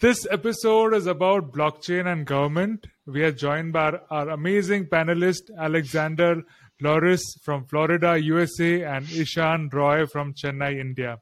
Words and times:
This 0.00 0.26
episode 0.28 0.92
is 0.92 1.06
about 1.06 1.52
blockchain 1.52 2.10
and 2.10 2.26
government. 2.26 2.86
We 3.06 3.22
are 3.22 3.30
joined 3.30 3.74
by 3.74 4.00
our 4.10 4.30
amazing 4.30 4.86
panelist 4.86 5.56
Alexander 5.56 6.42
Lores 6.82 7.20
from 7.44 7.64
Florida, 7.66 8.18
USA, 8.18 8.82
and 8.82 9.08
Ishan 9.08 9.68
Roy 9.72 10.06
from 10.06 10.34
Chennai, 10.34 10.80
India. 10.80 11.20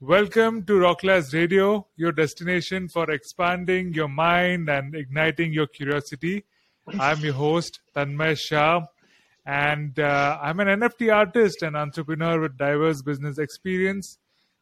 Welcome 0.00 0.64
to 0.66 0.74
Rocklaz 0.74 1.34
Radio, 1.34 1.86
your 1.96 2.12
destination 2.12 2.88
for 2.88 3.10
expanding 3.10 3.92
your 3.92 4.08
mind 4.08 4.70
and 4.70 4.94
igniting 4.94 5.52
your 5.52 5.66
curiosity. 5.66 6.44
I'm 6.98 7.18
your 7.18 7.34
host, 7.34 7.80
Tanmay 7.94 8.38
Shah, 8.38 8.86
and 9.44 9.98
uh, 9.98 10.38
I'm 10.40 10.60
an 10.60 10.80
NFT 10.80 11.14
artist 11.14 11.62
and 11.62 11.76
entrepreneur 11.76 12.40
with 12.40 12.56
diverse 12.56 13.02
business 13.02 13.36
experience. 13.36 14.16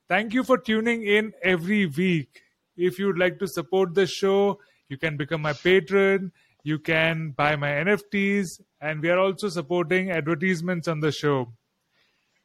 Thank 0.09 0.35
you 0.35 0.43
for 0.43 0.59
tuning 0.59 1.07
in 1.07 1.33
every 1.45 1.87
week. 1.87 2.43
If 2.79 2.99
you'd 2.99 3.19
like 3.19 3.39
to 3.41 3.49
support 3.49 3.95
the 3.95 4.07
show, 4.07 4.61
you 4.89 4.97
can 4.97 5.17
become 5.17 5.43
my 5.43 5.53
patron, 5.53 6.33
you 6.63 6.79
can 6.79 7.35
buy 7.37 7.57
my 7.57 7.69
NFTs, 7.69 8.61
and 8.81 9.03
we 9.03 9.11
are 9.11 9.19
also 9.19 9.49
supporting 9.49 10.11
advertisements 10.11 10.87
on 10.87 11.01
the 11.01 11.11
show. 11.11 11.53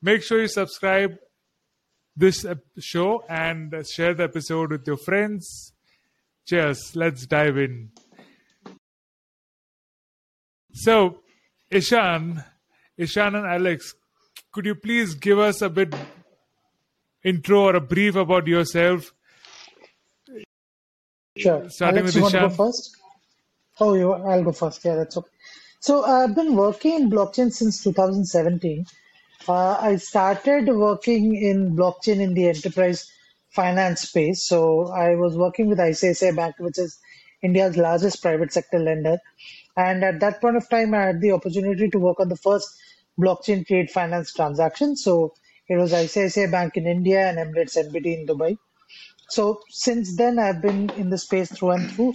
Make 0.02 0.23
sure 0.23 0.42
you 0.42 0.48
subscribe 0.48 1.16
this 2.16 2.46
show 2.80 3.23
and 3.30 3.73
share 3.88 4.14
the 4.14 4.23
episode 4.23 4.72
with 4.72 4.88
your 4.88 4.98
friends. 4.98 5.73
Cheers. 6.48 6.95
Let's 6.95 7.26
dive 7.26 7.58
in. 7.58 7.92
So, 10.73 11.20
Ishan, 11.70 12.44
Ishan 12.98 13.36
and 13.36 13.45
Alex, 13.45 13.94
could 14.52 14.66
you 14.66 14.76
please 14.76 15.14
give 15.14 15.40
us 15.40 15.62
a 15.62 15.70
bit 15.70 15.94
intro 17.23 17.62
or 17.62 17.76
a 17.76 17.81
brief 17.81 18.16
about 18.16 18.48
yourself? 18.48 19.14
Sure. 21.38 21.70
Starting 21.70 22.00
Alex, 22.00 22.16
with 22.16 22.22
you 22.22 22.28
Ishan. 22.28 22.42
Want 22.42 22.54
to 22.54 22.58
go 22.58 22.66
first? 22.66 22.98
Oh, 23.80 23.94
you, 23.94 24.12
I'll 24.14 24.44
go 24.44 24.52
first. 24.52 24.84
Yeah, 24.86 24.95
that's 24.95 25.17
okay. 25.17 25.30
So 25.80 26.03
I've 26.06 26.36
been 26.36 26.56
working 26.56 26.94
in 26.94 27.09
blockchain 27.09 27.52
since 27.52 27.84
2017 27.84 28.86
uh, 29.48 29.78
I 29.80 29.98
started 29.98 30.67
working 30.67 31.36
in 31.36 31.76
blockchain 31.76 32.22
in 32.22 32.34
the 32.34 32.48
enterprise 32.48 33.11
finance 33.50 34.02
space. 34.02 34.44
So 34.48 34.88
I 34.88 35.16
was 35.16 35.36
working 35.36 35.70
with 35.70 35.80
ICICI 35.80 36.36
Bank, 36.36 36.56
which 36.59 36.78
is 36.78 37.00
India's 37.42 37.78
largest 37.78 38.22
private 38.22 38.54
sector 38.54 38.80
lender. 38.80 39.17
And 39.76 40.04
at 40.04 40.20
that 40.22 40.39
point 40.39 40.56
of 40.56 40.70
time, 40.70 40.94
I 40.94 41.08
had 41.08 41.22
the 41.22 41.31
opportunity 41.31 41.89
to 41.89 42.00
work 42.00 42.20
on 42.20 42.30
the 42.30 42.38
first 42.38 42.70
blockchain 43.20 43.66
trade 43.67 43.92
finance 43.92 44.34
transaction. 44.34 44.95
So 44.95 45.34
it 45.67 45.76
was 45.76 45.92
ICICI 45.92 46.52
Bank 46.52 46.78
in 46.78 46.88
India 46.88 47.28
and 47.28 47.38
Emirates 47.38 47.78
NBD 47.78 48.20
in 48.20 48.26
Dubai. 48.28 48.58
So 49.34 49.62
since 49.70 50.16
then, 50.16 50.38
I've 50.38 50.62
been 50.62 50.92
in 50.92 51.09
the 51.09 51.17
space 51.17 51.52
through 51.52 51.72
and 51.72 51.92
through, 51.92 52.14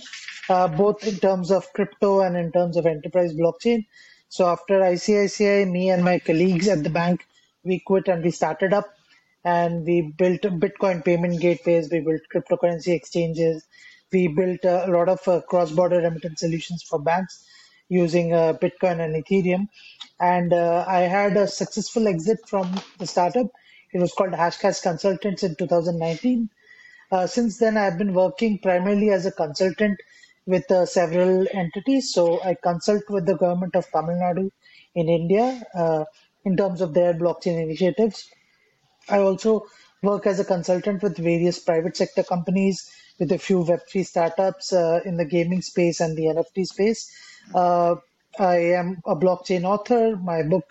uh, 0.48 0.68
both 0.68 1.04
in 1.04 1.16
terms 1.16 1.50
of 1.50 1.72
crypto 1.72 2.20
and 2.20 2.36
in 2.36 2.52
terms 2.52 2.76
of 2.76 2.86
enterprise 2.86 3.34
blockchain. 3.34 3.86
So 4.28 4.46
after 4.46 4.78
ICICI, 4.80 5.68
me 5.68 5.90
and 5.90 6.04
my 6.04 6.20
colleagues 6.20 6.68
at 6.68 6.84
the 6.84 6.90
bank, 6.90 7.26
we 7.64 7.80
quit 7.80 8.06
and 8.06 8.22
we 8.22 8.30
started 8.30 8.72
up 8.72 8.86
and 9.44 9.84
we 9.84 10.12
built 10.16 10.42
Bitcoin 10.42 11.04
payment 11.04 11.40
gateways, 11.40 11.90
we 11.90 11.98
built 11.98 12.20
cryptocurrency 12.32 12.94
exchanges, 12.94 13.66
we 14.12 14.28
built 14.28 14.60
a 14.62 14.86
lot 14.86 15.08
of 15.08 15.26
uh, 15.26 15.40
cross-border 15.40 15.96
remittance 15.96 16.38
solutions 16.38 16.84
for 16.84 17.00
banks 17.00 17.44
using 17.88 18.32
uh, 18.32 18.52
Bitcoin 18.52 19.00
and 19.00 19.24
Ethereum. 19.24 19.66
And 20.20 20.52
uh, 20.52 20.84
I 20.86 21.00
had 21.00 21.36
a 21.36 21.48
successful 21.48 22.06
exit 22.06 22.38
from 22.46 22.80
the 22.98 23.08
startup. 23.08 23.48
It 23.92 24.00
was 24.00 24.12
called 24.12 24.34
Hashcash 24.34 24.82
Consultants 24.82 25.42
in 25.42 25.56
2019. 25.56 26.50
Uh, 27.10 27.26
since 27.26 27.58
then, 27.58 27.76
I've 27.76 27.98
been 27.98 28.14
working 28.14 28.58
primarily 28.58 29.10
as 29.10 29.26
a 29.26 29.32
consultant 29.32 29.98
with 30.46 30.70
uh, 30.70 30.86
several 30.86 31.46
entities. 31.52 32.12
So 32.12 32.42
I 32.42 32.54
consult 32.54 33.08
with 33.08 33.26
the 33.26 33.36
government 33.36 33.76
of 33.76 33.90
Tamil 33.90 34.16
Nadu 34.16 34.50
in 34.94 35.08
India 35.08 35.62
uh, 35.74 36.04
in 36.44 36.56
terms 36.56 36.80
of 36.80 36.94
their 36.94 37.14
blockchain 37.14 37.62
initiatives. 37.62 38.28
I 39.08 39.18
also 39.18 39.66
work 40.02 40.26
as 40.26 40.38
a 40.38 40.44
consultant 40.44 41.02
with 41.02 41.16
various 41.16 41.58
private 41.58 41.96
sector 41.96 42.22
companies, 42.22 42.90
with 43.18 43.32
a 43.32 43.38
few 43.38 43.64
Web3 43.64 44.06
startups 44.06 44.72
uh, 44.72 45.00
in 45.04 45.16
the 45.16 45.24
gaming 45.24 45.62
space 45.62 46.00
and 46.00 46.16
the 46.16 46.24
NFT 46.24 46.66
space. 46.66 47.10
Uh, 47.54 47.96
I 48.38 48.56
am 48.80 49.02
a 49.06 49.16
blockchain 49.16 49.64
author. 49.64 50.16
My 50.16 50.42
book, 50.42 50.64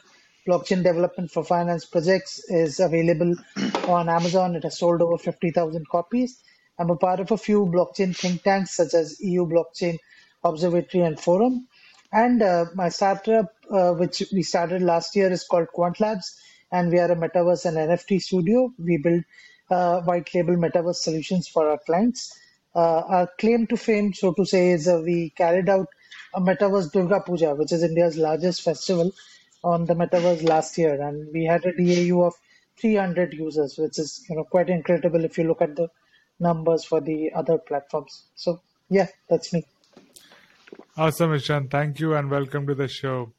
Blockchain 0.47 0.83
Development 0.83 1.29
for 1.29 1.43
Finance 1.43 1.85
Projects, 1.85 2.39
is 2.47 2.79
available 2.79 3.35
on 3.87 4.07
Amazon. 4.07 4.55
It 4.55 4.63
has 4.63 4.79
sold 4.79 5.01
over 5.01 5.17
50,000 5.17 5.89
copies. 5.89 6.41
I'm 6.79 6.89
a 6.89 6.95
part 6.95 7.19
of 7.19 7.31
a 7.31 7.37
few 7.37 7.65
blockchain 7.65 8.15
think 8.15 8.43
tanks 8.43 8.75
such 8.75 8.93
as 8.93 9.19
EU 9.19 9.45
Blockchain 9.45 9.97
Observatory 10.43 11.03
and 11.03 11.19
Forum. 11.19 11.67
And 12.11 12.41
uh, 12.41 12.65
my 12.75 12.89
startup, 12.89 13.53
uh, 13.69 13.91
which 13.91 14.23
we 14.31 14.43
started 14.43 14.81
last 14.81 15.15
year, 15.15 15.29
is 15.31 15.43
called 15.43 15.67
Quant 15.73 15.99
Labs, 15.99 16.39
and 16.71 16.91
we 16.91 16.99
are 16.99 17.11
a 17.11 17.15
metaverse 17.15 17.65
and 17.65 17.77
NFT 17.77 18.21
studio. 18.21 18.71
We 18.77 18.97
build 18.97 19.23
uh, 19.69 20.01
white 20.01 20.33
label 20.33 20.55
metaverse 20.55 20.95
solutions 20.95 21.47
for 21.49 21.69
our 21.69 21.79
clients. 21.85 22.37
Uh, 22.73 23.01
our 23.09 23.29
claim 23.39 23.67
to 23.67 23.75
fame, 23.75 24.13
so 24.13 24.33
to 24.33 24.45
say, 24.45 24.71
is 24.71 24.87
uh, 24.87 25.01
we 25.03 25.31
carried 25.31 25.67
out 25.67 25.87
a 26.33 26.39
metaverse 26.39 26.91
Durga 26.91 27.21
Puja, 27.21 27.55
which 27.55 27.71
is 27.71 27.83
India's 27.83 28.17
largest 28.17 28.61
festival, 28.61 29.11
on 29.73 29.85
the 29.85 29.93
metaverse 29.93 30.43
last 30.47 30.77
year, 30.77 31.01
and 31.01 31.27
we 31.33 31.43
had 31.43 31.65
a 31.65 31.73
DAU 31.73 32.21
of 32.23 32.33
300 32.79 33.33
users, 33.33 33.77
which 33.77 33.99
is 33.99 34.25
you 34.29 34.35
know 34.35 34.43
quite 34.43 34.69
incredible 34.69 35.25
if 35.25 35.37
you 35.37 35.45
look 35.45 35.61
at 35.61 35.75
the 35.75 35.87
numbers 36.39 36.85
for 36.85 37.01
the 37.01 37.31
other 37.35 37.57
platforms. 37.57 38.23
So 38.35 38.61
yeah, 38.89 39.07
that's 39.29 39.51
me. 39.53 39.65
Awesome, 40.95 41.33
Ishan. 41.33 41.67
Thank 41.69 41.99
you 41.99 42.13
and 42.15 42.29
welcome 42.29 42.65
to 42.67 42.75
the 42.75 42.87
show. 42.87 43.33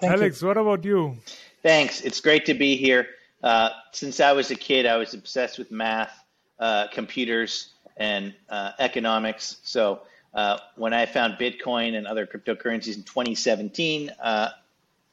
Thank 0.00 0.14
Alex, 0.14 0.40
you. 0.40 0.48
what 0.48 0.56
about 0.56 0.84
you? 0.84 1.18
Thanks. 1.62 2.00
It's 2.00 2.20
great 2.20 2.46
to 2.46 2.54
be 2.54 2.76
here. 2.76 3.06
Uh, 3.42 3.70
since 3.92 4.20
I 4.20 4.32
was 4.32 4.50
a 4.50 4.56
kid, 4.56 4.86
I 4.86 4.96
was 4.96 5.14
obsessed 5.14 5.58
with 5.58 5.70
math, 5.70 6.12
uh, 6.58 6.86
computers, 6.92 7.74
and 7.96 8.34
uh, 8.48 8.72
economics. 8.78 9.58
So 9.62 10.02
uh, 10.34 10.58
when 10.76 10.92
I 10.92 11.06
found 11.06 11.34
Bitcoin 11.34 11.94
and 11.96 12.06
other 12.06 12.26
cryptocurrencies 12.26 12.96
in 12.96 13.02
2017, 13.02 14.10
uh, 14.22 14.48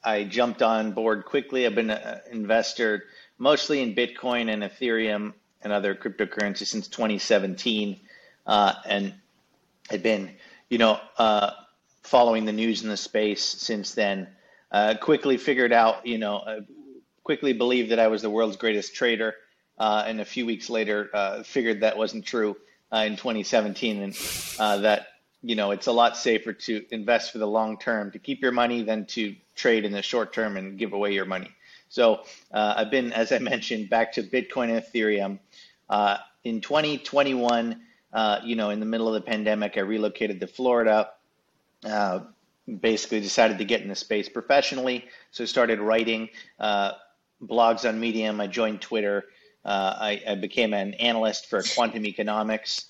I 0.02 0.24
jumped 0.24 0.62
on 0.62 0.92
board 0.92 1.24
quickly. 1.24 1.66
I've 1.66 1.74
been 1.74 1.90
an 1.90 2.20
investor 2.30 3.04
mostly 3.38 3.82
in 3.82 3.94
Bitcoin 3.94 4.52
and 4.52 4.62
Ethereum 4.62 5.34
and 5.62 5.72
other 5.72 5.94
cryptocurrencies 5.94 6.66
since 6.66 6.88
2017, 6.88 8.00
uh, 8.46 8.74
and 8.86 9.14
had 9.90 10.02
been, 10.02 10.30
you 10.68 10.78
know, 10.78 10.98
uh, 11.18 11.50
following 12.02 12.44
the 12.44 12.52
news 12.52 12.82
in 12.82 12.88
the 12.88 12.96
space 12.96 13.42
since 13.42 13.94
then. 13.94 14.28
Uh, 14.72 14.94
quickly 15.00 15.36
figured 15.36 15.72
out, 15.72 16.06
you 16.06 16.16
know, 16.16 16.36
uh, 16.38 16.60
quickly 17.24 17.52
believed 17.52 17.90
that 17.90 17.98
I 17.98 18.06
was 18.06 18.22
the 18.22 18.30
world's 18.30 18.56
greatest 18.56 18.94
trader, 18.94 19.34
uh, 19.78 20.04
and 20.06 20.20
a 20.20 20.24
few 20.24 20.46
weeks 20.46 20.70
later 20.70 21.10
uh, 21.12 21.42
figured 21.42 21.80
that 21.80 21.98
wasn't 21.98 22.24
true 22.24 22.56
in 22.92 23.16
2017, 23.16 24.02
and 24.02 24.14
that 24.82 25.08
you 25.42 25.54
know 25.54 25.70
it's 25.70 25.86
a 25.86 25.92
lot 25.92 26.16
safer 26.16 26.52
to 26.52 26.84
invest 26.90 27.32
for 27.32 27.38
the 27.38 27.46
long 27.46 27.78
term 27.78 28.10
to 28.10 28.18
keep 28.18 28.42
your 28.42 28.52
money 28.52 28.82
than 28.82 29.06
to 29.06 29.34
trade 29.54 29.84
in 29.84 29.92
the 29.92 30.02
short 30.02 30.32
term 30.32 30.56
and 30.56 30.78
give 30.78 30.92
away 30.92 31.12
your 31.12 31.24
money. 31.24 31.50
So 31.88 32.22
uh, 32.52 32.74
I've 32.76 32.90
been, 32.90 33.12
as 33.12 33.32
I 33.32 33.38
mentioned, 33.38 33.90
back 33.90 34.12
to 34.12 34.22
Bitcoin 34.22 34.70
and 34.70 34.82
Ethereum. 34.82 35.38
Uh, 35.88 36.18
in 36.44 36.60
2021, 36.60 37.80
uh, 38.12 38.40
you 38.44 38.56
know, 38.56 38.70
in 38.70 38.80
the 38.80 38.86
middle 38.86 39.08
of 39.08 39.14
the 39.14 39.20
pandemic, 39.20 39.76
I 39.76 39.80
relocated 39.80 40.40
to 40.40 40.46
Florida. 40.46 41.10
Uh, 41.84 42.20
basically, 42.80 43.20
decided 43.20 43.58
to 43.58 43.64
get 43.64 43.82
in 43.82 43.88
the 43.88 43.94
space 43.94 44.28
professionally, 44.28 45.04
so 45.30 45.44
I 45.44 45.46
started 45.46 45.80
writing 45.80 46.28
uh, 46.58 46.92
blogs 47.42 47.88
on 47.88 47.98
Medium. 47.98 48.40
I 48.40 48.46
joined 48.46 48.80
Twitter. 48.80 49.24
Uh, 49.64 49.94
I, 49.98 50.22
I, 50.28 50.34
became 50.36 50.72
an 50.72 50.94
analyst 50.94 51.50
for 51.50 51.62
quantum 51.74 52.06
economics, 52.06 52.86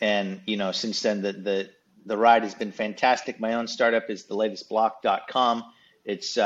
and 0.00 0.40
you 0.46 0.56
know, 0.56 0.72
since 0.72 1.00
then 1.02 1.22
the 1.22 1.32
the 1.32 1.70
the 2.04 2.16
ride 2.16 2.42
has 2.42 2.54
been 2.54 2.72
fantastic. 2.72 3.40
My 3.40 3.54
own 3.54 3.66
startup 3.66 4.10
is 4.10 4.24
the 4.24 4.36
latestblock.com. 4.36 5.64
It's 6.04 6.38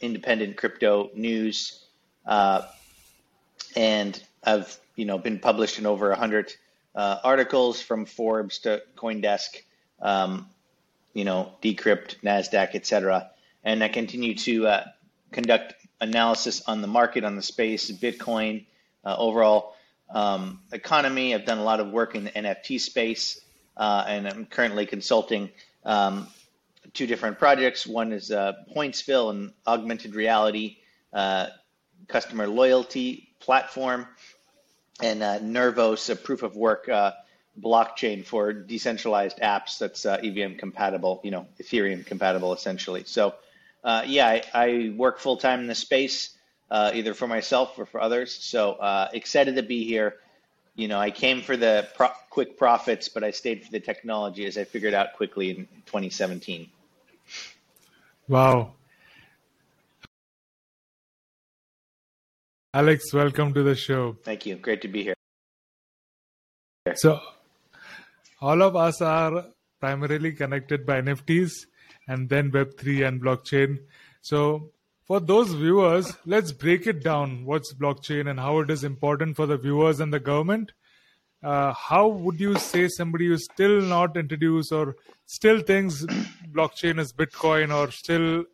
independent 0.00 0.56
crypto 0.56 1.10
news, 1.14 1.84
uh, 2.26 2.62
and 3.76 4.20
I've 4.44 4.76
you 4.96 5.04
know 5.04 5.18
been 5.18 5.38
published 5.38 5.78
in 5.78 5.86
over 5.86 6.14
hundred 6.14 6.52
uh, 6.94 7.18
articles 7.22 7.80
from 7.80 8.06
Forbes 8.06 8.58
to 8.60 8.82
CoinDesk, 8.96 9.62
um, 10.00 10.48
you 11.14 11.24
know 11.24 11.52
Decrypt, 11.62 12.20
Nasdaq, 12.22 12.74
etc. 12.74 13.30
And 13.64 13.82
I 13.82 13.88
continue 13.88 14.34
to 14.34 14.66
uh, 14.66 14.84
conduct 15.32 15.74
analysis 16.00 16.62
on 16.66 16.80
the 16.80 16.86
market, 16.86 17.24
on 17.24 17.36
the 17.36 17.42
space, 17.42 17.90
Bitcoin, 17.90 18.64
uh, 19.04 19.16
overall 19.18 19.74
um, 20.10 20.60
economy. 20.72 21.34
I've 21.34 21.44
done 21.44 21.58
a 21.58 21.64
lot 21.64 21.80
of 21.80 21.90
work 21.90 22.14
in 22.14 22.24
the 22.24 22.30
NFT 22.30 22.80
space, 22.80 23.40
uh, 23.76 24.04
and 24.06 24.26
I'm 24.26 24.46
currently 24.46 24.86
consulting 24.86 25.50
um, 25.84 26.28
two 26.94 27.06
different 27.06 27.38
projects. 27.38 27.86
One 27.86 28.12
is 28.12 28.30
uh, 28.30 28.52
Pointsville, 28.74 29.30
an 29.30 29.52
augmented 29.66 30.14
reality 30.14 30.78
uh, 31.12 31.46
customer 32.08 32.46
loyalty 32.46 33.28
platform. 33.40 34.06
and 35.00 35.22
uh, 35.22 35.38
Nervos, 35.38 36.10
a 36.10 36.16
proof 36.16 36.42
of 36.42 36.56
work 36.56 36.88
uh, 36.88 37.12
blockchain 37.60 38.24
for 38.24 38.52
decentralized 38.52 39.38
apps 39.38 39.78
that's 39.78 40.06
uh, 40.06 40.18
EVM 40.22 40.54
compatible, 40.54 41.20
you 41.22 41.30
know, 41.30 41.46
Ethereum 41.60 42.04
compatible 42.04 42.52
essentially. 42.52 43.04
So, 43.04 43.34
uh, 43.84 44.02
yeah, 44.06 44.26
I, 44.26 44.42
I, 44.54 44.94
work 44.96 45.18
full 45.18 45.36
time 45.36 45.60
in 45.60 45.66
the 45.66 45.74
space, 45.74 46.30
uh, 46.70 46.90
either 46.94 47.14
for 47.14 47.26
myself 47.26 47.78
or 47.78 47.86
for 47.86 48.00
others. 48.00 48.32
So 48.32 48.72
uh, 48.72 49.08
excited 49.12 49.56
to 49.56 49.62
be 49.62 49.84
here. 49.84 50.16
You 50.74 50.88
know, 50.88 50.98
I 50.98 51.10
came 51.10 51.42
for 51.42 51.56
the 51.56 51.88
pro- 51.96 52.12
quick 52.30 52.56
profits, 52.56 53.08
but 53.08 53.24
I 53.24 53.32
stayed 53.32 53.64
for 53.64 53.72
the 53.72 53.80
technology 53.80 54.46
as 54.46 54.56
I 54.56 54.64
figured 54.64 54.94
out 54.94 55.14
quickly 55.14 55.50
in 55.50 55.56
2017. 55.86 56.68
Wow. 58.28 58.74
Alex, 62.74 63.12
welcome 63.12 63.52
to 63.54 63.62
the 63.62 63.74
show. 63.74 64.16
Thank 64.22 64.46
you. 64.46 64.54
Great 64.56 64.82
to 64.82 64.88
be 64.88 65.02
here. 65.02 65.14
So, 66.94 67.18
all 68.40 68.62
of 68.62 68.76
us 68.76 69.00
are 69.00 69.46
primarily 69.80 70.32
connected 70.32 70.86
by 70.86 71.00
NFTs 71.00 71.50
and 72.06 72.28
then 72.28 72.50
Web3 72.52 73.08
and 73.08 73.22
blockchain. 73.22 73.78
So, 74.20 74.70
for 75.08 75.20
those 75.20 75.54
viewers, 75.54 76.14
let's 76.26 76.52
break 76.52 76.86
it 76.86 77.02
down. 77.02 77.46
What's 77.46 77.72
blockchain 77.72 78.28
and 78.30 78.38
how 78.38 78.58
it 78.58 78.70
is 78.70 78.84
important 78.84 79.36
for 79.36 79.46
the 79.46 79.56
viewers 79.56 80.00
and 80.00 80.12
the 80.12 80.20
government? 80.20 80.72
Uh, 81.42 81.72
how 81.72 82.08
would 82.08 82.38
you 82.38 82.56
say 82.58 82.88
somebody 82.88 83.26
who's 83.26 83.44
still 83.44 83.80
not 83.80 84.16
introduced 84.16 84.70
or 84.70 84.96
still 85.24 85.62
thinks 85.62 86.04
blockchain 86.52 87.00
is 87.00 87.12
Bitcoin 87.12 87.74
or 87.74 87.90
still 87.90 88.44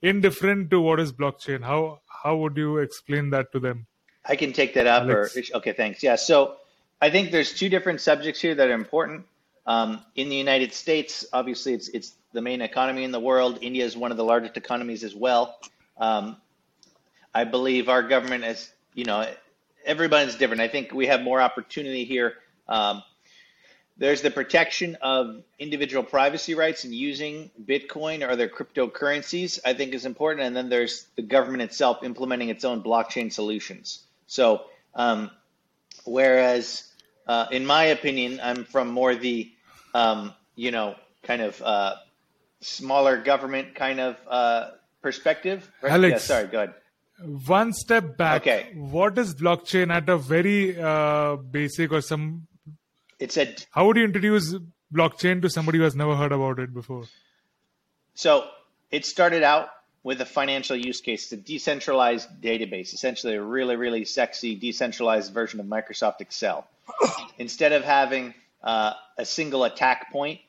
indifferent 0.00 0.70
to 0.70 0.80
what 0.80 0.98
is 0.98 1.12
blockchain? 1.12 1.62
How 1.62 2.00
how 2.22 2.36
would 2.36 2.56
you 2.56 2.78
explain 2.78 3.30
that 3.30 3.52
to 3.52 3.60
them? 3.60 3.86
I 4.24 4.34
can 4.34 4.52
take 4.52 4.74
that 4.74 4.86
up. 4.86 5.06
Or 5.08 5.30
okay, 5.54 5.72
thanks. 5.72 6.02
Yeah. 6.02 6.16
So 6.16 6.56
I 7.00 7.10
think 7.10 7.30
there's 7.30 7.54
two 7.54 7.68
different 7.68 8.00
subjects 8.00 8.40
here 8.40 8.54
that 8.56 8.68
are 8.68 8.74
important. 8.74 9.26
Um, 9.66 10.02
in 10.16 10.28
the 10.28 10.36
United 10.36 10.72
States, 10.72 11.26
obviously, 11.32 11.74
it's 11.74 11.88
it's 11.88 12.14
the 12.32 12.40
main 12.40 12.60
economy 12.60 13.04
in 13.04 13.12
the 13.12 13.20
world. 13.20 13.58
India 13.60 13.84
is 13.84 13.96
one 13.96 14.10
of 14.10 14.16
the 14.16 14.24
largest 14.24 14.56
economies 14.56 15.04
as 15.04 15.14
well. 15.14 15.58
Um, 15.96 16.36
I 17.34 17.44
believe 17.44 17.88
our 17.88 18.02
government 18.02 18.44
is, 18.44 18.72
you 18.94 19.04
know, 19.04 19.26
everybody's 19.84 20.36
different. 20.36 20.60
I 20.62 20.68
think 20.68 20.92
we 20.92 21.06
have 21.06 21.22
more 21.22 21.40
opportunity 21.40 22.04
here. 22.04 22.34
Um, 22.68 23.02
there's 23.96 24.22
the 24.22 24.30
protection 24.30 24.96
of 25.00 25.42
individual 25.58 26.02
privacy 26.02 26.54
rights 26.54 26.84
and 26.84 26.94
using 26.94 27.50
Bitcoin 27.62 28.26
or 28.26 28.30
other 28.30 28.48
cryptocurrencies, 28.48 29.60
I 29.64 29.74
think 29.74 29.94
is 29.94 30.06
important. 30.06 30.46
And 30.46 30.56
then 30.56 30.68
there's 30.68 31.06
the 31.16 31.22
government 31.22 31.62
itself 31.62 32.02
implementing 32.02 32.48
its 32.48 32.64
own 32.64 32.82
blockchain 32.82 33.32
solutions. 33.32 34.00
So, 34.26 34.64
um, 34.94 35.30
whereas 36.04 36.90
uh, 37.26 37.46
in 37.50 37.64
my 37.66 37.84
opinion, 37.84 38.40
I'm 38.42 38.64
from 38.64 38.88
more 38.88 39.14
the, 39.14 39.52
um, 39.94 40.34
you 40.56 40.70
know, 40.70 40.96
kind 41.22 41.42
of 41.42 41.60
uh, 41.62 41.94
smaller 42.60 43.18
government 43.22 43.74
kind 43.74 44.00
of 44.00 44.16
uh, 44.28 44.70
perspective. 45.02 45.70
Right? 45.82 45.92
Alex, 45.92 46.12
yeah, 46.12 46.18
sorry, 46.18 46.46
go 46.46 46.58
ahead. 46.62 46.74
One 47.46 47.72
step 47.72 48.16
back. 48.16 48.42
Okay. 48.42 48.72
What 48.74 49.18
is 49.18 49.34
blockchain 49.34 49.94
at 49.94 50.08
a 50.08 50.16
very 50.16 50.80
uh, 50.80 51.36
basic 51.36 51.92
or 51.92 52.00
some? 52.00 52.46
It's 53.18 53.36
a. 53.36 53.54
How 53.70 53.86
would 53.86 53.96
you 53.96 54.04
introduce 54.04 54.54
blockchain 54.92 55.42
to 55.42 55.50
somebody 55.50 55.78
who 55.78 55.84
has 55.84 55.94
never 55.94 56.16
heard 56.16 56.32
about 56.32 56.58
it 56.58 56.74
before? 56.74 57.04
So 58.14 58.46
it 58.90 59.06
started 59.06 59.42
out 59.42 59.68
with 60.02 60.20
a 60.20 60.26
financial 60.26 60.76
use 60.76 61.00
case, 61.00 61.24
it's 61.24 61.32
a 61.32 61.36
decentralized 61.36 62.28
database, 62.40 62.92
essentially 62.92 63.34
a 63.34 63.42
really, 63.42 63.76
really 63.76 64.04
sexy 64.04 64.54
decentralized 64.54 65.32
version 65.32 65.60
of 65.60 65.66
Microsoft 65.66 66.20
Excel. 66.20 66.66
Instead 67.38 67.72
of 67.72 67.84
having 67.84 68.34
uh, 68.64 68.94
a 69.16 69.24
single 69.24 69.64
attack 69.64 70.10
point, 70.10 70.40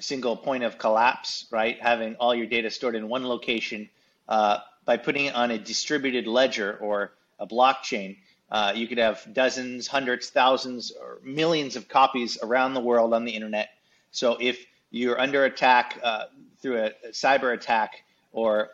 single 0.00 0.36
point 0.36 0.64
of 0.64 0.78
collapse, 0.78 1.46
right? 1.50 1.80
Having 1.80 2.16
all 2.16 2.34
your 2.34 2.46
data 2.46 2.70
stored 2.70 2.94
in 2.94 3.08
one 3.08 3.26
location, 3.26 3.90
uh, 4.28 4.58
by 4.84 4.96
putting 4.96 5.26
it 5.26 5.34
on 5.34 5.50
a 5.50 5.58
distributed 5.58 6.26
ledger 6.26 6.78
or 6.80 7.12
a 7.38 7.46
blockchain, 7.46 8.16
uh, 8.50 8.72
you 8.74 8.86
could 8.86 8.98
have 8.98 9.26
dozens, 9.32 9.86
hundreds, 9.86 10.30
thousands, 10.30 10.92
or 10.92 11.18
millions 11.22 11.76
of 11.76 11.88
copies 11.88 12.38
around 12.42 12.74
the 12.74 12.80
world 12.80 13.12
on 13.14 13.24
the 13.24 13.32
internet. 13.32 13.70
So 14.10 14.36
if 14.40 14.64
you're 14.90 15.18
under 15.18 15.44
attack 15.44 15.98
uh, 16.02 16.24
through 16.60 16.84
a, 16.84 16.92
cyber 17.10 17.52
attack 17.52 18.04
or 18.32 18.70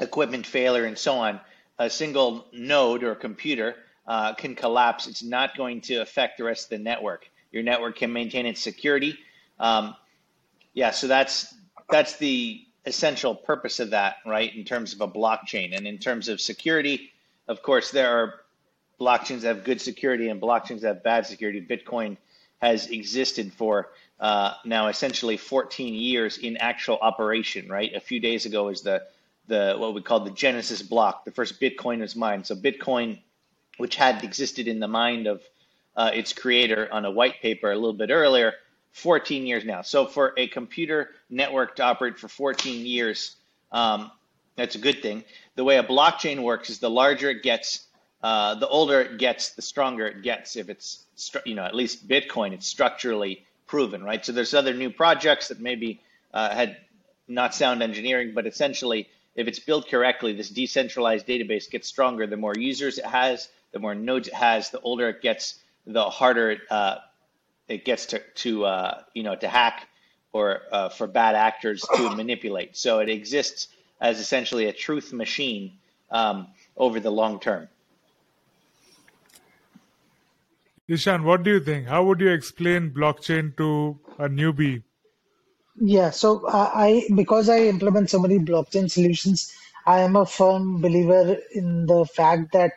equipment 0.00 0.46
failure 0.46 0.84
and 0.84 0.96
so 0.98 1.14
on, 1.14 1.40
a 1.78 1.90
single 1.90 2.46
node 2.52 3.02
or 3.02 3.14
computer 3.14 3.76
uh, 4.06 4.34
can 4.34 4.54
collapse. 4.54 5.06
It's 5.06 5.22
not 5.22 5.56
going 5.56 5.80
to 5.82 5.96
affect 5.96 6.38
the 6.38 6.44
rest 6.44 6.64
of 6.64 6.78
the 6.78 6.84
network. 6.84 7.28
Your 7.52 7.62
network 7.62 7.96
can 7.96 8.12
maintain 8.12 8.46
its 8.46 8.60
security. 8.60 9.18
Um, 9.58 9.96
yeah, 10.76 10.90
so 10.90 11.08
that's 11.08 11.54
that's 11.88 12.18
the 12.18 12.62
essential 12.84 13.34
purpose 13.34 13.80
of 13.80 13.90
that, 13.90 14.16
right? 14.26 14.54
In 14.54 14.62
terms 14.62 14.92
of 14.92 15.00
a 15.00 15.08
blockchain 15.08 15.74
and 15.74 15.86
in 15.86 15.98
terms 15.98 16.28
of 16.28 16.38
security, 16.38 17.10
of 17.48 17.62
course, 17.62 17.90
there 17.90 18.10
are 18.10 18.34
blockchains 19.00 19.40
that 19.40 19.56
have 19.56 19.64
good 19.64 19.80
security 19.80 20.28
and 20.28 20.40
blockchains 20.40 20.82
that 20.82 20.88
have 20.88 21.02
bad 21.02 21.26
security. 21.26 21.66
Bitcoin 21.66 22.18
has 22.60 22.88
existed 22.88 23.54
for 23.54 23.88
uh, 24.20 24.52
now 24.66 24.88
essentially 24.88 25.38
14 25.38 25.94
years 25.94 26.36
in 26.36 26.58
actual 26.58 26.98
operation, 27.00 27.68
right? 27.70 27.94
A 27.94 28.00
few 28.00 28.20
days 28.20 28.44
ago 28.44 28.66
was 28.66 28.82
the 28.82 29.02
the 29.48 29.76
what 29.78 29.94
we 29.94 30.02
call 30.02 30.20
the 30.20 30.30
Genesis 30.30 30.82
block. 30.82 31.24
The 31.24 31.30
first 31.30 31.58
Bitcoin 31.58 32.00
was 32.00 32.14
mined. 32.14 32.44
So 32.46 32.54
Bitcoin, 32.54 33.20
which 33.78 33.96
had 33.96 34.22
existed 34.24 34.68
in 34.68 34.78
the 34.78 34.88
mind 34.88 35.26
of 35.26 35.42
uh, 35.96 36.10
its 36.12 36.34
creator 36.34 36.86
on 36.92 37.06
a 37.06 37.10
white 37.10 37.40
paper 37.40 37.72
a 37.72 37.76
little 37.76 37.94
bit 37.94 38.10
earlier, 38.10 38.52
14 38.96 39.46
years 39.46 39.62
now. 39.62 39.82
So 39.82 40.06
for 40.06 40.32
a 40.38 40.46
computer 40.48 41.10
network 41.28 41.76
to 41.76 41.82
operate 41.82 42.18
for 42.18 42.28
14 42.28 42.86
years, 42.86 43.36
um, 43.70 44.10
that's 44.56 44.74
a 44.74 44.78
good 44.78 45.02
thing. 45.02 45.22
The 45.54 45.64
way 45.64 45.76
a 45.76 45.82
blockchain 45.82 46.42
works 46.42 46.70
is 46.70 46.78
the 46.78 46.88
larger 46.88 47.28
it 47.28 47.42
gets, 47.42 47.86
uh, 48.22 48.54
the 48.54 48.66
older 48.66 49.02
it 49.02 49.18
gets, 49.18 49.50
the 49.50 49.60
stronger 49.60 50.06
it 50.06 50.22
gets. 50.22 50.56
If 50.56 50.70
it's, 50.70 51.04
you 51.44 51.54
know, 51.54 51.64
at 51.64 51.74
least 51.74 52.08
Bitcoin, 52.08 52.52
it's 52.52 52.66
structurally 52.66 53.44
proven, 53.66 54.02
right? 54.02 54.24
So 54.24 54.32
there's 54.32 54.54
other 54.54 54.72
new 54.72 54.88
projects 54.88 55.48
that 55.48 55.60
maybe 55.60 56.00
uh, 56.32 56.54
had 56.54 56.78
not 57.28 57.54
sound 57.54 57.82
engineering, 57.82 58.32
but 58.34 58.46
essentially 58.46 59.10
if 59.34 59.46
it's 59.46 59.58
built 59.58 59.90
correctly, 59.90 60.32
this 60.32 60.48
decentralized 60.48 61.26
database 61.26 61.68
gets 61.70 61.86
stronger. 61.86 62.26
The 62.26 62.38
more 62.38 62.54
users 62.56 62.96
it 62.96 63.04
has, 63.04 63.50
the 63.72 63.78
more 63.78 63.94
nodes 63.94 64.28
it 64.28 64.34
has, 64.34 64.70
the 64.70 64.80
older 64.80 65.10
it 65.10 65.20
gets, 65.20 65.56
the 65.86 66.08
harder 66.08 66.52
it, 66.52 66.60
uh, 66.70 66.96
it 67.68 67.84
gets 67.84 68.06
to, 68.06 68.20
to 68.36 68.64
uh, 68.64 69.02
you 69.14 69.22
know 69.22 69.36
to 69.36 69.48
hack 69.48 69.88
or 70.32 70.62
uh, 70.72 70.88
for 70.88 71.06
bad 71.06 71.34
actors 71.34 71.84
to 71.94 72.10
manipulate. 72.16 72.76
So 72.76 73.00
it 73.00 73.08
exists 73.08 73.68
as 74.00 74.20
essentially 74.20 74.66
a 74.66 74.72
truth 74.72 75.12
machine 75.12 75.78
um, 76.10 76.48
over 76.76 77.00
the 77.00 77.10
long 77.10 77.40
term. 77.40 77.68
Ishan, 80.88 81.24
what 81.24 81.42
do 81.42 81.50
you 81.50 81.60
think? 81.60 81.88
How 81.88 82.04
would 82.04 82.20
you 82.20 82.30
explain 82.30 82.90
blockchain 82.90 83.56
to 83.56 83.98
a 84.18 84.28
newbie 84.28 84.84
yeah, 85.78 86.10
so 86.10 86.42
I 86.48 87.06
because 87.14 87.48
I 87.48 87.60
implement 87.64 88.08
so 88.08 88.18
many 88.18 88.38
blockchain 88.38 88.90
solutions, 88.90 89.54
I 89.84 90.00
am 90.00 90.16
a 90.16 90.24
firm 90.24 90.80
believer 90.80 91.36
in 91.52 91.86
the 91.86 92.06
fact 92.06 92.52
that 92.52 92.72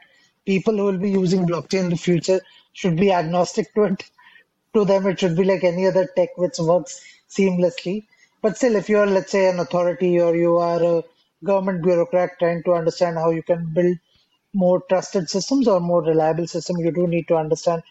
people 0.46 0.76
who 0.76 0.84
will 0.84 0.98
be 0.98 1.12
using 1.12 1.48
blockchain 1.48 1.86
in 1.86 1.90
the 1.90 1.98
future 1.98 2.42
should 2.74 2.98
be 2.98 3.12
agnostic 3.12 3.74
to 3.76 3.84
it. 3.84 4.10
To 4.74 4.86
them, 4.86 5.06
it 5.08 5.20
should 5.20 5.36
be 5.36 5.44
like 5.44 5.64
any 5.64 5.86
other 5.88 6.08
tech 6.16 6.30
which 6.38 6.58
works 6.60 7.02
seamlessly. 7.30 8.08
But 8.42 8.58
still, 8.58 8.76
if 8.76 8.90
you 8.90 8.98
are, 9.00 9.06
let's 9.06 9.32
say, 9.32 9.50
an 9.50 9.60
authority 9.60 10.20
or 10.20 10.36
you 10.36 10.58
are 10.58 10.82
a 10.84 11.04
government 11.44 11.84
bureaucrat 11.84 12.32
trying 12.40 12.64
to 12.64 12.74
understand 12.74 13.18
how 13.18 13.30
you 13.32 13.44
can 13.44 13.74
build 13.74 13.98
more 14.54 14.82
trusted 14.90 15.30
systems 15.30 15.68
or 15.68 15.80
more 15.80 16.02
reliable 16.04 16.48
system 16.48 16.78
you 16.78 16.92
do 16.92 17.08
need 17.08 17.28
to 17.28 17.36
understand 17.36 17.84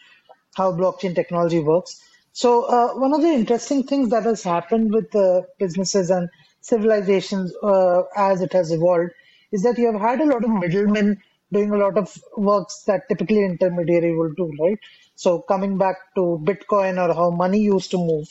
how 0.55 0.71
blockchain 0.71 1.15
technology 1.15 1.59
works. 1.59 2.01
So 2.33 2.63
uh, 2.63 2.93
one 2.93 3.13
of 3.13 3.21
the 3.21 3.29
interesting 3.29 3.83
things 3.83 4.09
that 4.09 4.23
has 4.23 4.43
happened 4.43 4.93
with 4.93 5.13
uh, 5.15 5.41
businesses 5.57 6.09
and 6.09 6.29
civilizations 6.61 7.53
uh, 7.63 8.03
as 8.15 8.41
it 8.41 8.53
has 8.53 8.71
evolved 8.71 9.11
is 9.51 9.63
that 9.63 9.77
you 9.77 9.91
have 9.91 10.01
had 10.01 10.21
a 10.21 10.25
lot 10.25 10.43
of 10.43 10.49
middlemen 10.49 11.21
doing 11.51 11.71
a 11.71 11.77
lot 11.77 11.97
of 11.97 12.15
works 12.37 12.83
that 12.85 13.07
typically 13.09 13.43
intermediary 13.43 14.15
will 14.15 14.31
do, 14.33 14.51
right? 14.59 14.77
So 15.23 15.39
coming 15.41 15.77
back 15.77 15.97
to 16.15 16.23
Bitcoin 16.49 16.97
or 17.03 17.13
how 17.13 17.29
money 17.31 17.59
used 17.59 17.91
to 17.91 17.97
move, 17.97 18.27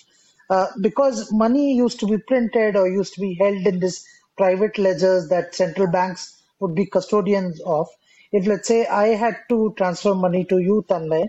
uh, 0.50 0.66
because 0.80 1.30
money 1.33 1.75
used 1.75 2.00
to 2.00 2.07
be 2.07 2.18
printed 2.18 2.76
or 2.76 2.88
used 2.88 3.14
to 3.14 3.21
be 3.21 3.35
held 3.35 3.66
in 3.66 3.78
this 3.80 4.07
private 4.38 4.78
ledgers 4.78 5.28
that 5.28 5.54
central 5.54 5.88
banks 5.88 6.42
would 6.61 6.75
be 6.75 6.87
custodians 6.87 7.61
of. 7.66 7.88
If 8.33 8.47
let's 8.47 8.68
say 8.68 8.87
I 8.87 9.09
had 9.25 9.37
to 9.50 9.75
transfer 9.76 10.14
money 10.14 10.45
to 10.47 10.59
you, 10.59 10.85
Tanmay, 10.88 11.28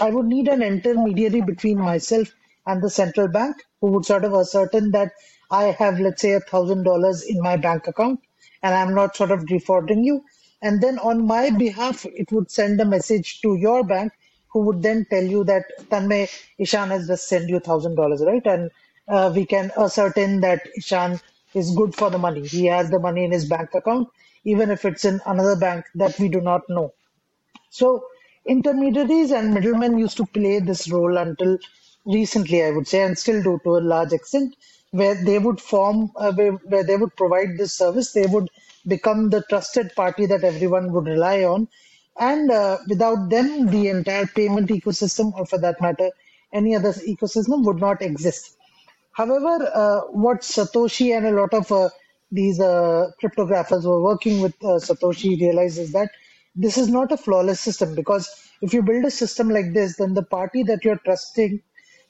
I 0.00 0.10
would 0.10 0.26
need 0.26 0.48
an 0.48 0.62
intermediary 0.62 1.42
between 1.42 1.78
myself 1.78 2.28
and 2.66 2.82
the 2.82 2.90
central 2.90 3.28
bank 3.28 3.56
who 3.80 3.88
would 3.92 4.06
sort 4.06 4.24
of 4.24 4.32
ascertain 4.34 4.90
that 4.92 5.12
I 5.50 5.64
have, 5.64 6.00
let's 6.00 6.22
say, 6.22 6.32
a 6.32 6.40
thousand 6.40 6.84
dollars 6.84 7.22
in 7.24 7.40
my 7.42 7.56
bank 7.56 7.86
account 7.88 8.20
and 8.62 8.74
I'm 8.74 8.94
not 8.94 9.16
sort 9.16 9.30
of 9.32 9.46
defrauding 9.46 10.02
you. 10.04 10.24
And 10.62 10.80
then 10.80 10.98
on 10.98 11.26
my 11.26 11.50
behalf, 11.50 12.06
it 12.06 12.32
would 12.32 12.50
send 12.50 12.80
a 12.80 12.84
message 12.86 13.40
to 13.42 13.56
your 13.56 13.84
bank 13.84 14.12
who 14.54 14.60
would 14.60 14.82
then 14.82 15.06
tell 15.10 15.24
you 15.24 15.44
that 15.44 15.66
Tanmay, 15.90 16.30
Ishan 16.58 16.90
has 16.90 17.08
just 17.08 17.28
sent 17.28 17.50
you 17.50 17.60
thousand 17.60 17.96
dollars, 17.96 18.22
right? 18.24 18.46
And 18.46 18.70
uh, 19.08 19.32
we 19.36 19.46
can 19.46 19.72
ascertain 19.78 20.40
that 20.42 20.62
Ishan 20.78 21.20
is 21.54 21.76
good 21.76 21.94
for 21.94 22.10
the 22.10 22.18
money. 22.18 22.46
He 22.46 22.66
has 22.66 22.90
the 22.90 23.00
money 23.00 23.24
in 23.24 23.32
his 23.32 23.46
bank 23.48 23.74
account, 23.74 24.08
even 24.44 24.70
if 24.70 24.86
it's 24.86 25.04
in 25.04 25.20
another 25.26 25.56
bank 25.56 25.86
that 25.96 26.18
we 26.20 26.30
do 26.30 26.40
not 26.40 26.62
know. 26.70 26.94
So 27.70 28.06
intermediaries 28.46 29.30
and 29.32 29.52
middlemen 29.54 29.98
used 29.98 30.16
to 30.18 30.26
play 30.26 30.60
this 30.60 30.88
role 30.90 31.18
until 31.18 31.58
recently, 32.06 32.64
I 32.64 32.70
would 32.70 32.88
say, 32.88 33.02
and 33.02 33.18
still 33.18 33.42
do 33.42 33.60
to 33.64 33.76
a 33.76 33.80
large 33.80 34.12
extent, 34.14 34.56
where 34.92 35.14
they 35.14 35.38
would 35.38 35.60
form, 35.60 36.12
uh, 36.16 36.32
where, 36.32 36.52
where 36.52 36.84
they 36.84 36.96
would 36.96 37.16
provide 37.16 37.58
this 37.58 37.74
service. 37.74 38.12
They 38.12 38.26
would 38.26 38.48
become 38.86 39.30
the 39.30 39.42
trusted 39.50 39.94
party 39.96 40.26
that 40.26 40.44
everyone 40.44 40.92
would 40.92 41.06
rely 41.06 41.44
on. 41.44 41.68
And 42.18 42.50
uh, 42.50 42.78
without 42.88 43.28
them, 43.30 43.66
the 43.66 43.88
entire 43.88 44.26
payment 44.26 44.68
ecosystem, 44.70 45.32
or 45.34 45.46
for 45.46 45.58
that 45.58 45.80
matter, 45.80 46.10
any 46.52 46.74
other 46.74 46.92
ecosystem 46.92 47.64
would 47.64 47.78
not 47.78 48.02
exist. 48.02 48.56
However, 49.12 49.70
uh, 49.74 50.00
what 50.10 50.40
Satoshi 50.42 51.16
and 51.16 51.26
a 51.26 51.32
lot 51.32 51.54
of 51.54 51.70
uh, 51.72 51.88
these 52.30 52.60
uh, 52.60 53.10
cryptographers 53.22 53.84
were 53.84 54.02
working 54.02 54.40
with 54.40 54.54
uh, 54.62 54.78
Satoshi 54.78 55.40
realizes 55.40 55.92
that 55.92 56.10
this 56.54 56.78
is 56.78 56.88
not 56.88 57.12
a 57.12 57.16
flawless 57.16 57.60
system 57.60 57.94
because 57.94 58.28
if 58.62 58.72
you 58.72 58.82
build 58.82 59.04
a 59.04 59.10
system 59.10 59.48
like 59.50 59.72
this, 59.72 59.96
then 59.96 60.14
the 60.14 60.22
party 60.22 60.62
that 60.64 60.84
you're 60.84 61.00
trusting 61.04 61.60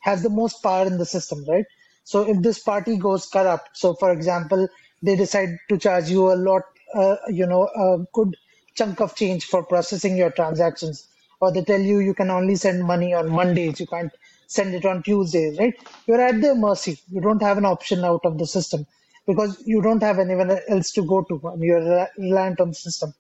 has 0.00 0.23
the 0.23 0.30
most 0.30 0.62
power 0.62 0.87
in 0.87 0.99
the 0.99 1.06
system, 1.06 1.44
right? 1.49 1.64
So 2.04 2.28
if 2.28 2.42
this 2.42 2.58
party 2.58 2.96
goes 2.96 3.26
corrupt, 3.26 3.70
so 3.75 3.94
for 3.94 4.12
example, 4.12 4.68
they 5.02 5.16
decide 5.16 5.58
to 5.70 5.78
charge 5.78 6.11
you 6.11 6.32
a 6.32 6.37
lot, 6.37 6.62
uh, 6.94 7.16
you 7.28 7.46
know, 7.46 7.64
a 7.64 8.04
good 8.12 8.37
chunk 8.75 9.00
of 9.00 9.14
change 9.14 9.45
for 9.45 9.62
processing 9.62 10.16
your 10.16 10.31
transactions, 10.31 11.09
or 11.40 11.52
they 11.52 11.62
tell 11.62 11.81
you 11.81 11.99
you 12.00 12.14
can 12.14 12.31
only 12.31 12.57
send 12.57 12.85
money 12.85 13.14
on 13.14 13.31
Mondays, 13.31 13.81
you 13.81 13.87
can't 13.87 14.12
send 14.47 14.75
it 14.75 14.85
on 14.85 15.02
Tuesdays, 15.02 15.59
right? 15.59 15.75
You're 16.07 16.21
at 16.21 16.40
their 16.40 16.54
mercy. 16.54 17.00
You 17.11 17.21
don't 17.21 17.43
have 17.43 17.59
an 17.59 17.64
option 17.64 18.04
out 18.04 18.21
of 18.25 18.38
the 18.38 18.47
system 18.47 18.87
because 19.26 19.62
you 19.66 19.81
don't 19.83 20.02
have 20.02 20.19
anyone 20.19 20.59
else 20.69 20.93
to 20.93 21.02
go 21.02 21.23
to. 21.23 21.40
you're 21.59 22.09
reliant 22.19 22.61
on 22.61 22.69
the 22.69 22.75
system. 22.75 23.14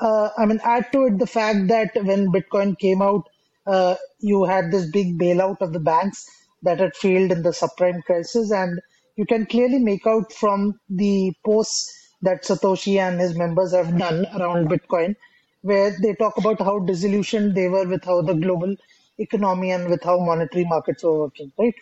Uh, 0.00 0.30
I 0.36 0.46
mean, 0.46 0.60
add 0.64 0.92
to 0.92 1.04
it 1.06 1.18
the 1.18 1.26
fact 1.26 1.68
that 1.68 1.90
when 1.94 2.32
Bitcoin 2.32 2.78
came 2.78 3.02
out, 3.02 3.28
uh, 3.66 3.96
you 4.18 4.44
had 4.44 4.70
this 4.70 4.90
big 4.90 5.18
bailout 5.18 5.60
of 5.60 5.72
the 5.72 5.80
banks 5.80 6.26
that 6.62 6.80
had 6.80 6.94
failed 6.96 7.32
in 7.32 7.42
the 7.42 7.50
subprime 7.50 8.02
crisis, 8.04 8.50
and 8.50 8.80
you 9.16 9.26
can 9.26 9.46
clearly 9.46 9.78
make 9.78 10.06
out 10.06 10.32
from 10.32 10.78
the 10.88 11.32
posts 11.44 11.99
that 12.22 12.44
Satoshi 12.44 12.98
and 12.98 13.20
his 13.20 13.36
members 13.36 13.72
have 13.74 13.96
done 13.98 14.26
around 14.38 14.68
Bitcoin, 14.68 15.16
where 15.62 15.94
they 16.02 16.14
talk 16.14 16.36
about 16.38 16.60
how 16.60 16.78
disillusioned 16.80 17.54
they 17.54 17.68
were 17.68 17.86
with 17.86 18.04
how 18.04 18.22
the 18.22 18.34
global 18.34 18.74
economy 19.18 19.70
and 19.70 19.88
with 19.90 20.02
how 20.02 20.18
monetary 20.18 20.64
markets 20.64 21.02
were 21.04 21.18
working, 21.20 21.52
right? 21.58 21.74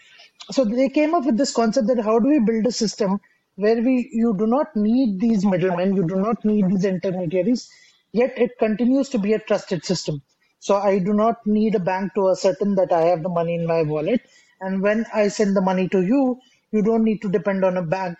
So 0.50 0.64
they 0.64 0.88
came 0.88 1.14
up 1.14 1.24
with 1.26 1.36
this 1.36 1.52
concept 1.52 1.86
that 1.88 2.02
how 2.02 2.18
do 2.18 2.28
we 2.28 2.40
build 2.40 2.66
a 2.66 2.72
system 2.72 3.20
where 3.56 3.80
we 3.82 4.08
you 4.12 4.34
do 4.36 4.46
not 4.46 4.74
need 4.76 5.20
these 5.20 5.44
middlemen, 5.44 5.94
you 5.96 6.06
do 6.06 6.16
not 6.16 6.44
need 6.44 6.68
these 6.68 6.84
intermediaries, 6.84 7.68
yet 8.12 8.36
it 8.38 8.58
continues 8.58 9.08
to 9.10 9.18
be 9.18 9.32
a 9.34 9.38
trusted 9.38 9.84
system. 9.84 10.22
So 10.60 10.76
I 10.76 10.98
do 10.98 11.12
not 11.12 11.46
need 11.46 11.74
a 11.74 11.80
bank 11.80 12.14
to 12.14 12.30
ascertain 12.30 12.74
that 12.76 12.92
I 12.92 13.02
have 13.06 13.22
the 13.22 13.28
money 13.28 13.54
in 13.54 13.66
my 13.66 13.82
wallet. 13.82 14.22
And 14.60 14.82
when 14.82 15.06
I 15.14 15.28
send 15.28 15.56
the 15.56 15.60
money 15.60 15.88
to 15.90 16.02
you, 16.02 16.40
you 16.72 16.82
don't 16.82 17.04
need 17.04 17.22
to 17.22 17.28
depend 17.28 17.64
on 17.64 17.76
a 17.76 17.82
bank 17.82 18.18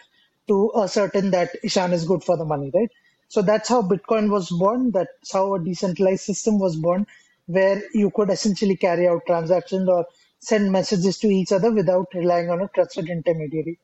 to 0.48 0.72
ascertain 0.76 1.30
that 1.30 1.50
Ishan 1.62 1.92
is 1.92 2.04
good 2.04 2.24
for 2.24 2.36
the 2.36 2.44
money, 2.44 2.70
right? 2.74 2.90
So 3.28 3.42
that's 3.42 3.68
how 3.68 3.82
Bitcoin 3.82 4.30
was 4.30 4.50
born. 4.50 4.90
That's 4.90 5.32
how 5.32 5.54
a 5.54 5.62
decentralized 5.62 6.22
system 6.22 6.58
was 6.58 6.76
born, 6.76 7.06
where 7.46 7.82
you 7.94 8.10
could 8.10 8.30
essentially 8.30 8.76
carry 8.76 9.06
out 9.06 9.22
transactions 9.26 9.88
or 9.88 10.06
send 10.40 10.72
messages 10.72 11.18
to 11.18 11.28
each 11.28 11.52
other 11.52 11.70
without 11.72 12.06
relying 12.14 12.48
on 12.50 12.62
a 12.62 12.68
trusted 12.68 13.08
intermediary. 13.08 13.78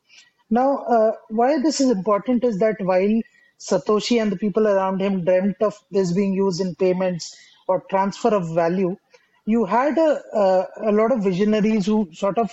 Now, 0.49 0.77
uh, 0.77 1.11
why 1.29 1.59
this 1.61 1.81
is 1.81 1.89
important 1.89 2.43
is 2.43 2.59
that 2.59 2.75
while 2.79 3.21
Satoshi 3.59 4.21
and 4.21 4.31
the 4.31 4.37
people 4.37 4.67
around 4.67 5.01
him 5.01 5.23
dreamt 5.25 5.57
of 5.61 5.75
this 5.91 6.11
being 6.13 6.33
used 6.33 6.61
in 6.61 6.75
payments 6.75 7.35
or 7.67 7.83
transfer 7.89 8.29
of 8.29 8.53
value, 8.53 8.95
you 9.45 9.65
had 9.65 9.97
a, 9.97 10.21
a, 10.33 10.67
a 10.89 10.91
lot 10.91 11.11
of 11.11 11.23
visionaries 11.23 11.85
who 11.85 12.09
sort 12.13 12.37
of, 12.37 12.51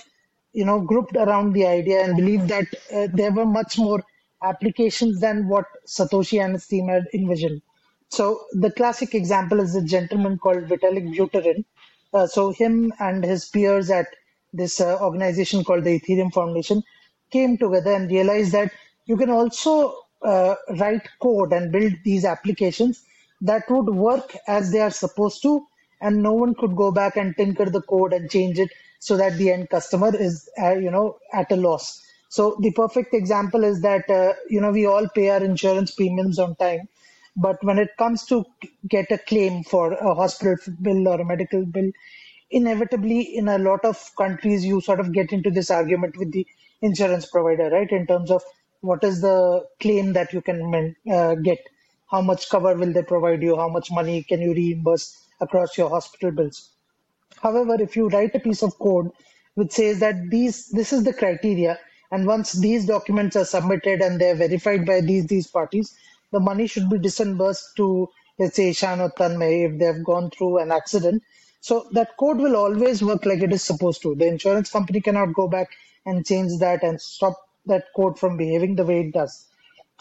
you 0.53 0.65
know, 0.65 0.79
grouped 0.79 1.15
around 1.15 1.53
the 1.53 1.65
idea 1.65 2.03
and 2.03 2.15
believed 2.15 2.47
that 2.47 2.67
uh, 2.93 3.07
there 3.13 3.31
were 3.31 3.45
much 3.45 3.77
more 3.77 4.03
applications 4.43 5.19
than 5.19 5.47
what 5.47 5.65
Satoshi 5.87 6.43
and 6.43 6.53
his 6.53 6.67
team 6.67 6.87
had 6.87 7.05
envisioned. 7.13 7.61
So 8.09 8.45
the 8.53 8.71
classic 8.71 9.15
example 9.15 9.59
is 9.59 9.75
a 9.75 9.83
gentleman 9.83 10.37
called 10.37 10.65
Vitalik 10.65 11.15
Buterin. 11.15 11.65
Uh, 12.13 12.27
so 12.27 12.51
him 12.51 12.93
and 12.99 13.23
his 13.23 13.45
peers 13.49 13.89
at 13.89 14.07
this 14.51 14.79
uh, 14.79 14.99
organization 15.01 15.63
called 15.63 15.83
the 15.83 15.99
Ethereum 15.99 16.31
Foundation 16.31 16.83
came 17.31 17.57
together 17.57 17.93
and 17.93 18.11
realized 18.11 18.51
that 18.51 18.71
you 19.05 19.17
can 19.17 19.31
also 19.31 19.95
uh, 20.21 20.53
write 20.79 21.07
code 21.19 21.51
and 21.51 21.71
build 21.71 21.93
these 22.05 22.23
applications 22.23 23.03
that 23.41 23.63
would 23.69 23.89
work 23.89 24.35
as 24.47 24.71
they 24.71 24.79
are 24.79 24.91
supposed 24.91 25.41
to, 25.41 25.65
and 26.01 26.21
no 26.21 26.33
one 26.33 26.53
could 26.53 26.75
go 26.75 26.91
back 26.91 27.17
and 27.17 27.35
tinker 27.35 27.65
the 27.65 27.81
code 27.81 28.13
and 28.13 28.29
change 28.29 28.59
it 28.59 28.69
so 29.03 29.17
that 29.17 29.37
the 29.37 29.51
end 29.51 29.69
customer 29.69 30.15
is, 30.15 30.49
uh, 30.61 30.73
you 30.73 30.89
know, 30.91 31.17
at 31.33 31.51
a 31.51 31.55
loss. 31.55 32.01
So 32.29 32.57
the 32.61 32.71
perfect 32.71 33.13
example 33.13 33.63
is 33.63 33.81
that 33.81 34.09
uh, 34.09 34.33
you 34.49 34.61
know 34.61 34.71
we 34.71 34.85
all 34.85 35.07
pay 35.09 35.29
our 35.29 35.43
insurance 35.43 35.91
premiums 35.91 36.39
on 36.39 36.55
time, 36.55 36.87
but 37.35 37.63
when 37.63 37.79
it 37.79 37.89
comes 37.97 38.25
to 38.27 38.45
get 38.87 39.11
a 39.11 39.17
claim 39.17 39.63
for 39.63 39.93
a 39.93 40.15
hospital 40.15 40.55
bill 40.81 41.07
or 41.07 41.19
a 41.21 41.25
medical 41.25 41.65
bill, 41.65 41.91
inevitably 42.49 43.21
in 43.21 43.47
a 43.49 43.57
lot 43.57 43.83
of 43.83 43.97
countries 44.17 44.65
you 44.65 44.79
sort 44.81 44.99
of 44.99 45.11
get 45.11 45.31
into 45.33 45.51
this 45.51 45.69
argument 45.69 46.17
with 46.17 46.31
the 46.31 46.45
insurance 46.81 47.25
provider, 47.25 47.69
right? 47.69 47.91
In 47.91 48.07
terms 48.07 48.31
of 48.31 48.41
what 48.81 49.03
is 49.03 49.21
the 49.21 49.65
claim 49.79 50.13
that 50.13 50.33
you 50.33 50.41
can 50.41 50.95
uh, 51.11 51.35
get 51.35 51.59
how 52.11 52.21
much 52.21 52.49
cover 52.49 52.75
will 52.75 52.93
they 52.93 53.03
provide 53.03 53.41
you 53.41 53.55
how 53.57 53.67
much 53.69 53.91
money 53.91 54.23
can 54.23 54.39
you 54.41 54.53
reimburse 54.53 55.05
across 55.41 55.77
your 55.77 55.89
hospital 55.89 56.31
bills 56.31 56.69
however 57.43 57.75
if 57.85 57.95
you 57.95 58.07
write 58.09 58.35
a 58.35 58.45
piece 58.47 58.63
of 58.63 58.77
code 58.79 59.11
which 59.55 59.71
says 59.71 59.99
that 59.99 60.29
these 60.29 60.69
this 60.79 60.93
is 60.97 61.03
the 61.03 61.13
criteria 61.21 61.77
and 62.11 62.25
once 62.25 62.53
these 62.53 62.85
documents 62.85 63.35
are 63.35 63.45
submitted 63.45 64.01
and 64.01 64.19
they're 64.19 64.41
verified 64.43 64.85
by 64.85 64.99
these 65.01 65.27
these 65.27 65.47
parties 65.47 65.95
the 66.31 66.39
money 66.49 66.67
should 66.67 66.89
be 66.89 66.97
disbursed 66.97 67.75
to 67.75 68.09
let's 68.39 68.55
say 68.55 68.69
Ishan 68.69 69.01
or 69.01 69.11
Tanmay 69.11 69.53
if 69.69 69.79
they 69.79 69.85
have 69.85 70.03
gone 70.03 70.29
through 70.31 70.57
an 70.59 70.71
accident 70.71 71.23
so 71.61 71.87
that 71.91 72.17
code 72.17 72.39
will 72.39 72.57
always 72.57 73.01
work 73.01 73.25
like 73.25 73.41
it 73.41 73.53
is 73.53 73.63
supposed 73.63 74.01
to 74.01 74.15
the 74.15 74.27
insurance 74.27 74.69
company 74.69 74.99
cannot 75.01 75.33
go 75.33 75.47
back 75.47 75.69
and 76.05 76.25
change 76.25 76.59
that 76.59 76.83
and 76.83 76.99
stop 76.99 77.37
that 77.65 77.85
code 77.95 78.19
from 78.19 78.35
behaving 78.35 78.75
the 78.75 78.83
way 78.83 78.99
it 79.01 79.13
does. 79.13 79.47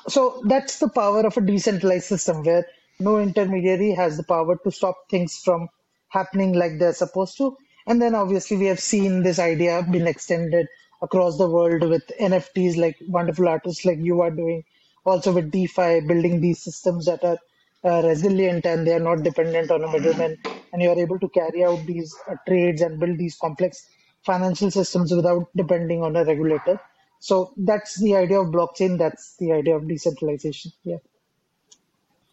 So 0.09 0.43
that's 0.47 0.81
the 0.81 0.89
power 0.89 1.21
of 1.21 1.37
a 1.37 1.41
decentralized 1.41 2.07
system 2.07 2.43
where 2.43 2.67
no 2.99 3.19
intermediary 3.21 3.93
has 3.93 4.17
the 4.17 4.25
power 4.25 4.57
to 4.65 4.73
stop 4.73 4.97
things 5.09 5.37
from 5.37 5.69
happening 6.13 6.53
like 6.53 6.79
they're 6.79 6.93
supposed 6.93 7.37
to. 7.39 7.57
And 7.87 8.01
then 8.01 8.15
obviously 8.15 8.57
we 8.57 8.67
have 8.67 8.81
seen 8.81 9.23
this 9.23 9.39
idea 9.39 9.85
being 9.91 10.07
extended 10.07 10.69
across 11.01 11.37
the 11.37 11.49
world 11.49 11.83
with 11.83 12.07
NFTs 12.21 12.77
like 12.77 12.97
wonderful 13.09 13.49
artists 13.49 13.85
like 13.85 13.99
you 13.99 14.21
are 14.21 14.31
doing, 14.31 14.65
also 15.05 15.33
with 15.33 15.51
DeFi, 15.51 16.01
building 16.07 16.41
these 16.41 16.63
systems 16.63 17.07
that 17.07 17.25
are 17.25 17.39
uh, 17.85 18.07
resilient 18.07 18.65
and 18.67 18.87
they 18.87 18.93
are 18.93 19.01
not 19.01 19.25
dependent 19.25 19.71
on 19.71 19.83
a 19.83 19.91
middleman. 19.91 20.39
And 20.73 20.81
you're 20.81 20.99
able 20.99 21.19
to 21.19 21.29
carry 21.29 21.65
out 21.65 21.85
these 21.87 22.15
uh, 22.31 22.37
trades 22.47 22.83
and 22.83 23.01
build 23.01 23.19
these 23.19 23.37
complex 23.37 23.89
financial 24.23 24.71
systems 24.71 25.13
without 25.13 25.49
depending 25.57 26.03
on 26.03 26.15
a 26.15 26.25
regulator. 26.25 26.81
So 27.19 27.53
that's 27.57 28.01
the 28.01 28.17
idea 28.17 28.41
of 28.41 28.49
blockchain. 28.49 28.99
That's 28.99 29.37
the 29.39 29.53
idea 29.53 29.77
of 29.77 29.89
decentralization. 29.89 30.73
Yeah. 30.85 30.99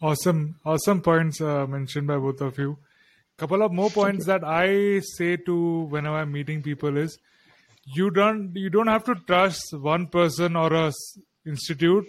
Awesome, 0.01 0.55
awesome 0.65 1.01
points 1.01 1.41
uh, 1.41 1.67
mentioned 1.67 2.07
by 2.07 2.17
both 2.17 2.41
of 2.41 2.57
you. 2.57 2.77
Couple 3.39 3.61
of 3.61 3.71
more 3.71 3.89
points 3.89 4.25
that 4.25 4.43
I 4.43 4.99
say 4.99 5.37
to 5.37 5.83
whenever 5.89 6.17
I'm 6.17 6.33
meeting 6.33 6.61
people 6.61 6.97
is, 6.97 7.17
you 7.85 8.09
don't 8.11 8.53
you 8.53 8.69
don't 8.69 8.87
have 8.87 9.05
to 9.05 9.15
trust 9.15 9.73
one 9.73 10.07
person 10.07 10.57
or 10.57 10.73
a 10.73 10.91
institute. 11.45 12.05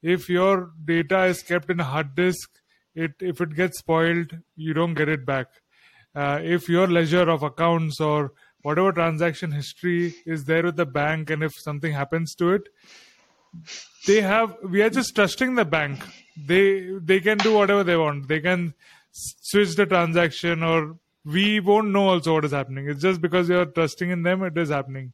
If 0.00 0.28
your 0.28 0.70
data 0.84 1.24
is 1.24 1.42
kept 1.42 1.70
in 1.70 1.80
a 1.80 1.84
hard 1.84 2.14
disk, 2.14 2.48
it 2.94 3.10
if 3.18 3.40
it 3.40 3.56
gets 3.56 3.80
spoiled, 3.80 4.38
you 4.54 4.72
don't 4.72 4.94
get 4.94 5.08
it 5.08 5.26
back. 5.26 5.48
Uh, 6.14 6.38
if 6.40 6.68
your 6.68 6.86
ledger 6.86 7.28
of 7.28 7.42
accounts 7.42 8.00
or 8.00 8.32
whatever 8.62 8.92
transaction 8.92 9.50
history 9.50 10.14
is 10.24 10.44
there 10.44 10.62
with 10.62 10.76
the 10.76 10.86
bank 10.86 11.30
and 11.30 11.42
if 11.42 11.52
something 11.58 11.92
happens 11.92 12.34
to 12.34 12.52
it 12.52 12.68
they 14.06 14.20
have 14.20 14.56
we 14.68 14.82
are 14.82 14.90
just 14.90 15.14
trusting 15.14 15.54
the 15.54 15.64
bank 15.64 16.04
they 16.36 16.90
they 17.02 17.20
can 17.20 17.38
do 17.38 17.54
whatever 17.54 17.82
they 17.82 17.96
want 17.96 18.28
they 18.28 18.40
can 18.40 18.74
switch 19.12 19.76
the 19.76 19.86
transaction 19.86 20.62
or 20.62 20.96
we 21.24 21.60
won't 21.60 21.88
know 21.88 22.08
also 22.08 22.34
what 22.34 22.44
is 22.44 22.52
happening. 22.52 22.88
It's 22.88 23.02
just 23.02 23.20
because 23.20 23.48
you're 23.48 23.66
trusting 23.66 24.10
in 24.10 24.22
them 24.22 24.42
it 24.42 24.56
is 24.56 24.70
happening. 24.70 25.12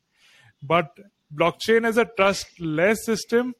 But 0.63 0.99
blockchain 1.35 1.87
is 1.87 1.99
a 1.99 2.05
trustless 2.05 3.05
system. 3.05 3.55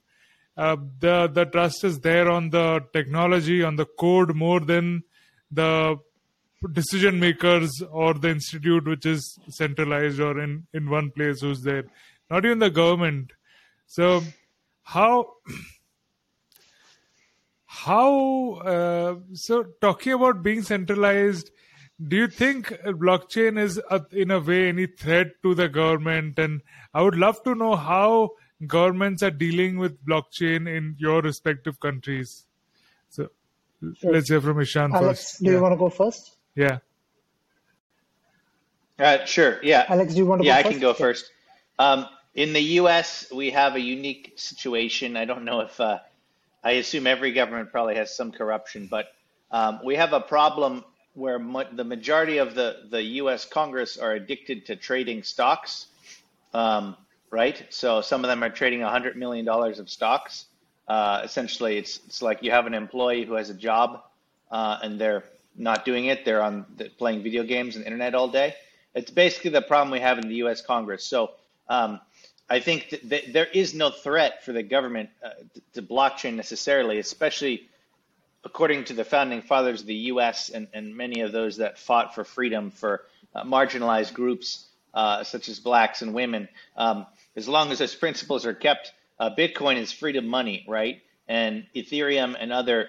Uh, 0.57 0.77
the 1.01 1.29
the 1.29 1.45
trust 1.45 1.85
is 1.85 2.01
there 2.01 2.31
on 2.31 2.51
the 2.51 2.81
technology 2.93 3.63
on 3.63 3.77
the 3.77 3.85
code 3.85 4.35
more 4.35 4.61
than 4.61 5.03
the 5.51 5.99
decision 6.73 7.21
makers 7.21 7.71
or 7.91 8.15
the 8.15 8.31
institute 8.31 8.87
which 8.87 9.05
is 9.05 9.39
centralized 9.49 10.19
or 10.19 10.41
in 10.41 10.67
in 10.73 10.89
one 10.89 11.11
place 11.11 11.41
who's 11.41 11.63
there. 11.63 11.85
Not 12.31 12.45
even 12.45 12.59
the 12.59 12.71
government. 12.71 13.33
So 13.87 14.23
how 14.83 15.35
how 17.85 18.55
uh, 18.75 19.15
so 19.35 19.65
talking 19.81 20.15
about 20.15 20.43
being 20.43 20.63
centralized 20.63 21.51
do 22.09 22.17
you 22.17 22.29
think 22.29 22.69
blockchain 23.03 23.59
is 23.59 23.81
a, 23.91 24.05
in 24.13 24.31
a 24.31 24.39
way 24.39 24.69
any 24.69 24.87
threat 24.87 25.29
to 25.43 25.55
the 25.55 25.69
government? 25.69 26.39
And 26.39 26.63
i 26.93 27.03
would 27.03 27.17
love 27.17 27.43
to 27.45 27.55
know 27.55 27.77
how 27.77 28.31
governments 28.67 29.23
are 29.23 29.31
dealing 29.31 29.79
with 29.79 30.05
blockchain 30.05 30.69
in 30.77 30.95
your 30.99 31.21
respective 31.23 31.79
countries. 31.81 32.47
So 33.09 33.29
sure. 33.99 34.13
let's 34.13 34.29
hear 34.29 34.41
from 34.41 34.61
ishan 34.61 34.95
alex 34.95 35.33
first. 35.33 35.43
do 35.43 35.51
you 35.51 35.61
want 35.61 35.73
to 35.73 35.79
go 35.79 35.91
first? 35.91 36.37
Yeah. 36.55 36.79
Uh, 38.99 39.25
sure 39.27 39.59
yeah. 39.63 39.85
Alex 39.89 40.15
do 40.15 40.19
you 40.19 40.27
want 40.27 40.43
to 40.43 40.47
yeah 40.47 40.63
go 40.63 40.69
i 40.69 40.73
can 40.73 40.81
go 40.81 40.95
first. 40.95 41.31
Um, 41.79 42.07
in 42.35 42.53
the 42.53 42.61
us 42.61 43.27
we 43.33 43.51
have 43.51 43.75
a 43.75 43.81
unique 43.81 44.35
situation. 44.37 45.17
I 45.17 45.25
don't 45.25 45.45
know 45.45 45.61
if 45.61 45.81
uh, 45.81 45.99
i 46.67 46.73
assume 46.83 47.07
every 47.07 47.33
government 47.33 47.71
probably 47.71 47.95
has 47.95 48.15
some 48.15 48.31
corruption 48.31 48.87
but 48.97 49.07
um, 49.51 49.81
we 49.85 49.95
have 49.95 50.13
a 50.13 50.21
problem 50.21 50.85
where 51.17 51.39
the 51.73 51.85
majority 51.85 52.37
of 52.39 52.55
the, 52.55 52.83
the 52.91 53.03
U.S. 53.03 53.47
Congress 53.47 53.97
are 53.97 54.13
addicted 54.13 54.67
to 54.67 54.77
trading 54.77 55.23
stocks, 55.23 55.87
um, 56.53 56.95
right? 57.31 57.65
So 57.71 58.03
some 58.03 58.23
of 58.23 58.29
them 58.29 58.45
are 58.45 58.51
trading 58.51 58.81
$100 58.81 59.17
million 59.17 59.49
of 59.49 59.89
stocks. 59.89 60.45
Uh, 60.87 61.23
essentially, 61.25 61.79
it's, 61.79 62.01
it's 62.07 62.21
like 62.21 62.43
you 62.43 62.51
have 62.51 62.67
an 62.67 62.75
employee 62.75 63.25
who 63.25 63.33
has 63.33 63.49
a 63.49 63.55
job 63.55 64.03
uh, 64.51 64.79
and 64.83 65.01
they're 65.01 65.25
not 65.57 65.87
doing 65.87 66.07
it. 66.07 66.27
They're 66.27 66.43
on 66.43 66.67
playing 66.99 67.23
video 67.23 67.45
games 67.45 67.77
and 67.77 67.85
internet 67.87 68.15
all 68.15 68.29
day. 68.29 68.55
It's 68.95 69.11
basically 69.11 69.53
the 69.53 69.63
problem 69.63 69.91
we 69.91 70.01
have 70.01 70.19
in 70.19 70.29
the 70.29 70.37
U.S. 70.37 70.61
Congress. 70.61 71.03
So 71.03 71.31
um, 71.71 71.99
I 72.49 72.61
think 72.61 73.01
that, 73.05 73.33
there 73.33 73.47
is 73.47 73.75
no 73.75 73.91
threat 73.91 74.45
for 74.45 74.53
the 74.53 74.63
government 74.63 75.11
uh, 75.25 75.31
to 75.75 75.83
blockchain 75.83 76.35
necessarily, 76.35 76.99
especially 76.99 77.69
according 78.45 78.85
to 78.85 78.95
the 78.95 79.05
founding 79.05 79.43
fathers 79.43 79.81
of 79.81 79.87
the 79.89 79.95
U.S. 80.13 80.51
and, 80.51 80.69
and 80.73 80.97
many 80.97 81.21
of 81.23 81.33
those 81.33 81.57
that 81.57 81.79
fought 81.79 82.15
for 82.15 82.23
freedom 82.23 82.71
for 82.71 83.03
uh, 83.35 83.43
marginalized 83.43 84.15
groups 84.15 84.67
uh, 84.95 85.25
such 85.25 85.49
as 85.49 85.59
blacks 85.59 86.03
and 86.03 86.15
women, 86.15 86.49
um, 86.77 87.07
as 87.35 87.49
long 87.49 87.71
as 87.71 87.81
those 87.81 87.95
principles 87.95 88.47
are 88.47 88.55
kept, 88.55 88.93
uh, 89.19 89.31
Bitcoin 89.37 89.77
is 89.77 89.93
freedom 89.93 90.27
money, 90.27 90.65
right? 90.69 91.03
And 91.29 91.67
Ethereum 91.75 92.37
and 92.39 92.53
other 92.53 92.89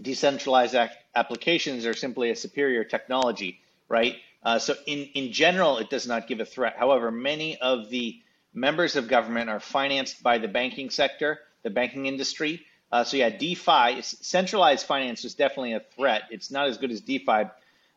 decentralized 0.00 0.76
applications 1.14 1.86
are 1.86 1.94
simply 1.94 2.30
a 2.30 2.36
superior 2.36 2.84
technology, 2.84 3.60
right? 3.88 4.16
Uh, 4.42 4.58
so 4.58 4.74
in, 4.86 5.08
in 5.14 5.32
general, 5.32 5.78
it 5.78 5.88
does 5.88 6.06
not 6.06 6.26
give 6.26 6.40
a 6.40 6.44
threat. 6.44 6.76
However, 6.76 7.10
many 7.10 7.56
of 7.58 7.88
the 7.90 8.20
members 8.52 8.96
of 8.96 9.08
government 9.08 9.50
are 9.50 9.60
financed 9.60 10.22
by 10.22 10.38
the 10.38 10.48
banking 10.48 10.90
sector, 10.90 11.40
the 11.62 11.70
banking 11.70 12.06
industry, 12.06 12.64
uh, 12.92 13.04
so 13.04 13.16
yeah, 13.16 13.30
CeFi, 13.30 14.02
centralized 14.02 14.86
finance 14.86 15.24
is 15.24 15.34
definitely 15.34 15.74
a 15.74 15.80
threat. 15.80 16.22
It's 16.30 16.50
not 16.50 16.66
as 16.66 16.76
good 16.76 16.90
as 16.90 17.00
DeFi, 17.00 17.44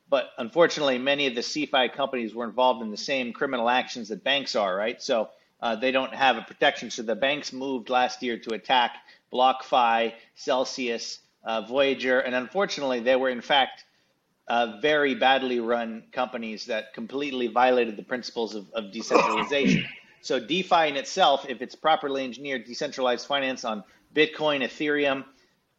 but 0.10 0.29
unfortunately, 0.38 1.00
many 1.00 1.25
of 1.25 1.33
the 1.33 1.41
CeFi 1.41 1.91
companies 1.93 2.36
were 2.36 2.45
involved 2.45 2.83
in 2.83 2.91
the 2.91 2.98
same 2.98 3.33
criminal 3.33 3.69
actions 3.69 4.10
that 4.10 4.24
banks 4.24 4.55
are, 4.55 4.75
right? 4.75 5.01
So 5.01 5.29
uh, 5.62 5.75
they 5.75 5.91
don't 5.91 6.13
have 6.13 6.38
a 6.38 6.41
protection. 6.41 6.91
So 6.91 7.01
the 7.01 7.15
banks 7.15 7.51
moved 7.51 7.89
last 7.89 8.22
year 8.22 8.38
to 8.38 8.53
attack 8.53 8.98
BlockFi, 9.31 10.13
Celsius, 10.36 11.19
uh, 11.43 11.62
Voyager, 11.62 12.19
and 12.19 12.36
unfortunately, 12.36 13.00
they 13.00 13.15
were 13.15 13.29
in 13.29 13.41
fact 13.41 13.86
uh, 14.48 14.77
very 14.81 15.15
badly 15.15 15.60
run 15.60 16.03
companies 16.12 16.65
that 16.65 16.93
completely 16.93 17.48
violated 17.48 17.98
the 17.98 18.03
principles 18.03 18.53
of, 18.53 18.69
of 18.74 18.91
decentralization. 18.91 19.86
So 20.24 20.39
DeFi 20.39 20.88
in 20.88 20.96
itself, 20.96 21.46
if 21.50 21.62
it's 21.62 21.75
properly 21.75 22.24
engineered, 22.24 22.63
decentralized 22.63 23.28
finance 23.28 23.65
on 23.65 23.84
Bitcoin, 24.15 24.63
Ethereum. 24.63 25.26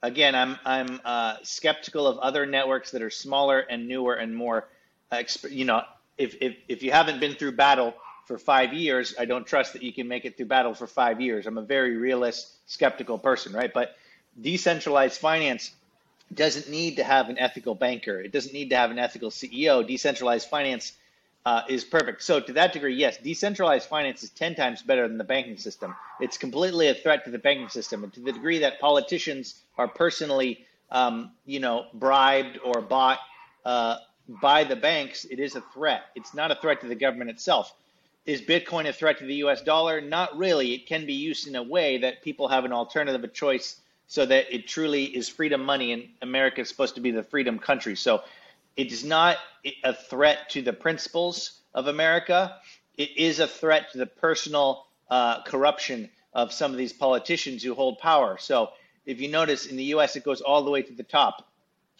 Again, 0.03 0.35
I'm 0.35 0.59
I'm 0.67 1.01
uh, 1.03 1.37
skeptical 1.43 2.07
of 2.07 2.19
other 2.19 2.45
networks 2.45 2.91
that 2.91 3.01
are 3.01 3.09
smaller 3.09 3.61
and 3.61 3.89
newer 3.89 4.13
and 4.13 4.37
more, 4.37 4.69
uh, 5.11 5.23
you 5.49 5.65
know, 5.65 5.83
if, 6.19 6.37
if 6.43 6.57
if 6.69 6.83
you 6.83 6.93
haven't 6.93 7.21
been 7.21 7.35
through 7.37 7.53
battle 7.53 7.95
for 8.27 8.37
five 8.37 8.75
years, 8.75 9.15
I 9.19 9.25
don't 9.25 9.47
trust 9.47 9.73
that 9.73 9.83
you 9.83 9.95
can 9.95 10.09
make 10.09 10.27
it 10.27 10.37
through 10.37 10.47
battle 10.47 10.75
for 10.75 10.87
five 10.87 11.23
years. 11.23 11.47
I'm 11.47 11.57
a 11.57 11.63
very 11.63 11.97
realist, 11.97 12.47
skeptical 12.67 13.19
person, 13.19 13.55
right? 13.55 13.73
But 13.73 13.97
decentralized 14.39 15.19
finance 15.19 15.71
doesn't 16.35 16.69
need 16.69 16.97
to 16.97 17.05
have 17.05 17.31
an 17.31 17.39
ethical 17.39 17.75
banker. 17.75 18.21
It 18.21 18.31
doesn't 18.31 18.53
need 18.53 18.69
to 18.71 18.77
have 18.77 18.91
an 18.91 18.99
ethical 18.99 19.31
CEO. 19.31 19.87
Decentralized 19.87 20.51
finance 20.51 20.93
uh, 21.47 21.63
is 21.69 21.85
perfect. 21.85 22.23
So 22.23 22.41
to 22.41 22.53
that 22.55 22.73
degree, 22.73 22.95
yes, 22.95 23.19
decentralized 23.19 23.89
finance 23.89 24.23
is 24.23 24.31
10 24.31 24.55
times 24.55 24.83
better 24.83 25.07
than 25.07 25.19
the 25.19 25.25
banking 25.25 25.59
system. 25.59 25.95
It's 26.21 26.39
completely 26.39 26.89
a 26.89 26.95
threat 26.95 27.25
to 27.27 27.31
the 27.31 27.39
banking 27.39 27.69
system. 27.69 28.03
And 28.05 28.13
to 28.15 28.21
the 28.21 28.33
degree 28.33 28.59
that 28.61 28.81
politicians 28.81 29.63
are 29.77 29.89
personally, 29.89 30.65
um, 30.91 31.33
you 31.45 31.61
know, 31.61 31.87
bribed 31.93 32.59
or 32.65 32.81
bought 32.81 33.19
uh, 33.65 33.97
by 34.29 34.65
the 34.65 34.77
banks, 34.77 35.27
it 35.27 35.39
is 35.39 35.55
a 35.55 35.61
threat. 35.61 36.05
It's 36.15 36.33
not 36.33 36.51
a 36.51 36.55
threat 36.55 36.81
to 36.81 36.89
the 36.89 36.95
government 36.95 37.31
itself. 37.31 37.75
Is 38.25 38.41
Bitcoin 38.41 38.89
a 38.89 38.93
threat 38.93 39.19
to 39.19 39.27
the 39.27 39.35
US 39.37 39.61
dollar? 39.61 40.01
Not 40.01 40.39
really. 40.39 40.73
It 40.73 40.87
can 40.87 41.05
be 41.05 41.13
used 41.13 41.47
in 41.47 41.57
a 41.57 41.63
way 41.63 41.99
that 41.99 42.23
people 42.23 42.49
have 42.49 42.65
an 42.65 42.73
alternative, 42.73 43.23
a 43.23 43.29
choice, 43.29 43.81
so 44.07 44.25
that 44.25 44.55
it 44.55 44.67
truly 44.67 45.05
is 45.05 45.29
freedom 45.29 45.63
money. 45.63 45.93
And 45.93 46.09
America 46.23 46.63
is 46.63 46.71
supposed 46.71 46.95
to 46.95 47.03
be 47.03 47.11
the 47.11 47.23
freedom 47.23 47.59
country. 47.59 47.97
So 47.97 48.23
it 48.77 48.93
is 48.93 49.05
not 49.05 49.37
a 49.83 49.95
threat 49.95 50.51
to 50.51 50.63
the 50.63 50.73
principles 50.73 51.61
of 51.75 51.87
America. 51.87 52.57
It 52.97 53.17
is 53.17 53.41
a 53.41 53.47
threat 53.47 53.93
to 53.93 53.99
the 53.99 54.07
personal 54.07 54.87
uh, 55.11 55.43
corruption 55.43 56.11
of 56.33 56.53
some 56.53 56.73
of 56.73 56.77
these 56.77 56.93
politicians 56.93 57.63
who 57.63 57.75
hold 57.75 57.99
power. 57.99 58.37
So 58.39 58.71
if 59.07 59.21
you 59.21 59.29
notice 59.29 59.67
in 59.67 59.77
the 59.77 59.85
US, 59.97 60.17
it 60.17 60.25
goes 60.25 60.41
all 60.41 60.63
the 60.63 60.71
way 60.71 60.83
to 60.83 60.93
the 60.93 61.03
top. 61.03 61.49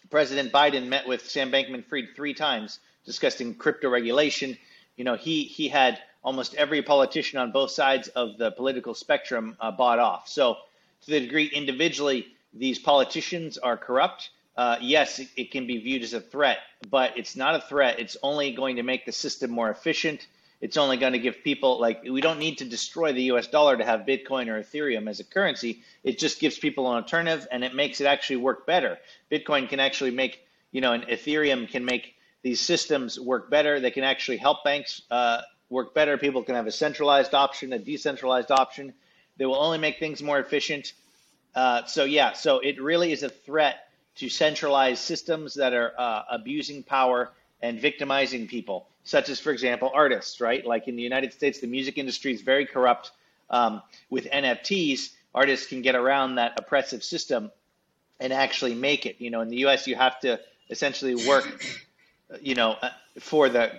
President 0.09 0.51
Biden 0.51 0.87
met 0.87 1.07
with 1.07 1.29
Sam 1.29 1.51
Bankman 1.51 1.85
Fried 1.85 2.09
three 2.15 2.33
times 2.33 2.79
discussing 3.05 3.55
crypto 3.55 3.89
regulation. 3.89 4.57
You 4.97 5.03
know, 5.03 5.15
he, 5.15 5.43
he 5.43 5.67
had 5.67 5.99
almost 6.23 6.55
every 6.55 6.81
politician 6.81 7.39
on 7.39 7.51
both 7.51 7.71
sides 7.71 8.07
of 8.09 8.37
the 8.37 8.51
political 8.51 8.93
spectrum 8.93 9.55
uh, 9.59 9.71
bought 9.71 9.99
off. 9.99 10.27
So 10.27 10.57
to 11.01 11.11
the 11.11 11.19
degree 11.19 11.45
individually 11.45 12.27
these 12.53 12.79
politicians 12.79 13.57
are 13.57 13.77
corrupt, 13.77 14.29
uh, 14.57 14.77
yes, 14.81 15.19
it, 15.19 15.27
it, 15.35 15.51
can 15.51 15.67
be 15.67 15.77
viewed 15.77 16.03
as 16.03 16.13
a 16.13 16.21
threat, 16.21 16.59
but 16.89 17.17
it's 17.17 17.35
not 17.35 17.55
a 17.55 17.61
threat. 17.61 17.99
It's 17.99 18.15
only 18.23 18.51
going 18.51 18.77
to 18.77 18.83
make 18.83 19.05
the 19.05 19.11
system 19.11 19.51
more 19.51 19.69
efficient. 19.69 20.25
It's 20.61 20.77
only 20.77 20.97
going 20.97 21.13
to 21.13 21.19
give 21.19 21.43
people 21.43 21.79
like 21.79 22.03
we 22.03 22.21
don't 22.21 22.39
need 22.39 22.59
to 22.59 22.65
destroy 22.65 23.11
the 23.11 23.23
U.S. 23.23 23.47
dollar 23.47 23.75
to 23.75 23.83
have 23.83 24.01
Bitcoin 24.01 24.47
or 24.47 24.61
Ethereum 24.61 25.09
as 25.09 25.19
a 25.19 25.25
currency. 25.25 25.83
It 26.03 26.17
just 26.17 26.39
gives 26.39 26.57
people 26.57 26.89
an 26.89 26.95
alternative, 26.95 27.47
and 27.51 27.63
it 27.63 27.75
makes 27.75 27.99
it 27.99 28.05
actually 28.05 28.37
work 28.37 28.65
better. 28.65 28.97
Bitcoin 29.29 29.67
can 29.67 29.79
actually 29.81 30.11
make 30.11 30.45
you 30.75 30.81
know, 30.81 30.91
and 30.91 31.03
Ethereum 31.03 31.69
can 31.69 31.85
make 31.85 32.15
these 32.41 32.59
systems 32.59 33.17
work 33.17 33.49
better. 33.49 33.79
They 33.79 33.91
can 33.91 34.03
actually 34.03 34.35
help 34.35 34.65
banks 34.65 35.01
uh, 35.09 35.41
work 35.69 35.93
better. 35.93 36.17
People 36.17 36.43
can 36.43 36.55
have 36.55 36.67
a 36.67 36.71
centralized 36.71 37.33
option, 37.33 37.71
a 37.71 37.79
decentralized 37.79 38.51
option. 38.51 38.93
They 39.37 39.45
will 39.45 39.55
only 39.55 39.77
make 39.77 39.99
things 39.99 40.21
more 40.21 40.37
efficient. 40.37 40.91
Uh, 41.55 41.85
so 41.85 42.03
yeah, 42.03 42.33
so 42.33 42.59
it 42.59 42.81
really 42.81 43.13
is 43.13 43.23
a 43.23 43.29
threat 43.29 43.84
to 44.15 44.29
centralize 44.29 44.99
systems 44.99 45.55
that 45.55 45.73
are 45.73 45.93
uh, 45.97 46.23
abusing 46.31 46.83
power 46.83 47.31
and 47.61 47.79
victimizing 47.79 48.47
people, 48.47 48.87
such 49.03 49.29
as, 49.29 49.39
for 49.39 49.51
example, 49.51 49.91
artists, 49.93 50.39
right? 50.39 50.65
Like 50.65 50.87
in 50.87 50.95
the 50.95 51.03
United 51.03 51.33
States, 51.33 51.59
the 51.59 51.67
music 51.67 51.97
industry 51.97 52.33
is 52.33 52.41
very 52.41 52.65
corrupt. 52.65 53.11
Um, 53.49 53.81
with 54.09 54.25
NFTs, 54.25 55.11
artists 55.33 55.67
can 55.67 55.81
get 55.81 55.95
around 55.95 56.35
that 56.35 56.59
oppressive 56.59 57.03
system 57.03 57.51
and 58.19 58.33
actually 58.33 58.75
make 58.75 59.05
it. 59.05 59.17
You 59.19 59.29
know, 59.29 59.41
in 59.41 59.49
the 59.49 59.65
US, 59.67 59.87
you 59.87 59.95
have 59.95 60.19
to 60.21 60.39
essentially 60.69 61.15
work, 61.27 61.63
you 62.41 62.55
know, 62.55 62.75
uh, 62.81 62.89
for 63.19 63.49
the 63.49 63.71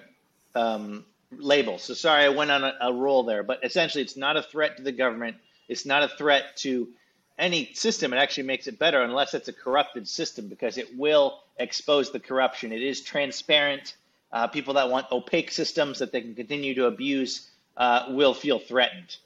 um, 0.54 1.04
label. 1.32 1.78
So 1.78 1.94
sorry, 1.94 2.24
I 2.24 2.28
went 2.28 2.50
on 2.50 2.64
a, 2.64 2.74
a 2.80 2.92
roll 2.92 3.24
there, 3.24 3.42
but 3.42 3.64
essentially, 3.64 4.02
it's 4.02 4.16
not 4.16 4.36
a 4.36 4.42
threat 4.42 4.76
to 4.76 4.82
the 4.82 4.92
government. 4.92 5.36
It's 5.68 5.86
not 5.86 6.02
a 6.02 6.08
threat 6.08 6.56
to 6.58 6.88
any 7.38 7.72
system, 7.74 8.12
it 8.12 8.16
actually 8.16 8.44
makes 8.44 8.66
it 8.66 8.78
better 8.78 9.02
unless 9.02 9.34
it's 9.34 9.48
a 9.48 9.52
corrupted 9.52 10.08
system 10.08 10.48
because 10.48 10.78
it 10.78 10.96
will 10.96 11.40
expose 11.58 12.10
the 12.10 12.20
corruption. 12.20 12.72
It 12.72 12.82
is 12.82 13.00
transparent. 13.02 13.94
Uh, 14.32 14.46
people 14.48 14.74
that 14.74 14.90
want 14.90 15.06
opaque 15.12 15.50
systems 15.50 15.98
that 15.98 16.12
they 16.12 16.20
can 16.20 16.34
continue 16.34 16.74
to 16.74 16.86
abuse 16.86 17.48
uh, 17.76 18.06
will 18.08 18.34
feel 18.34 18.58
threatened. 18.58 19.16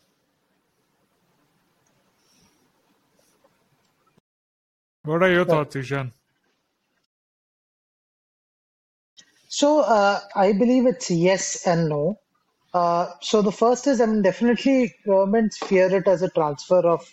What 5.04 5.22
are 5.22 5.30
your 5.30 5.44
thoughts, 5.44 5.76
Ishan? 5.76 6.12
So 9.48 9.80
uh, 9.80 10.20
I 10.36 10.52
believe 10.52 10.86
it's 10.86 11.10
yes 11.10 11.66
and 11.66 11.88
no. 11.88 12.18
Uh, 12.72 13.08
so 13.20 13.42
the 13.42 13.50
first 13.50 13.86
is, 13.86 14.00
I 14.00 14.06
mean, 14.06 14.22
definitely 14.22 14.94
governments 15.04 15.58
fear 15.58 15.92
it 15.94 16.06
as 16.06 16.22
a 16.22 16.28
transfer 16.28 16.80
of 16.86 17.10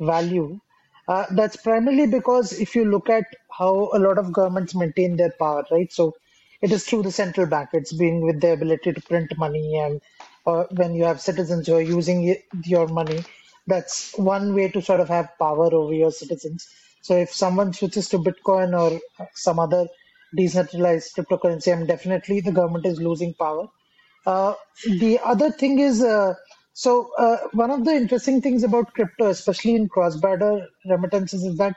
value. 0.00 0.60
Uh, 1.08 1.26
that's 1.32 1.56
primarily 1.56 2.06
because 2.06 2.52
if 2.52 2.74
you 2.74 2.84
look 2.84 3.08
at 3.10 3.24
how 3.50 3.90
a 3.94 3.98
lot 3.98 4.18
of 4.18 4.32
governments 4.32 4.74
maintain 4.74 5.16
their 5.16 5.32
power, 5.38 5.64
right? 5.70 5.92
So 5.92 6.14
it 6.62 6.72
is 6.72 6.84
through 6.84 7.02
the 7.02 7.12
central 7.12 7.46
bank. 7.46 7.70
It's 7.72 7.92
being 7.92 8.20
with 8.20 8.40
the 8.40 8.52
ability 8.52 8.92
to 8.92 9.00
print 9.02 9.32
money, 9.38 9.76
and 9.78 10.00
uh, 10.46 10.64
when 10.70 10.94
you 10.94 11.04
have 11.04 11.20
citizens 11.20 11.66
who 11.66 11.74
are 11.76 11.80
using 11.80 12.36
your 12.64 12.86
money, 12.88 13.24
that's 13.66 14.16
one 14.16 14.54
way 14.54 14.68
to 14.68 14.82
sort 14.82 15.00
of 15.00 15.08
have 15.08 15.30
power 15.38 15.72
over 15.74 15.92
your 15.94 16.10
citizens. 16.12 16.68
So 17.02 17.16
if 17.16 17.32
someone 17.32 17.72
switches 17.72 18.08
to 18.10 18.18
Bitcoin 18.18 18.78
or 18.78 19.00
some 19.34 19.58
other 19.58 19.86
decentralized 20.36 21.14
cryptocurrency, 21.16 21.72
and 21.72 21.88
definitely 21.88 22.40
the 22.40 22.52
government 22.52 22.86
is 22.86 23.00
losing 23.00 23.34
power. 23.34 23.68
Uh, 24.26 24.54
the 24.84 25.18
other 25.24 25.50
thing 25.50 25.78
is, 25.78 26.02
uh, 26.02 26.34
so 26.82 26.90
uh, 27.18 27.36
one 27.52 27.70
of 27.70 27.84
the 27.84 27.92
interesting 27.92 28.40
things 28.40 28.62
about 28.62 28.94
crypto, 28.94 29.26
especially 29.28 29.74
in 29.74 29.88
cross-border 29.88 30.66
remittances, 30.86 31.44
is 31.44 31.56
that 31.58 31.74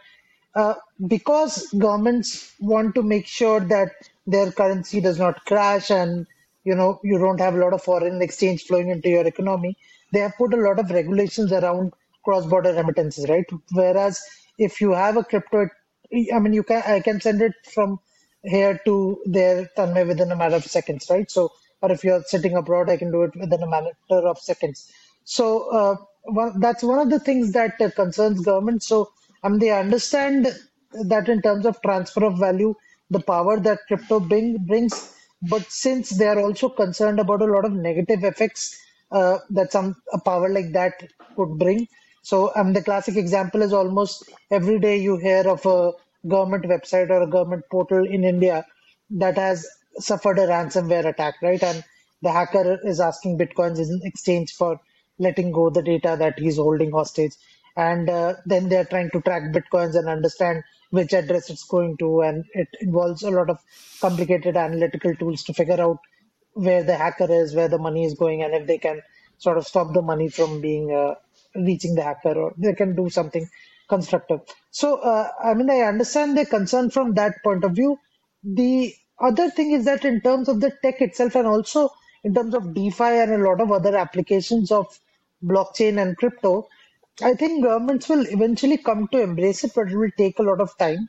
uh, 0.55 0.75
because 1.07 1.67
governments 1.77 2.53
want 2.59 2.95
to 2.95 3.03
make 3.03 3.27
sure 3.27 3.59
that 3.59 3.91
their 4.25 4.51
currency 4.51 5.01
does 5.01 5.19
not 5.19 5.43
crash 5.45 5.91
and 5.91 6.25
you 6.63 6.75
know 6.75 6.99
you 7.03 7.17
don't 7.17 7.39
have 7.41 7.55
a 7.55 7.57
lot 7.57 7.73
of 7.73 7.83
foreign 7.83 8.21
exchange 8.21 8.63
flowing 8.63 8.89
into 8.89 9.09
your 9.09 9.27
economy, 9.27 9.75
they 10.13 10.19
have 10.19 10.37
put 10.37 10.53
a 10.53 10.63
lot 10.67 10.79
of 10.79 10.89
regulations 10.91 11.51
around 11.51 11.91
cross-border 12.23 12.73
remittances, 12.73 13.27
right? 13.27 13.45
Whereas 13.73 14.21
if 14.57 14.79
you 14.79 14.91
have 14.93 15.17
a 15.17 15.23
crypto, 15.25 15.67
I 16.33 16.39
mean, 16.39 16.53
you 16.53 16.63
can 16.63 16.81
I 16.85 17.01
can 17.01 17.19
send 17.19 17.41
it 17.41 17.53
from 17.73 17.99
here 18.43 18.79
to 18.85 19.21
there 19.25 19.69
Tanmay 19.77 20.07
within 20.07 20.31
a 20.31 20.35
matter 20.35 20.55
of 20.55 20.63
seconds, 20.65 21.07
right? 21.09 21.29
So, 21.29 21.51
or 21.83 21.91
if 21.91 22.03
you're 22.03 22.23
sitting 22.23 22.55
abroad, 22.55 22.89
I 22.89 22.97
can 22.97 23.11
do 23.11 23.23
it 23.23 23.35
within 23.35 23.61
a 23.63 23.67
matter 23.67 23.93
of 24.27 24.39
seconds. 24.39 24.91
So, 25.25 25.69
uh, 25.69 25.95
that's 26.59 26.83
one 26.83 26.99
of 26.99 27.09
the 27.09 27.19
things 27.19 27.51
that 27.53 27.79
uh, 27.81 27.89
concerns 27.91 28.41
government. 28.41 28.83
So, 28.83 29.11
I 29.43 29.49
mean, 29.49 29.59
they 29.59 29.71
understand 29.71 30.47
that 31.05 31.29
in 31.29 31.41
terms 31.41 31.65
of 31.65 31.81
transfer 31.81 32.23
of 32.25 32.39
value, 32.39 32.73
the 33.09 33.19
power 33.19 33.59
that 33.59 33.79
crypto 33.87 34.19
bring, 34.19 34.57
brings, 34.65 35.13
but 35.41 35.69
since 35.71 36.11
they 36.11 36.27
are 36.27 36.39
also 36.39 36.69
concerned 36.69 37.19
about 37.19 37.41
a 37.41 37.45
lot 37.45 37.65
of 37.65 37.73
negative 37.73 38.23
effects 38.23 38.79
uh, 39.11 39.39
that 39.51 39.71
some 39.71 39.95
a 40.13 40.19
power 40.19 40.49
like 40.49 40.71
that 40.73 40.93
could 41.35 41.57
bring. 41.59 41.87
So, 42.23 42.51
um, 42.55 42.73
the 42.73 42.81
classic 42.83 43.17
example 43.17 43.61
is 43.61 43.73
almost 43.73 44.29
every 44.51 44.79
day 44.79 44.97
you 44.97 45.17
hear 45.17 45.47
of 45.47 45.65
a 45.65 45.91
government 46.27 46.63
website 46.65 47.09
or 47.09 47.21
a 47.23 47.27
government 47.29 47.65
portal 47.69 48.05
in 48.05 48.23
India 48.23 48.65
that 49.11 49.37
has 49.37 49.67
suffered 49.99 50.39
a 50.39 50.47
ransomware 50.47 51.05
attack, 51.05 51.35
right? 51.41 51.61
And 51.61 51.83
the 52.21 52.31
hacker 52.31 52.79
is 52.83 52.99
asking 52.99 53.37
bitcoins 53.37 53.79
in 53.79 54.01
exchange 54.03 54.53
for 54.53 54.79
letting 55.19 55.51
go 55.51 55.69
the 55.69 55.81
data 55.83 56.15
that 56.19 56.39
he's 56.39 56.57
holding 56.57 56.91
hostage. 56.91 57.33
And 57.75 58.09
uh, 58.09 58.35
then 58.45 58.69
they're 58.69 58.85
trying 58.85 59.09
to 59.11 59.21
track 59.21 59.43
bitcoins 59.51 59.95
and 59.95 60.07
understand 60.07 60.63
which 60.91 61.13
address 61.13 61.49
it's 61.49 61.63
going 61.65 61.97
to. 61.97 62.21
And 62.21 62.45
it 62.53 62.67
involves 62.81 63.23
a 63.23 63.31
lot 63.31 63.49
of 63.49 63.57
complicated 63.99 64.55
analytical 64.57 65.15
tools 65.15 65.43
to 65.45 65.53
figure 65.53 65.81
out 65.81 65.97
where 66.53 66.83
the 66.83 66.95
hacker 66.95 67.31
is, 67.31 67.55
where 67.55 67.67
the 67.67 67.79
money 67.79 68.05
is 68.05 68.13
going, 68.13 68.43
and 68.43 68.53
if 68.53 68.67
they 68.67 68.77
can 68.77 69.01
sort 69.37 69.57
of 69.57 69.65
stop 69.65 69.93
the 69.93 70.01
money 70.01 70.29
from 70.29 70.61
being 70.61 70.91
uh, 70.91 71.15
reaching 71.55 71.95
the 71.95 72.03
hacker, 72.03 72.33
or 72.33 72.53
they 72.57 72.73
can 72.73 72.95
do 72.95 73.09
something 73.09 73.49
constructive. 73.89 74.41
So, 74.71 74.97
uh, 74.97 75.29
I 75.43 75.55
mean, 75.55 75.69
I 75.69 75.81
understand 75.81 76.37
the 76.37 76.45
concern 76.45 76.91
from 76.91 77.15
that 77.15 77.33
point 77.43 77.63
of 77.63 77.71
view. 77.71 77.97
The 78.43 78.93
other 79.19 79.49
thing 79.49 79.71
is 79.71 79.85
that 79.85 80.05
in 80.05 80.21
terms 80.21 80.49
of 80.49 80.59
the 80.61 80.71
tech 80.81 81.01
itself, 81.01 81.35
and 81.35 81.47
also 81.47 81.89
in 82.23 82.33
terms 82.33 82.53
of 82.55 82.73
DeFi 82.73 83.03
and 83.03 83.33
a 83.33 83.37
lot 83.49 83.61
of 83.61 83.71
other 83.71 83.95
applications 83.95 84.71
of 84.71 84.87
blockchain 85.43 86.01
and 86.01 86.17
crypto, 86.17 86.67
I 87.21 87.33
think 87.35 87.63
governments 87.63 88.09
will 88.09 88.25
eventually 88.27 88.77
come 88.77 89.07
to 89.09 89.21
embrace 89.21 89.63
it, 89.63 89.71
but 89.75 89.89
it 89.89 89.95
will 89.97 90.11
take 90.17 90.39
a 90.39 90.43
lot 90.43 90.61
of 90.61 90.77
time. 90.77 91.07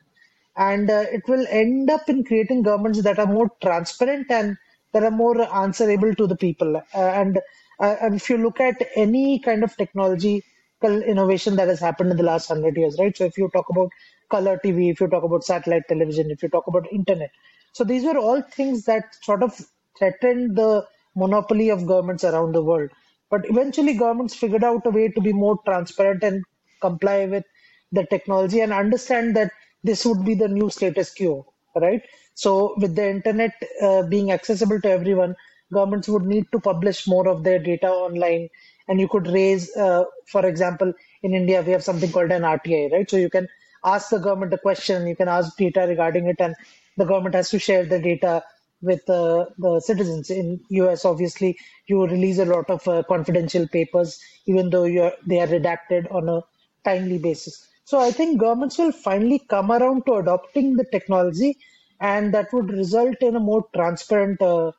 And 0.56 0.88
uh, 0.90 1.04
it 1.12 1.22
will 1.28 1.46
end 1.48 1.90
up 1.90 2.08
in 2.08 2.24
creating 2.24 2.62
governments 2.62 3.02
that 3.02 3.18
are 3.18 3.26
more 3.26 3.50
transparent 3.62 4.30
and 4.30 4.56
that 4.92 5.02
are 5.02 5.10
more 5.10 5.40
answerable 5.54 6.14
to 6.14 6.26
the 6.26 6.36
people. 6.36 6.76
Uh, 6.76 6.98
and, 6.98 7.38
uh, 7.80 7.96
and 8.00 8.14
if 8.14 8.30
you 8.30 8.38
look 8.38 8.60
at 8.60 8.80
any 8.94 9.40
kind 9.40 9.64
of 9.64 9.76
technology, 9.76 10.44
innovation 10.82 11.56
that 11.56 11.68
has 11.68 11.80
happened 11.80 12.10
in 12.10 12.16
the 12.18 12.22
last 12.22 12.48
hundred 12.48 12.76
years, 12.76 12.96
right? 12.98 13.16
So 13.16 13.24
if 13.24 13.38
you 13.38 13.48
talk 13.54 13.70
about 13.70 13.90
color 14.30 14.60
TV, 14.62 14.90
if 14.90 15.00
you 15.00 15.08
talk 15.08 15.24
about 15.24 15.42
satellite 15.42 15.84
television, 15.88 16.30
if 16.30 16.42
you 16.42 16.50
talk 16.50 16.66
about 16.66 16.92
internet, 16.92 17.30
so 17.74 17.84
these 17.84 18.04
were 18.04 18.18
all 18.18 18.42
things 18.42 18.84
that 18.86 19.16
sort 19.22 19.42
of 19.44 19.52
threatened 19.98 20.56
the 20.56 20.86
monopoly 21.16 21.70
of 21.70 21.86
governments 21.86 22.24
around 22.24 22.52
the 22.54 22.62
world. 22.62 22.90
But 23.30 23.50
eventually, 23.50 23.94
governments 23.94 24.34
figured 24.36 24.64
out 24.64 24.86
a 24.86 24.90
way 24.90 25.08
to 25.10 25.20
be 25.22 25.32
more 25.34 25.58
transparent 25.66 26.24
and 26.24 26.44
comply 26.80 27.26
with 27.26 27.44
the 27.92 28.06
technology 28.06 28.60
and 28.60 28.72
understand 28.72 29.36
that 29.36 29.52
this 29.84 30.06
would 30.06 30.24
be 30.24 30.34
the 30.34 30.48
new 30.48 30.70
status 30.70 31.14
quo, 31.14 31.46
right? 31.76 32.02
So, 32.34 32.74
with 32.78 32.96
the 32.96 33.08
internet 33.10 33.52
uh, 33.82 34.04
being 34.04 34.32
accessible 34.32 34.80
to 34.82 34.90
everyone, 34.90 35.36
governments 35.72 36.08
would 36.08 36.24
need 36.26 36.46
to 36.52 36.60
publish 36.60 37.06
more 37.08 37.28
of 37.28 37.44
their 37.44 37.58
data 37.58 37.88
online 37.88 38.48
and 38.88 39.00
you 39.00 39.08
could 39.08 39.26
raise, 39.28 39.74
uh, 39.76 40.04
for 40.26 40.46
example, 40.46 40.92
in 41.22 41.34
India, 41.34 41.62
we 41.62 41.72
have 41.72 41.84
something 41.84 42.12
called 42.12 42.30
an 42.30 42.44
RTI, 42.44 42.92
right? 42.92 43.10
So 43.10 43.16
you 43.16 43.30
can 43.30 43.48
ask 43.84 44.10
the 44.10 44.18
government 44.18 44.54
a 44.54 44.58
question, 44.58 45.06
you 45.06 45.16
can 45.16 45.28
ask 45.28 45.56
data 45.56 45.86
regarding 45.88 46.26
it, 46.28 46.36
and 46.40 46.54
the 46.96 47.04
government 47.04 47.34
has 47.34 47.50
to 47.50 47.58
share 47.58 47.84
the 47.84 47.98
data 47.98 48.42
with 48.82 49.08
uh, 49.08 49.46
the 49.58 49.80
citizens. 49.80 50.30
In 50.30 50.60
US, 50.70 51.04
obviously, 51.04 51.58
you 51.86 52.04
release 52.06 52.38
a 52.38 52.44
lot 52.44 52.68
of 52.70 52.86
uh, 52.86 53.02
confidential 53.08 53.66
papers, 53.68 54.20
even 54.46 54.70
though 54.70 54.84
they 55.26 55.40
are 55.40 55.46
redacted 55.46 56.12
on 56.12 56.28
a 56.28 56.42
timely 56.84 57.18
basis. 57.18 57.66
So 57.84 57.98
I 57.98 58.10
think 58.10 58.40
governments 58.40 58.78
will 58.78 58.92
finally 58.92 59.38
come 59.38 59.70
around 59.70 60.06
to 60.06 60.14
adopting 60.14 60.76
the 60.76 60.84
technology, 60.84 61.56
and 62.00 62.32
that 62.34 62.52
would 62.52 62.70
result 62.70 63.16
in 63.20 63.36
a 63.36 63.40
more 63.40 63.66
transparent 63.74 64.40
uh, 64.42 64.72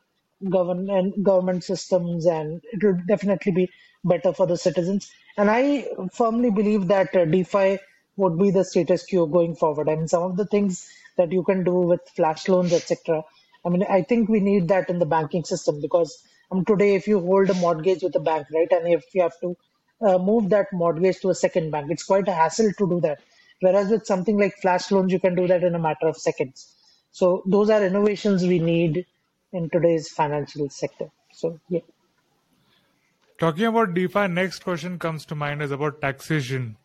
government 0.50 1.22
government 1.22 1.64
systems, 1.64 2.26
and 2.26 2.62
it 2.72 2.82
will 2.82 2.98
definitely 3.06 3.52
be 3.52 3.70
better 4.04 4.32
for 4.32 4.46
the 4.46 4.56
citizens. 4.56 5.10
And 5.36 5.50
I 5.50 5.88
firmly 6.12 6.50
believe 6.50 6.88
that 6.88 7.14
uh, 7.14 7.24
DeFi 7.24 7.78
would 8.16 8.38
be 8.38 8.50
the 8.50 8.64
status 8.64 9.06
quo 9.06 9.26
going 9.26 9.54
forward. 9.56 9.88
I 9.88 9.96
mean, 9.96 10.08
some 10.08 10.22
of 10.22 10.36
the 10.36 10.46
things 10.46 10.88
that 11.16 11.32
you 11.32 11.42
can 11.42 11.64
do 11.64 11.74
with 11.74 12.00
flash 12.14 12.48
loans, 12.48 12.72
etc. 12.72 13.22
I 13.64 13.68
mean, 13.68 13.84
I 13.88 14.02
think 14.02 14.28
we 14.28 14.40
need 14.40 14.68
that 14.68 14.88
in 14.90 14.98
the 14.98 15.06
banking 15.06 15.44
system 15.44 15.80
because 15.80 16.22
um, 16.50 16.64
today, 16.64 16.94
if 16.94 17.08
you 17.08 17.20
hold 17.20 17.50
a 17.50 17.54
mortgage 17.54 18.02
with 18.02 18.14
a 18.14 18.20
bank, 18.20 18.46
right, 18.52 18.70
and 18.70 18.86
if 18.88 19.04
you 19.14 19.22
have 19.22 19.38
to 19.40 19.56
uh, 20.00 20.18
move 20.18 20.50
that 20.50 20.66
mortgage 20.72 21.20
to 21.20 21.30
a 21.30 21.34
second 21.34 21.70
bank, 21.70 21.90
it's 21.90 22.04
quite 22.04 22.28
a 22.28 22.32
hassle 22.32 22.70
to 22.78 22.88
do 22.88 23.00
that. 23.00 23.20
Whereas 23.60 23.88
with 23.88 24.06
something 24.06 24.38
like 24.38 24.54
flash 24.60 24.90
loans, 24.90 25.12
you 25.12 25.18
can 25.18 25.34
do 25.34 25.46
that 25.48 25.64
in 25.64 25.74
a 25.74 25.78
matter 25.78 26.06
of 26.06 26.16
seconds. 26.16 26.74
So 27.10 27.42
those 27.46 27.70
are 27.70 27.84
innovations 27.84 28.44
we 28.44 28.58
need 28.58 29.06
in 29.52 29.70
today's 29.70 30.08
financial 30.08 30.68
sector. 30.68 31.10
So 31.32 31.58
yeah. 31.68 31.80
Talking 33.38 33.66
about 33.66 33.94
DeFi, 33.94 34.28
next 34.28 34.60
question 34.60 34.98
comes 34.98 35.24
to 35.26 35.34
mind 35.34 35.62
is 35.62 35.70
about 35.70 36.00
taxation. 36.00 36.76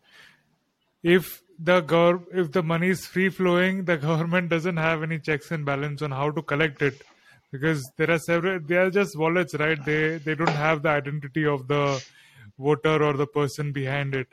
If 1.02 1.42
the 1.62 1.82
gov- 1.82 2.26
if 2.32 2.52
the 2.52 2.62
money 2.62 2.88
is 2.88 3.06
free 3.06 3.28
flowing, 3.28 3.84
the 3.84 3.96
government 3.96 4.48
doesn't 4.48 4.76
have 4.76 5.02
any 5.02 5.18
checks 5.18 5.50
and 5.50 5.64
balance 5.64 6.02
on 6.02 6.10
how 6.10 6.30
to 6.30 6.42
collect 6.42 6.82
it, 6.82 7.02
because 7.50 7.88
there 7.96 8.10
are 8.10 8.18
several. 8.18 8.60
They 8.60 8.76
are 8.76 8.90
just 8.90 9.16
wallets, 9.16 9.54
right? 9.54 9.84
They 9.84 10.18
they 10.18 10.34
don't 10.34 10.60
have 10.64 10.82
the 10.82 10.90
identity 10.90 11.46
of 11.46 11.68
the 11.68 12.02
voter 12.58 13.02
or 13.02 13.12
the 13.14 13.26
person 13.26 13.72
behind 13.72 14.14
it. 14.14 14.28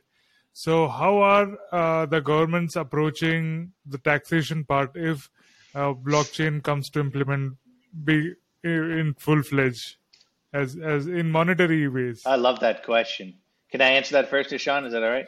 So 0.53 0.87
how 0.87 1.17
are 1.19 1.57
uh, 1.71 2.05
the 2.05 2.21
governments 2.21 2.75
approaching 2.75 3.73
the 3.85 3.99
taxation 3.99 4.65
part 4.65 4.91
if 4.95 5.29
uh, 5.75 5.93
blockchain 5.93 6.61
comes 6.63 6.89
to 6.91 6.99
implement 6.99 7.57
be 8.03 8.33
in 8.63 9.15
full 9.17 9.43
fledged? 9.43 9.95
as 10.53 10.75
as 10.77 11.07
in 11.07 11.31
monetary 11.31 11.87
ways? 11.87 12.23
I 12.25 12.35
love 12.35 12.59
that 12.61 12.83
question. 12.83 13.35
Can 13.71 13.81
I 13.81 13.89
answer 13.89 14.13
that 14.13 14.29
first, 14.29 14.51
Ishan? 14.51 14.85
Is 14.85 14.93
that 14.93 15.03
all 15.03 15.09
right? 15.09 15.27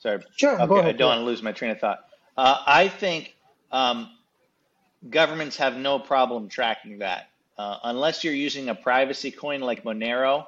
Sorry. 0.00 0.20
Sure. 0.36 0.60
Okay. 0.60 0.80
Ahead, 0.80 0.94
I 0.94 0.98
don't 0.98 1.08
want 1.08 1.20
to 1.20 1.24
lose 1.24 1.42
my 1.42 1.52
train 1.52 1.70
of 1.70 1.78
thought. 1.78 2.04
Uh, 2.36 2.62
I 2.66 2.88
think 2.88 3.34
um, 3.70 4.10
governments 5.08 5.56
have 5.56 5.76
no 5.76 5.98
problem 5.98 6.48
tracking 6.48 6.98
that. 6.98 7.28
Uh, 7.58 7.78
unless 7.84 8.24
you're 8.24 8.34
using 8.34 8.68
a 8.68 8.74
privacy 8.74 9.30
coin 9.30 9.60
like 9.60 9.84
Monero. 9.84 10.46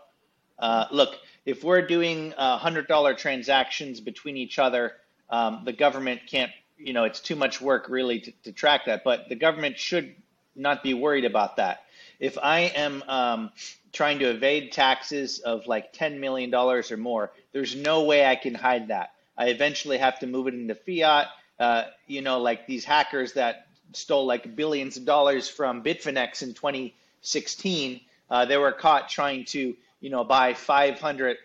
Uh, 0.59 0.87
look, 0.91 1.15
if 1.45 1.63
we're 1.63 1.87
doing 1.87 2.33
$100 2.33 3.19
transactions 3.19 4.01
between 4.01 4.37
each 4.37 4.59
other, 4.59 4.93
um, 5.29 5.63
the 5.65 5.73
government 5.73 6.23
can't, 6.27 6.51
you 6.79 6.93
know, 6.95 7.05
it's 7.05 7.21
too 7.21 7.37
much 7.37 7.61
work 7.61 7.89
really 7.91 8.21
to, 8.21 8.33
to 8.45 8.53
track 8.53 8.87
that. 8.87 9.05
But 9.05 9.29
the 9.29 9.35
government 9.35 9.79
should 9.79 10.15
not 10.57 10.83
be 10.83 10.95
worried 10.95 11.25
about 11.25 11.57
that 11.57 11.85
if 12.23 12.39
I 12.41 12.61
am 12.77 13.03
um, 13.09 13.51
trying 13.93 14.21
to 14.21 14.31
evade 14.31 14.71
taxes 14.71 15.41
of 15.41 15.67
like 15.67 15.93
$10 15.93 16.21
million 16.21 16.55
or 16.55 16.83
more, 16.97 17.33
there's 17.53 17.75
no 17.75 18.05
way 18.05 18.25
I 18.25 18.37
can 18.37 18.55
hide 18.55 18.89
that. 18.89 19.11
I 19.37 19.49
eventually 19.49 19.99
have 19.99 20.19
to 20.21 20.27
move 20.27 20.47
it 20.47 20.55
into 20.55 20.75
fiat. 20.75 21.29
Uh, 21.59 21.85
you 22.07 22.23
know, 22.23 22.41
like 22.41 22.67
these 22.67 22.85
hackers 22.85 23.35
that 23.35 23.67
stole 23.93 24.27
like 24.27 24.57
billions 24.57 24.97
of 24.97 25.05
dollars 25.05 25.49
from 25.49 25.83
Bitfinex 25.83 26.43
in 26.43 26.55
2016, 26.55 28.01
uh, 28.31 28.45
they 28.45 28.57
were 28.57 28.73
caught 28.73 29.09
trying 29.09 29.45
to, 29.47 29.75
you 30.01 30.11
know, 30.11 30.25
buy 30.25 30.55
500, 30.55 31.37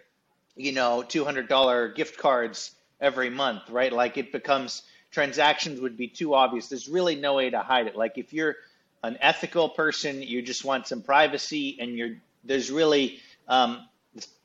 you 0.56 0.72
know, 0.72 1.04
$200 1.08 1.96
gift 1.96 2.18
cards 2.18 2.72
every 3.00 3.30
month, 3.30 3.70
right? 3.70 3.92
Like 3.92 4.18
it 4.18 4.32
becomes 4.32 4.84
transactions 5.12 5.80
would 5.82 5.98
be 5.98 6.08
too 6.08 6.34
obvious. 6.34 6.70
There's 6.70 6.88
really 6.88 7.16
no 7.16 7.36
way 7.36 7.50
to 7.50 7.60
hide 7.60 7.88
it. 7.88 7.96
Like 7.96 8.18
if 8.18 8.34
you're 8.34 8.56
an 9.04 9.18
ethical 9.22 9.70
person, 9.70 10.22
you 10.22 10.42
just 10.42 10.66
want 10.66 10.88
some 10.88 11.02
privacy, 11.02 11.78
and 11.80 11.98
you're 11.98 12.16
there's 12.44 12.72
really 12.72 13.20
um, 13.48 13.86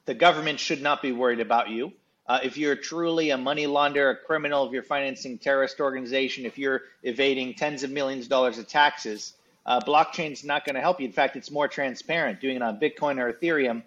the 0.05 0.15
government 0.15 0.61
should 0.61 0.83
not 0.83 1.03
be 1.03 1.13
worried 1.13 1.41
about 1.41 1.71
you. 1.71 1.93
Uh, 2.27 2.39
if 2.43 2.57
you're 2.57 2.77
truly 2.77 3.31
a 3.31 3.37
money 3.37 3.67
launderer, 3.67 4.13
a 4.13 4.15
criminal, 4.15 4.67
if 4.67 4.73
you're 4.73 4.83
financing 4.83 5.39
terrorist 5.39 5.81
organization, 5.81 6.47
if 6.47 6.57
you're 6.57 6.83
evading 7.03 7.55
tens 7.55 7.83
of 7.83 7.91
millions 7.91 8.25
of 8.25 8.31
dollars 8.31 8.59
of 8.59 8.69
taxes, 8.69 9.35
uh, 9.67 9.81
blockchain's 9.81 10.45
not 10.45 10.65
going 10.65 10.75
to 10.75 10.81
help 10.81 11.01
you. 11.01 11.07
In 11.07 11.13
fact, 11.13 11.37
it's 11.37 11.51
more 11.51 11.69
transparent. 11.69 12.41
Doing 12.41 12.57
it 12.57 12.63
on 12.63 12.79
Bitcoin 12.79 13.19
or 13.19 13.33
Ethereum, 13.33 13.83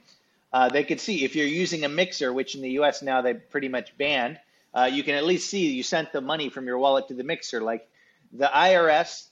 uh, 0.51 0.69
they 0.69 0.83
could 0.83 0.99
see 0.99 1.23
if 1.23 1.35
you're 1.35 1.47
using 1.47 1.85
a 1.85 1.89
mixer, 1.89 2.31
which 2.31 2.55
in 2.55 2.61
the 2.61 2.71
U.S. 2.71 3.01
now 3.01 3.21
they 3.21 3.33
pretty 3.33 3.67
much 3.67 3.97
banned. 3.97 4.39
Uh, 4.73 4.89
you 4.91 5.03
can 5.03 5.15
at 5.15 5.25
least 5.25 5.49
see 5.49 5.67
you 5.67 5.83
sent 5.83 6.11
the 6.11 6.21
money 6.21 6.49
from 6.49 6.67
your 6.67 6.77
wallet 6.77 7.07
to 7.07 7.13
the 7.13 7.23
mixer. 7.23 7.61
Like 7.61 7.87
the 8.33 8.45
IRS, 8.53 9.27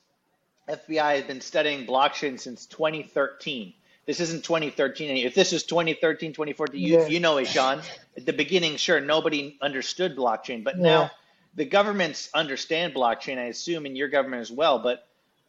FBI 0.69 1.15
has 1.15 1.23
been 1.23 1.41
studying 1.41 1.85
blockchain 1.85 2.39
since 2.39 2.65
2013. 2.67 3.73
This 4.05 4.19
isn't 4.19 4.43
2013. 4.43 5.25
If 5.25 5.33
this 5.33 5.51
was 5.51 5.63
2013, 5.63 6.33
2014, 6.33 6.79
you, 6.79 6.99
yeah. 6.99 7.07
you 7.07 7.19
know 7.19 7.37
it, 7.37 7.47
Sean. 7.47 7.81
At 8.17 8.25
the 8.25 8.33
beginning, 8.33 8.75
sure, 8.75 8.99
nobody 8.99 9.57
understood 9.61 10.15
blockchain, 10.15 10.63
but 10.63 10.77
yeah. 10.77 10.83
now 10.83 11.11
the 11.55 11.65
governments 11.65 12.29
understand 12.33 12.93
blockchain. 12.93 13.37
I 13.37 13.45
assume 13.45 13.85
in 13.85 13.95
your 13.95 14.09
government 14.09 14.41
as 14.41 14.51
well, 14.51 14.79
but 14.79 15.07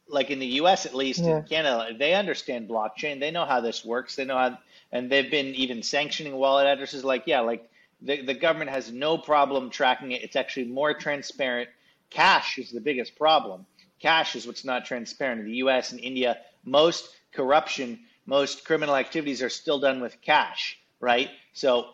like 0.09 0.31
in 0.31 0.39
the 0.39 0.47
U.S. 0.47 0.87
at 0.87 0.95
least, 0.95 1.21
yeah. 1.21 1.39
in 1.39 1.45
Canada, 1.45 1.97
they 1.99 2.15
understand 2.15 2.69
blockchain. 2.69 3.21
They 3.21 3.31
know 3.31 3.45
how 3.45 3.61
this 3.61 3.85
works. 3.85 4.17
They 4.17 4.25
know 4.25 4.37
how, 4.37 4.59
and 4.93 5.11
they've 5.11 5.31
been 5.31 5.47
even 5.55 5.83
sanctioning 5.83 6.37
wallet 6.37 6.67
addresses. 6.67 7.05
Like, 7.05 7.25
yeah, 7.27 7.41
like 7.41 7.69
the, 8.03 8.23
the 8.23 8.35
government 8.35 8.71
has 8.71 8.93
no 8.93 9.19
problem 9.19 9.71
tracking 9.71 10.13
it. 10.13 10.23
It's 10.23 10.37
actually 10.37 10.67
more 10.67 10.95
transparent. 10.95 11.71
Cash 12.11 12.59
is 12.59 12.71
the 12.71 12.81
biggest 12.81 13.17
problem. 13.17 13.67
Cash 13.99 14.37
is 14.37 14.47
what's 14.47 14.65
not 14.65 14.85
transparent. 14.85 15.41
In 15.41 15.47
the 15.47 15.57
U.S. 15.57 15.93
and 15.93 16.01
India, 16.01 16.39
most 16.65 17.09
corruption 17.33 18.01
most 18.27 18.65
criminal 18.65 18.97
activities 18.97 19.43
are 19.43 19.51
still 19.51 19.79
done 19.79 20.01
with 20.01 20.21
cash, 20.21 20.79
right? 21.01 21.31
So 21.53 21.89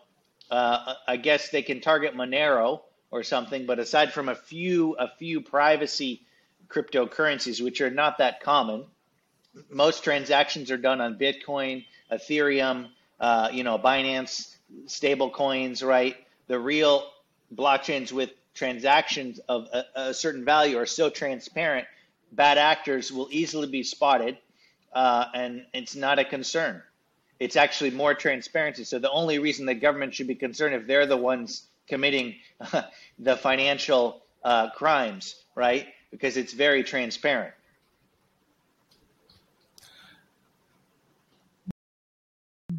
uh, 0.50 0.94
I 1.06 1.16
guess 1.16 1.50
they 1.50 1.62
can 1.62 1.80
target 1.80 2.14
Monero 2.14 2.80
or 3.10 3.22
something, 3.22 3.66
but 3.66 3.78
aside 3.78 4.12
from 4.12 4.28
a 4.28 4.34
few 4.34 4.94
a 4.94 5.08
few 5.18 5.40
privacy 5.40 6.22
cryptocurrencies, 6.68 7.60
which 7.60 7.80
are 7.80 7.90
not 7.90 8.18
that 8.18 8.40
common, 8.42 8.84
most 9.68 10.04
transactions 10.04 10.70
are 10.70 10.76
done 10.76 11.00
on 11.00 11.18
Bitcoin, 11.18 11.84
Ethereum, 12.12 12.88
uh, 13.18 13.48
you 13.52 13.64
know, 13.64 13.78
Binance, 13.78 14.54
stable 14.86 15.30
coins, 15.30 15.82
right? 15.82 16.16
The 16.46 16.58
real 16.58 17.10
blockchains 17.54 18.12
with 18.12 18.30
transactions 18.54 19.40
of 19.48 19.68
a, 19.72 19.84
a 19.96 20.14
certain 20.14 20.44
value 20.44 20.78
are 20.78 20.86
so 20.86 21.10
transparent, 21.10 21.86
bad 22.32 22.58
actors 22.58 23.10
will 23.10 23.28
easily 23.32 23.68
be 23.68 23.82
spotted 23.82 24.38
uh, 24.92 25.26
and 25.34 25.66
it's 25.72 25.94
not 25.94 26.18
a 26.18 26.24
concern. 26.24 26.82
It's 27.38 27.56
actually 27.56 27.90
more 27.90 28.14
transparency. 28.14 28.84
So 28.84 28.98
the 28.98 29.10
only 29.10 29.38
reason 29.38 29.66
the 29.66 29.74
government 29.74 30.14
should 30.14 30.26
be 30.26 30.34
concerned 30.34 30.74
if 30.74 30.86
they're 30.86 31.06
the 31.06 31.16
ones 31.16 31.64
committing 31.88 32.36
the 33.18 33.36
financial 33.36 34.22
uh, 34.44 34.70
crimes, 34.70 35.36
right? 35.54 35.86
Because 36.10 36.36
it's 36.36 36.52
very 36.52 36.82
transparent. 36.82 37.54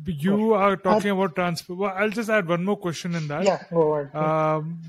You 0.05 0.53
are 0.53 0.77
talking 0.77 1.11
about 1.11 1.35
transfer. 1.35 1.73
Well, 1.73 1.93
I'll 1.95 2.09
just 2.09 2.29
add 2.29 2.47
one 2.47 2.63
more 2.63 2.77
question 2.77 3.13
in 3.15 3.27
that. 3.27 3.43
Yeah, 3.43 3.63
go 3.71 3.95
ahead. 3.95 4.15
Um, 4.15 4.79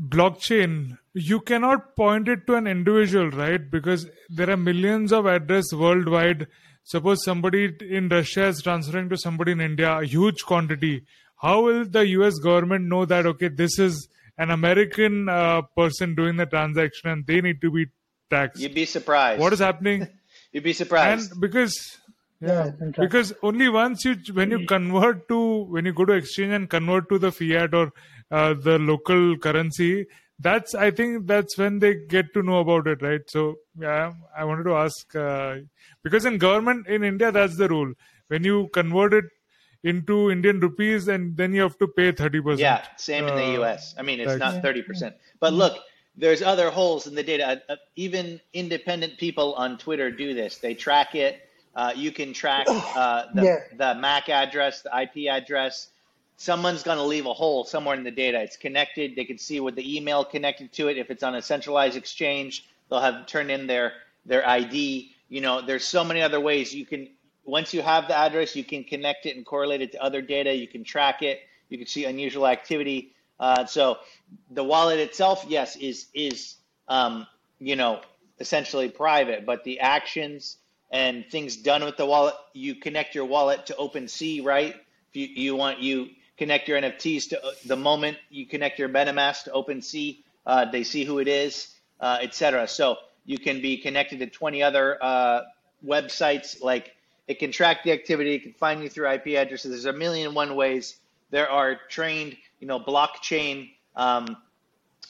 blockchain 0.00 0.98
you 1.18 1.40
cannot 1.40 1.96
point 1.96 2.28
it 2.28 2.46
to 2.46 2.54
an 2.54 2.66
individual 2.66 3.30
right? 3.30 3.70
Because 3.70 4.06
there 4.28 4.50
are 4.50 4.56
millions 4.56 5.12
of 5.12 5.26
address 5.26 5.72
worldwide. 5.72 6.46
Suppose 6.84 7.24
somebody 7.24 7.74
in 7.80 8.08
russia 8.08 8.46
is 8.46 8.62
transferring 8.62 9.08
to 9.10 9.16
somebody 9.16 9.52
in 9.52 9.60
india 9.60 9.98
a 9.98 10.04
huge 10.04 10.44
quantity. 10.44 11.04
How 11.36 11.62
will 11.62 11.84
the 11.84 12.04
us 12.26 12.38
government 12.38 12.86
know 12.86 13.04
that 13.04 13.26
okay 13.26 13.48
this 13.48 13.78
is 13.78 14.08
an 14.38 14.50
american 14.50 15.28
uh, 15.28 15.62
person 15.76 16.14
doing 16.14 16.36
the 16.36 16.46
transaction 16.46 17.10
and 17.10 17.26
they 17.26 17.40
need 17.40 17.60
to 17.60 17.70
be 17.70 17.86
taxed? 18.30 18.62
You'd 18.62 18.74
be 18.74 18.84
surprised. 18.84 19.40
What 19.40 19.52
is 19.52 19.58
happening? 19.58 20.08
You'd 20.52 20.64
be 20.64 20.72
surprised. 20.72 21.32
And 21.32 21.40
because 21.40 21.98
yeah, 22.40 22.70
yeah 22.80 22.90
because 22.98 23.34
only 23.42 23.68
once 23.68 24.04
you 24.04 24.16
when 24.32 24.50
you 24.50 24.64
convert 24.66 25.28
to 25.28 25.40
when 25.76 25.84
you 25.84 25.92
go 25.92 26.04
to 26.04 26.12
exchange 26.12 26.52
and 26.52 26.70
convert 26.70 27.08
to 27.10 27.18
the 27.18 27.32
fiat 27.32 27.74
or 27.74 27.92
uh, 28.30 28.54
the 28.54 28.78
local 28.78 29.36
currency 29.38 30.06
that's 30.40 30.74
i 30.74 30.90
think 30.90 31.26
that's 31.26 31.58
when 31.58 31.78
they 31.78 31.94
get 31.94 32.32
to 32.32 32.42
know 32.42 32.60
about 32.60 32.86
it 32.86 33.02
right? 33.02 33.20
So 33.28 33.56
yeah 33.78 34.12
i 34.36 34.44
wanted 34.44 34.64
to 34.64 34.74
ask 34.74 35.16
uh, 35.16 35.56
because 36.02 36.24
in 36.24 36.38
government 36.38 36.86
in 36.86 37.04
india 37.04 37.32
that's 37.32 37.56
the 37.56 37.68
rule. 37.68 37.92
When 38.28 38.44
you 38.44 38.68
convert 38.74 39.14
it 39.14 39.24
into 39.82 40.30
indian 40.30 40.60
rupees 40.60 41.08
and 41.08 41.36
then 41.36 41.52
you 41.52 41.62
have 41.62 41.78
to 41.78 41.88
pay 41.88 42.12
30% 42.12 42.58
yeah 42.58 42.84
same 42.96 43.26
in 43.26 43.36
the 43.36 43.62
us 43.62 43.94
uh, 43.96 44.00
i 44.00 44.02
mean 44.02 44.20
it's 44.20 44.36
tax. 44.38 44.56
not 44.56 44.62
30% 44.62 45.14
but 45.40 45.52
look 45.52 45.78
there's 46.18 46.42
other 46.42 46.68
holes 46.70 47.06
in 47.06 47.14
the 47.14 47.22
data. 47.22 47.62
Uh, 47.68 47.76
even 47.94 48.40
independent 48.52 49.16
people 49.18 49.54
on 49.54 49.78
twitter 49.78 50.10
do 50.10 50.34
this. 50.34 50.58
They 50.58 50.74
track 50.74 51.14
it. 51.14 51.48
Uh, 51.74 51.92
you 51.94 52.10
can 52.10 52.32
track 52.32 52.66
uh, 52.68 53.26
the, 53.34 53.42
yeah. 53.44 53.56
the 53.76 54.00
mac 54.00 54.28
address 54.28 54.82
the 54.82 54.90
ip 55.00 55.30
address 55.30 55.88
someone's 56.38 56.84
going 56.84 56.96
to 56.96 57.04
leave 57.04 57.26
a 57.26 57.34
hole 57.34 57.64
somewhere 57.64 57.96
in 57.96 58.04
the 58.04 58.12
data. 58.12 58.40
It's 58.40 58.56
connected. 58.56 59.16
They 59.16 59.24
can 59.24 59.38
see 59.38 59.58
with 59.58 59.74
the 59.74 59.96
email 59.96 60.24
connected 60.24 60.72
to 60.74 60.88
it. 60.88 60.96
If 60.96 61.10
it's 61.10 61.24
on 61.24 61.34
a 61.34 61.42
centralized 61.42 61.96
exchange, 61.96 62.64
they'll 62.88 63.00
have 63.00 63.26
turned 63.26 63.50
in 63.50 63.66
their 63.66 63.92
their 64.24 64.48
ID. 64.48 65.14
You 65.28 65.40
know, 65.40 65.60
there's 65.60 65.84
so 65.84 66.04
many 66.04 66.22
other 66.22 66.40
ways 66.40 66.74
you 66.74 66.86
can. 66.86 67.08
Once 67.44 67.74
you 67.74 67.82
have 67.82 68.06
the 68.08 68.16
address, 68.16 68.54
you 68.54 68.62
can 68.62 68.84
connect 68.84 69.26
it 69.26 69.36
and 69.36 69.44
correlate 69.44 69.82
it 69.82 69.92
to 69.92 70.02
other 70.02 70.22
data. 70.22 70.54
You 70.54 70.68
can 70.68 70.84
track 70.84 71.22
it. 71.22 71.40
You 71.70 71.76
can 71.76 71.86
see 71.86 72.04
unusual 72.04 72.46
activity. 72.46 73.14
Uh, 73.40 73.66
so 73.66 73.98
the 74.50 74.62
wallet 74.62 75.00
itself, 75.00 75.44
yes, 75.48 75.74
is 75.76 76.06
is 76.14 76.54
um, 76.86 77.26
you 77.58 77.74
know 77.74 78.00
essentially 78.38 78.88
private, 78.88 79.44
but 79.44 79.64
the 79.64 79.80
actions 79.80 80.58
and 80.92 81.26
things 81.30 81.56
done 81.56 81.84
with 81.84 81.96
the 81.96 82.06
wallet, 82.06 82.34
you 82.52 82.76
connect 82.76 83.14
your 83.16 83.24
wallet 83.24 83.66
to 83.66 83.74
OpenSea, 83.74 84.44
right? 84.44 84.76
If 85.10 85.16
you, 85.16 85.26
you 85.26 85.56
want 85.56 85.80
you 85.80 86.10
connect 86.38 86.68
your 86.68 86.80
NFTs 86.80 87.28
to 87.30 87.40
the 87.66 87.76
moment 87.76 88.16
you 88.30 88.46
connect 88.46 88.78
your 88.78 88.88
MetaMask 88.88 89.44
to 89.44 89.50
OpenSea, 89.50 90.18
uh, 90.46 90.64
they 90.70 90.84
see 90.84 91.04
who 91.04 91.18
it 91.18 91.28
is, 91.28 91.74
uh, 92.00 92.18
etc. 92.22 92.66
So 92.68 92.96
you 93.26 93.38
can 93.38 93.60
be 93.60 93.76
connected 93.76 94.20
to 94.20 94.26
20 94.26 94.62
other 94.62 94.98
uh, 95.02 95.42
websites. 95.84 96.62
Like 96.62 96.94
it 97.26 97.38
can 97.38 97.52
track 97.52 97.82
the 97.82 97.92
activity, 97.92 98.34
it 98.34 98.42
can 98.44 98.52
find 98.52 98.82
you 98.82 98.88
through 98.88 99.10
IP 99.10 99.28
addresses. 99.28 99.70
There's 99.70 99.84
a 99.84 99.98
million 99.98 100.28
and 100.28 100.36
one 100.36 100.54
ways. 100.54 100.96
There 101.30 101.50
are 101.50 101.78
trained, 101.88 102.36
you 102.60 102.66
know, 102.66 102.80
blockchain. 102.80 103.72
Um, 103.96 104.36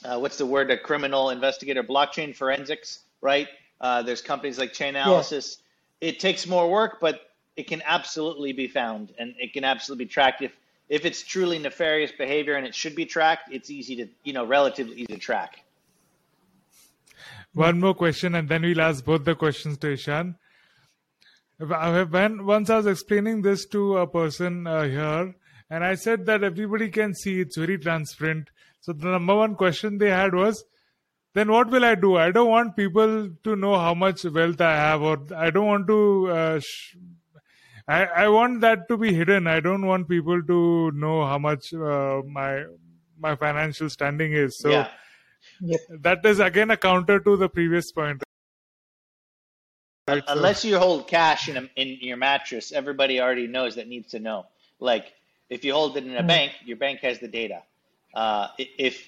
uh, 0.03 0.17
what's 0.17 0.37
the 0.37 0.45
word? 0.45 0.71
A 0.71 0.77
criminal 0.77 1.29
investigator, 1.29 1.83
blockchain 1.83 2.35
forensics, 2.35 2.99
right? 3.21 3.47
Uh, 3.79 4.01
there's 4.01 4.21
companies 4.21 4.57
like 4.57 4.73
Chainalysis. 4.73 5.57
Yeah. 6.01 6.09
It 6.09 6.19
takes 6.19 6.47
more 6.47 6.69
work, 6.69 6.99
but 6.99 7.29
it 7.55 7.67
can 7.67 7.81
absolutely 7.85 8.53
be 8.53 8.67
found 8.67 9.13
and 9.19 9.35
it 9.37 9.53
can 9.53 9.65
absolutely 9.65 10.05
be 10.05 10.09
tracked 10.09 10.41
if 10.41 10.51
if 10.89 11.05
it's 11.05 11.21
truly 11.21 11.59
nefarious 11.59 12.11
behavior 12.11 12.55
and 12.55 12.65
it 12.65 12.75
should 12.75 12.95
be 12.95 13.05
tracked, 13.05 13.53
it's 13.53 13.69
easy 13.69 13.95
to, 13.97 14.07
you 14.23 14.33
know, 14.33 14.45
relatively 14.45 14.95
easy 14.95 15.05
to 15.05 15.17
track. 15.17 15.63
One 17.53 17.79
more 17.79 17.93
question, 17.93 18.35
and 18.35 18.49
then 18.49 18.61
we'll 18.63 18.81
ask 18.81 19.05
both 19.05 19.23
the 19.23 19.35
questions 19.35 19.77
to 19.79 19.91
Ishan. 19.91 20.35
When 21.57 22.45
once 22.45 22.69
I 22.69 22.77
was 22.77 22.87
explaining 22.87 23.41
this 23.41 23.65
to 23.67 23.97
a 23.97 24.07
person 24.07 24.65
uh, 24.65 24.83
here, 24.83 25.35
and 25.69 25.83
I 25.83 25.95
said 25.95 26.25
that 26.25 26.43
everybody 26.43 26.89
can 26.89 27.13
see 27.13 27.41
it's 27.41 27.57
very 27.57 27.77
transparent. 27.77 28.49
So 28.81 28.93
the 28.93 29.09
number 29.09 29.35
one 29.35 29.55
question 29.55 29.97
they 29.97 30.09
had 30.09 30.33
was, 30.33 30.63
then 31.33 31.51
what 31.51 31.69
will 31.69 31.85
I 31.85 31.95
do? 31.95 32.17
I 32.17 32.31
don't 32.31 32.49
want 32.49 32.75
people 32.75 33.29
to 33.43 33.55
know 33.55 33.77
how 33.77 33.93
much 33.93 34.23
wealth 34.23 34.61
I 34.61 34.75
have, 34.75 35.01
or 35.01 35.19
I 35.35 35.49
don't 35.49 35.67
want 35.67 35.87
to 35.87 36.31
uh, 36.31 36.59
sh- 36.59 36.95
I, 37.89 38.05
I 38.05 38.27
want 38.29 38.61
that 38.61 38.87
to 38.89 38.97
be 38.97 39.11
hidden. 39.13 39.47
I 39.47 39.59
don't 39.59 39.83
want 39.83 40.07
people 40.07 40.43
to 40.43 40.91
know 40.91 41.25
how 41.25 41.39
much 41.39 41.73
uh, 41.73 42.21
my 42.23 42.65
my 43.17 43.35
financial 43.35 43.89
standing 43.89 44.31
is. 44.31 44.59
So 44.59 44.69
yeah. 44.69 45.77
that 46.01 46.23
is 46.23 46.39
again 46.39 46.69
a 46.69 46.77
counter 46.77 47.19
to 47.19 47.35
the 47.35 47.49
previous 47.49 47.91
point. 47.91 48.21
Right? 50.07 50.23
Unless 50.27 50.61
so, 50.61 50.67
you 50.67 50.77
hold 50.77 51.07
cash 51.07 51.49
in 51.49 51.57
a, 51.57 51.69
in 51.75 51.97
your 52.01 52.17
mattress, 52.17 52.71
everybody 52.71 53.19
already 53.19 53.47
knows 53.47 53.75
that 53.75 53.87
needs 53.87 54.11
to 54.11 54.19
know. 54.19 54.45
Like 54.79 55.11
if 55.49 55.65
you 55.65 55.73
hold 55.73 55.97
it 55.97 56.05
in 56.05 56.13
a 56.13 56.19
mm-hmm. 56.19 56.27
bank, 56.27 56.51
your 56.63 56.77
bank 56.77 56.99
has 56.99 57.17
the 57.17 57.27
data. 57.27 57.63
Uh, 58.13 58.49
if 58.57 59.03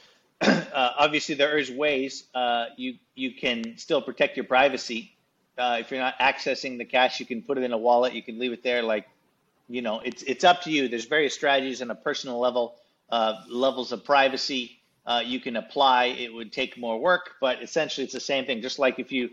uh, 0.40 0.60
obviously 0.72 1.34
there 1.34 1.58
is 1.58 1.68
ways 1.68 2.24
uh, 2.36 2.66
you 2.76 2.94
you 3.16 3.32
can 3.34 3.76
still 3.76 4.00
protect 4.00 4.36
your 4.36 4.46
privacy 4.46 5.16
uh, 5.58 5.78
if 5.80 5.90
you're 5.90 6.00
not 6.00 6.18
accessing 6.18 6.78
the 6.78 6.84
cash, 6.84 7.20
you 7.20 7.26
can 7.26 7.42
put 7.42 7.58
it 7.58 7.64
in 7.64 7.72
a 7.72 7.78
wallet. 7.78 8.14
You 8.14 8.22
can 8.22 8.38
leave 8.38 8.52
it 8.52 8.62
there. 8.62 8.82
Like, 8.82 9.08
you 9.68 9.82
know, 9.82 10.00
it's 10.00 10.22
it's 10.22 10.44
up 10.44 10.62
to 10.62 10.70
you. 10.70 10.88
There's 10.88 11.06
various 11.06 11.34
strategies 11.34 11.82
on 11.82 11.90
a 11.90 11.94
personal 11.94 12.38
level, 12.38 12.76
uh, 13.10 13.34
levels 13.48 13.92
of 13.92 14.04
privacy. 14.04 14.80
uh, 15.06 15.22
you 15.24 15.40
can 15.40 15.56
apply. 15.56 16.06
It 16.06 16.32
would 16.32 16.52
take 16.52 16.78
more 16.78 16.98
work, 16.98 17.32
but 17.40 17.62
essentially 17.62 18.04
it's 18.04 18.12
the 18.12 18.20
same 18.20 18.44
thing. 18.46 18.62
Just 18.62 18.78
like 18.78 18.98
if 18.98 19.12
you 19.12 19.30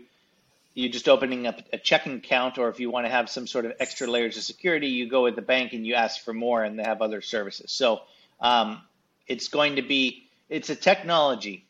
you're 0.74 0.92
just 0.92 1.08
opening 1.08 1.46
up 1.46 1.60
a 1.72 1.78
checking 1.78 2.14
account, 2.14 2.58
or 2.58 2.68
if 2.68 2.78
you 2.78 2.90
want 2.90 3.04
to 3.06 3.10
have 3.10 3.28
some 3.28 3.46
sort 3.46 3.64
of 3.64 3.72
extra 3.80 4.06
layers 4.06 4.36
of 4.36 4.44
security, 4.44 4.88
you 4.88 5.08
go 5.08 5.24
with 5.24 5.34
the 5.34 5.42
bank 5.42 5.72
and 5.72 5.86
you 5.86 5.94
ask 5.94 6.24
for 6.24 6.32
more, 6.32 6.62
and 6.62 6.78
they 6.78 6.84
have 6.84 7.02
other 7.02 7.20
services. 7.20 7.72
So 7.72 8.02
um, 8.40 8.80
it's 9.26 9.48
going 9.48 9.76
to 9.76 9.82
be 9.82 10.28
it's 10.48 10.70
a 10.70 10.76
technology, 10.76 11.66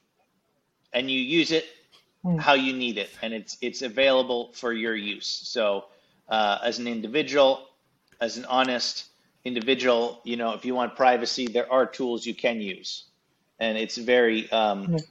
and 0.92 1.10
you 1.10 1.20
use 1.20 1.52
it 1.52 1.66
mm. 2.24 2.38
how 2.38 2.54
you 2.54 2.72
need 2.72 2.98
it, 2.98 3.10
and 3.22 3.32
it's 3.32 3.58
it's 3.60 3.82
available 3.82 4.52
for 4.54 4.72
your 4.72 4.96
use. 4.96 5.26
So 5.26 5.86
uh, 6.28 6.58
as 6.62 6.78
an 6.78 6.86
individual, 6.86 7.66
as 8.20 8.36
an 8.36 8.44
honest 8.46 9.06
individual, 9.44 10.20
you 10.24 10.36
know, 10.36 10.52
if 10.52 10.64
you 10.64 10.74
want 10.74 10.96
privacy, 10.96 11.46
there 11.46 11.70
are 11.72 11.86
tools 11.86 12.26
you 12.26 12.34
can 12.34 12.60
use, 12.60 13.04
and 13.58 13.78
it's 13.78 13.96
very 13.96 14.50
um, 14.50 14.88
mm 14.88 15.04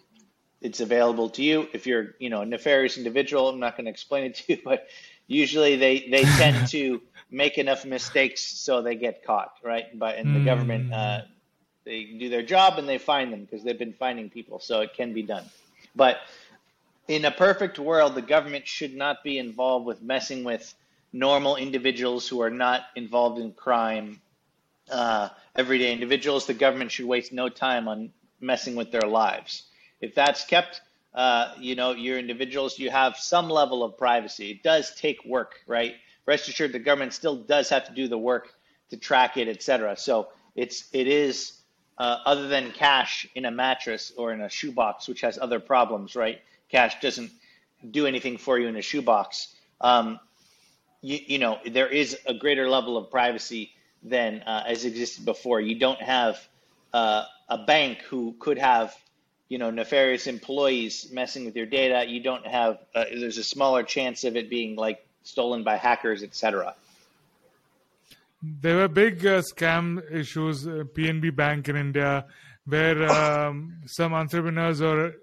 it's 0.62 0.80
available 0.80 1.30
to 1.30 1.44
you. 1.44 1.68
If 1.74 1.86
you're, 1.86 2.16
you 2.20 2.30
know, 2.30 2.42
a 2.42 2.46
nefarious 2.46 2.98
individual, 2.98 3.50
I'm 3.50 3.60
not 3.60 3.78
going 3.78 3.86
to 3.86 3.92
explain 3.92 4.26
it 4.26 4.36
to 4.36 4.54
you, 4.54 4.62
but 4.66 4.88
usually 5.28 5.76
they 5.76 6.08
they 6.10 6.24
tend 6.24 6.68
to 6.70 7.02
make 7.30 7.58
enough 7.58 7.86
mistakes 7.86 8.42
so 8.42 8.82
they 8.82 8.96
get 8.96 9.24
caught, 9.24 9.54
right? 9.64 9.98
But 9.98 10.18
in 10.18 10.34
the 10.34 10.40
mm. 10.40 10.46
government, 10.46 10.94
uh, 10.94 11.22
they 11.84 12.04
do 12.04 12.30
their 12.30 12.44
job 12.44 12.78
and 12.78 12.88
they 12.88 12.98
find 12.98 13.32
them 13.32 13.42
because 13.46 13.64
they've 13.64 13.78
been 13.78 13.94
finding 13.94 14.30
people, 14.30 14.60
so 14.60 14.82
it 14.82 14.94
can 14.94 15.14
be 15.14 15.24
done. 15.24 15.46
But 15.96 16.18
in 17.08 17.26
a 17.26 17.32
perfect 17.32 17.80
world, 17.80 18.16
the 18.16 18.22
government 18.22 18.68
should 18.68 18.96
not 18.96 19.24
be 19.24 19.38
involved 19.38 19.86
with 19.86 20.02
messing 20.02 20.44
with 20.44 20.74
normal 21.14 21.56
individuals 21.56 22.28
who 22.28 22.42
are 22.42 22.50
not 22.50 22.82
involved 22.96 23.40
in 23.40 23.54
crime. 23.54 24.22
Uh, 24.92 25.30
everyday 25.56 25.92
individuals, 25.94 26.46
the 26.46 26.54
government 26.54 26.92
should 26.92 27.06
waste 27.06 27.32
no 27.32 27.50
time 27.50 27.88
on 27.88 28.12
messing 28.40 28.76
with 28.76 28.92
their 28.92 29.08
lives 29.08 29.64
if 30.02 30.14
that's 30.14 30.46
kept, 30.46 30.82
uh, 31.14 31.54
you 31.60 31.76
know, 31.76 31.92
your 31.92 32.20
individuals, 32.20 32.78
you 32.78 32.90
have 32.90 33.18
some 33.18 33.50
level 33.50 33.84
of 33.84 33.98
privacy. 33.98 34.52
It 34.52 34.64
does 34.64 34.94
take 34.96 35.24
work, 35.26 35.56
right? 35.66 35.96
Rest 36.26 36.48
assured, 36.48 36.74
the 36.74 36.80
government 36.80 37.14
still 37.14 37.36
does 37.36 37.70
have 37.70 37.88
to 37.88 37.94
do 37.94 38.08
the 38.08 38.18
work 38.18 38.54
to 38.90 38.98
track 38.98 39.38
it, 39.38 39.48
et 39.48 39.62
cetera. 39.62 39.98
So 39.98 40.30
it's 40.56 40.86
it 40.94 41.08
is 41.08 41.54
uh, 41.98 42.20
other 42.26 42.48
than 42.48 42.72
cash 42.72 43.28
in 43.36 43.46
a 43.46 43.52
mattress 43.52 44.12
or 44.18 44.34
in 44.34 44.42
a 44.42 44.50
shoebox, 44.50 45.08
which 45.08 45.22
has 45.22 45.40
other 45.40 45.60
problems, 45.60 46.16
right? 46.16 46.42
Cash 46.70 47.00
doesn't 47.02 47.32
do 47.92 48.06
anything 48.06 48.38
for 48.38 48.60
you 48.60 48.68
in 48.68 48.76
a 48.76 48.82
shoebox. 48.82 49.56
Um, 49.82 50.20
you, 51.02 51.20
you 51.26 51.40
know, 51.40 51.60
there 51.66 51.88
is 51.88 52.18
a 52.26 52.34
greater 52.34 52.70
level 52.70 52.98
of 52.98 53.10
privacy 53.12 53.72
than 54.04 54.42
uh, 54.42 54.64
as 54.68 54.86
existed 54.86 55.26
before. 55.26 55.62
You 55.62 55.78
don't 55.80 56.02
have 56.02 56.40
uh, 56.94 57.24
a 57.50 57.58
bank 57.58 58.02
who 58.02 58.36
could 58.40 58.58
have 58.58 58.96
you 59.50 59.58
know 59.58 59.70
nefarious 59.70 60.28
employees 60.28 61.10
messing 61.12 61.46
with 61.46 61.56
your 61.56 61.66
data 61.66 62.06
you 62.10 62.22
don't 62.22 62.46
have 62.46 62.80
uh, 62.96 63.06
there's 63.14 63.38
a 63.38 63.44
smaller 63.44 63.84
chance 63.84 64.24
of 64.24 64.36
it 64.36 64.50
being 64.50 64.76
like 64.76 65.06
stolen 65.24 65.64
by 65.64 65.76
hackers 65.78 66.24
etc 66.24 66.76
there 68.42 68.78
were 68.78 68.88
big 68.88 69.26
uh, 69.26 69.42
scam 69.42 70.02
issues 70.12 70.68
uh, 70.68 70.84
pnb 70.94 71.34
bank 71.36 71.70
in 71.70 71.76
india 71.76 72.26
where 72.66 73.10
um, 73.10 73.74
some 73.86 74.14
entrepreneurs 74.14 74.82
or 74.82 75.16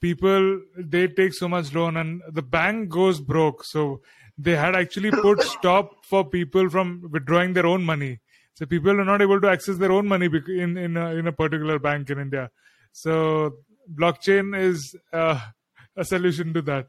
people 0.00 0.60
they 0.78 1.06
take 1.06 1.34
so 1.34 1.48
much 1.48 1.74
loan 1.74 1.96
and 1.96 2.22
the 2.32 2.42
bank 2.42 2.88
goes 2.88 3.20
broke 3.20 3.62
so 3.64 4.00
they 4.38 4.56
had 4.56 4.74
actually 4.74 5.10
put 5.10 5.42
stop 5.54 6.04
for 6.04 6.24
people 6.24 6.68
from 6.68 7.02
withdrawing 7.10 7.52
their 7.52 7.66
own 7.66 7.84
money 7.84 8.20
so 8.56 8.64
people 8.64 8.98
are 8.98 9.04
not 9.04 9.20
able 9.20 9.38
to 9.38 9.48
access 9.50 9.76
their 9.76 9.92
own 9.92 10.08
money 10.08 10.30
in 10.48 10.78
in 10.78 10.96
a, 10.96 11.14
in 11.14 11.26
a 11.26 11.32
particular 11.32 11.78
bank 11.78 12.08
in 12.08 12.18
India. 12.18 12.50
So 12.92 13.56
blockchain 13.94 14.58
is 14.58 14.96
uh, 15.12 15.38
a 15.96 16.04
solution 16.04 16.54
to 16.54 16.62
that. 16.62 16.86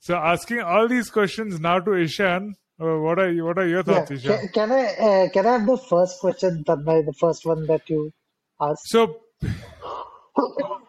So 0.00 0.16
asking 0.16 0.60
all 0.60 0.88
these 0.88 1.10
questions 1.10 1.60
now 1.60 1.78
to 1.80 1.92
Ishan, 1.94 2.54
uh, 2.80 2.96
what 3.00 3.18
are 3.18 3.30
what 3.44 3.58
are 3.58 3.66
your 3.66 3.82
thoughts, 3.82 4.10
yeah. 4.12 4.16
Ishan? 4.16 4.38
Can, 4.38 4.48
can 4.48 4.72
I 4.72 4.84
uh, 5.08 5.28
can 5.28 5.46
I 5.46 5.52
have 5.58 5.66
the 5.66 5.76
first 5.76 6.20
question, 6.20 6.64
Tanmay, 6.66 7.04
the 7.04 7.14
first 7.20 7.44
one 7.44 7.66
that 7.66 7.90
you 7.90 8.10
asked? 8.58 8.88
So 8.88 9.20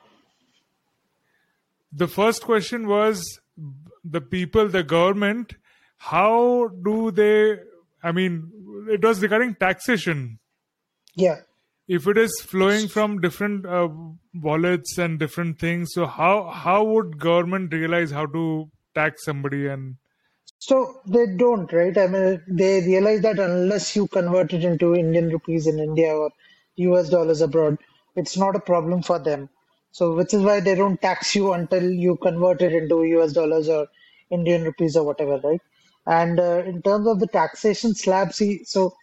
the 1.95 2.07
first 2.07 2.43
question 2.43 2.87
was 2.87 3.39
the 4.03 4.21
people, 4.21 4.67
the 4.67 4.83
government. 4.83 5.53
How 5.97 6.67
do 6.83 7.11
they? 7.11 7.57
I 8.03 8.11
mean, 8.11 8.51
it 8.89 9.03
was 9.03 9.21
regarding 9.21 9.55
taxation. 9.55 10.39
Yeah. 11.15 11.37
If 11.87 12.07
it 12.07 12.17
is 12.17 12.41
flowing 12.41 12.87
from 12.87 13.21
different 13.21 13.65
uh, 13.65 13.89
wallets 14.33 14.97
and 14.97 15.19
different 15.19 15.59
things, 15.59 15.93
so 15.93 16.05
how 16.05 16.49
how 16.49 16.83
would 16.83 17.17
government 17.17 17.73
realize 17.73 18.11
how 18.11 18.25
to 18.25 18.69
tax 18.93 19.23
somebody 19.23 19.67
and? 19.67 19.95
So 20.57 21.01
they 21.07 21.25
don't, 21.37 21.71
right? 21.71 21.97
I 21.97 22.07
mean, 22.07 22.41
they 22.47 22.81
realize 22.81 23.21
that 23.21 23.39
unless 23.39 23.95
you 23.95 24.07
convert 24.07 24.53
it 24.53 24.63
into 24.63 24.95
Indian 24.95 25.29
rupees 25.29 25.67
in 25.67 25.79
India 25.79 26.13
or 26.13 26.31
US 26.75 27.09
dollars 27.09 27.41
abroad, 27.41 27.77
it's 28.15 28.35
not 28.35 28.55
a 28.55 28.59
problem 28.59 29.03
for 29.03 29.19
them. 29.19 29.49
So, 29.95 30.13
which 30.13 30.33
is 30.33 30.41
why 30.43 30.59
they 30.59 30.75
don't 30.75 31.01
tax 31.01 31.35
you 31.35 31.53
until 31.53 31.89
you 31.89 32.17
convert 32.17 32.61
it 32.61 32.73
into 32.73 33.03
US 33.17 33.31
dollars 33.31 33.69
or 33.69 33.87
Indian 34.29 34.63
rupees 34.65 34.97
or 34.97 35.05
whatever, 35.05 35.39
right? 35.41 35.61
And 36.05 36.37
uh, 36.37 36.63
in 36.65 36.81
terms 36.81 37.07
of 37.07 37.21
the 37.21 37.27
taxation 37.27 37.95
slab, 37.95 38.33
see, 38.33 38.65
so 38.65 38.93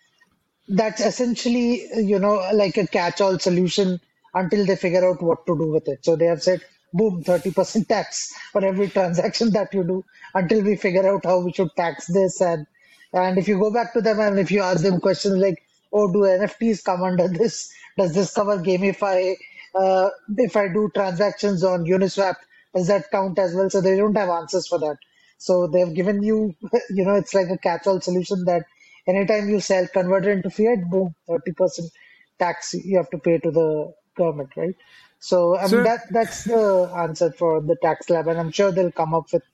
that's 0.68 1.00
essentially, 1.00 1.86
you 1.96 2.18
know, 2.18 2.34
like 2.52 2.76
a 2.76 2.86
catch-all 2.86 3.38
solution 3.38 4.00
until 4.34 4.66
they 4.66 4.76
figure 4.76 5.08
out 5.08 5.22
what 5.22 5.46
to 5.46 5.56
do 5.56 5.72
with 5.72 5.88
it. 5.88 6.04
So 6.04 6.14
they 6.14 6.26
have 6.26 6.42
said, 6.42 6.60
boom, 6.92 7.24
30% 7.24 7.88
tax 7.88 8.30
for 8.52 8.62
every 8.62 8.88
transaction 8.90 9.50
that 9.52 9.72
you 9.72 9.84
do 9.84 10.04
until 10.34 10.62
we 10.62 10.76
figure 10.76 11.08
out 11.10 11.24
how 11.24 11.38
we 11.38 11.54
should 11.54 11.74
tax 11.74 12.06
this. 12.06 12.42
And, 12.42 12.66
and 13.14 13.38
if 13.38 13.48
you 13.48 13.58
go 13.58 13.72
back 13.72 13.94
to 13.94 14.02
them 14.02 14.20
and 14.20 14.38
if 14.38 14.50
you 14.50 14.60
ask 14.60 14.82
them 14.82 15.00
questions 15.00 15.36
like, 15.36 15.62
oh, 15.90 16.12
do 16.12 16.18
NFTs 16.18 16.84
come 16.84 17.02
under 17.02 17.28
this? 17.28 17.72
Does 17.96 18.14
this 18.14 18.34
cover 18.34 18.58
GameFi? 18.58 19.36
Uh, 19.74 20.10
if 20.36 20.56
I 20.56 20.68
do 20.68 20.90
transactions 20.94 21.64
on 21.64 21.84
Uniswap, 21.84 22.36
does 22.74 22.88
that 22.88 23.10
count 23.10 23.38
as 23.38 23.54
well? 23.54 23.70
So 23.70 23.80
they 23.80 23.96
don't 23.96 24.16
have 24.16 24.28
answers 24.28 24.66
for 24.66 24.78
that. 24.78 24.96
So 25.38 25.66
they've 25.66 25.94
given 25.94 26.22
you, 26.22 26.54
you 26.90 27.04
know, 27.04 27.14
it's 27.14 27.34
like 27.34 27.48
a 27.48 27.58
catch-all 27.58 28.00
solution 28.00 28.44
that 28.44 28.64
anytime 29.06 29.48
you 29.48 29.60
sell, 29.60 29.86
convert 29.88 30.26
it 30.26 30.30
into 30.30 30.50
fiat, 30.50 30.90
boom, 30.90 31.14
30% 31.28 31.90
tax 32.38 32.74
you 32.74 32.96
have 32.96 33.10
to 33.10 33.18
pay 33.18 33.38
to 33.38 33.50
the 33.50 33.92
government, 34.16 34.50
right? 34.56 34.74
So 35.18 35.56
I 35.56 35.68
mean 35.68 35.84
that 35.84 36.00
that's 36.10 36.44
the 36.44 36.90
answer 36.96 37.30
for 37.30 37.60
the 37.60 37.76
tax 37.80 38.10
lab, 38.10 38.26
and 38.26 38.40
I'm 38.40 38.50
sure 38.50 38.72
they'll 38.72 38.90
come 38.90 39.14
up 39.14 39.26
with 39.32 39.44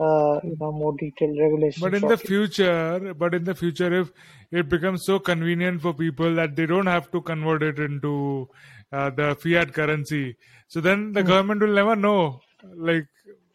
uh, 0.00 0.40
you 0.42 0.56
know 0.60 0.72
more 0.72 0.94
detailed 0.98 1.38
regulations. 1.38 1.80
But 1.80 1.94
in 1.94 2.00
shortly. 2.00 2.16
the 2.16 2.26
future, 2.26 3.14
but 3.14 3.34
in 3.34 3.44
the 3.44 3.54
future, 3.54 3.92
if 4.00 4.10
it 4.50 4.68
becomes 4.68 5.04
so 5.06 5.20
convenient 5.20 5.82
for 5.82 5.94
people 5.94 6.34
that 6.34 6.56
they 6.56 6.66
don't 6.66 6.86
have 6.86 7.12
to 7.12 7.20
convert 7.20 7.62
it 7.62 7.78
into 7.78 8.48
uh, 8.92 9.10
the 9.10 9.36
fiat 9.36 9.72
currency, 9.72 10.36
so 10.68 10.80
then 10.80 11.12
the 11.12 11.22
mm. 11.22 11.26
government 11.26 11.60
will 11.60 11.74
never 11.74 11.96
know, 11.96 12.40
like 12.76 13.06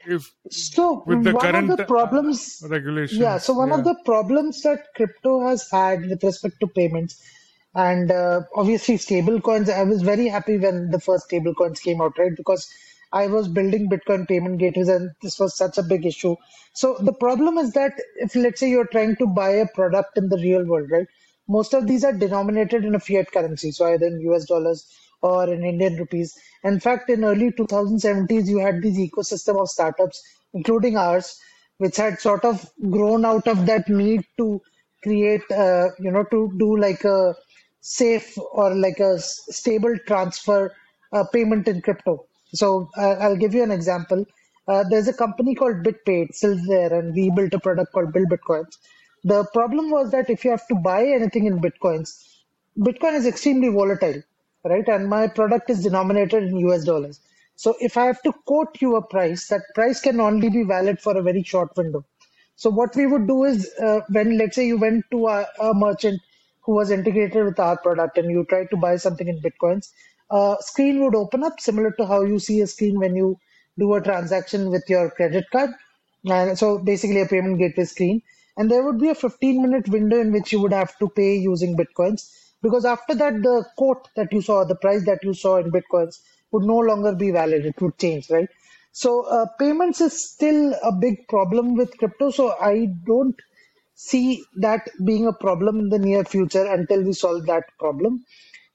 if 0.07 0.33
so 0.49 1.03
with 1.05 1.23
the 1.23 1.33
one 1.33 1.41
current 1.41 1.71
of 1.71 1.77
the 1.77 1.85
problems 1.85 2.63
regulations. 2.67 3.19
Yeah, 3.19 3.37
so 3.37 3.53
one 3.53 3.69
yeah. 3.69 3.79
of 3.79 3.83
the 3.83 3.95
problems 4.05 4.61
that 4.61 4.87
crypto 4.95 5.45
has 5.47 5.69
had 5.69 6.07
with 6.07 6.23
respect 6.23 6.59
to 6.61 6.67
payments 6.67 7.21
and 7.75 8.11
uh, 8.11 8.41
obviously 8.55 8.97
stable 8.97 9.39
coins 9.39 9.69
i 9.69 9.83
was 9.83 10.01
very 10.01 10.27
happy 10.27 10.57
when 10.57 10.89
the 10.89 10.99
first 10.99 11.25
stable 11.25 11.53
coins 11.53 11.79
came 11.79 12.01
out 12.01 12.17
right 12.17 12.35
because 12.35 12.67
i 13.13 13.27
was 13.27 13.47
building 13.47 13.89
bitcoin 13.89 14.27
payment 14.27 14.59
gateways 14.59 14.89
and 14.89 15.11
this 15.21 15.39
was 15.39 15.55
such 15.55 15.77
a 15.77 15.83
big 15.83 16.05
issue 16.05 16.35
so 16.73 16.97
the 17.01 17.13
problem 17.13 17.57
is 17.57 17.71
that 17.73 17.93
if 18.17 18.35
let's 18.35 18.59
say 18.59 18.69
you're 18.69 18.87
trying 18.87 19.15
to 19.15 19.27
buy 19.27 19.49
a 19.49 19.67
product 19.75 20.17
in 20.17 20.29
the 20.29 20.37
real 20.37 20.65
world 20.65 20.89
right 20.89 21.07
most 21.47 21.73
of 21.73 21.85
these 21.87 22.03
are 22.03 22.13
denominated 22.13 22.83
in 22.85 22.95
a 22.95 22.99
fiat 22.99 23.31
currency 23.31 23.71
so 23.71 23.85
either 23.85 24.07
in 24.07 24.19
us 24.33 24.45
dollars 24.45 24.87
or 25.21 25.51
in 25.53 25.63
indian 25.65 25.95
rupees 25.97 26.33
in 26.63 26.79
fact 26.79 27.09
in 27.09 27.23
early 27.23 27.51
2070s 27.51 28.47
you 28.47 28.59
had 28.59 28.81
this 28.81 28.97
ecosystem 28.97 29.61
of 29.61 29.69
startups 29.69 30.21
including 30.53 30.97
ours 30.97 31.37
which 31.77 31.97
had 31.97 32.19
sort 32.19 32.43
of 32.45 32.69
grown 32.89 33.25
out 33.25 33.47
of 33.47 33.65
that 33.65 33.87
need 33.89 34.21
to 34.37 34.61
create 35.03 35.49
uh, 35.51 35.87
you 35.99 36.11
know 36.11 36.23
to 36.31 36.51
do 36.57 36.77
like 36.77 37.03
a 37.03 37.33
safe 37.81 38.37
or 38.53 38.75
like 38.75 38.99
a 38.99 39.17
stable 39.19 39.95
transfer 40.07 40.73
uh, 41.13 41.23
payment 41.33 41.67
in 41.67 41.81
crypto. 41.81 42.25
So 42.53 42.89
uh, 42.97 43.15
I'll 43.21 43.37
give 43.37 43.53
you 43.53 43.63
an 43.63 43.71
example. 43.71 44.25
Uh, 44.67 44.83
there's 44.89 45.07
a 45.07 45.13
company 45.13 45.55
called 45.55 45.77
BitPay, 45.77 46.25
it's 46.29 46.37
still 46.37 46.57
there, 46.67 46.93
and 46.93 47.13
we 47.15 47.31
built 47.35 47.53
a 47.53 47.59
product 47.59 47.91
called 47.93 48.13
Build 48.13 48.27
Bitcoins. 48.29 48.77
The 49.23 49.45
problem 49.53 49.89
was 49.89 50.11
that 50.11 50.29
if 50.29 50.45
you 50.45 50.51
have 50.51 50.67
to 50.67 50.75
buy 50.75 51.05
anything 51.05 51.45
in 51.45 51.59
Bitcoins, 51.59 52.09
Bitcoin 52.77 53.15
is 53.15 53.25
extremely 53.25 53.69
volatile, 53.69 54.21
right? 54.63 54.87
And 54.87 55.07
my 55.09 55.27
product 55.27 55.69
is 55.69 55.83
denominated 55.83 56.43
in 56.43 56.57
US 56.69 56.83
dollars. 56.85 57.19
So 57.55 57.75
if 57.79 57.97
I 57.97 58.05
have 58.05 58.21
to 58.23 58.33
quote 58.45 58.81
you 58.81 58.95
a 58.95 59.01
price, 59.05 59.47
that 59.47 59.61
price 59.75 59.99
can 60.01 60.19
only 60.19 60.49
be 60.49 60.63
valid 60.63 60.99
for 61.01 61.17
a 61.17 61.21
very 61.21 61.43
short 61.43 61.75
window. 61.75 62.05
So 62.55 62.69
what 62.69 62.95
we 62.95 63.05
would 63.07 63.27
do 63.27 63.43
is 63.45 63.69
uh, 63.81 64.01
when, 64.09 64.37
let's 64.37 64.55
say, 64.55 64.67
you 64.67 64.77
went 64.77 65.05
to 65.11 65.27
a, 65.27 65.47
a 65.59 65.73
merchant 65.73 66.21
who 66.61 66.73
was 66.73 66.91
integrated 66.91 67.45
with 67.45 67.59
our 67.59 67.77
product 67.77 68.17
and 68.17 68.29
you 68.29 68.45
tried 68.45 68.69
to 68.71 68.77
buy 68.77 68.97
something 68.97 69.27
in 69.27 69.41
bitcoins 69.41 69.91
a 70.31 70.57
screen 70.59 71.01
would 71.01 71.15
open 71.15 71.43
up 71.43 71.59
similar 71.59 71.91
to 71.91 72.05
how 72.05 72.21
you 72.21 72.37
see 72.39 72.61
a 72.61 72.67
screen 72.67 72.99
when 72.99 73.15
you 73.15 73.37
do 73.79 73.93
a 73.95 74.01
transaction 74.01 74.69
with 74.69 74.83
your 74.87 75.09
credit 75.11 75.45
card. 75.51 75.71
And 76.29 76.57
so 76.57 76.77
basically 76.77 77.21
a 77.21 77.25
payment 77.25 77.57
gateway 77.59 77.85
screen. 77.85 78.21
And 78.57 78.69
there 78.69 78.83
would 78.83 78.99
be 78.99 79.09
a 79.09 79.15
15 79.15 79.61
minute 79.61 79.87
window 79.89 80.19
in 80.19 80.31
which 80.31 80.51
you 80.51 80.61
would 80.61 80.73
have 80.73 80.97
to 80.99 81.09
pay 81.09 81.35
using 81.35 81.77
Bitcoins. 81.77 82.29
Because 82.61 82.85
after 82.85 83.15
that, 83.15 83.33
the 83.41 83.65
quote 83.77 84.07
that 84.15 84.31
you 84.33 84.41
saw, 84.41 84.63
the 84.63 84.75
price 84.75 85.05
that 85.05 85.23
you 85.23 85.33
saw 85.33 85.57
in 85.57 85.71
Bitcoins 85.71 86.19
would 86.51 86.63
no 86.63 86.77
longer 86.77 87.13
be 87.15 87.31
valid. 87.31 87.65
It 87.65 87.81
would 87.81 87.97
change, 87.97 88.29
right? 88.29 88.49
So 88.91 89.23
uh, 89.23 89.45
payments 89.59 90.01
is 90.01 90.29
still 90.31 90.73
a 90.83 90.91
big 90.91 91.27
problem 91.27 91.75
with 91.75 91.97
crypto. 91.97 92.31
So 92.31 92.55
I 92.59 92.87
don't 93.05 93.35
see 93.95 94.43
that 94.57 94.89
being 95.05 95.27
a 95.27 95.33
problem 95.33 95.79
in 95.79 95.89
the 95.89 95.99
near 95.99 96.23
future 96.23 96.65
until 96.65 97.03
we 97.03 97.13
solve 97.13 97.45
that 97.45 97.63
problem. 97.79 98.23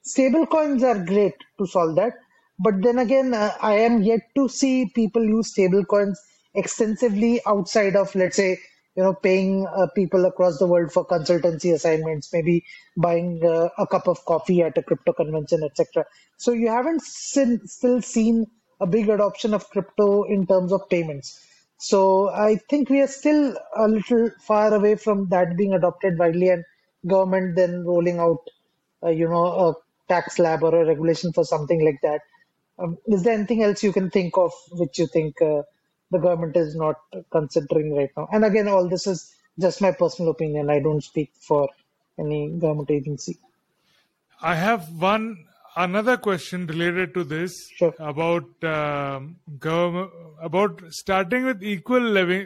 Stable 0.03 0.47
coins 0.47 0.83
are 0.83 1.05
great 1.05 1.35
to 1.59 1.67
solve 1.67 1.97
that. 1.97 2.13
But 2.59 2.83
then 2.83 2.99
again, 2.99 3.35
uh, 3.35 3.53
I 3.61 3.75
am 3.77 4.03
yet 4.03 4.21
to 4.37 4.49
see 4.49 4.91
people 4.95 5.25
use 5.25 5.51
stable 5.51 5.85
coins 5.85 6.21
extensively 6.55 7.41
outside 7.47 7.97
of, 7.97 8.15
let's 8.15 8.37
say, 8.37 8.59
you 8.97 9.03
know, 9.03 9.15
paying 9.15 9.67
uh, 9.67 9.87
people 9.95 10.25
across 10.25 10.59
the 10.59 10.67
world 10.67 10.93
for 10.93 11.07
consultancy 11.07 11.73
assignments, 11.75 12.33
maybe 12.33 12.65
buying 12.97 13.41
uh, 13.45 13.69
a 13.79 13.87
cup 13.87 14.07
of 14.09 14.25
coffee 14.25 14.63
at 14.63 14.79
a 14.79 14.83
crypto 14.83 15.13
convention, 15.13 15.63
etc. 15.65 16.05
So 16.37 16.53
you 16.53 16.69
haven't 16.69 17.03
sin- 17.03 17.67
still 17.67 18.01
seen 18.03 18.47
a 18.81 18.87
big 18.87 19.09
adoption 19.09 19.55
of 19.55 19.69
crypto 19.71 20.25
in 20.25 20.47
terms 20.47 20.73
of 20.73 20.89
payments. 20.89 21.41
So 21.79 22.31
I 22.31 22.57
think 22.71 22.89
we 22.89 23.01
are 23.01 23.09
still 23.09 23.57
a 23.77 23.89
little 23.89 24.31
far 24.47 24.73
away 24.75 24.97
from 24.97 25.29
that 25.31 25.57
being 25.57 25.73
adopted 25.75 26.19
widely 26.19 26.49
and 26.51 26.65
government 27.07 27.57
then 27.57 27.85
rolling 27.85 28.19
out, 28.19 28.39
uh, 29.03 29.11
you 29.11 29.29
know, 29.29 29.45
a 29.47 29.75
tax 30.09 30.37
slab 30.37 30.63
or 30.63 30.75
a 30.83 30.87
regulation 30.87 31.33
for 31.33 31.45
something 31.45 31.85
like 31.85 32.01
that. 32.03 32.21
Um, 32.79 32.99
is 33.07 33.23
there 33.23 33.35
anything 33.35 33.63
else 33.63 33.83
you 33.83 33.93
can 33.93 34.11
think 34.11 34.37
of 34.37 34.53
which 34.73 34.99
you 34.99 35.07
think 35.07 35.41
uh, 35.43 35.63
the 36.15 36.21
government 36.27 36.57
is 36.57 36.75
not 36.75 36.97
considering 37.31 37.95
right 37.95 38.11
now? 38.17 38.29
And 38.33 38.45
again, 38.45 38.69
all 38.69 38.89
this 38.89 39.07
is 39.07 39.33
just 39.59 39.81
my 39.81 39.93
personal 39.93 40.31
opinion. 40.33 40.71
I 40.71 40.81
don't 40.81 41.03
speak 41.03 41.33
for 41.49 41.69
any 42.19 42.41
government 42.59 42.91
agency. 42.91 43.39
I 44.41 44.55
have 44.55 44.89
one 44.91 45.27
another 45.77 46.17
question 46.17 46.67
related 46.67 47.15
to 47.15 47.25
this 47.25 47.53
sure. 47.77 47.95
about 47.99 48.65
um, 48.65 49.37
government 49.59 50.11
about 50.41 50.83
starting 50.91 51.45
with 51.45 51.63
equal 51.63 52.01
level 52.01 52.45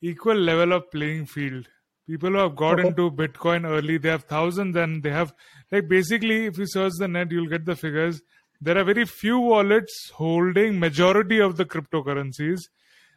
equal 0.00 0.34
level 0.34 0.72
of 0.72 0.90
playing 0.90 1.24
field 1.26 1.68
people 2.06 2.30
who 2.30 2.36
have 2.36 2.56
got 2.56 2.78
okay. 2.78 2.88
into 2.88 3.10
bitcoin 3.10 3.64
early 3.64 3.96
they 3.96 4.08
have 4.08 4.24
thousands 4.24 4.76
and 4.76 5.02
they 5.02 5.10
have 5.10 5.32
like 5.70 5.88
basically 5.88 6.46
if 6.46 6.58
you 6.58 6.66
search 6.66 6.92
the 6.98 7.08
net 7.08 7.30
you'll 7.30 7.48
get 7.48 7.64
the 7.64 7.76
figures 7.76 8.20
there 8.62 8.78
are 8.78 8.84
very 8.84 9.04
few 9.04 9.38
wallets 9.38 10.10
holding 10.14 10.78
majority 10.78 11.40
of 11.40 11.56
the 11.56 11.64
cryptocurrencies. 11.64 12.60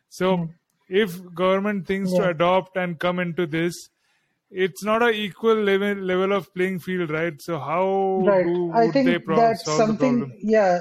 So 0.10 0.38
mm. 0.38 0.50
if 0.90 1.18
government 1.34 1.86
thinks 1.88 2.12
yeah. 2.12 2.20
to 2.20 2.30
adopt 2.30 2.78
and 2.78 3.00
come 3.00 3.20
into 3.20 3.46
this 3.46 3.90
it's 4.52 4.84
not 4.84 5.02
a 5.02 5.10
equal 5.10 5.56
level 5.56 5.96
level 5.96 6.32
of 6.32 6.54
playing 6.54 6.80
field 6.80 7.10
right? 7.10 7.42
So 7.42 7.60
how 7.60 8.22
right. 8.26 8.46
do, 8.46 8.72
i 8.74 8.90
think 8.90 9.26
that's 9.28 9.66
something 9.66 10.38
yeah. 10.42 10.80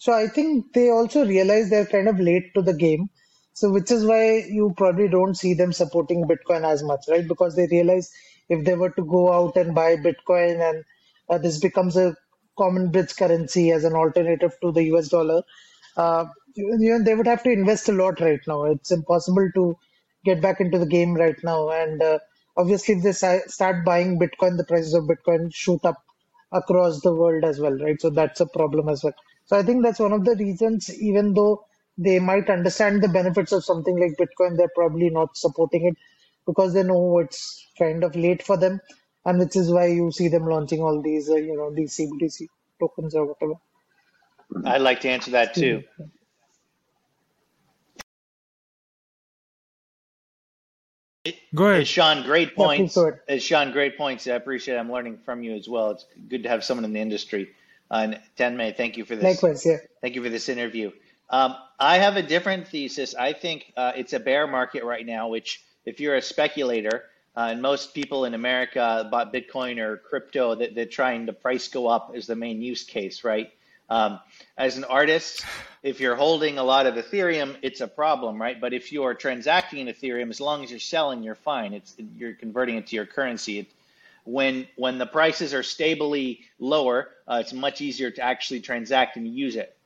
So 0.00 0.12
i 0.12 0.26
think 0.26 0.72
they 0.72 0.90
also 0.90 1.24
realize 1.26 1.70
they're 1.70 1.86
kind 1.86 2.08
of 2.08 2.18
late 2.20 2.52
to 2.54 2.62
the 2.62 2.74
game. 2.74 3.08
So 3.52 3.70
which 3.70 3.90
is 3.90 4.04
why 4.04 4.44
you 4.48 4.74
probably 4.76 5.08
don't 5.08 5.36
see 5.36 5.54
them 5.54 5.72
supporting 5.72 6.24
bitcoin 6.24 6.64
as 6.64 6.82
much 6.82 7.04
right? 7.08 7.26
Because 7.26 7.54
they 7.56 7.66
realize 7.66 8.10
if 8.48 8.64
they 8.64 8.74
were 8.74 8.90
to 8.90 9.04
go 9.04 9.32
out 9.32 9.56
and 9.56 9.74
buy 9.74 9.96
bitcoin 9.96 10.68
and 10.68 10.84
uh, 11.28 11.38
this 11.38 11.60
becomes 11.60 11.96
a 11.96 12.16
common 12.56 12.90
bridge 12.90 13.16
currency 13.16 13.70
as 13.72 13.84
an 13.84 13.94
alternative 13.94 14.56
to 14.62 14.72
the 14.72 14.84
US 14.94 15.08
dollar, 15.08 15.42
uh, 15.96 16.26
you 16.54 16.76
know, 16.78 17.02
they 17.02 17.14
would 17.14 17.26
have 17.26 17.42
to 17.44 17.50
invest 17.50 17.88
a 17.88 17.92
lot 17.92 18.20
right 18.20 18.40
now. 18.46 18.64
It's 18.64 18.90
impossible 18.90 19.48
to 19.54 19.76
get 20.24 20.40
back 20.40 20.60
into 20.60 20.78
the 20.78 20.86
game 20.86 21.14
right 21.14 21.36
now. 21.42 21.70
And 21.70 22.02
uh, 22.02 22.18
obviously, 22.56 22.96
if 22.96 23.02
they 23.02 23.12
start 23.12 23.84
buying 23.84 24.18
Bitcoin, 24.18 24.56
the 24.56 24.64
prices 24.64 24.94
of 24.94 25.04
Bitcoin 25.04 25.52
shoot 25.54 25.84
up 25.84 26.02
across 26.52 27.00
the 27.00 27.14
world 27.14 27.44
as 27.44 27.58
well, 27.58 27.76
right? 27.78 28.00
So 28.00 28.10
that's 28.10 28.40
a 28.40 28.46
problem 28.46 28.88
as 28.88 29.02
well. 29.02 29.14
So 29.46 29.56
I 29.58 29.62
think 29.62 29.82
that's 29.82 29.98
one 29.98 30.12
of 30.12 30.24
the 30.24 30.36
reasons, 30.36 30.90
even 31.02 31.34
though 31.34 31.64
they 31.98 32.18
might 32.18 32.48
understand 32.50 33.02
the 33.02 33.08
benefits 33.08 33.52
of 33.52 33.64
something 33.64 33.98
like 33.98 34.16
Bitcoin, 34.18 34.56
they're 34.56 34.70
probably 34.74 35.10
not 35.10 35.36
supporting 35.36 35.86
it 35.86 35.96
because 36.46 36.74
they 36.74 36.82
know 36.82 37.18
it's 37.18 37.66
kind 37.78 38.04
of 38.04 38.14
late 38.16 38.42
for 38.42 38.56
them 38.56 38.80
and 39.24 39.38
which 39.38 39.56
is 39.56 39.70
why 39.70 39.86
you 39.86 40.10
see 40.12 40.28
them 40.28 40.46
launching 40.46 40.82
all 40.82 41.02
these, 41.02 41.30
uh, 41.30 41.36
you 41.36 41.56
know, 41.56 41.72
these 41.74 41.96
CBDC 41.96 42.46
tokens 42.80 43.14
or 43.14 43.26
whatever. 43.26 43.54
I'd 44.64 44.82
like 44.82 45.00
to 45.02 45.08
answer 45.10 45.32
that 45.32 45.54
too. 45.54 45.82
Go 51.54 51.68
ahead. 51.68 51.88
Sean, 51.88 52.22
great 52.24 52.54
points. 52.54 52.96
Yeah, 53.28 53.38
Sean, 53.38 53.72
great 53.72 53.96
points. 53.96 54.26
I 54.26 54.32
appreciate 54.32 54.74
it. 54.74 54.78
I'm 54.78 54.92
learning 54.92 55.18
from 55.24 55.42
you 55.42 55.54
as 55.54 55.68
well. 55.68 55.92
It's 55.92 56.06
good 56.28 56.42
to 56.42 56.48
have 56.48 56.64
someone 56.64 56.84
in 56.84 56.92
the 56.92 57.00
industry. 57.00 57.50
Uh, 57.90 57.94
and 57.94 58.20
Tanmay, 58.36 58.76
thank 58.76 58.96
you 58.96 59.04
for 59.04 59.16
this. 59.16 59.24
Likewise, 59.24 59.64
yeah. 59.64 59.78
Thank 60.02 60.16
you 60.16 60.22
for 60.22 60.28
this 60.28 60.48
interview. 60.48 60.90
Um, 61.30 61.54
I 61.78 61.98
have 61.98 62.16
a 62.16 62.22
different 62.22 62.68
thesis. 62.68 63.14
I 63.14 63.32
think 63.32 63.72
uh, 63.76 63.92
it's 63.96 64.12
a 64.12 64.20
bear 64.20 64.46
market 64.46 64.84
right 64.84 65.04
now, 65.06 65.28
which 65.28 65.62
if 65.86 66.00
you're 66.00 66.16
a 66.16 66.22
speculator, 66.22 67.04
uh, 67.36 67.48
and 67.50 67.60
most 67.60 67.94
people 67.94 68.24
in 68.24 68.34
America 68.34 69.08
bought 69.10 69.32
Bitcoin 69.32 69.78
or 69.78 69.96
crypto 69.96 70.54
that 70.54 70.74
they're 70.74 70.86
trying 70.86 71.26
to 71.26 71.32
price 71.32 71.68
go 71.68 71.88
up 71.88 72.14
is 72.14 72.26
the 72.26 72.36
main 72.36 72.62
use 72.62 72.84
case, 72.84 73.24
right? 73.24 73.52
Um, 73.90 74.20
as 74.56 74.76
an 74.78 74.84
artist, 74.84 75.44
if 75.82 76.00
you're 76.00 76.16
holding 76.16 76.58
a 76.58 76.64
lot 76.64 76.86
of 76.86 76.94
Ethereum, 76.94 77.56
it's 77.62 77.80
a 77.80 77.88
problem, 77.88 78.40
right? 78.40 78.58
But 78.58 78.72
if 78.72 78.92
you're 78.92 79.14
transacting 79.14 79.80
in 79.80 79.94
Ethereum, 79.94 80.30
as 80.30 80.40
long 80.40 80.64
as 80.64 80.70
you're 80.70 80.80
selling, 80.80 81.22
you're 81.22 81.34
fine. 81.34 81.74
It's 81.74 81.94
you're 82.16 82.32
converting 82.32 82.76
it 82.76 82.86
to 82.88 82.96
your 82.96 83.06
currency. 83.06 83.60
It, 83.60 83.66
when 84.24 84.66
when 84.76 84.96
the 84.96 85.06
prices 85.06 85.52
are 85.52 85.62
stably 85.62 86.40
lower, 86.58 87.10
uh, 87.28 87.42
it's 87.42 87.52
much 87.52 87.82
easier 87.82 88.10
to 88.10 88.22
actually 88.22 88.60
transact 88.60 89.16
and 89.16 89.28
use 89.28 89.56
it. 89.56 89.76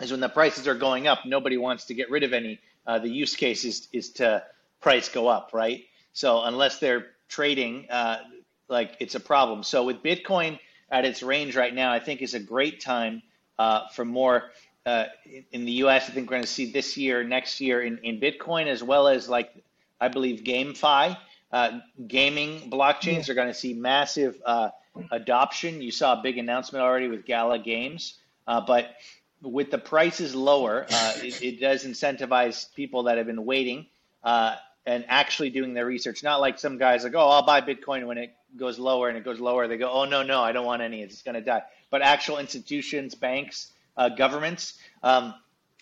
As 0.00 0.10
when 0.10 0.20
the 0.20 0.28
prices 0.28 0.66
are 0.66 0.74
going 0.74 1.06
up, 1.06 1.20
nobody 1.24 1.56
wants 1.56 1.84
to 1.86 1.94
get 1.94 2.10
rid 2.10 2.24
of 2.24 2.32
any. 2.32 2.58
Uh, 2.84 2.98
the 2.98 3.08
use 3.08 3.36
case 3.36 3.64
is 3.64 3.86
is 3.92 4.10
to 4.14 4.42
price 4.80 5.08
go 5.08 5.28
up, 5.28 5.50
right? 5.52 5.84
So 6.16 6.42
unless 6.44 6.78
they're 6.78 7.08
trading, 7.28 7.88
uh, 7.90 8.20
like 8.68 8.96
it's 9.00 9.14
a 9.16 9.20
problem. 9.20 9.62
So 9.62 9.84
with 9.84 10.02
Bitcoin 10.02 10.58
at 10.90 11.04
its 11.04 11.22
range 11.22 11.54
right 11.54 11.74
now, 11.74 11.92
I 11.92 12.00
think 12.00 12.22
is 12.22 12.32
a 12.32 12.40
great 12.40 12.80
time 12.80 13.22
uh, 13.58 13.88
for 13.88 14.06
more. 14.06 14.44
Uh, 14.86 15.04
in 15.52 15.66
the 15.66 15.72
U.S., 15.72 16.08
I 16.08 16.12
think 16.12 16.30
we're 16.30 16.36
going 16.36 16.44
to 16.44 16.48
see 16.48 16.72
this 16.72 16.96
year, 16.96 17.22
next 17.22 17.60
year 17.60 17.82
in, 17.82 17.98
in 17.98 18.18
Bitcoin, 18.18 18.66
as 18.66 18.82
well 18.82 19.08
as 19.08 19.28
like 19.28 19.52
I 20.00 20.08
believe 20.08 20.42
GameFi, 20.42 21.18
uh, 21.52 21.80
gaming 22.06 22.70
blockchains 22.70 23.26
yeah. 23.26 23.32
are 23.32 23.34
going 23.34 23.48
to 23.48 23.54
see 23.54 23.74
massive 23.74 24.40
uh, 24.46 24.70
adoption. 25.10 25.82
You 25.82 25.90
saw 25.90 26.18
a 26.18 26.22
big 26.22 26.38
announcement 26.38 26.82
already 26.82 27.08
with 27.08 27.26
Gala 27.26 27.58
Games, 27.58 28.14
uh, 28.46 28.62
but 28.62 28.94
with 29.42 29.70
the 29.70 29.78
prices 29.78 30.34
lower, 30.34 30.86
it, 30.88 31.42
it, 31.42 31.60
does 31.60 31.84
incentivize 31.84 32.72
people 32.74 33.02
that 33.02 33.18
have 33.18 33.26
been 33.26 33.44
waiting 33.44 33.86
uh, 34.24 34.56
and 34.86 35.04
actually 35.08 35.50
doing 35.50 35.74
their 35.74 35.84
research. 35.84 36.22
Not 36.22 36.40
like 36.40 36.58
some 36.58 36.78
guys 36.78 37.04
like, 37.04 37.14
oh, 37.14 37.28
I'll 37.28 37.44
buy 37.44 37.60
Bitcoin 37.60 38.06
when 38.06 38.18
it 38.18 38.34
goes 38.56 38.78
lower 38.78 39.08
and 39.08 39.18
it 39.18 39.24
goes 39.24 39.40
lower. 39.40 39.66
They 39.66 39.76
go, 39.76 39.90
oh, 39.90 40.04
no, 40.04 40.22
no, 40.22 40.40
I 40.40 40.52
don't 40.52 40.64
want 40.64 40.80
any. 40.80 41.02
It's 41.02 41.22
going 41.22 41.34
to 41.34 41.40
die. 41.40 41.62
But 41.90 42.02
actual 42.02 42.38
institutions, 42.38 43.14
banks, 43.14 43.72
uh, 43.96 44.10
governments, 44.10 44.78
um, 45.02 45.34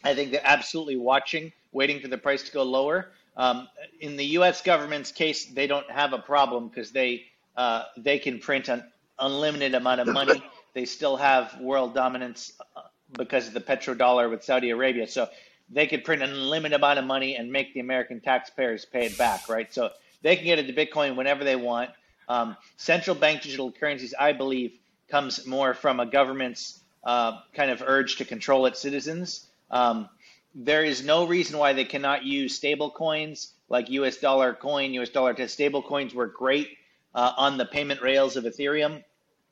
I 0.03 0.15
think 0.15 0.33
they're 0.33 0.41
absolutely 0.43 0.97
watching, 0.97 1.53
waiting 1.73 2.01
for 2.01 2.09
the 2.09 2.19
price 2.19 2.43
to 2.45 2.53
go 2.53 2.63
lower. 2.63 3.11
Um, 3.37 3.69
in 4.01 4.17
the 4.17 4.25
U.S. 4.39 4.63
government's 4.63 5.13
case, 5.13 5.47
they 5.47 5.67
don't 5.67 5.91
have 5.91 6.13
a 6.13 6.19
problem 6.19 6.69
because 6.69 6.93
they 6.93 7.25
uh, 7.57 7.85
they 7.97 8.19
can 8.19 8.39
print 8.39 8.69
an 8.69 8.85
unlimited 9.19 9.75
amount 9.75 10.01
of 10.01 10.09
money. 10.09 10.43
they 10.75 10.85
still 10.85 11.17
have 11.17 11.61
world 11.61 11.95
dominance 11.95 12.53
uh, 12.77 12.81
because 13.13 13.49
of 13.49 13.55
the 13.55 13.61
petrodollar 13.61 14.31
with 14.31 14.45
Saudi 14.45 14.71
Arabia. 14.71 15.07
So 15.07 15.29
they 15.75 15.87
could 15.87 16.05
print 16.05 16.23
an 16.23 16.31
unlimited 16.31 16.77
amount 16.77 16.99
of 17.01 17.05
money 17.05 17.37
and 17.37 17.51
make 17.51 17.75
the 17.75 17.81
American 17.81 18.21
taxpayers 18.21 18.85
pay 18.85 19.07
it 19.07 19.19
back, 19.19 19.49
right? 19.49 19.73
So 19.75 19.91
they 20.23 20.37
can 20.37 20.45
get 20.45 20.59
into 20.59 20.73
Bitcoin 20.73 21.17
whenever 21.17 21.45
they 21.45 21.57
want. 21.57 21.91
Um, 22.29 22.57
central 22.77 23.17
bank 23.17 23.43
digital 23.43 23.71
currencies, 23.73 24.15
I 24.19 24.33
believe, 24.33 24.73
comes 25.09 25.47
more 25.47 25.75
from 25.75 26.01
a 26.01 26.07
government's 26.07 26.81
uh, 27.03 27.41
kind 27.53 27.71
of 27.71 27.83
urge 27.87 28.17
to 28.17 28.25
control 28.25 28.67
its 28.67 28.81
citizens. 28.81 29.47
Um, 29.71 30.09
there 30.55 30.85
is 30.85 31.05
no 31.05 31.27
reason 31.27 31.59
why 31.59 31.73
they 31.73 31.85
cannot 31.85 32.25
use 32.25 32.55
stable 32.55 32.91
coins 32.91 33.53
like 33.69 33.91
US 33.91 34.19
dollar 34.19 34.55
coin, 34.55 34.95
US 34.95 35.09
dollar 35.09 35.35
to 35.35 35.49
stable 35.49 35.83
coins 35.83 36.15
work 36.15 36.37
great 36.37 36.79
uh, 37.15 37.33
on 37.37 37.59
the 37.59 37.65
payment 37.65 38.01
rails 38.01 38.37
of 38.37 38.45
Ethereum 38.45 39.03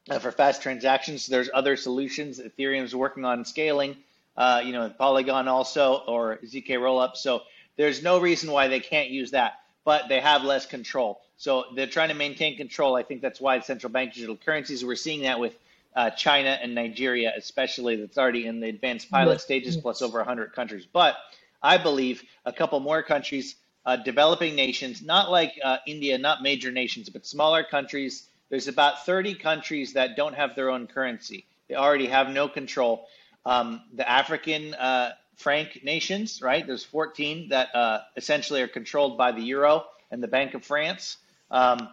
uh, 0.08 0.18
for 0.20 0.30
fast 0.30 0.62
transactions. 0.62 1.26
There's 1.26 1.50
other 1.52 1.76
solutions 1.76 2.40
Ethereum's 2.40 2.94
working 2.94 3.24
on 3.24 3.44
scaling 3.44 3.96
uh, 4.36 4.62
you 4.64 4.72
know, 4.72 4.88
Polygon 4.90 5.48
also 5.48 6.02
or 6.06 6.38
ZK 6.44 6.70
Rollup. 6.70 7.16
So 7.16 7.42
there's 7.76 8.02
no 8.02 8.18
reason 8.20 8.50
why 8.50 8.68
they 8.68 8.80
can't 8.80 9.10
use 9.10 9.32
that, 9.32 9.60
but 9.84 10.08
they 10.08 10.20
have 10.20 10.44
less 10.44 10.66
control. 10.66 11.20
So 11.36 11.64
they're 11.74 11.86
trying 11.86 12.08
to 12.08 12.14
maintain 12.14 12.56
control. 12.56 12.96
I 12.96 13.02
think 13.02 13.20
that's 13.20 13.40
why 13.40 13.58
central 13.60 13.92
bank 13.92 14.14
digital 14.14 14.36
currencies. 14.36 14.84
We're 14.84 14.94
seeing 14.94 15.22
that 15.22 15.40
with 15.40 15.54
uh, 15.94 16.10
China 16.10 16.58
and 16.62 16.74
Nigeria, 16.74 17.32
especially 17.36 17.96
that's 17.96 18.16
already 18.16 18.46
in 18.46 18.60
the 18.60 18.68
advanced 18.68 19.10
pilot 19.10 19.34
yes. 19.34 19.42
stages, 19.42 19.74
yes. 19.74 19.82
plus 19.82 20.02
over 20.02 20.18
100 20.18 20.52
countries. 20.52 20.86
But 20.90 21.16
I 21.62 21.78
believe 21.78 22.22
a 22.44 22.52
couple 22.52 22.80
more 22.80 23.02
countries, 23.02 23.56
uh, 23.84 23.96
developing 23.96 24.54
nations, 24.54 25.02
not 25.02 25.30
like 25.30 25.58
uh, 25.62 25.78
India, 25.86 26.16
not 26.18 26.42
major 26.42 26.70
nations, 26.70 27.08
but 27.08 27.26
smaller 27.26 27.64
countries. 27.64 28.28
There's 28.48 28.68
about 28.68 29.04
30 29.04 29.34
countries 29.34 29.94
that 29.94 30.16
don't 30.16 30.34
have 30.34 30.54
their 30.54 30.70
own 30.70 30.86
currency. 30.86 31.44
They 31.68 31.74
already 31.74 32.06
have 32.06 32.28
no 32.28 32.48
control. 32.48 33.08
Um, 33.44 33.82
the 33.94 34.08
African 34.08 34.74
uh, 34.74 35.12
franc 35.36 35.82
nations, 35.82 36.40
right? 36.40 36.66
There's 36.66 36.84
14 36.84 37.48
that 37.48 37.74
uh, 37.74 38.00
essentially 38.16 38.62
are 38.62 38.68
controlled 38.68 39.18
by 39.18 39.32
the 39.32 39.42
euro 39.42 39.84
and 40.10 40.22
the 40.22 40.28
Bank 40.28 40.54
of 40.54 40.64
France. 40.64 41.16
Um, 41.50 41.88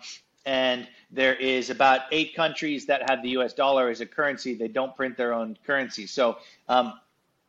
and 0.46 0.88
there 1.12 1.36
is 1.36 1.70
about 1.70 2.02
eight 2.12 2.36
countries 2.36 2.86
that 2.86 3.10
have 3.10 3.22
the 3.22 3.30
US 3.30 3.54
dollar 3.54 3.90
as 3.90 4.02
a 4.02 4.06
currency. 4.06 4.54
They 4.54 4.68
don't 4.68 4.96
print 4.96 5.18
their 5.18 5.34
own 5.34 5.58
currency. 5.66 6.06
So 6.08 6.38
um, 6.68 6.94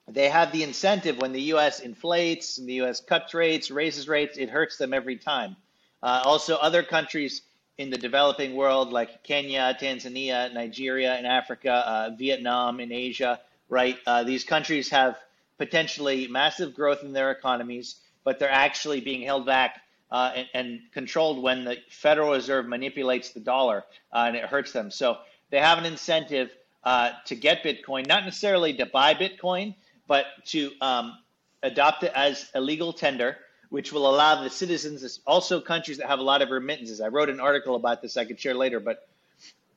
they 0.09 0.29
have 0.29 0.53
the 0.53 0.63
incentive 0.63 1.19
when 1.19 1.33
the 1.33 1.43
US 1.55 1.81
inflates, 1.81 2.57
the 2.57 2.81
US 2.83 3.01
cuts 3.01 3.35
rates, 3.35 3.71
raises 3.71 4.09
rates, 4.09 4.39
it 4.39 4.49
hurts 4.51 4.77
them 4.77 4.93
every 4.93 5.17
time. 5.17 5.57
Uh, 6.03 6.23
also, 6.25 6.57
other 6.57 6.83
countries 6.83 7.43
in 7.79 7.91
the 7.91 7.99
developing 7.99 8.55
world 8.55 8.93
like 8.93 9.23
Kenya, 9.23 9.77
Tanzania, 9.81 10.53
Nigeria 10.53 11.19
in 11.19 11.27
Africa, 11.27 11.73
uh, 11.73 12.11
Vietnam 12.19 12.81
in 12.81 12.93
Asia, 12.93 13.41
right? 13.71 13.97
Uh, 14.07 14.25
these 14.25 14.45
countries 14.45 14.91
have 14.91 15.17
potentially 15.57 16.27
massive 16.27 16.75
growth 16.75 17.03
in 17.03 17.13
their 17.13 17.31
economies, 17.31 17.97
but 18.25 18.39
they're 18.39 18.51
actually 18.51 19.01
being 19.01 19.23
held 19.23 19.47
back 19.47 19.81
uh, 20.11 20.33
and, 20.35 20.49
and, 20.55 20.81
controlled 20.93 21.41
when 21.41 21.65
the 21.65 21.77
Federal 21.89 22.33
Reserve 22.33 22.67
manipulates 22.67 23.31
the 23.31 23.39
dollar 23.39 23.85
uh, 24.13 24.25
and 24.27 24.35
it 24.35 24.45
hurts 24.45 24.73
them. 24.73 24.91
So 24.91 25.19
they 25.51 25.61
have 25.61 25.79
an 25.79 25.85
incentive 25.85 26.51
uh, 26.83 27.13
to 27.27 27.37
get 27.37 27.63
Bitcoin, 27.63 28.09
not 28.09 28.25
necessarily 28.25 28.75
to 28.75 28.87
buy 28.87 29.15
Bitcoin, 29.15 29.77
but 30.09 30.27
to 30.47 30.73
um, 30.81 31.17
adopt 31.63 32.03
it 32.03 32.13
as 32.15 32.51
a 32.55 32.61
legal 32.61 32.93
tender, 32.93 33.37
which 33.69 33.93
will 33.93 34.13
allow 34.13 34.43
the 34.43 34.51
citizens, 34.51 35.21
also 35.27 35.61
countries 35.61 35.99
that 35.99 36.09
have 36.09 36.19
a 36.19 36.23
lot 36.23 36.43
of 36.43 36.51
remittances. 36.51 37.01
I 37.01 37.07
wrote 37.07 37.29
an 37.29 37.39
article 37.39 37.77
about 37.77 38.03
this 38.03 38.17
I 38.17 38.25
could 38.25 38.41
share 38.41 38.55
later, 38.55 38.81
but 38.81 39.07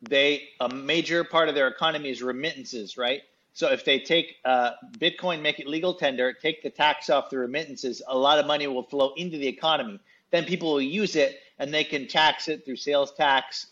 they 0.02 0.50
a 0.60 0.68
major 0.68 1.24
part 1.24 1.48
of 1.48 1.56
their 1.56 1.68
economy 1.68 2.10
is 2.10 2.24
remittances, 2.24 2.98
right? 2.98 3.22
So 3.54 3.72
if 3.72 3.86
they 3.86 4.00
take 4.00 4.38
uh, 4.46 4.72
Bitcoin, 4.98 5.42
make 5.42 5.60
it 5.60 5.68
legal 5.68 5.94
tender, 5.94 6.34
take 6.34 6.64
the 6.64 6.70
tax 6.70 7.10
off 7.10 7.30
the 7.30 7.38
remittances, 7.38 8.02
a 8.08 8.18
lot 8.18 8.40
of 8.40 8.48
money 8.48 8.66
will 8.68 8.84
flow 8.84 9.14
into 9.16 9.38
the 9.38 9.48
economy 9.48 10.00
then 10.34 10.46
people 10.46 10.74
will 10.74 10.82
use 10.82 11.16
it 11.16 11.40
and 11.60 11.72
they 11.72 11.84
can 11.84 12.08
tax 12.08 12.48
it 12.48 12.66
through 12.66 12.76
sales 12.76 13.14
tax. 13.14 13.68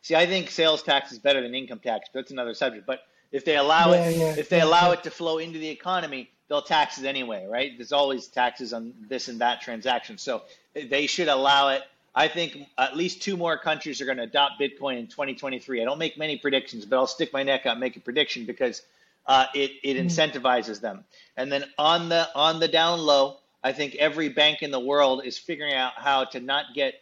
See, 0.00 0.16
I 0.16 0.24
think 0.24 0.50
sales 0.50 0.82
tax 0.82 1.12
is 1.12 1.18
better 1.18 1.42
than 1.42 1.54
income 1.54 1.78
tax, 1.78 2.08
but 2.10 2.20
that's 2.20 2.30
another 2.30 2.54
subject. 2.54 2.86
But 2.86 3.00
if 3.32 3.44
they 3.44 3.56
allow 3.56 3.92
yeah, 3.92 4.08
it, 4.08 4.16
yeah, 4.16 4.34
if 4.38 4.48
they 4.48 4.56
yeah, 4.56 4.64
allow 4.64 4.92
it 4.92 5.02
to 5.02 5.10
flow 5.10 5.36
into 5.36 5.58
the 5.58 5.68
economy, 5.68 6.30
they'll 6.48 6.62
tax 6.62 6.98
it 6.98 7.04
anyway, 7.04 7.46
right? 7.46 7.72
There's 7.76 7.92
always 7.92 8.28
taxes 8.28 8.72
on 8.72 8.94
this 9.10 9.28
and 9.28 9.42
that 9.42 9.60
transaction, 9.60 10.16
so 10.16 10.44
they 10.72 11.06
should 11.06 11.28
allow 11.28 11.68
it. 11.68 11.82
I 12.18 12.26
think 12.26 12.66
at 12.76 12.96
least 12.96 13.22
two 13.22 13.36
more 13.36 13.56
countries 13.56 14.00
are 14.00 14.04
going 14.04 14.16
to 14.16 14.24
adopt 14.24 14.60
Bitcoin 14.60 14.98
in 14.98 15.06
2023. 15.06 15.80
I 15.80 15.84
don't 15.84 16.00
make 16.00 16.18
many 16.18 16.36
predictions, 16.36 16.84
but 16.84 16.96
I'll 16.96 17.06
stick 17.06 17.32
my 17.32 17.44
neck 17.44 17.64
out 17.64 17.72
and 17.72 17.80
make 17.80 17.96
a 17.96 18.00
prediction 18.00 18.44
because 18.44 18.82
uh, 19.26 19.46
it 19.54 19.70
it 19.84 19.96
hmm. 19.96 20.04
incentivizes 20.04 20.80
them. 20.80 21.04
And 21.36 21.52
then 21.52 21.64
on 21.78 22.08
the 22.08 22.28
on 22.34 22.58
the 22.58 22.66
down 22.66 22.98
low, 22.98 23.36
I 23.62 23.70
think 23.70 23.94
every 23.94 24.28
bank 24.30 24.62
in 24.62 24.72
the 24.72 24.80
world 24.80 25.22
is 25.24 25.38
figuring 25.38 25.74
out 25.74 25.92
how 25.94 26.24
to 26.24 26.40
not 26.40 26.74
get 26.74 26.94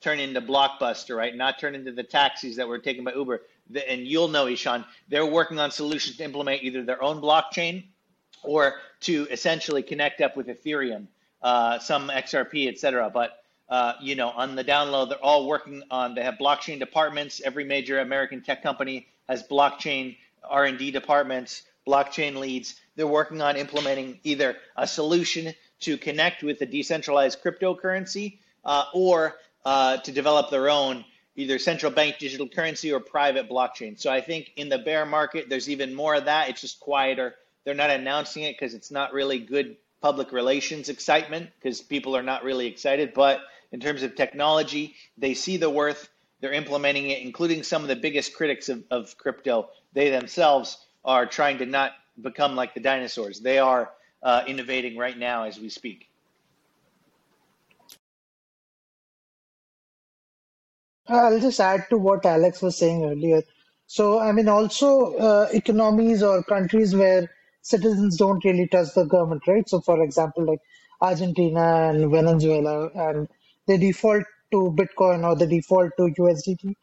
turned 0.00 0.20
into 0.20 0.40
Blockbuster, 0.40 1.16
right? 1.16 1.34
Not 1.34 1.58
turn 1.58 1.74
into 1.74 1.90
the 1.90 2.04
taxis 2.04 2.54
that 2.54 2.68
were 2.68 2.78
taken 2.78 3.02
by 3.02 3.12
Uber. 3.12 3.42
And 3.88 4.06
you'll 4.06 4.28
know, 4.28 4.46
Ishan, 4.46 4.84
they're 5.08 5.26
working 5.26 5.58
on 5.58 5.72
solutions 5.72 6.18
to 6.18 6.24
implement 6.24 6.62
either 6.62 6.84
their 6.84 7.02
own 7.02 7.20
blockchain 7.20 7.84
or 8.44 8.74
to 9.00 9.26
essentially 9.32 9.82
connect 9.82 10.20
up 10.20 10.36
with 10.36 10.46
Ethereum, 10.46 11.06
uh, 11.42 11.78
some 11.80 12.08
XRP, 12.08 12.68
et 12.68 12.78
cetera. 12.78 13.08
But 13.08 13.43
uh, 13.68 13.94
you 14.00 14.14
know, 14.14 14.30
on 14.30 14.54
the 14.54 14.64
download, 14.64 15.08
they're 15.08 15.24
all 15.24 15.46
working 15.46 15.82
on. 15.90 16.14
They 16.14 16.22
have 16.22 16.34
blockchain 16.34 16.78
departments. 16.78 17.40
Every 17.44 17.64
major 17.64 18.00
American 18.00 18.42
tech 18.42 18.62
company 18.62 19.06
has 19.28 19.42
blockchain 19.42 20.16
R&D 20.48 20.90
departments, 20.90 21.62
blockchain 21.86 22.36
leads. 22.36 22.78
They're 22.96 23.06
working 23.06 23.40
on 23.40 23.56
implementing 23.56 24.20
either 24.22 24.56
a 24.76 24.86
solution 24.86 25.54
to 25.80 25.96
connect 25.96 26.42
with 26.42 26.60
a 26.60 26.66
decentralized 26.66 27.42
cryptocurrency 27.42 28.38
uh, 28.64 28.84
or 28.92 29.36
uh, 29.64 29.96
to 29.98 30.12
develop 30.12 30.50
their 30.50 30.68
own 30.70 31.04
either 31.36 31.58
central 31.58 31.90
bank 31.90 32.18
digital 32.18 32.48
currency 32.48 32.92
or 32.92 33.00
private 33.00 33.48
blockchain. 33.50 33.98
So 33.98 34.10
I 34.10 34.20
think 34.20 34.52
in 34.56 34.68
the 34.68 34.78
bear 34.78 35.04
market, 35.04 35.48
there's 35.48 35.68
even 35.68 35.94
more 35.94 36.14
of 36.14 36.26
that. 36.26 36.48
It's 36.48 36.60
just 36.60 36.80
quieter. 36.80 37.34
They're 37.64 37.74
not 37.74 37.90
announcing 37.90 38.44
it 38.44 38.54
because 38.58 38.74
it's 38.74 38.90
not 38.90 39.12
really 39.12 39.38
good 39.38 39.76
public 40.00 40.32
relations 40.32 40.90
excitement 40.90 41.50
because 41.58 41.80
people 41.80 42.16
are 42.16 42.22
not 42.22 42.44
really 42.44 42.66
excited. 42.66 43.14
But 43.14 43.40
in 43.74 43.80
terms 43.80 44.04
of 44.04 44.14
technology, 44.14 44.94
they 45.18 45.34
see 45.34 45.56
the 45.56 45.68
worth. 45.68 46.08
They're 46.40 46.52
implementing 46.52 47.10
it, 47.10 47.22
including 47.22 47.64
some 47.64 47.82
of 47.82 47.88
the 47.88 47.96
biggest 47.96 48.32
critics 48.32 48.68
of, 48.68 48.84
of 48.88 49.18
crypto. 49.18 49.68
They 49.92 50.10
themselves 50.10 50.78
are 51.04 51.26
trying 51.26 51.58
to 51.58 51.66
not 51.66 51.90
become 52.22 52.54
like 52.54 52.74
the 52.74 52.80
dinosaurs. 52.80 53.40
They 53.40 53.58
are 53.58 53.90
uh, 54.22 54.44
innovating 54.46 54.96
right 54.96 55.18
now 55.18 55.42
as 55.42 55.58
we 55.58 55.68
speak. 55.70 56.08
I'll 61.08 61.40
just 61.40 61.58
add 61.58 61.86
to 61.90 61.98
what 61.98 62.24
Alex 62.24 62.62
was 62.62 62.78
saying 62.78 63.04
earlier. 63.04 63.42
So, 63.88 64.20
I 64.20 64.30
mean, 64.30 64.48
also 64.48 65.16
uh, 65.16 65.48
economies 65.52 66.22
or 66.22 66.44
countries 66.44 66.94
where 66.94 67.28
citizens 67.62 68.16
don't 68.18 68.44
really 68.44 68.68
trust 68.68 68.94
the 68.94 69.04
government, 69.04 69.42
right? 69.48 69.68
So, 69.68 69.80
for 69.80 70.00
example, 70.02 70.44
like 70.44 70.60
Argentina 71.00 71.90
and 71.90 72.10
Venezuela, 72.10 72.88
and 72.94 73.28
they 73.66 73.78
default 73.78 74.24
to 74.52 74.74
Bitcoin 74.78 75.24
or 75.24 75.36
they 75.36 75.46
default 75.46 75.92
to 75.96 76.12
USDT. 76.18 76.74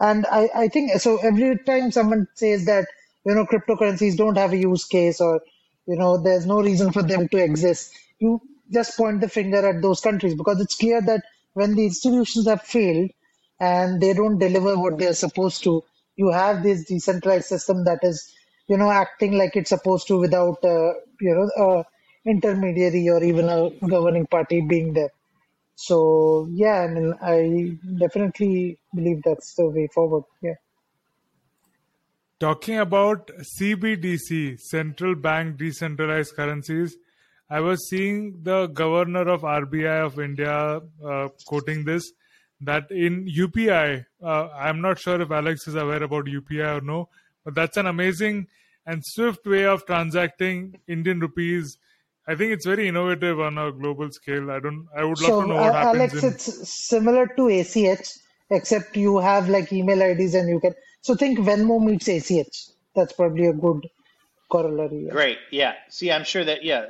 And 0.00 0.26
I, 0.26 0.48
I 0.54 0.68
think 0.68 0.92
so. 1.00 1.18
Every 1.18 1.58
time 1.58 1.90
someone 1.90 2.26
says 2.34 2.64
that 2.66 2.86
you 3.24 3.34
know 3.34 3.46
cryptocurrencies 3.46 4.16
don't 4.16 4.36
have 4.36 4.52
a 4.52 4.56
use 4.56 4.84
case 4.84 5.20
or 5.20 5.40
you 5.86 5.96
know 5.96 6.22
there's 6.22 6.46
no 6.46 6.60
reason 6.60 6.92
for 6.92 7.02
them 7.02 7.28
to 7.28 7.38
exist 7.38 7.92
you 8.18 8.40
just 8.72 8.96
point 8.96 9.20
the 9.20 9.28
finger 9.28 9.66
at 9.68 9.82
those 9.82 10.00
countries 10.00 10.34
because 10.34 10.60
it's 10.60 10.76
clear 10.76 11.00
that 11.02 11.22
when 11.54 11.74
the 11.74 11.84
institutions 11.84 12.46
have 12.46 12.62
failed 12.62 13.10
and 13.58 14.00
they 14.00 14.12
don't 14.12 14.38
deliver 14.38 14.78
what 14.78 14.98
they're 14.98 15.14
supposed 15.14 15.62
to 15.64 15.82
you 16.16 16.30
have 16.30 16.62
this 16.62 16.84
decentralized 16.86 17.46
system 17.46 17.84
that 17.84 17.98
is 18.02 18.32
you 18.68 18.76
know 18.76 18.90
acting 18.90 19.32
like 19.36 19.56
it's 19.56 19.70
supposed 19.70 20.06
to 20.06 20.18
without 20.18 20.64
uh, 20.64 20.92
you 21.20 21.34
know 21.34 21.48
a 21.66 21.84
intermediary 22.28 23.08
or 23.08 23.22
even 23.24 23.48
a 23.48 23.70
governing 23.88 24.26
party 24.26 24.60
being 24.60 24.92
there 24.92 25.10
so 25.86 26.46
yeah 26.62 26.78
i 26.84 26.88
mean 26.94 27.14
i 27.34 27.38
definitely 27.98 28.78
believe 28.94 29.20
that's 29.24 29.54
the 29.54 29.68
way 29.76 29.86
forward 29.94 30.24
yeah 30.42 30.58
Talking 32.40 32.78
about 32.78 33.30
CBDC, 33.60 34.58
central 34.58 35.14
bank 35.14 35.58
decentralized 35.58 36.34
currencies, 36.34 36.96
I 37.50 37.60
was 37.60 37.86
seeing 37.90 38.42
the 38.42 38.68
governor 38.68 39.28
of 39.28 39.42
RBI 39.42 40.06
of 40.06 40.18
India 40.18 40.80
uh, 41.04 41.28
quoting 41.46 41.84
this 41.84 42.10
that 42.62 42.90
in 42.90 43.26
UPI, 43.26 44.06
uh, 44.22 44.48
I'm 44.58 44.80
not 44.80 44.98
sure 44.98 45.20
if 45.20 45.30
Alex 45.30 45.68
is 45.68 45.74
aware 45.74 46.02
about 46.02 46.26
UPI 46.26 46.78
or 46.78 46.80
no, 46.80 47.10
but 47.44 47.54
that's 47.54 47.76
an 47.76 47.86
amazing 47.86 48.46
and 48.86 49.02
swift 49.04 49.46
way 49.46 49.66
of 49.66 49.84
transacting 49.84 50.80
Indian 50.88 51.20
rupees. 51.20 51.76
I 52.26 52.34
think 52.34 52.52
it's 52.52 52.66
very 52.66 52.88
innovative 52.88 53.40
on 53.40 53.58
a 53.58 53.72
global 53.72 54.10
scale. 54.12 54.50
I 54.50 54.60
don't. 54.60 54.86
I 54.96 55.04
would 55.04 55.20
love 55.20 55.28
so, 55.28 55.40
to 55.42 55.48
know 55.48 55.54
what 55.54 55.70
uh, 55.70 55.72
happens. 55.72 56.12
Alex, 56.14 56.22
in... 56.22 56.32
it's 56.32 56.68
similar 56.68 57.26
to 57.26 57.48
ACH, 57.48 58.08
except 58.50 58.96
you 58.96 59.18
have 59.18 59.48
like 59.48 59.72
email 59.72 60.00
IDs 60.00 60.34
and 60.34 60.48
you 60.48 60.60
can 60.60 60.74
so 61.00 61.14
think 61.14 61.38
Venmo 61.38 61.82
meets 61.82 62.08
ACH. 62.08 62.68
That's 62.94 63.12
probably 63.12 63.46
a 63.46 63.52
good 63.52 63.88
corollary. 64.50 65.06
Yeah. 65.06 65.12
Great. 65.12 65.38
Yeah. 65.50 65.74
See, 65.88 66.12
I'm 66.12 66.24
sure 66.24 66.44
that 66.44 66.64
yeah, 66.64 66.86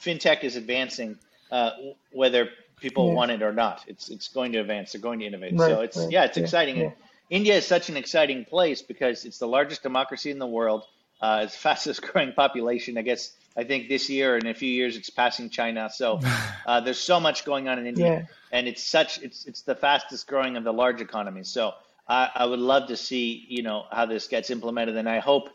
fintech 0.00 0.42
is 0.42 0.56
advancing, 0.56 1.18
uh, 1.50 1.70
whether 2.12 2.48
people 2.80 3.08
yeah. 3.08 3.14
want 3.14 3.30
it 3.30 3.42
or 3.42 3.52
not. 3.52 3.84
It's 3.86 4.08
it's 4.08 4.28
going 4.28 4.52
to 4.52 4.58
advance. 4.58 4.92
They're 4.92 5.00
going 5.00 5.20
to 5.20 5.26
innovate. 5.26 5.54
Right, 5.56 5.70
so 5.70 5.80
it's 5.82 5.96
right. 5.96 6.10
yeah, 6.10 6.24
it's 6.24 6.36
yeah, 6.36 6.42
exciting. 6.42 6.92
India 7.30 7.54
is 7.54 7.66
such 7.66 7.88
an 7.88 7.96
exciting 7.96 8.44
place 8.44 8.82
because 8.82 9.24
it's 9.24 9.38
the 9.38 9.48
largest 9.48 9.82
democracy 9.82 10.30
in 10.30 10.38
the 10.38 10.46
world. 10.46 10.84
Uh, 11.20 11.42
it's 11.44 11.56
fastest 11.56 12.02
growing 12.12 12.32
population. 12.32 12.98
I 12.98 13.02
guess 13.02 13.32
I 13.56 13.64
think 13.64 13.88
this 13.88 14.10
year 14.10 14.34
and 14.34 14.44
in 14.44 14.50
a 14.50 14.54
few 14.54 14.70
years 14.70 14.96
it's 14.96 15.10
passing 15.10 15.50
China. 15.50 15.90
So 15.92 16.20
uh, 16.66 16.80
there's 16.80 16.98
so 16.98 17.20
much 17.20 17.44
going 17.44 17.68
on 17.68 17.78
in 17.78 17.86
India, 17.86 18.28
and 18.52 18.66
it's 18.66 18.82
such 18.82 19.22
it's 19.22 19.46
it's 19.46 19.62
the 19.62 19.74
fastest 19.74 20.26
growing 20.26 20.56
of 20.56 20.64
the 20.64 20.72
large 20.72 21.00
economies. 21.00 21.48
So 21.48 21.72
I, 22.08 22.30
I 22.34 22.46
would 22.46 22.58
love 22.58 22.88
to 22.88 22.96
see, 22.96 23.46
you 23.48 23.62
know, 23.62 23.86
how 23.90 24.06
this 24.06 24.28
gets 24.28 24.50
implemented, 24.50 24.96
and 24.96 25.08
I 25.08 25.20
hope 25.20 25.50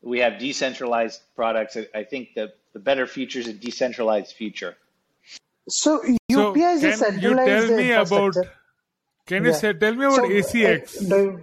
we 0.00 0.18
have 0.18 0.38
decentralized 0.38 1.20
products. 1.36 1.76
I, 1.76 1.86
I 1.94 2.04
think 2.04 2.34
the 2.34 2.52
the 2.72 2.78
better 2.78 3.06
future 3.06 3.38
is 3.38 3.48
a 3.48 3.52
decentralized 3.52 4.34
future. 4.34 4.76
So 5.68 6.02
UPI 6.30 6.74
is 6.74 6.80
so 6.82 6.88
a 6.88 6.92
centralized. 6.94 7.20
Can 7.22 7.28
you 7.28 7.66
tell 7.66 7.76
me 7.76 7.92
about? 7.92 8.36
Can 9.26 9.44
you 9.44 9.50
yeah. 9.50 9.56
say, 9.56 9.72
tell 9.74 9.94
me 9.94 10.04
about 10.04 10.16
so, 10.16 10.28
ACX? 10.28 11.12
Uh, 11.12 11.38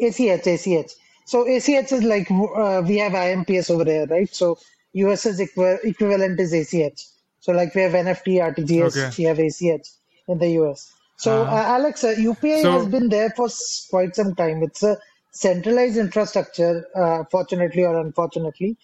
ACH, 0.00 0.46
ACH. 0.46 0.92
So 1.24 1.46
ACH 1.46 1.92
is 1.92 2.02
like 2.02 2.30
uh, 2.30 2.82
we 2.86 2.98
have 2.98 3.12
IMPS 3.12 3.70
over 3.70 3.84
here, 3.84 4.06
right? 4.06 4.32
So 4.34 4.58
US's 4.92 5.40
equi- 5.40 5.78
equivalent 5.84 6.40
is 6.40 6.52
ACH. 6.52 7.00
So 7.40 7.52
like 7.52 7.74
we 7.74 7.82
have 7.82 7.92
NEFT, 7.92 8.40
RTGS, 8.54 8.96
okay. 8.96 9.14
we 9.18 9.24
have 9.24 9.38
ACH 9.38 9.88
in 10.28 10.38
the 10.38 10.50
US. 10.60 10.92
So 11.16 11.42
uh-huh. 11.42 11.54
uh, 11.54 11.64
Alex, 11.78 12.04
uh, 12.04 12.14
UPI 12.18 12.62
so, 12.62 12.72
has 12.72 12.86
been 12.86 13.08
there 13.08 13.30
for 13.30 13.48
quite 13.90 14.14
some 14.16 14.34
time. 14.34 14.62
It's 14.62 14.82
a 14.82 14.98
centralized 15.30 15.96
infrastructure, 15.96 16.86
uh, 16.94 17.24
fortunately 17.30 17.84
or 17.84 17.98
unfortunately, 17.98 18.76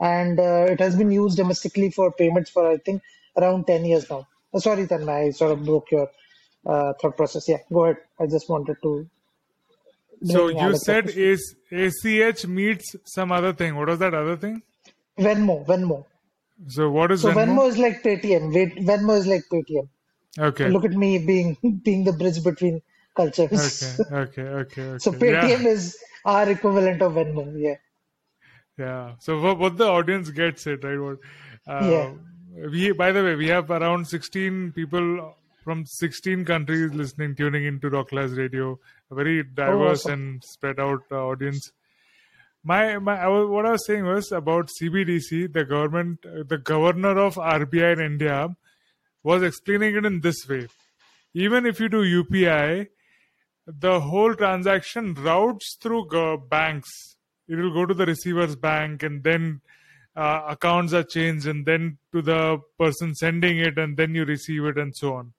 and 0.00 0.38
uh, 0.40 0.66
it 0.68 0.80
has 0.80 0.96
been 0.96 1.10
used 1.10 1.36
domestically 1.36 1.90
for 1.90 2.12
payments 2.12 2.50
for 2.50 2.68
I 2.68 2.78
think 2.78 3.02
around 3.36 3.66
10 3.66 3.84
years 3.84 4.08
now. 4.10 4.26
Oh, 4.52 4.58
sorry, 4.58 4.86
Tanmay, 4.86 5.28
I 5.28 5.30
sort 5.30 5.52
of 5.52 5.64
broke 5.64 5.90
your 5.90 6.10
uh, 6.66 6.92
thought 7.00 7.16
process. 7.16 7.48
Yeah, 7.48 7.58
go 7.72 7.84
ahead. 7.84 7.98
I 8.20 8.26
just 8.26 8.48
wanted 8.48 8.76
to. 8.82 9.08
So 10.24 10.48
you 10.48 10.76
said 10.76 11.10
is 11.10 11.54
ACH 11.70 12.46
meets 12.46 12.96
some 13.04 13.32
other 13.32 13.52
thing. 13.52 13.76
What 13.76 13.88
was 13.88 13.98
that 13.98 14.14
other 14.14 14.36
thing? 14.36 14.62
Venmo. 15.18 15.66
Venmo. 15.66 16.04
So 16.68 16.90
what 16.90 17.10
is 17.10 17.22
so 17.22 17.32
Venmo? 17.32 17.56
Venmo 17.56 17.68
is 17.68 17.78
like 17.78 18.02
Paytm. 18.02 18.52
Venmo 18.86 19.16
is 19.16 19.26
like 19.26 19.42
Paytm. 19.52 19.88
Okay. 20.38 20.68
Look 20.68 20.84
at 20.84 20.92
me 20.92 21.18
being 21.18 21.56
being 21.82 22.04
the 22.04 22.12
bridge 22.12 22.42
between 22.42 22.80
cultures. 23.14 24.00
Okay. 24.00 24.16
Okay. 24.16 24.42
Okay. 24.42 24.82
okay. 24.82 24.98
so 24.98 25.12
Paytm 25.12 25.62
yeah. 25.64 25.68
is 25.68 25.96
our 26.24 26.48
equivalent 26.48 27.02
of 27.02 27.12
Venmo. 27.12 27.52
Yeah. 27.56 27.74
Yeah. 28.78 29.12
So 29.18 29.40
what, 29.40 29.58
what 29.58 29.76
the 29.76 29.86
audience 29.86 30.30
gets 30.30 30.66
it 30.66 30.82
right? 30.84 30.98
What? 30.98 31.18
Uh, 31.66 31.88
yeah. 31.90 32.12
We 32.70 32.92
by 32.92 33.12
the 33.12 33.22
way 33.22 33.34
we 33.34 33.48
have 33.48 33.70
around 33.70 34.06
16 34.06 34.72
people 34.72 35.34
from 35.62 35.86
16 35.86 36.44
countries 36.44 36.92
listening, 36.92 37.34
tuning 37.34 37.64
into 37.64 37.90
Rocklaz 37.90 38.36
Radio. 38.36 38.78
A 39.10 39.14
very 39.14 39.42
diverse 39.42 40.06
oh, 40.06 40.10
awesome. 40.10 40.12
and 40.12 40.44
spread 40.44 40.80
out 40.80 41.02
uh, 41.10 41.16
audience. 41.16 41.72
My, 42.64 42.98
my, 42.98 43.20
I 43.20 43.28
was, 43.28 43.48
what 43.48 43.66
I 43.66 43.72
was 43.72 43.86
saying 43.86 44.04
was 44.04 44.32
about 44.32 44.70
CBDC. 44.80 45.52
The 45.52 45.64
government, 45.64 46.20
uh, 46.24 46.44
the 46.46 46.58
governor 46.58 47.18
of 47.18 47.34
RBI 47.34 47.94
in 47.94 48.00
India, 48.00 48.56
was 49.22 49.42
explaining 49.42 49.96
it 49.96 50.04
in 50.04 50.20
this 50.20 50.48
way. 50.48 50.68
Even 51.34 51.66
if 51.66 51.80
you 51.80 51.88
do 51.88 52.02
UPI, 52.02 52.88
the 53.66 54.00
whole 54.00 54.34
transaction 54.34 55.14
routes 55.14 55.76
through 55.80 56.08
banks. 56.48 57.16
It 57.48 57.56
will 57.56 57.72
go 57.72 57.86
to 57.86 57.94
the 57.94 58.06
receiver's 58.06 58.56
bank, 58.56 59.02
and 59.02 59.22
then 59.22 59.60
uh, 60.16 60.42
accounts 60.48 60.92
are 60.92 61.02
changed, 61.02 61.46
and 61.46 61.64
then 61.64 61.98
to 62.12 62.22
the 62.22 62.58
person 62.78 63.14
sending 63.14 63.58
it, 63.58 63.78
and 63.78 63.96
then 63.96 64.14
you 64.14 64.24
receive 64.24 64.64
it, 64.64 64.78
and 64.78 64.94
so 64.94 65.14
on. 65.14 65.32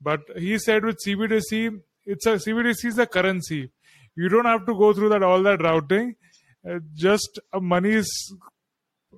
But 0.00 0.20
he 0.36 0.58
said 0.58 0.84
with 0.84 0.98
CBDC, 1.04 1.80
it's 2.06 2.26
a 2.26 2.36
CBDC 2.36 2.84
is 2.86 2.98
a 2.98 3.06
currency. 3.06 3.70
You 4.16 4.28
don't 4.28 4.46
have 4.46 4.66
to 4.66 4.74
go 4.74 4.92
through 4.92 5.10
that 5.10 5.22
all 5.22 5.42
that 5.42 5.62
routing. 5.62 6.16
Uh, 6.68 6.78
just 6.94 7.38
money 7.54 7.90
is 7.90 8.34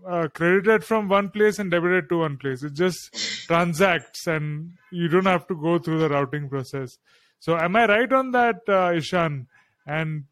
uh, 0.09 0.29
credited 0.35 0.85
from 0.85 1.09
one 1.09 1.31
place 1.31 1.59
and 1.59 1.71
debited 1.71 2.09
to 2.09 2.19
one 2.19 2.37
place. 2.37 2.63
It 2.63 2.75
just 2.75 3.47
transacts, 3.47 4.27
and 4.27 4.73
you 4.91 5.09
don't 5.09 5.27
have 5.27 5.47
to 5.49 5.55
go 5.55 5.79
through 5.79 6.01
the 6.01 6.09
routing 6.09 6.49
process. 6.49 6.99
So, 7.39 7.57
am 7.57 7.77
I 7.77 7.87
right 7.87 8.13
on 8.13 8.31
that, 8.33 8.61
uh, 8.69 8.93
Ishan? 8.95 9.49
And 9.87 10.25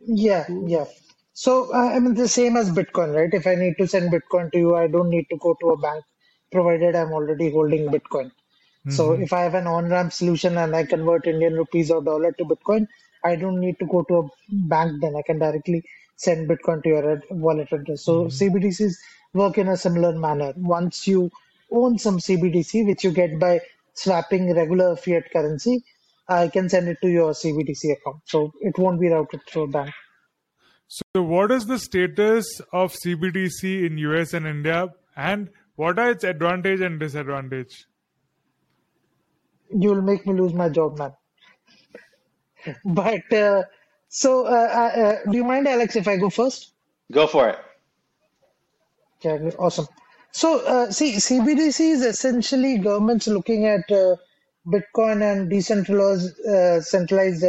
yeah, 0.00 0.44
yeah. 0.48 0.86
So, 1.32 1.72
uh, 1.72 1.90
I 1.94 2.00
mean, 2.00 2.14
the 2.14 2.26
same 2.28 2.56
as 2.56 2.70
Bitcoin, 2.70 3.14
right? 3.14 3.32
If 3.32 3.46
I 3.46 3.54
need 3.54 3.76
to 3.78 3.86
send 3.86 4.12
Bitcoin 4.12 4.50
to 4.52 4.58
you, 4.58 4.74
I 4.74 4.88
don't 4.88 5.08
need 5.08 5.26
to 5.30 5.36
go 5.36 5.56
to 5.60 5.70
a 5.70 5.78
bank, 5.78 6.04
provided 6.50 6.96
I'm 6.96 7.12
already 7.12 7.50
holding 7.50 7.86
Bitcoin. 7.86 8.32
Mm-hmm. 8.88 8.96
So 8.96 9.12
if 9.12 9.32
I 9.32 9.42
have 9.42 9.54
an 9.54 9.66
on-ramp 9.66 10.12
solution 10.12 10.56
and 10.56 10.74
I 10.74 10.84
convert 10.84 11.26
Indian 11.26 11.54
rupees 11.54 11.90
or 11.90 12.02
dollar 12.02 12.32
to 12.32 12.44
Bitcoin, 12.44 12.86
I 13.22 13.36
don't 13.36 13.60
need 13.60 13.78
to 13.80 13.86
go 13.86 14.02
to 14.04 14.14
a 14.18 14.28
bank. 14.50 15.00
Then 15.02 15.14
I 15.14 15.22
can 15.22 15.38
directly 15.38 15.84
send 16.16 16.48
Bitcoin 16.48 16.82
to 16.82 16.88
your 16.88 17.22
wallet 17.30 17.70
address. 17.72 18.04
So 18.04 18.24
mm-hmm. 18.24 18.56
CBDCs 18.56 18.94
work 19.34 19.58
in 19.58 19.68
a 19.68 19.76
similar 19.76 20.18
manner. 20.18 20.54
Once 20.56 21.06
you 21.06 21.30
own 21.70 21.98
some 21.98 22.18
CBDC, 22.18 22.86
which 22.86 23.04
you 23.04 23.12
get 23.12 23.38
by 23.38 23.60
swapping 23.92 24.54
regular 24.54 24.96
fiat 24.96 25.30
currency, 25.30 25.84
I 26.28 26.48
can 26.48 26.68
send 26.68 26.88
it 26.88 26.98
to 27.02 27.08
your 27.08 27.32
CBDC 27.32 27.92
account. 27.92 28.22
So 28.24 28.52
it 28.60 28.78
won't 28.78 29.00
be 29.00 29.08
routed 29.08 29.40
through 29.46 29.64
a 29.64 29.68
bank. 29.68 29.94
So 30.88 31.22
what 31.22 31.50
is 31.50 31.66
the 31.66 31.78
status 31.78 32.46
of 32.72 32.94
CBDC 33.04 33.86
in 33.86 33.98
US 33.98 34.32
and 34.32 34.46
India, 34.46 34.88
and 35.14 35.50
what 35.76 35.98
are 35.98 36.10
its 36.10 36.24
advantage 36.24 36.80
and 36.80 36.98
disadvantage? 36.98 37.84
You'll 39.70 40.02
make 40.02 40.26
me 40.26 40.34
lose 40.34 40.52
my 40.52 40.68
job, 40.68 40.98
man. 40.98 41.12
but 42.84 43.32
uh, 43.32 43.62
so, 44.08 44.46
uh, 44.46 44.50
uh, 44.50 45.00
uh, 45.00 45.30
do 45.30 45.36
you 45.36 45.44
mind, 45.44 45.68
Alex, 45.68 45.96
if 45.96 46.08
I 46.08 46.16
go 46.16 46.30
first? 46.30 46.72
Go 47.12 47.26
for 47.26 47.48
it. 47.48 47.58
Yeah, 49.22 49.50
awesome. 49.58 49.86
So, 50.32 50.64
uh, 50.64 50.90
see, 50.90 51.14
CBDC 51.14 51.80
is 51.80 52.02
essentially 52.02 52.78
governments 52.78 53.26
looking 53.26 53.66
at 53.66 53.90
uh, 53.90 54.16
Bitcoin 54.66 55.22
and 55.22 55.50
decentralized 55.50 56.36
centralized 56.84 57.44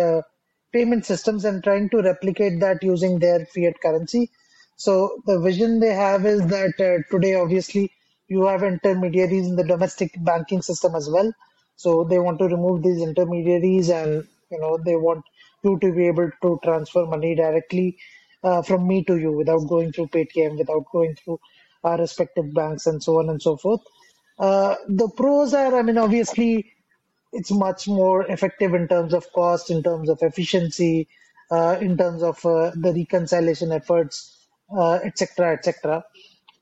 payment 0.71 1.05
systems 1.05 1.45
and 1.45 1.63
trying 1.63 1.89
to 1.89 2.01
replicate 2.01 2.59
that 2.59 2.81
using 2.83 3.19
their 3.19 3.45
fiat 3.45 3.79
currency. 3.81 4.29
So, 4.77 5.21
the 5.25 5.39
vision 5.39 5.79
they 5.79 5.93
have 5.93 6.25
is 6.25 6.45
that 6.47 7.05
today, 7.11 7.35
obviously, 7.35 7.91
you 8.27 8.45
have 8.45 8.63
intermediaries 8.63 9.47
in 9.47 9.55
the 9.55 9.63
domestic 9.63 10.13
banking 10.17 10.61
system 10.61 10.95
as 10.95 11.09
well 11.09 11.33
so 11.83 12.03
they 12.03 12.19
want 12.19 12.39
to 12.39 12.47
remove 12.53 12.83
these 12.83 13.01
intermediaries, 13.01 13.89
and 13.89 14.27
you 14.51 14.59
know 14.59 14.77
they 14.85 14.95
want 14.97 15.23
you 15.63 15.77
to 15.79 15.91
be 15.93 16.07
able 16.07 16.29
to 16.41 16.59
transfer 16.63 17.05
money 17.05 17.35
directly 17.35 17.97
uh, 18.43 18.61
from 18.61 18.85
me 18.87 19.03
to 19.05 19.15
you 19.17 19.31
without 19.31 19.65
going 19.73 19.93
through 19.93 20.07
Paytm, 20.07 20.57
without 20.57 20.85
going 20.91 21.15
through 21.15 21.39
our 21.85 21.97
respective 21.97 22.53
banks, 22.53 22.85
and 22.85 23.01
so 23.01 23.19
on 23.19 23.29
and 23.29 23.41
so 23.41 23.55
forth. 23.55 23.79
Uh, 24.37 24.75
the 24.87 25.07
pros 25.09 25.53
are, 25.53 25.77
I 25.77 25.81
mean, 25.81 25.97
obviously, 25.97 26.73
it's 27.31 27.51
much 27.51 27.87
more 27.87 28.25
effective 28.25 28.73
in 28.73 28.87
terms 28.89 29.13
of 29.13 29.31
cost, 29.31 29.71
in 29.71 29.81
terms 29.81 30.09
of 30.09 30.21
efficiency, 30.21 31.07
uh, 31.51 31.77
in 31.79 31.97
terms 31.97 32.23
of 32.23 32.45
uh, 32.45 32.71
the 32.75 32.93
reconciliation 32.93 33.71
efforts, 33.71 34.37
etc., 34.71 35.51
uh, 35.51 35.53
etc. 35.53 36.03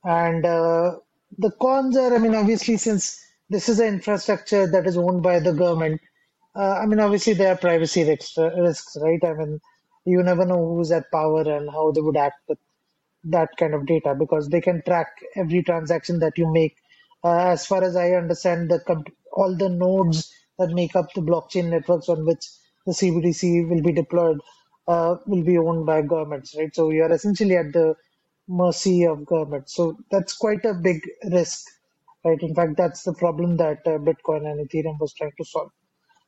And 0.04 0.46
uh, 0.46 0.98
the 1.38 1.52
cons 1.52 1.98
are, 1.98 2.14
I 2.14 2.20
mean, 2.20 2.36
obviously, 2.36 2.78
since 2.78 3.20
this 3.50 3.70
is 3.70 3.80
an 3.80 3.88
infrastructure 3.96 4.68
that 4.68 4.88
is 4.88 4.98
owned 4.98 5.24
by 5.24 5.40
the 5.40 5.54
government. 5.54 6.02
Uh, 6.56 6.80
I 6.82 6.86
mean, 6.86 7.00
obviously 7.00 7.34
there 7.34 7.54
are 7.54 7.58
privacy 7.58 8.04
risks, 8.04 8.38
uh, 8.38 8.52
risks, 8.56 8.98
right? 9.02 9.24
I 9.24 9.34
mean, 9.34 9.60
you 10.06 10.24
never 10.24 10.46
know 10.46 10.76
who's 10.76 10.92
at 10.92 11.12
power 11.12 11.42
and 11.42 11.70
how 11.70 11.92
they 11.92 12.02
would 12.02 12.18
act 12.18 12.42
with 12.48 12.58
that 13.26 13.50
kind 13.58 13.74
of 13.74 13.86
data 13.86 14.16
because 14.18 14.50
they 14.50 14.62
can 14.62 14.82
track 14.84 15.08
every 15.36 15.64
transaction 15.64 16.20
that 16.20 16.38
you 16.38 16.52
make. 16.52 16.76
Uh, 17.24 17.38
as 17.50 17.66
far 17.66 17.84
as 17.84 17.96
I 17.96 18.12
understand, 18.12 18.70
the 18.70 18.80
comp- 18.80 19.14
all 19.34 19.56
the 19.56 19.70
nodes 19.70 20.32
that 20.58 20.70
make 20.72 20.96
up 20.96 21.14
the 21.14 21.22
blockchain 21.22 21.70
networks 21.70 22.10
on 22.10 22.26
which 22.26 22.46
the 22.86 22.94
CBDC 22.94 23.64
will 23.64 23.82
be 23.82 23.92
deployed 23.92 24.40
uh, 24.88 25.18
will 25.26 25.44
be 25.44 25.58
owned 25.58 25.86
by 25.86 26.02
governments, 26.02 26.56
right? 26.58 26.74
So 26.74 26.92
you 26.92 27.04
are 27.04 27.12
essentially 27.12 27.58
at 27.58 27.74
the 27.74 27.96
mercy 28.48 29.06
of 29.06 29.26
government. 29.26 29.70
So 29.70 29.98
that's 30.12 30.36
quite 30.36 30.64
a 30.66 30.74
big 30.74 31.02
risk 31.32 31.66
right? 32.24 32.42
In 32.42 32.56
fact, 32.56 32.78
that's 32.78 33.04
the 33.04 33.14
problem 33.14 33.58
that 33.58 33.80
uh, 33.86 33.98
Bitcoin 33.98 34.46
and 34.50 34.68
Ethereum 34.68 35.00
was 35.00 35.14
trying 35.14 35.34
to 35.38 35.46
solve. 35.46 35.72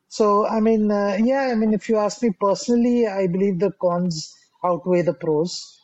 So, 0.08 0.48
I 0.48 0.60
mean, 0.60 0.92
uh, 0.92 1.18
yeah, 1.24 1.50
I 1.52 1.56
mean, 1.56 1.74
if 1.74 1.88
you 1.88 1.98
ask 1.98 2.24
me 2.24 2.32
personally, 2.40 3.08
I 3.08 3.28
believe 3.28 3.60
the 3.60 3.72
cons 3.80 4.36
outweigh 4.64 5.04
the 5.04 5.14
pros. 5.14 5.78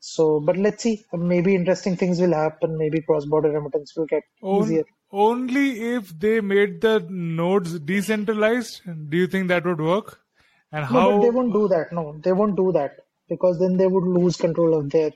So, 0.00 0.40
but 0.40 0.56
let's 0.56 0.82
see. 0.82 1.04
Maybe 1.12 1.54
interesting 1.54 1.96
things 1.96 2.20
will 2.20 2.34
happen. 2.34 2.76
Maybe 2.76 3.02
cross-border 3.02 3.50
remittance 3.50 3.94
will 3.96 4.06
get 4.06 4.24
On, 4.42 4.64
easier. 4.64 4.82
Only 5.12 5.94
if 5.94 6.18
they 6.18 6.40
made 6.40 6.80
the 6.80 7.06
nodes 7.08 7.78
decentralized. 7.78 8.80
Do 9.10 9.16
you 9.16 9.28
think 9.28 9.46
that 9.48 9.64
would 9.64 9.80
work? 9.80 10.18
And 10.72 10.84
how? 10.84 11.10
No, 11.10 11.18
but 11.18 11.22
they 11.22 11.30
won't 11.30 11.52
do 11.52 11.68
that. 11.68 11.92
No, 11.92 12.18
they 12.24 12.32
won't 12.32 12.56
do 12.56 12.72
that 12.72 12.96
because 13.28 13.60
then 13.60 13.76
they 13.76 13.86
would 13.86 14.04
lose 14.04 14.36
control 14.36 14.74
of 14.76 14.90
their 14.90 15.12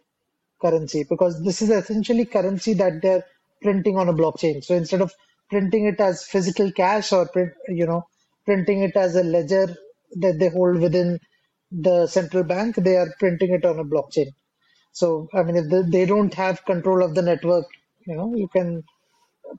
currency. 0.61 1.05
Because 1.09 1.43
this 1.43 1.62
is 1.62 1.70
essentially 1.70 2.24
currency 2.24 2.74
that 2.74 3.03
they're 3.03 3.24
printing 3.66 3.96
on 4.02 4.08
a 4.08 4.18
blockchain. 4.20 4.62
So 4.64 4.74
instead 4.82 5.02
of 5.06 5.12
printing 5.50 5.86
it 5.86 6.00
as 6.00 6.24
physical 6.34 6.72
cash 6.82 7.12
or 7.12 7.28
print, 7.28 7.52
you 7.68 7.86
know 7.92 8.02
printing 8.46 8.82
it 8.82 8.96
as 8.96 9.16
a 9.16 9.24
ledger 9.24 9.66
that 10.24 10.38
they 10.38 10.48
hold 10.48 10.80
within 10.80 11.18
the 11.70 12.06
central 12.06 12.44
bank, 12.44 12.76
they 12.76 12.96
are 12.96 13.12
printing 13.18 13.52
it 13.52 13.64
on 13.64 13.80
a 13.80 13.84
blockchain. 13.84 14.28
So 14.92 15.28
I 15.34 15.42
mean, 15.42 15.56
if 15.56 15.90
they 15.90 16.06
don't 16.06 16.32
have 16.34 16.64
control 16.64 17.02
of 17.04 17.14
the 17.14 17.22
network, 17.22 17.66
you 18.06 18.16
know, 18.16 18.32
you 18.34 18.48
can 18.48 18.84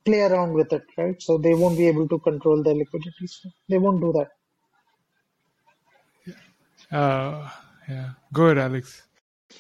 play 0.06 0.22
around 0.22 0.54
with 0.54 0.72
it, 0.72 0.84
right? 0.98 1.22
So 1.22 1.38
they 1.38 1.54
won't 1.54 1.78
be 1.78 1.88
able 1.88 2.08
to 2.08 2.20
control 2.20 2.64
their 2.64 2.76
liquidity. 2.76 3.28
So 3.28 3.50
they 3.70 3.78
won't 3.78 4.02
do 4.02 4.14
that. 4.18 4.30
Uh, 6.98 7.50
yeah. 7.90 8.10
Go 8.32 8.46
ahead, 8.46 8.58
Alex. 8.58 9.04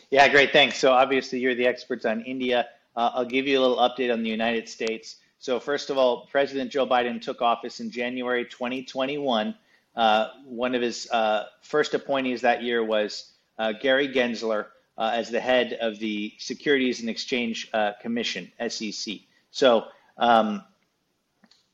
Yeah, 0.09 0.27
great. 0.29 0.51
Thanks. 0.53 0.77
So 0.77 0.91
obviously, 0.91 1.39
you're 1.39 1.55
the 1.55 1.67
experts 1.67 2.05
on 2.05 2.21
India. 2.21 2.67
Uh, 2.97 3.11
I'll 3.13 3.25
give 3.25 3.47
you 3.47 3.59
a 3.59 3.61
little 3.61 3.77
update 3.77 4.11
on 4.11 4.23
the 4.23 4.29
United 4.29 4.67
States. 4.67 5.17
So, 5.37 5.59
first 5.59 5.91
of 5.91 5.99
all, 5.99 6.25
President 6.31 6.71
Joe 6.71 6.87
Biden 6.87 7.21
took 7.21 7.43
office 7.43 7.79
in 7.79 7.91
January 7.91 8.43
2021. 8.43 9.53
Uh, 9.95 10.29
one 10.45 10.73
of 10.73 10.81
his 10.81 11.07
uh, 11.11 11.45
first 11.61 11.93
appointees 11.93 12.41
that 12.41 12.63
year 12.63 12.83
was 12.83 13.31
uh, 13.59 13.73
Gary 13.73 14.07
Gensler 14.07 14.65
uh, 14.97 15.11
as 15.13 15.29
the 15.29 15.39
head 15.39 15.77
of 15.79 15.99
the 15.99 16.33
Securities 16.39 16.99
and 16.99 17.09
Exchange 17.09 17.71
Commission, 18.01 18.51
SEC. 18.67 19.17
So 19.51 19.85
um, 20.17 20.63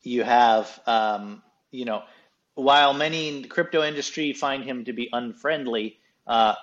you 0.02 0.24
have, 0.24 0.78
um, 0.86 1.42
you 1.72 1.86
know, 1.86 2.04
while 2.56 2.94
many 2.94 3.30
in 3.30 3.42
the 3.44 3.48
crypto 3.48 3.82
industry 3.84 4.34
find 4.34 4.66
him 4.66 4.84
to 4.86 4.94
be 4.94 5.08
unfriendly, 5.14 6.00
uh, 6.28 6.56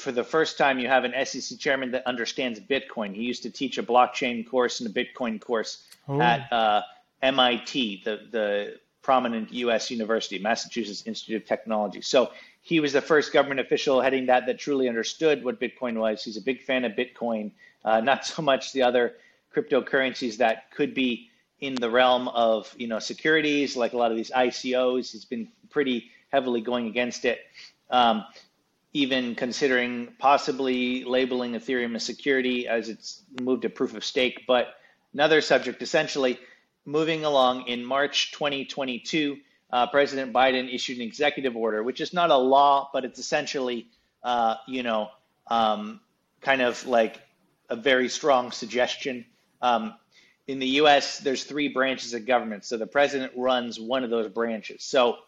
for 0.00 0.12
the 0.12 0.24
first 0.24 0.58
time, 0.58 0.78
you 0.78 0.88
have 0.88 1.04
an 1.04 1.14
SEC 1.24 1.58
chairman 1.58 1.90
that 1.92 2.06
understands 2.06 2.58
Bitcoin. 2.60 3.14
He 3.14 3.22
used 3.22 3.42
to 3.44 3.50
teach 3.50 3.78
a 3.78 3.82
blockchain 3.82 4.48
course 4.48 4.80
and 4.80 4.88
a 4.88 4.92
Bitcoin 4.92 5.40
course 5.40 5.84
oh. 6.08 6.20
at 6.20 6.52
uh, 6.52 6.82
MIT, 7.22 8.02
the, 8.04 8.20
the 8.30 8.80
prominent 9.02 9.52
U.S. 9.52 9.90
university, 9.90 10.38
Massachusetts 10.38 11.04
Institute 11.06 11.42
of 11.42 11.48
Technology. 11.48 12.00
So 12.00 12.30
he 12.62 12.80
was 12.80 12.92
the 12.92 13.00
first 13.00 13.32
government 13.32 13.60
official 13.60 14.00
heading 14.00 14.26
that 14.26 14.46
that 14.46 14.58
truly 14.58 14.88
understood 14.88 15.44
what 15.44 15.60
Bitcoin 15.60 15.96
was. 15.98 16.22
He's 16.22 16.36
a 16.36 16.42
big 16.42 16.62
fan 16.62 16.84
of 16.84 16.92
Bitcoin, 16.92 17.52
uh, 17.84 18.00
not 18.00 18.26
so 18.26 18.42
much 18.42 18.72
the 18.72 18.82
other 18.82 19.16
cryptocurrencies 19.54 20.36
that 20.36 20.70
could 20.70 20.94
be 20.94 21.30
in 21.60 21.74
the 21.74 21.90
realm 21.90 22.28
of 22.28 22.74
you 22.78 22.86
know 22.86 22.98
securities, 22.98 23.76
like 23.76 23.92
a 23.92 23.96
lot 23.96 24.10
of 24.10 24.16
these 24.16 24.30
ICOs. 24.30 25.12
He's 25.12 25.24
been 25.24 25.48
pretty 25.70 26.10
heavily 26.30 26.60
going 26.60 26.86
against 26.86 27.24
it. 27.24 27.40
Um, 27.90 28.24
even 28.92 29.34
considering 29.34 30.08
possibly 30.18 31.04
labeling 31.04 31.52
Ethereum 31.52 31.94
a 31.94 32.00
security 32.00 32.66
as 32.66 32.88
it's 32.88 33.22
moved 33.40 33.62
to 33.62 33.70
proof 33.70 33.94
of 33.94 34.04
stake. 34.04 34.44
But 34.46 34.74
another 35.14 35.40
subject, 35.40 35.80
essentially, 35.82 36.38
moving 36.84 37.24
along 37.24 37.68
in 37.68 37.84
March 37.84 38.32
2022, 38.32 39.38
uh, 39.72 39.86
President 39.86 40.32
Biden 40.32 40.72
issued 40.72 40.96
an 40.98 41.04
executive 41.04 41.56
order, 41.56 41.82
which 41.82 42.00
is 42.00 42.12
not 42.12 42.30
a 42.30 42.36
law, 42.36 42.90
but 42.92 43.04
it's 43.04 43.20
essentially, 43.20 43.86
uh, 44.24 44.56
you 44.66 44.82
know, 44.82 45.10
um, 45.46 46.00
kind 46.40 46.60
of 46.60 46.84
like 46.86 47.20
a 47.68 47.76
very 47.76 48.08
strong 48.08 48.50
suggestion. 48.50 49.24
Um, 49.62 49.94
in 50.48 50.58
the 50.58 50.66
U.S., 50.66 51.18
there's 51.18 51.44
three 51.44 51.68
branches 51.68 52.12
of 52.14 52.26
government, 52.26 52.64
so 52.64 52.76
the 52.76 52.86
president 52.86 53.32
runs 53.36 53.78
one 53.78 54.02
of 54.02 54.10
those 54.10 54.28
branches. 54.28 54.82
So 54.82 55.18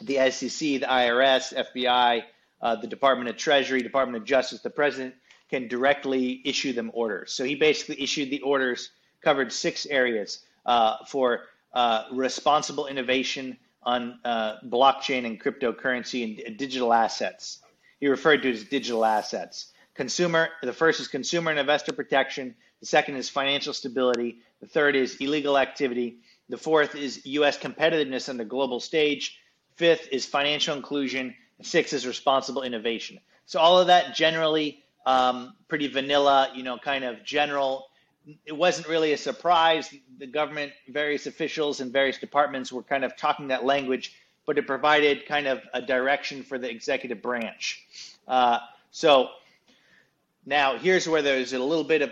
the 0.00 0.30
SEC, 0.30 0.58
the 0.58 0.86
IRS, 0.88 1.52
FBI, 1.74 2.22
uh, 2.60 2.76
the 2.76 2.86
Department 2.86 3.28
of 3.28 3.36
Treasury, 3.36 3.82
Department 3.82 4.22
of 4.22 4.26
Justice, 4.26 4.60
the 4.60 4.70
president 4.70 5.14
can 5.50 5.68
directly 5.68 6.40
issue 6.44 6.72
them 6.72 6.90
orders. 6.94 7.32
So 7.32 7.44
he 7.44 7.54
basically 7.54 8.02
issued 8.02 8.30
the 8.30 8.40
orders, 8.40 8.90
covered 9.22 9.52
six 9.52 9.86
areas 9.86 10.40
uh, 10.66 11.04
for 11.06 11.42
uh, 11.72 12.04
responsible 12.12 12.86
innovation 12.86 13.56
on 13.82 14.18
uh, 14.24 14.56
blockchain 14.66 15.26
and 15.26 15.40
cryptocurrency 15.40 16.46
and 16.46 16.56
digital 16.56 16.92
assets. 16.92 17.60
He 18.00 18.08
referred 18.08 18.42
to 18.42 18.50
as 18.50 18.64
digital 18.64 19.04
assets. 19.04 19.72
Consumer, 19.94 20.48
the 20.62 20.72
first 20.72 21.00
is 21.00 21.08
consumer 21.08 21.50
and 21.50 21.60
investor 21.60 21.92
protection. 21.92 22.54
The 22.80 22.86
second 22.86 23.16
is 23.16 23.28
financial 23.28 23.72
stability. 23.72 24.38
The 24.60 24.66
third 24.66 24.96
is 24.96 25.16
illegal 25.16 25.56
activity. 25.56 26.18
The 26.48 26.58
fourth 26.58 26.94
is 26.94 27.24
U.S. 27.26 27.58
competitiveness 27.58 28.28
on 28.28 28.36
the 28.36 28.44
global 28.44 28.80
stage. 28.80 29.38
Fifth 29.76 30.08
is 30.12 30.26
financial 30.26 30.76
inclusion. 30.76 31.34
Six 31.62 31.92
is 31.92 32.06
responsible 32.06 32.62
innovation. 32.62 33.20
So 33.46 33.60
all 33.60 33.78
of 33.78 33.88
that 33.88 34.14
generally 34.14 34.82
um, 35.06 35.54
pretty 35.68 35.88
vanilla, 35.88 36.50
you 36.54 36.62
know, 36.62 36.78
kind 36.78 37.04
of 37.04 37.24
general 37.24 37.86
it 38.46 38.56
wasn't 38.56 38.88
really 38.88 39.12
a 39.12 39.18
surprise. 39.18 39.94
The 40.18 40.26
government, 40.26 40.72
various 40.88 41.26
officials 41.26 41.80
and 41.80 41.92
various 41.92 42.18
departments 42.18 42.72
were 42.72 42.82
kind 42.82 43.04
of 43.04 43.16
talking 43.16 43.48
that 43.48 43.64
language, 43.64 44.14
but 44.46 44.58
it 44.58 44.66
provided 44.66 45.26
kind 45.26 45.46
of 45.46 45.60
a 45.72 45.82
direction 45.82 46.42
for 46.42 46.58
the 46.58 46.70
executive 46.70 47.20
branch. 47.20 47.84
Uh, 48.26 48.58
so 48.90 49.28
now 50.46 50.78
here's 50.78 51.08
where 51.08 51.22
there's 51.22 51.52
a 51.52 51.58
little 51.58 51.84
bit 51.84 52.02
of 52.02 52.10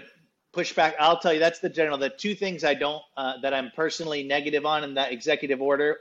pushback. 0.52 0.94
I'll 0.98 1.18
tell 1.18 1.32
you 1.32 1.38
that's 1.38 1.60
the 1.60 1.70
general. 1.70 1.96
The 1.98 2.10
two 2.10 2.34
things 2.34 2.64
I 2.64 2.74
don't 2.74 3.02
uh, 3.16 3.40
that 3.40 3.54
I'm 3.54 3.70
personally 3.74 4.22
negative 4.22 4.66
on 4.66 4.84
in 4.84 4.94
that 4.94 5.12
executive 5.12 5.62
order, 5.62 5.98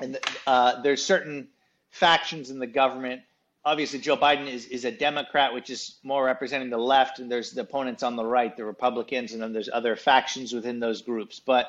and 0.00 0.18
uh, 0.46 0.82
there's 0.82 1.04
certain 1.04 1.48
factions 1.96 2.50
in 2.50 2.58
the 2.58 2.66
government 2.66 3.22
obviously 3.66 3.98
Joe 3.98 4.16
Biden 4.16 4.46
is, 4.46 4.66
is 4.66 4.84
a 4.84 4.92
Democrat, 4.92 5.52
which 5.52 5.68
is 5.68 5.96
more 6.04 6.24
representing 6.24 6.70
the 6.70 6.78
left, 6.78 7.18
and 7.18 7.30
there's 7.30 7.50
the 7.50 7.62
opponents 7.62 8.04
on 8.04 8.14
the 8.14 8.24
right, 8.24 8.56
the 8.56 8.64
Republicans, 8.64 9.32
and 9.32 9.42
then 9.42 9.52
there's 9.52 9.68
other 9.70 9.96
factions 9.96 10.52
within 10.52 10.78
those 10.78 11.02
groups. 11.02 11.40
But 11.40 11.66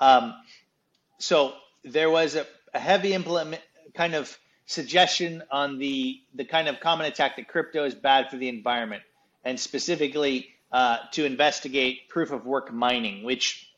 um, 0.00 0.34
so 1.18 1.52
there 1.84 2.08
was 2.08 2.34
a, 2.34 2.46
a, 2.72 2.80
heavy 2.80 3.12
implement 3.12 3.62
kind 3.94 4.14
of 4.14 4.36
suggestion 4.64 5.42
on 5.50 5.78
the 5.78 6.20
the 6.34 6.44
kind 6.44 6.68
of 6.68 6.80
common 6.80 7.06
attack 7.06 7.36
that 7.36 7.48
crypto 7.48 7.84
is 7.84 7.94
bad 7.94 8.30
for 8.30 8.38
the 8.38 8.48
environment, 8.48 9.02
and 9.44 9.60
specifically 9.60 10.48
uh, 10.72 10.98
to 11.12 11.26
investigate 11.26 12.08
proof 12.08 12.32
of 12.32 12.46
work 12.46 12.72
mining, 12.72 13.24
which 13.24 13.70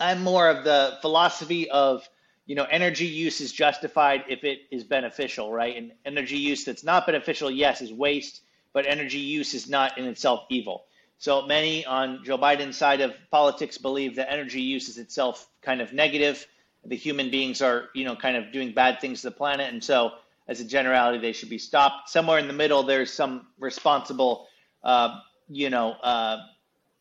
I'm 0.00 0.22
more 0.22 0.48
of 0.48 0.64
the 0.64 0.98
philosophy 1.00 1.70
of 1.70 2.08
you 2.48 2.54
know, 2.54 2.64
energy 2.70 3.04
use 3.04 3.42
is 3.42 3.52
justified 3.52 4.24
if 4.26 4.42
it 4.42 4.60
is 4.70 4.82
beneficial, 4.82 5.52
right? 5.52 5.76
And 5.76 5.92
energy 6.06 6.38
use 6.38 6.64
that's 6.64 6.82
not 6.82 7.04
beneficial, 7.04 7.50
yes, 7.50 7.82
is 7.82 7.92
waste, 7.92 8.40
but 8.72 8.86
energy 8.86 9.18
use 9.18 9.52
is 9.52 9.68
not 9.68 9.98
in 9.98 10.06
itself 10.06 10.46
evil. 10.48 10.86
So 11.18 11.42
many 11.42 11.84
on 11.84 12.24
Joe 12.24 12.38
Biden's 12.38 12.78
side 12.78 13.02
of 13.02 13.12
politics 13.30 13.76
believe 13.76 14.16
that 14.16 14.32
energy 14.32 14.62
use 14.62 14.88
is 14.88 14.96
itself 14.96 15.46
kind 15.60 15.82
of 15.82 15.92
negative. 15.92 16.46
The 16.86 16.96
human 16.96 17.30
beings 17.30 17.60
are, 17.60 17.90
you 17.94 18.06
know, 18.06 18.16
kind 18.16 18.34
of 18.34 18.50
doing 18.50 18.72
bad 18.72 18.98
things 18.98 19.20
to 19.20 19.28
the 19.28 19.36
planet, 19.36 19.70
and 19.70 19.84
so 19.84 20.12
as 20.46 20.60
a 20.60 20.64
generality, 20.64 21.18
they 21.18 21.32
should 21.32 21.50
be 21.50 21.58
stopped. 21.58 22.08
Somewhere 22.08 22.38
in 22.38 22.48
the 22.48 22.54
middle, 22.54 22.82
there's 22.82 23.12
some 23.12 23.48
responsible, 23.58 24.46
uh, 24.82 25.20
you 25.50 25.68
know, 25.68 25.90
uh, 26.02 26.38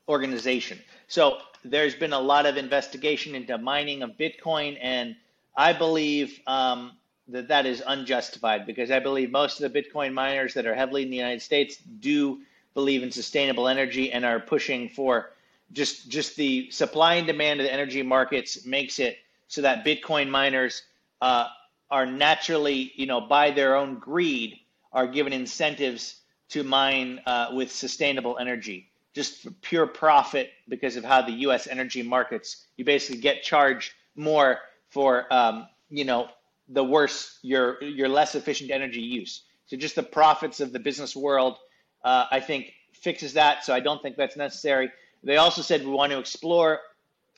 organization. 0.09 0.77
So 1.07 1.37
there's 1.63 1.95
been 1.95 2.11
a 2.11 2.19
lot 2.19 2.45
of 2.45 2.57
investigation 2.57 3.33
into 3.33 3.57
mining 3.57 4.01
of 4.01 4.17
Bitcoin 4.17 4.77
and 4.81 5.15
I 5.57 5.73
believe 5.73 6.39
um, 6.45 6.91
that 7.29 7.47
that 7.47 7.65
is 7.65 7.81
unjustified 7.85 8.67
because 8.67 8.91
I 8.91 8.99
believe 8.99 9.31
most 9.31 9.59
of 9.59 9.73
the 9.73 9.81
Bitcoin 9.81 10.13
miners 10.13 10.53
that 10.53 10.67
are 10.67 10.75
heavily 10.75 11.01
in 11.01 11.09
the 11.09 11.17
United 11.17 11.41
States 11.41 11.77
do 11.77 12.41
believe 12.75 13.01
in 13.01 13.11
sustainable 13.11 13.67
energy 13.67 14.11
and 14.11 14.23
are 14.23 14.39
pushing 14.39 14.87
for 14.87 15.31
just 15.73 16.09
just 16.09 16.35
the 16.35 16.69
supply 16.69 17.15
and 17.15 17.27
demand 17.27 17.59
of 17.59 17.65
the 17.65 17.73
energy 17.73 18.03
markets 18.03 18.65
makes 18.65 18.99
it 18.99 19.17
so 19.47 19.61
that 19.63 19.83
Bitcoin 19.83 20.29
miners 20.29 20.83
uh, 21.21 21.47
are 21.89 22.05
naturally, 22.05 22.91
you 22.95 23.07
know, 23.07 23.19
by 23.19 23.49
their 23.49 23.75
own 23.75 23.97
greed, 23.97 24.59
are 24.93 25.07
given 25.07 25.33
incentives 25.33 26.21
to 26.49 26.63
mine 26.63 27.19
uh, 27.25 27.49
with 27.53 27.71
sustainable 27.71 28.37
energy, 28.37 28.89
just 29.13 29.41
for 29.41 29.51
pure 29.61 29.87
profit 29.87 30.51
because 30.69 30.95
of 30.95 31.03
how 31.03 31.21
the 31.21 31.31
U.S. 31.31 31.67
energy 31.67 32.03
markets. 32.03 32.67
You 32.77 32.85
basically 32.85 33.21
get 33.21 33.41
charged 33.41 33.93
more 34.15 34.59
for 34.89 35.31
um, 35.33 35.67
you 35.89 36.05
know 36.05 36.29
the 36.69 36.83
worse 36.83 37.39
your 37.41 37.81
your 37.83 38.09
less 38.09 38.35
efficient 38.35 38.71
energy 38.71 39.01
use. 39.01 39.43
So 39.67 39.77
just 39.77 39.95
the 39.95 40.03
profits 40.03 40.59
of 40.59 40.71
the 40.71 40.79
business 40.79 41.15
world, 41.15 41.57
uh, 42.03 42.25
I 42.31 42.39
think 42.39 42.73
fixes 42.93 43.33
that. 43.33 43.65
So 43.65 43.73
I 43.73 43.79
don't 43.79 44.01
think 44.01 44.15
that's 44.15 44.37
necessary. 44.37 44.91
They 45.23 45.37
also 45.37 45.61
said 45.61 45.81
we 45.81 45.91
want 45.91 46.11
to 46.11 46.19
explore 46.19 46.79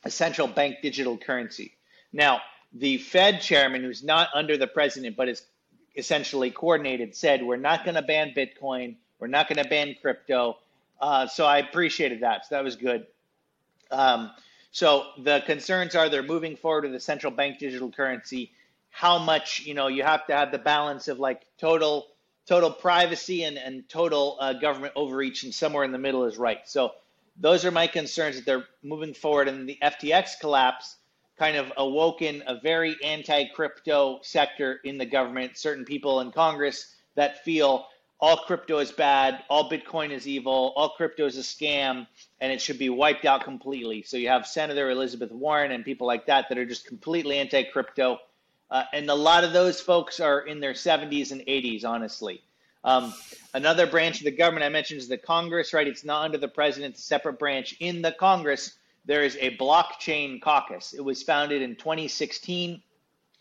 a 0.03 0.11
central 0.11 0.47
bank 0.47 0.77
digital 0.81 1.17
currency. 1.17 1.73
Now, 2.13 2.41
the 2.73 2.97
Fed 2.97 3.41
chairman, 3.41 3.83
who's 3.83 4.03
not 4.03 4.29
under 4.33 4.57
the 4.57 4.67
president 4.67 5.15
but 5.15 5.27
is 5.27 5.43
essentially 5.95 6.51
coordinated, 6.51 7.15
said 7.15 7.43
we're 7.43 7.57
not 7.57 7.83
going 7.83 7.95
to 7.95 8.01
ban 8.01 8.33
Bitcoin, 8.35 8.95
we're 9.19 9.27
not 9.27 9.49
going 9.49 9.61
to 9.61 9.69
ban 9.69 9.95
crypto. 10.01 10.57
Uh, 11.01 11.27
so 11.27 11.45
I 11.45 11.59
appreciated 11.59 12.21
that. 12.21 12.45
So 12.45 12.55
that 12.55 12.63
was 12.63 12.75
good. 12.75 13.07
Um, 13.91 14.31
so 14.71 15.07
the 15.17 15.41
concerns 15.45 15.95
are 15.95 16.09
they're 16.09 16.23
moving 16.23 16.55
forward 16.55 16.83
with 16.83 16.93
the 16.93 16.99
central 16.99 17.31
bank 17.31 17.59
digital 17.59 17.91
currency. 17.91 18.51
How 18.91 19.17
much, 19.17 19.61
you 19.61 19.73
know, 19.73 19.87
you 19.87 20.03
have 20.03 20.27
to 20.27 20.35
have 20.35 20.51
the 20.51 20.57
balance 20.57 21.07
of 21.07 21.19
like 21.19 21.41
total 21.57 22.07
total 22.47 22.71
privacy 22.71 23.43
and, 23.43 23.57
and 23.57 23.87
total 23.87 24.35
uh, 24.39 24.53
government 24.53 24.93
overreach, 24.95 25.43
and 25.43 25.53
somewhere 25.53 25.83
in 25.83 25.91
the 25.91 25.99
middle 25.99 26.25
is 26.25 26.37
right. 26.37 26.67
So 26.67 26.93
those 27.39 27.63
are 27.63 27.71
my 27.71 27.85
concerns 27.85 28.37
that 28.37 28.45
they're 28.45 28.65
moving 28.83 29.13
forward. 29.13 29.47
And 29.47 29.69
the 29.69 29.77
FTX 29.81 30.39
collapse 30.41 30.95
kind 31.37 31.57
of 31.57 31.71
awoken 31.77 32.43
a 32.47 32.59
very 32.59 32.95
anti-crypto 33.03 34.19
sector 34.23 34.79
in 34.83 34.97
the 34.97 35.05
government. 35.05 35.57
Certain 35.57 35.85
people 35.85 36.21
in 36.21 36.31
Congress 36.31 36.93
that 37.15 37.43
feel 37.45 37.85
all 38.19 38.37
crypto 38.37 38.79
is 38.79 38.91
bad, 38.91 39.43
all 39.49 39.69
Bitcoin 39.69 40.11
is 40.11 40.27
evil, 40.27 40.73
all 40.75 40.89
crypto 40.89 41.25
is 41.25 41.37
a 41.37 41.41
scam, 41.41 42.05
and 42.41 42.51
it 42.51 42.61
should 42.61 42.77
be 42.77 42.89
wiped 42.89 43.25
out 43.25 43.43
completely. 43.45 44.03
So 44.03 44.17
you 44.17 44.27
have 44.27 44.45
Senator 44.45 44.89
Elizabeth 44.89 45.31
Warren 45.31 45.71
and 45.71 45.85
people 45.85 46.05
like 46.05 46.25
that 46.25 46.49
that 46.49 46.57
are 46.57 46.65
just 46.65 46.85
completely 46.85 47.37
anti 47.37 47.63
crypto. 47.63 48.19
Uh, 48.69 48.83
and 48.93 49.09
a 49.09 49.15
lot 49.15 49.43
of 49.43 49.53
those 49.53 49.79
folks 49.79 50.19
are 50.19 50.41
in 50.41 50.59
their 50.59 50.73
70s 50.73 51.31
and 51.31 51.41
80s, 51.41 51.85
honestly. 51.85 52.43
Um, 52.83 53.13
another 53.53 53.87
branch 53.87 54.19
of 54.19 54.25
the 54.25 54.31
government 54.31 54.65
I 54.65 54.69
mentioned 54.69 54.99
is 54.99 55.07
the 55.07 55.17
Congress, 55.17 55.73
right? 55.73 55.87
It's 55.87 56.05
not 56.05 56.25
under 56.25 56.37
the 56.37 56.47
president, 56.47 56.93
it's 56.93 57.03
a 57.03 57.07
separate 57.07 57.39
branch. 57.39 57.75
In 57.79 58.01
the 58.01 58.11
Congress, 58.11 58.77
there 59.05 59.23
is 59.23 59.37
a 59.39 59.55
blockchain 59.57 60.41
caucus. 60.41 60.93
It 60.93 61.03
was 61.03 61.23
founded 61.23 61.61
in 61.61 61.75
2016 61.75 62.81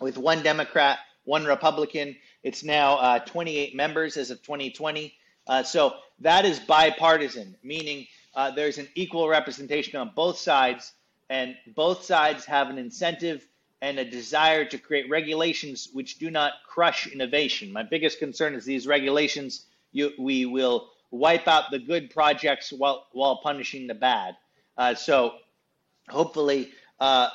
with 0.00 0.16
one 0.16 0.42
Democrat, 0.42 0.98
one 1.24 1.44
Republican. 1.44 2.16
It's 2.42 2.64
now 2.64 2.96
uh, 2.96 3.18
28 3.20 3.74
members 3.74 4.16
as 4.16 4.30
of 4.30 4.42
2020. 4.42 5.14
Uh, 5.46 5.62
so 5.62 5.94
that 6.20 6.44
is 6.44 6.60
bipartisan, 6.60 7.56
meaning 7.62 8.06
uh, 8.34 8.50
there's 8.50 8.78
an 8.78 8.88
equal 8.94 9.28
representation 9.28 9.98
on 9.98 10.12
both 10.14 10.38
sides, 10.38 10.92
and 11.30 11.56
both 11.74 12.04
sides 12.04 12.44
have 12.44 12.68
an 12.70 12.78
incentive 12.78 13.46
and 13.80 13.98
a 13.98 14.04
desire 14.04 14.64
to 14.64 14.78
create 14.78 15.08
regulations 15.08 15.88
which 15.92 16.18
do 16.18 16.30
not 16.30 16.52
crush 16.66 17.06
innovation. 17.06 17.72
My 17.72 17.82
biggest 17.82 18.18
concern 18.18 18.54
is 18.54 18.64
these 18.64 18.86
regulations, 18.86 19.66
you, 19.92 20.12
we 20.18 20.46
will 20.46 20.90
wipe 21.10 21.48
out 21.48 21.70
the 21.70 21.78
good 21.78 22.10
projects 22.10 22.72
while, 22.72 23.06
while 23.12 23.40
punishing 23.42 23.86
the 23.86 23.94
bad. 23.94 24.36
Uh, 24.76 24.94
so 24.94 25.34
hopefully, 26.08 26.70
uh, 27.00 27.28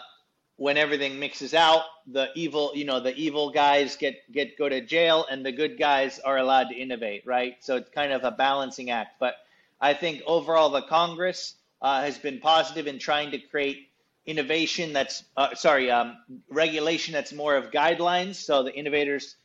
when 0.64 0.78
everything 0.78 1.20
mixes 1.20 1.53
out, 1.53 1.82
the 2.07 2.30
evil, 2.36 2.72
you 2.74 2.86
know, 2.86 3.01
the 3.01 3.14
evil 3.18 3.49
guys 3.49 3.97
get 3.97 4.32
get 4.32 4.57
go 4.57 4.70
to 4.70 4.80
jail, 4.80 5.26
and 5.30 5.45
the 5.45 5.51
good 5.51 5.78
guys 5.78 6.20
are 6.20 6.38
allowed 6.38 6.70
to 6.70 6.76
innovate, 6.76 7.24
right? 7.26 7.57
So 7.59 7.76
it's 7.76 7.89
kind 7.89 8.14
of 8.14 8.24
a 8.24 8.32
balancing 8.32 8.89
act. 8.89 9.20
But 9.20 9.36
I 9.82 9.93
think 9.93 10.22
overall, 10.26 10.70
the 10.70 10.84
Congress 10.84 11.55
uh, 11.82 12.01
has 12.03 12.18
been 12.18 12.39
positive 12.39 12.88
in 12.88 12.97
trying 12.97 13.32
to 13.32 13.39
create 13.39 13.89
innovation 14.26 14.93
that's 14.93 15.26
uh, 15.36 15.53
sorry, 15.53 15.91
um, 15.91 16.16
regulation 16.49 17.14
that's 17.14 17.34
more 17.34 17.57
of 17.57 17.70
guidelines, 17.70 18.36
so 18.36 18.64
the 18.64 18.74
innovators 18.74 19.36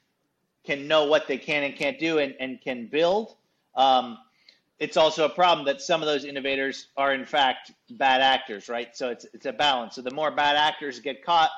can 0.62 0.86
know 0.86 1.06
what 1.06 1.26
they 1.26 1.38
can 1.38 1.64
and 1.64 1.74
can't 1.74 1.98
do 1.98 2.18
and, 2.18 2.36
and 2.38 2.60
can 2.60 2.86
build. 2.86 3.34
Um, 3.74 4.18
it's 4.78 4.96
also 4.96 5.24
a 5.24 5.28
problem 5.28 5.66
that 5.66 5.80
some 5.80 6.02
of 6.02 6.06
those 6.06 6.24
innovators 6.24 6.86
are 6.96 7.12
in 7.12 7.24
fact 7.24 7.72
bad 7.90 8.20
actors, 8.20 8.68
right? 8.68 8.96
So 8.96 9.10
it's 9.10 9.26
it's 9.34 9.46
a 9.46 9.52
balance. 9.52 9.96
So 9.96 10.02
the 10.02 10.12
more 10.12 10.30
bad 10.30 10.56
actors 10.56 11.00
get 11.00 11.24
caught, 11.24 11.50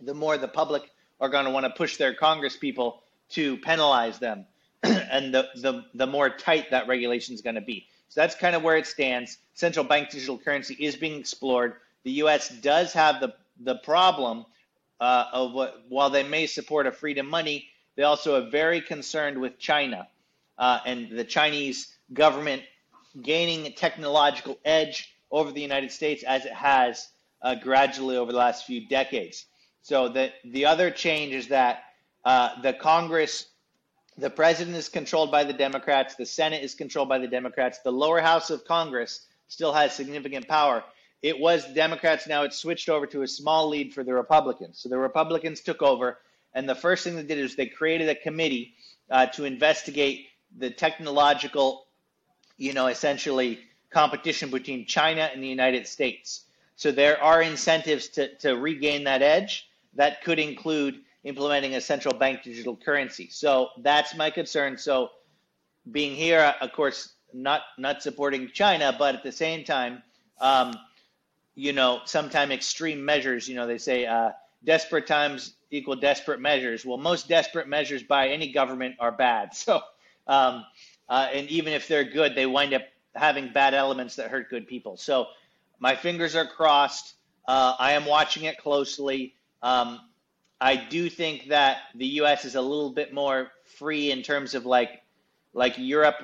the 0.00 0.14
more 0.14 0.36
the 0.36 0.48
public 0.48 0.90
are 1.20 1.28
going 1.28 1.44
to 1.44 1.50
want 1.50 1.64
to 1.64 1.70
push 1.70 1.96
their 1.96 2.14
Congress 2.14 2.56
people 2.56 3.02
to 3.30 3.56
penalize 3.58 4.18
them, 4.18 4.46
and 4.82 5.32
the 5.32 5.48
the 5.56 5.84
the 5.94 6.06
more 6.06 6.28
tight 6.28 6.70
that 6.70 6.88
regulation 6.88 7.34
is 7.34 7.42
going 7.42 7.54
to 7.54 7.60
be. 7.60 7.86
So 8.08 8.20
that's 8.20 8.34
kind 8.34 8.56
of 8.56 8.62
where 8.62 8.76
it 8.76 8.86
stands. 8.86 9.38
Central 9.54 9.84
bank 9.84 10.10
digital 10.10 10.38
currency 10.38 10.74
is 10.74 10.96
being 10.96 11.20
explored. 11.20 11.74
The 12.02 12.12
U.S. 12.12 12.48
does 12.48 12.92
have 12.94 13.20
the 13.20 13.34
the 13.60 13.76
problem 13.76 14.44
uh, 15.00 15.26
of 15.32 15.52
what 15.52 15.84
while 15.88 16.10
they 16.10 16.24
may 16.24 16.46
support 16.46 16.88
a 16.88 16.92
freedom 16.92 17.28
money, 17.28 17.68
they 17.94 18.02
also 18.02 18.42
are 18.42 18.50
very 18.50 18.80
concerned 18.80 19.38
with 19.38 19.58
China 19.58 20.08
uh, 20.58 20.80
and 20.84 21.10
the 21.10 21.24
Chinese 21.24 21.96
government 22.12 22.62
gaining 23.22 23.66
a 23.66 23.70
technological 23.70 24.58
edge 24.64 25.14
over 25.30 25.52
the 25.52 25.60
United 25.60 25.90
States 25.90 26.22
as 26.22 26.44
it 26.44 26.52
has 26.52 27.08
uh, 27.42 27.54
gradually 27.54 28.16
over 28.16 28.32
the 28.32 28.38
last 28.38 28.66
few 28.66 28.86
decades. 28.88 29.46
So 29.82 30.08
the 30.08 30.30
the 30.44 30.66
other 30.66 30.90
change 30.90 31.32
is 31.34 31.48
that 31.48 31.84
uh, 32.24 32.60
the 32.60 32.72
Congress, 32.74 33.46
the 34.18 34.30
president 34.30 34.76
is 34.76 34.88
controlled 34.88 35.30
by 35.30 35.44
the 35.44 35.52
Democrats, 35.52 36.16
the 36.16 36.26
Senate 36.26 36.62
is 36.62 36.74
controlled 36.74 37.08
by 37.08 37.18
the 37.18 37.28
Democrats, 37.28 37.78
the 37.78 37.92
lower 37.92 38.20
house 38.20 38.50
of 38.50 38.64
Congress 38.64 39.26
still 39.48 39.72
has 39.72 39.94
significant 39.94 40.46
power. 40.46 40.84
It 41.22 41.38
was 41.38 41.66
the 41.66 41.74
Democrats, 41.74 42.26
now 42.26 42.44
it's 42.44 42.56
switched 42.56 42.88
over 42.88 43.06
to 43.06 43.22
a 43.22 43.28
small 43.28 43.68
lead 43.68 43.92
for 43.92 44.04
the 44.04 44.14
Republicans. 44.14 44.78
So 44.78 44.88
the 44.88 44.98
Republicans 44.98 45.60
took 45.60 45.82
over, 45.82 46.18
and 46.54 46.68
the 46.68 46.74
first 46.74 47.04
thing 47.04 47.16
they 47.16 47.22
did 47.22 47.38
is 47.38 47.56
they 47.56 47.66
created 47.66 48.08
a 48.08 48.14
committee 48.14 48.74
uh, 49.10 49.26
to 49.26 49.44
investigate 49.44 50.26
the 50.58 50.70
technological 50.70 51.86
you 52.60 52.74
know, 52.74 52.88
essentially 52.88 53.58
competition 53.88 54.50
between 54.50 54.84
China 54.86 55.30
and 55.32 55.42
the 55.42 55.48
United 55.48 55.86
States. 55.86 56.44
So 56.76 56.92
there 56.92 57.20
are 57.22 57.42
incentives 57.42 58.08
to, 58.10 58.36
to 58.36 58.52
regain 58.54 59.04
that 59.04 59.22
edge. 59.22 59.68
That 59.94 60.22
could 60.22 60.38
include 60.38 61.00
implementing 61.24 61.74
a 61.74 61.80
central 61.80 62.14
bank 62.14 62.42
digital 62.42 62.76
currency. 62.76 63.28
So 63.30 63.70
that's 63.78 64.14
my 64.14 64.30
concern. 64.30 64.76
So 64.76 65.08
being 65.90 66.14
here, 66.14 66.54
of 66.60 66.72
course, 66.72 67.14
not 67.32 67.62
not 67.78 68.02
supporting 68.02 68.48
China, 68.52 68.94
but 68.96 69.14
at 69.14 69.22
the 69.22 69.32
same 69.32 69.64
time, 69.64 70.02
um, 70.40 70.74
you 71.54 71.72
know, 71.72 72.00
sometimes 72.04 72.52
extreme 72.52 73.04
measures. 73.04 73.48
You 73.48 73.54
know, 73.54 73.66
they 73.66 73.78
say 73.78 74.04
uh, 74.06 74.30
desperate 74.64 75.06
times 75.06 75.54
equal 75.70 75.96
desperate 75.96 76.40
measures. 76.40 76.84
Well, 76.84 76.98
most 76.98 77.26
desperate 77.26 77.68
measures 77.68 78.02
by 78.02 78.28
any 78.28 78.52
government 78.52 78.96
are 79.00 79.12
bad. 79.12 79.54
So 79.54 79.80
um, 80.26 80.64
uh, 81.10 81.28
and 81.32 81.48
even 81.48 81.72
if 81.72 81.88
they're 81.88 82.04
good, 82.04 82.36
they 82.36 82.46
wind 82.46 82.72
up 82.72 82.82
having 83.16 83.52
bad 83.52 83.74
elements 83.74 84.16
that 84.16 84.30
hurt 84.30 84.48
good 84.48 84.68
people. 84.68 84.96
So 84.96 85.26
my 85.80 85.96
fingers 85.96 86.36
are 86.36 86.46
crossed. 86.46 87.14
Uh, 87.46 87.74
I 87.78 87.92
am 87.92 88.06
watching 88.06 88.44
it 88.44 88.58
closely. 88.58 89.34
Um, 89.60 90.00
I 90.60 90.76
do 90.76 91.10
think 91.10 91.48
that 91.48 91.78
the 91.96 92.06
U.S. 92.06 92.44
is 92.44 92.54
a 92.54 92.60
little 92.60 92.92
bit 92.92 93.12
more 93.12 93.50
free 93.78 94.12
in 94.12 94.22
terms 94.22 94.54
of 94.54 94.66
like, 94.66 95.02
like 95.52 95.74
Europe 95.78 96.16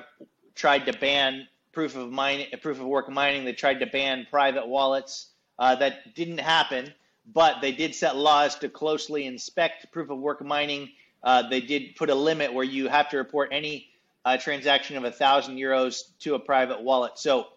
tried 0.55 0.85
to 0.85 0.93
ban 0.93 1.47
proof 1.73 1.97
of 1.97 2.09
mining, 2.09 2.47
proof 2.61 2.79
of 2.79 2.85
work 2.85 3.09
mining. 3.09 3.43
They 3.43 3.53
tried 3.53 3.81
to 3.81 3.87
ban 3.87 4.25
private 4.29 4.67
wallets. 4.67 5.27
Uh, 5.59 5.75
that 5.75 6.15
didn't 6.15 6.39
happen, 6.39 6.93
but 7.33 7.61
they 7.61 7.73
did 7.73 7.93
set 7.93 8.15
laws 8.15 8.55
to 8.59 8.69
closely 8.69 9.25
inspect 9.25 9.91
proof 9.91 10.09
of 10.09 10.17
work 10.17 10.41
mining. 10.43 10.89
Uh, 11.21 11.49
they 11.49 11.59
did 11.59 11.95
put 11.95 12.09
a 12.09 12.15
limit 12.15 12.53
where 12.53 12.63
you 12.63 12.87
have 12.87 13.09
to 13.09 13.17
report 13.17 13.49
any 13.51 13.89
a 14.35 14.37
transaction 14.37 14.97
of 14.97 15.03
a 15.03 15.11
thousand 15.11 15.55
euros 15.55 16.03
to 16.19 16.35
a 16.35 16.39
private 16.39 16.81
wallet. 16.81 17.17
So 17.17 17.47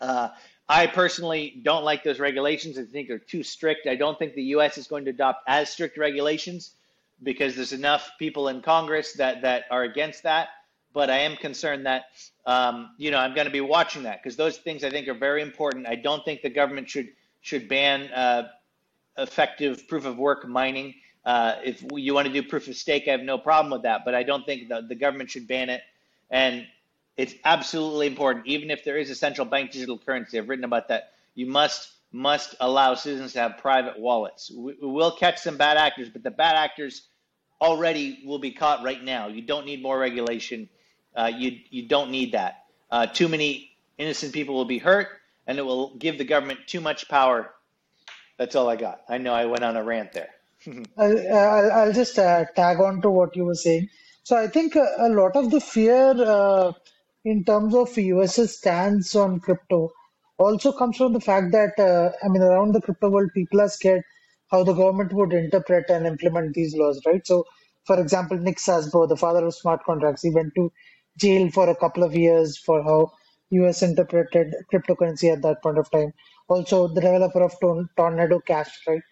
uh, 0.00 0.28
I 0.68 0.86
personally 0.86 1.60
don't 1.62 1.84
like 1.84 2.04
those 2.04 2.18
regulations. 2.18 2.78
I 2.78 2.84
think 2.84 3.08
they're 3.08 3.18
too 3.18 3.42
strict. 3.42 3.86
I 3.86 3.96
don't 3.96 4.18
think 4.18 4.34
the 4.34 4.42
U.S. 4.56 4.78
is 4.78 4.86
going 4.86 5.04
to 5.04 5.10
adopt 5.10 5.42
as 5.46 5.68
strict 5.68 5.98
regulations 5.98 6.72
because 7.22 7.54
there's 7.54 7.72
enough 7.72 8.10
people 8.18 8.48
in 8.48 8.62
Congress 8.62 9.14
that 9.14 9.42
that 9.42 9.64
are 9.70 9.82
against 9.82 10.22
that. 10.22 10.48
But 10.92 11.10
I 11.10 11.18
am 11.18 11.36
concerned 11.36 11.86
that 11.86 12.04
um, 12.46 12.90
you 12.98 13.10
know 13.10 13.18
I'm 13.18 13.34
going 13.34 13.46
to 13.46 13.52
be 13.52 13.60
watching 13.60 14.04
that 14.04 14.22
because 14.22 14.36
those 14.36 14.58
things 14.58 14.84
I 14.84 14.90
think 14.90 15.08
are 15.08 15.14
very 15.14 15.42
important. 15.42 15.86
I 15.86 15.96
don't 15.96 16.24
think 16.24 16.42
the 16.42 16.50
government 16.50 16.88
should 16.88 17.08
should 17.40 17.68
ban 17.68 18.10
uh, 18.12 18.48
effective 19.18 19.86
proof 19.86 20.06
of 20.06 20.16
work 20.16 20.46
mining. 20.48 20.94
Uh, 21.24 21.56
if 21.64 21.84
you 21.94 22.14
want 22.14 22.26
to 22.26 22.32
do 22.32 22.42
proof 22.42 22.68
of 22.68 22.76
stake, 22.76 23.04
I 23.06 23.12
have 23.12 23.22
no 23.22 23.38
problem 23.38 23.70
with 23.70 23.82
that. 23.82 24.02
But 24.04 24.14
I 24.14 24.22
don't 24.22 24.44
think 24.46 24.68
the, 24.68 24.82
the 24.86 24.94
government 24.94 25.30
should 25.30 25.46
ban 25.46 25.68
it 25.70 25.82
and 26.34 26.66
it's 27.16 27.32
absolutely 27.44 28.08
important, 28.08 28.48
even 28.48 28.72
if 28.72 28.82
there 28.82 28.98
is 28.98 29.08
a 29.08 29.14
central 29.14 29.46
bank 29.46 29.70
digital 29.70 29.96
currency. 29.96 30.36
I've 30.36 30.48
written 30.48 30.64
about 30.64 30.88
that. 30.88 31.12
You 31.36 31.46
must 31.46 31.92
must 32.10 32.56
allow 32.60 32.94
citizens 32.94 33.32
to 33.32 33.40
have 33.40 33.58
private 33.58 33.98
wallets. 33.98 34.50
We, 34.50 34.74
will 34.80 35.12
catch 35.12 35.38
some 35.38 35.56
bad 35.56 35.76
actors, 35.76 36.08
but 36.08 36.22
the 36.22 36.30
bad 36.30 36.56
actors 36.56 37.02
already 37.60 38.22
will 38.24 38.38
be 38.38 38.50
caught 38.50 38.84
right 38.84 39.02
now. 39.02 39.28
You 39.28 39.42
don't 39.42 39.64
need 39.64 39.80
more 39.80 39.98
regulation. 39.98 40.68
Uh, 41.14 41.30
you 41.36 41.60
you 41.70 41.86
don't 41.88 42.10
need 42.10 42.32
that. 42.32 42.64
Uh, 42.90 43.06
too 43.06 43.28
many 43.28 43.76
innocent 43.96 44.32
people 44.32 44.56
will 44.56 44.64
be 44.64 44.78
hurt, 44.78 45.08
and 45.46 45.56
it 45.56 45.62
will 45.62 45.94
give 45.96 46.18
the 46.18 46.24
government 46.24 46.60
too 46.66 46.80
much 46.80 47.08
power. 47.08 47.54
That's 48.38 48.56
all 48.56 48.68
I 48.68 48.74
got. 48.74 49.02
I 49.08 49.18
know 49.18 49.32
I 49.32 49.44
went 49.44 49.62
on 49.62 49.76
a 49.76 49.84
rant 49.84 50.12
there. 50.12 50.30
I'll, 50.98 51.32
I'll, 51.32 51.72
I'll, 51.72 51.92
just 51.92 52.18
uh, 52.18 52.44
tag 52.56 52.80
on 52.80 53.02
to 53.02 53.10
what 53.10 53.36
you 53.36 53.44
were 53.44 53.54
saying. 53.54 53.88
So 54.24 54.36
I 54.36 54.48
think 54.48 54.74
a, 54.74 54.86
a 54.98 55.08
lot 55.08 55.36
of 55.36 55.50
the 55.52 55.60
fear 55.60 56.10
uh, 56.20 56.72
in 57.24 57.44
terms 57.44 57.74
of 57.74 57.96
US's 57.96 58.56
stance 58.58 59.14
on 59.14 59.38
crypto 59.40 59.90
also 60.38 60.72
comes 60.72 60.96
from 60.96 61.12
the 61.12 61.20
fact 61.20 61.52
that 61.52 61.78
uh, 61.78 62.10
I 62.24 62.28
mean 62.28 62.42
around 62.42 62.72
the 62.72 62.80
crypto 62.80 63.08
world 63.10 63.30
people 63.34 63.60
are 63.60 63.68
scared 63.68 64.02
how 64.50 64.64
the 64.64 64.72
government 64.72 65.12
would 65.12 65.32
interpret 65.32 65.88
and 65.90 66.06
implement 66.06 66.54
these 66.54 66.74
laws, 66.76 67.00
right? 67.06 67.24
So, 67.26 67.44
for 67.86 68.00
example, 68.00 68.36
Nick 68.38 68.58
Szabo, 68.58 69.08
the 69.08 69.16
father 69.16 69.44
of 69.46 69.54
smart 69.54 69.84
contracts, 69.84 70.22
he 70.22 70.30
went 70.30 70.54
to 70.56 70.72
jail 71.18 71.50
for 71.50 71.68
a 71.68 71.76
couple 71.76 72.02
of 72.02 72.14
years 72.14 72.58
for 72.58 72.82
how 72.82 73.12
US 73.50 73.82
interpreted 73.82 74.54
cryptocurrency 74.72 75.32
at 75.32 75.42
that 75.42 75.62
point 75.62 75.78
of 75.78 75.90
time. 75.90 76.12
Also, 76.48 76.88
the 76.88 77.00
developer 77.00 77.42
of 77.42 77.54
Tornado 77.96 78.40
Cash, 78.40 78.72
right? 78.88 79.02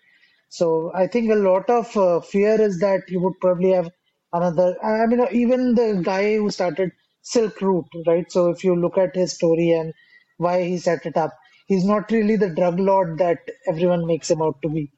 So, 0.48 0.92
I 0.94 1.06
think 1.08 1.30
a 1.30 1.34
lot 1.34 1.68
of 1.70 1.96
uh, 1.96 2.20
fear 2.20 2.60
is 2.60 2.78
that 2.80 3.02
you 3.08 3.20
would 3.20 3.40
probably 3.40 3.70
have 3.70 3.90
another 4.32 4.76
i 4.84 5.06
mean 5.06 5.24
even 5.32 5.74
the 5.74 6.00
guy 6.02 6.36
who 6.36 6.50
started 6.50 6.92
silk 7.22 7.60
route 7.60 7.86
right? 8.06 8.30
So 8.32 8.50
if 8.50 8.64
you 8.64 8.74
look 8.74 8.98
at 8.98 9.14
his 9.14 9.32
story 9.32 9.70
and 9.70 9.94
why 10.38 10.64
he 10.64 10.78
set 10.78 11.06
it 11.06 11.16
up 11.16 11.32
he's 11.66 11.84
not 11.84 12.10
really 12.10 12.36
the 12.36 12.50
drug 12.50 12.80
lord 12.80 13.18
that 13.18 13.38
everyone 13.68 14.06
makes 14.06 14.30
him 14.30 14.42
out 14.42 14.60
to 14.62 14.68
be. 14.68 14.90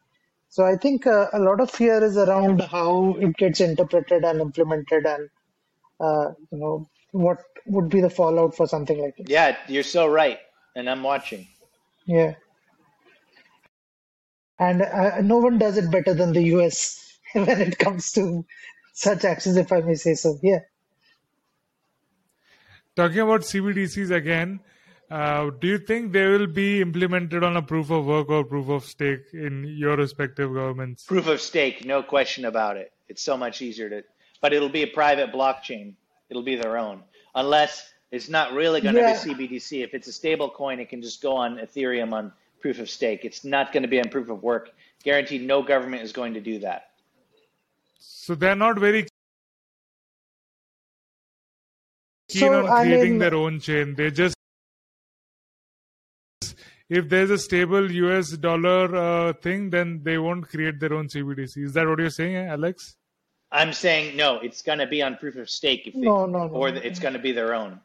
So 0.49 0.64
i 0.64 0.76
think 0.76 1.07
uh, 1.07 1.26
a 1.32 1.39
lot 1.39 1.61
of 1.61 1.70
fear 1.70 2.03
is 2.03 2.16
around 2.16 2.61
how 2.61 3.16
it 3.18 3.37
gets 3.37 3.61
interpreted 3.61 4.24
and 4.24 4.41
implemented 4.41 5.05
and 5.05 5.28
uh, 6.01 6.32
you 6.53 6.59
know 6.59 6.89
what 7.12 7.39
would 7.66 7.89
be 7.89 8.01
the 8.01 8.11
fallout 8.11 8.57
for 8.57 8.66
something 8.66 8.99
like 9.01 9.14
it 9.18 9.28
yeah 9.28 9.57
you're 9.68 9.82
so 9.82 10.07
right 10.07 10.39
and 10.76 10.89
i'm 10.89 11.03
watching. 11.03 11.47
Yeah. 12.07 12.35
And 14.59 14.82
uh, 14.82 15.20
no 15.20 15.39
one 15.39 15.59
does 15.59 15.76
it 15.76 15.91
better 15.91 16.14
than 16.14 16.32
the 16.32 16.43
us 16.43 17.01
when 17.32 17.61
it 17.61 17.78
comes 17.78 18.12
to 18.12 18.45
such 18.95 19.24
actions, 19.24 19.57
if 19.57 19.70
I 19.72 19.80
may 19.80 19.97
say 19.97 20.14
so. 20.14 20.38
Yeah. 20.40 20.61
Talking 22.97 23.20
about 23.20 23.40
CBDCs 23.42 24.12
again, 24.12 24.61
uh, 25.11 25.51
do 25.51 25.66
you 25.66 25.78
think 25.78 26.12
they 26.12 26.26
will 26.26 26.47
be 26.47 26.80
implemented 26.80 27.42
on 27.42 27.57
a 27.57 27.62
proof 27.62 27.90
of 27.90 28.07
work 28.07 28.28
or 28.28 28.45
proof 28.45 28.68
of 28.68 28.84
stake 28.84 29.24
in 29.32 29.64
your 29.64 29.97
respective 29.97 30.55
governments? 30.55 31.05
Proof 31.05 31.26
of 31.26 31.40
stake, 31.40 31.84
no 31.84 32.03
question 32.03 32.45
about 32.45 32.76
it. 32.76 32.92
It's 33.09 33.20
so 33.20 33.36
much 33.36 33.61
easier 33.61 33.90
to, 33.90 34.05
but 34.40 34.53
it'll 34.53 34.68
be 34.68 34.82
a 34.84 34.86
private 34.86 35.32
blockchain. 35.32 35.95
It'll 36.30 36.45
be 36.45 36.55
their 36.57 36.78
own, 36.78 37.03
unless 37.34 37.92
it's 38.12 38.28
not 38.28 38.53
really 38.53 38.80
going 38.80 38.95
Yeah. 38.95 39.12
to 39.18 39.26
be 39.26 39.34
CBDC. 39.34 39.82
If 39.82 39.92
it's 39.95 40.07
a 40.07 40.12
stable 40.12 40.49
coin, 40.49 40.78
it 40.78 40.88
can 40.88 41.03
just 41.03 41.20
go 41.20 41.34
on 41.36 41.59
Ethereum 41.59 42.12
on 42.12 42.32
proof 42.61 42.78
of 42.78 42.88
stake. 42.88 43.24
It's 43.24 43.45
not 43.45 43.72
going 43.72 43.82
to 43.82 43.88
be 43.88 43.99
on 43.99 44.09
proof 44.09 44.30
of 44.30 44.42
work. 44.42 44.70
Guaranteed, 45.03 45.42
no 45.42 45.62
government 45.62 46.03
is 46.03 46.12
going 46.12 46.34
to 46.34 46.40
do 46.40 46.61
that. 46.61 46.90
So 48.07 48.34
they're 48.34 48.55
not 48.57 48.78
very 48.78 49.07
keen 52.28 52.40
So, 52.40 52.64
on 52.64 52.68
I 52.70 52.82
creating 52.84 53.11
mean- 53.12 53.18
their 53.18 53.34
own 53.34 53.61
chain. 53.61 53.94
They 53.94 54.11
just 54.11 54.34
if 56.90 57.09
there's 57.09 57.30
a 57.30 57.38
stable 57.38 57.90
US 57.90 58.30
dollar 58.32 58.94
uh, 58.94 59.32
thing, 59.34 59.70
then 59.70 60.02
they 60.02 60.18
won't 60.18 60.46
create 60.48 60.78
their 60.80 60.92
own 60.94 61.09
CBDC. 61.09 61.64
Is 61.64 61.72
that 61.72 61.86
what 61.88 61.98
you're 61.98 62.11
saying, 62.11 62.36
eh, 62.36 62.46
Alex? 62.46 62.96
I'm 63.50 63.72
saying 63.72 64.16
no. 64.16 64.38
It's 64.40 64.62
going 64.62 64.78
to 64.80 64.86
be 64.86 65.00
on 65.02 65.16
proof 65.16 65.36
of 65.36 65.48
stake, 65.48 65.86
if 65.86 65.94
they, 65.94 66.00
No, 66.00 66.26
no, 66.26 66.46
no. 66.48 66.55
or 66.55 66.68
it's 66.68 66.98
going 66.98 67.14
to 67.14 67.20
be 67.20 67.32
their 67.32 67.55
own. 67.55 67.80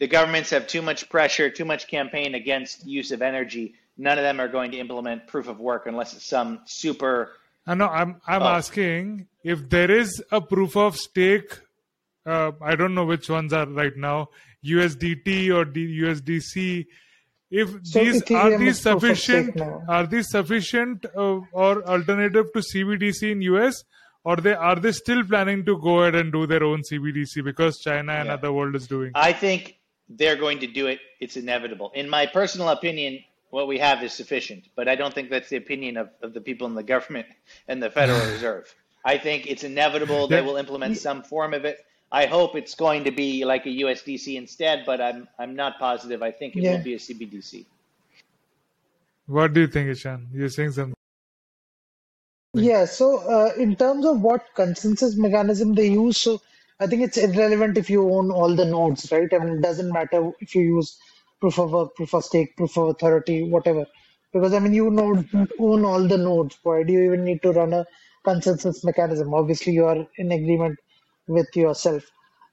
The 0.00 0.06
governments 0.08 0.50
have 0.50 0.66
too 0.66 0.82
much 0.82 1.08
pressure, 1.08 1.50
too 1.50 1.64
much 1.64 1.86
campaign 1.86 2.34
against 2.34 2.84
use 2.86 3.12
of 3.12 3.22
energy. 3.22 3.74
None 3.96 4.18
of 4.18 4.24
them 4.24 4.40
are 4.40 4.48
going 4.48 4.70
to 4.72 4.78
implement 4.78 5.26
proof 5.28 5.46
of 5.48 5.60
work 5.60 5.86
unless 5.86 6.14
it's 6.14 6.24
some 6.24 6.60
super. 6.64 7.32
I 7.66 7.74
know. 7.74 7.88
I'm 7.88 8.20
I'm 8.26 8.42
Oh. 8.42 8.46
asking 8.60 9.28
if 9.44 9.68
there 9.68 9.90
is 9.90 10.22
a 10.30 10.40
proof 10.40 10.76
of 10.76 10.96
stake. 10.96 11.52
Uh, 12.24 12.52
I 12.62 12.76
don't 12.76 12.94
know 12.94 13.04
which 13.04 13.28
ones 13.28 13.52
are 13.52 13.66
right 13.66 13.96
now, 13.96 14.28
USDT 14.64 15.50
or 15.54 15.64
D- 15.64 16.00
USDC. 16.02 16.86
If 17.50 17.70
So 17.82 17.98
these 18.02 18.22
Ethereum 18.22 18.38
are 18.54 18.58
these 18.58 18.76
is 18.78 18.82
proof 18.82 18.94
of 18.94 19.18
stake 19.18 19.44
sufficient, 19.46 19.62
are 19.88 20.06
these 20.06 20.28
sufficient 20.28 21.06
uh, 21.16 21.40
or 21.52 21.82
alternative 21.86 22.46
to 22.54 22.60
CBDC 22.60 23.32
in 23.32 23.42
US, 23.42 23.84
or 24.24 24.36
they 24.36 24.54
are 24.54 24.76
they 24.76 24.92
still 24.92 25.22
planning 25.24 25.64
to 25.66 25.78
go 25.78 26.00
ahead 26.02 26.14
and 26.14 26.32
do 26.32 26.46
their 26.46 26.64
own 26.64 26.82
CBDC 26.90 27.44
because 27.44 27.78
China 27.80 28.12
and 28.12 28.26
Yeah. 28.28 28.34
other 28.34 28.52
world 28.52 28.74
is 28.76 28.86
doing? 28.86 29.12
I 29.14 29.32
think 29.32 29.78
they're 30.08 30.36
going 30.36 30.60
to 30.60 30.66
do 30.66 30.86
it. 30.86 31.00
It's 31.20 31.36
inevitable. 31.36 31.90
In 31.94 32.08
my 32.08 32.26
personal 32.26 32.68
opinion, 32.70 33.18
what 33.52 33.68
we 33.68 33.78
have 33.80 34.02
is 34.02 34.14
sufficient, 34.14 34.64
but 34.76 34.88
I 34.88 34.96
don't 34.96 35.14
think 35.14 35.30
that's 35.30 35.50
the 35.50 35.58
opinion 35.58 35.98
of, 35.98 36.10
of 36.22 36.34
the 36.34 36.40
people 36.40 36.66
in 36.68 36.74
the 36.74 36.82
government 36.84 37.28
and 37.68 37.82
the 37.82 37.90
Federal 37.90 38.26
Reserve. 38.34 38.74
I 39.04 39.18
think 39.18 39.46
it's 39.46 39.64
inevitable 39.64 40.28
they 40.28 40.40
Yeah. 40.40 40.42
will 40.42 40.56
implement 40.56 40.96
some 40.96 41.22
form 41.22 41.54
of 41.54 41.66
it. 41.66 41.78
I 42.12 42.26
hope 42.26 42.56
it's 42.56 42.74
going 42.76 43.04
to 43.04 43.12
be 43.12 43.44
like 43.44 43.66
a 43.66 43.70
USDC 43.84 44.36
instead, 44.36 44.84
but 44.86 45.00
I'm 45.02 45.28
I'm 45.38 45.56
not 45.56 45.78
positive. 45.78 46.22
I 46.22 46.32
think 46.32 46.56
it 46.56 46.64
Yeah. 46.64 46.72
will 46.72 46.82
be 46.90 46.94
a 46.94 46.98
CBDC. 46.98 47.66
What 49.26 49.54
do 49.54 49.60
you 49.62 49.68
think, 49.68 49.90
Ishan? 49.90 50.28
You're 50.32 50.50
saying 50.50 50.72
something. 50.72 50.94
Yeah, 52.54 52.84
so 52.86 53.18
uh, 53.18 53.52
in 53.58 53.76
terms 53.76 54.04
of 54.06 54.20
what 54.22 54.46
consensus 54.54 55.16
mechanism 55.16 55.74
they 55.74 55.88
use, 55.88 56.18
so 56.20 56.40
I 56.80 56.86
think 56.86 57.02
it's 57.02 57.16
irrelevant 57.18 57.78
if 57.78 57.90
you 57.90 58.10
own 58.12 58.30
all 58.30 58.54
the 58.54 58.66
nodes, 58.66 59.10
right? 59.12 59.32
I 59.32 59.38
mean, 59.38 59.54
it 59.58 59.62
doesn't 59.62 59.92
matter 59.92 60.32
if 60.40 60.54
you 60.54 60.62
use 60.62 60.98
proof 61.42 61.58
of 61.60 61.72
work, 61.72 61.94
proof 61.96 62.14
of 62.14 62.24
stake, 62.24 62.56
proof 62.56 62.78
of 62.78 62.88
authority, 62.90 63.36
whatever. 63.56 63.86
Because 64.32 64.54
I 64.54 64.60
mean, 64.60 64.74
you 64.74 64.90
know, 64.90 65.24
own 65.60 65.84
all 65.84 66.08
the 66.08 66.18
nodes. 66.18 66.58
Why 66.64 66.84
do 66.84 66.92
you 66.94 67.04
even 67.04 67.24
need 67.24 67.42
to 67.42 67.52
run 67.52 67.74
a 67.74 67.86
consensus 68.24 68.84
mechanism? 68.84 69.34
Obviously, 69.34 69.74
you 69.74 69.86
are 69.86 70.06
in 70.18 70.32
agreement 70.32 70.78
with 71.28 71.48
yourself. 71.56 72.04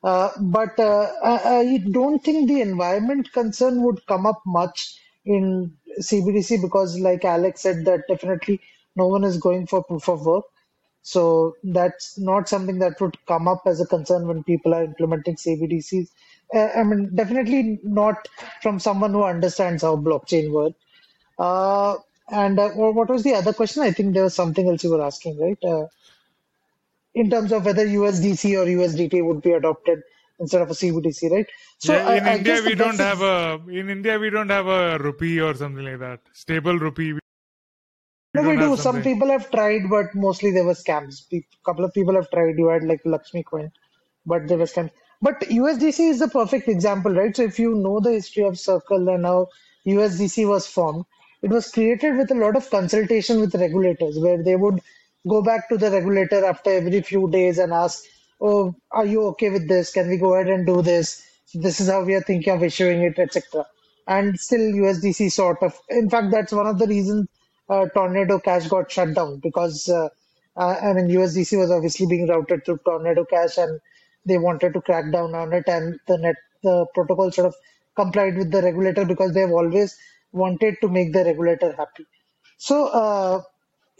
Uh, 0.04 0.30
but 0.40 0.80
uh, 0.80 1.12
I, 1.24 1.58
I 1.60 1.78
don't 1.92 2.24
think 2.24 2.48
the 2.50 2.62
environment 2.62 3.32
concern 3.34 3.84
would 3.84 4.06
come 4.08 4.26
up 4.26 4.42
much 4.46 5.00
in 5.26 5.74
CBDC 6.02 6.62
because, 6.62 7.00
like 7.00 7.26
Alex 7.26 7.62
said, 7.62 7.86
that 7.86 8.04
definitely 8.10 8.62
no 8.96 9.08
one 9.08 9.24
is 9.26 9.38
going 9.38 9.68
for 9.68 9.84
proof 9.84 10.10
of 10.10 10.26
work. 10.26 10.46
So 11.02 11.56
that's 11.64 12.18
not 12.20 12.50
something 12.50 12.80
that 12.80 13.02
would 13.02 13.18
come 13.26 13.48
up 13.48 13.64
as 13.66 13.82
a 13.82 13.88
concern 13.88 14.28
when 14.28 14.44
people 14.44 14.74
are 14.74 14.84
implementing 14.84 15.36
CBDCs. 15.36 16.08
Uh, 16.54 16.70
I 16.76 16.84
mean, 16.84 17.16
definitely 17.16 17.80
not 17.84 18.28
from 18.62 18.80
someone 18.80 19.12
who 19.12 19.24
understands 19.24 19.84
how 19.84 19.95
blockchain 19.97 20.52
works. 20.52 20.76
Uh, 21.38 21.97
and 22.30 22.60
uh, 22.60 22.72
wha- 22.76 22.91
what 22.91 23.10
was 23.10 23.24
the 23.24 23.34
other 23.36 23.54
question? 23.54 23.84
I 23.84 23.91
think 23.91 24.14
there 24.14 24.24
was 24.24 24.36
something 24.36 24.68
else 24.70 24.84
you 24.84 24.91
were 24.91 25.04
asking, 25.04 25.39
right? 25.39 25.58
Uh, 25.64 25.88
in 27.14 27.30
terms 27.30 27.52
of 27.52 27.66
whether 27.66 27.86
USDC 27.86 28.56
or 28.56 28.66
USDT 28.66 29.22
would 29.22 29.41
be 29.41 29.52
adopted 29.52 30.02
instead 30.39 30.62
of 30.62 30.70
a 30.70 30.76
CBDC, 30.76 31.30
right? 31.30 31.47
So 31.78 31.93
yeah, 31.93 32.18
in 32.18 32.26
I 32.26 32.38
India 32.38 32.62
the 32.62 32.70
we 32.70 32.76
don't 32.76 32.97
best 32.97 33.00
have 33.00 33.22
a 33.22 33.60
in 33.70 33.89
India 33.89 34.18
we 34.20 34.30
don't 34.30 34.50
have 34.50 34.68
a 34.68 34.97
rupee 35.00 35.39
or 35.41 35.54
something 35.56 35.84
like 35.84 36.00
that. 36.00 36.22
Stable 36.34 36.78
rupee. 36.80 37.14
We 37.14 37.20
No, 38.34 38.43
we 38.43 38.58
do. 38.58 38.76
Some 38.78 39.02
people 39.04 39.30
have 39.30 39.52
tried, 39.52 39.89
but 39.89 40.16
mostly 40.16 40.52
there 40.52 40.64
were 40.66 40.74
scams. 40.74 41.32
A 41.34 41.45
couple 41.66 41.86
of 41.86 41.93
people 41.93 42.16
have 42.16 42.30
tried. 42.32 42.58
You 42.58 42.68
had 42.70 42.84
like 42.84 43.02
Lakshmi 43.06 43.43
coin, 43.43 43.72
but 44.26 44.47
there 44.47 44.58
were 44.58 44.66
scams. 44.66 44.91
But 45.22 45.41
USDC 45.41 46.09
is 46.09 46.20
the 46.20 46.28
perfect 46.28 46.67
example, 46.67 47.13
right? 47.13 47.36
So 47.36 47.43
if 47.43 47.59
you 47.59 47.76
know 47.76 47.99
the 47.99 48.11
history 48.11 48.43
of 48.43 48.59
Circle 48.59 49.07
and 49.09 49.26
how 49.26 49.47
USDC 49.86 50.47
was 50.47 50.67
formed, 50.67 51.05
it 51.41 51.49
was 51.49 51.72
created 51.72 52.17
with 52.17 52.32
a 52.32 52.36
lot 52.36 52.55
of 52.57 52.70
consultation 52.70 53.39
with 53.39 53.55
regulators, 53.55 54.20
where 54.20 54.41
they 54.43 54.55
would 54.55 54.82
go 55.28 55.41
back 55.41 55.70
to 55.70 55.78
the 55.78 55.91
regulator 55.91 56.43
after 56.45 56.72
every 56.72 57.01
few 57.01 57.30
days 57.30 57.57
and 57.59 57.72
ask, 57.74 58.03
"Oh, 58.41 58.76
are 58.91 59.05
you 59.05 59.24
okay 59.28 59.49
with 59.49 59.67
this? 59.67 59.91
Can 59.91 60.09
we 60.09 60.17
go 60.17 60.34
ahead 60.34 60.49
and 60.49 60.65
do 60.65 60.82
this? 60.82 61.24
This 61.53 61.80
is 61.80 61.89
how 61.89 62.03
we 62.03 62.15
are 62.15 62.22
thinking 62.22 62.53
of 62.53 62.63
issuing 62.63 63.01
it, 63.03 63.20
etc." 63.20 63.65
And 64.07 64.39
still, 64.39 64.59
USDC 64.84 65.30
sort 65.30 65.61
of. 65.63 65.80
In 65.89 66.09
fact, 66.09 66.32
that's 66.32 66.51
one 66.51 66.67
of 66.67 66.78
the 66.80 66.88
reasons 66.88 67.28
uh, 67.70 67.86
Tornado 67.93 68.39
Cash 68.39 68.67
got 68.67 68.91
shut 68.91 69.13
down 69.13 69.39
because 69.39 69.88
uh, 69.89 70.09
uh, 70.57 70.76
I 70.82 70.93
mean 70.93 71.07
USDC 71.07 71.57
was 71.57 71.72
obviously 71.72 72.05
being 72.07 72.28
routed 72.28 72.65
through 72.65 72.80
Tornado 72.86 73.26
Cash, 73.26 73.57
and 73.57 73.80
they 74.26 74.38
wanted 74.38 74.74
to 74.74 74.82
crack 74.82 75.11
down 75.11 75.36
on 75.36 75.53
it, 75.53 75.67
and 75.67 75.99
the 76.07 76.17
net 76.17 76.36
the 76.63 76.86
protocol 76.93 77.32
sort 77.32 77.47
of 77.47 77.55
complied 77.95 78.38
with 78.38 78.51
the 78.51 78.61
regulator 78.61 79.05
because 79.05 79.34
they've 79.34 79.51
always 79.51 79.97
wanted 80.32 80.76
to 80.82 80.88
make 80.88 81.13
the 81.13 81.24
regulator 81.24 81.74
happy. 81.78 82.05
So, 82.57 82.88
uh, 82.88 83.41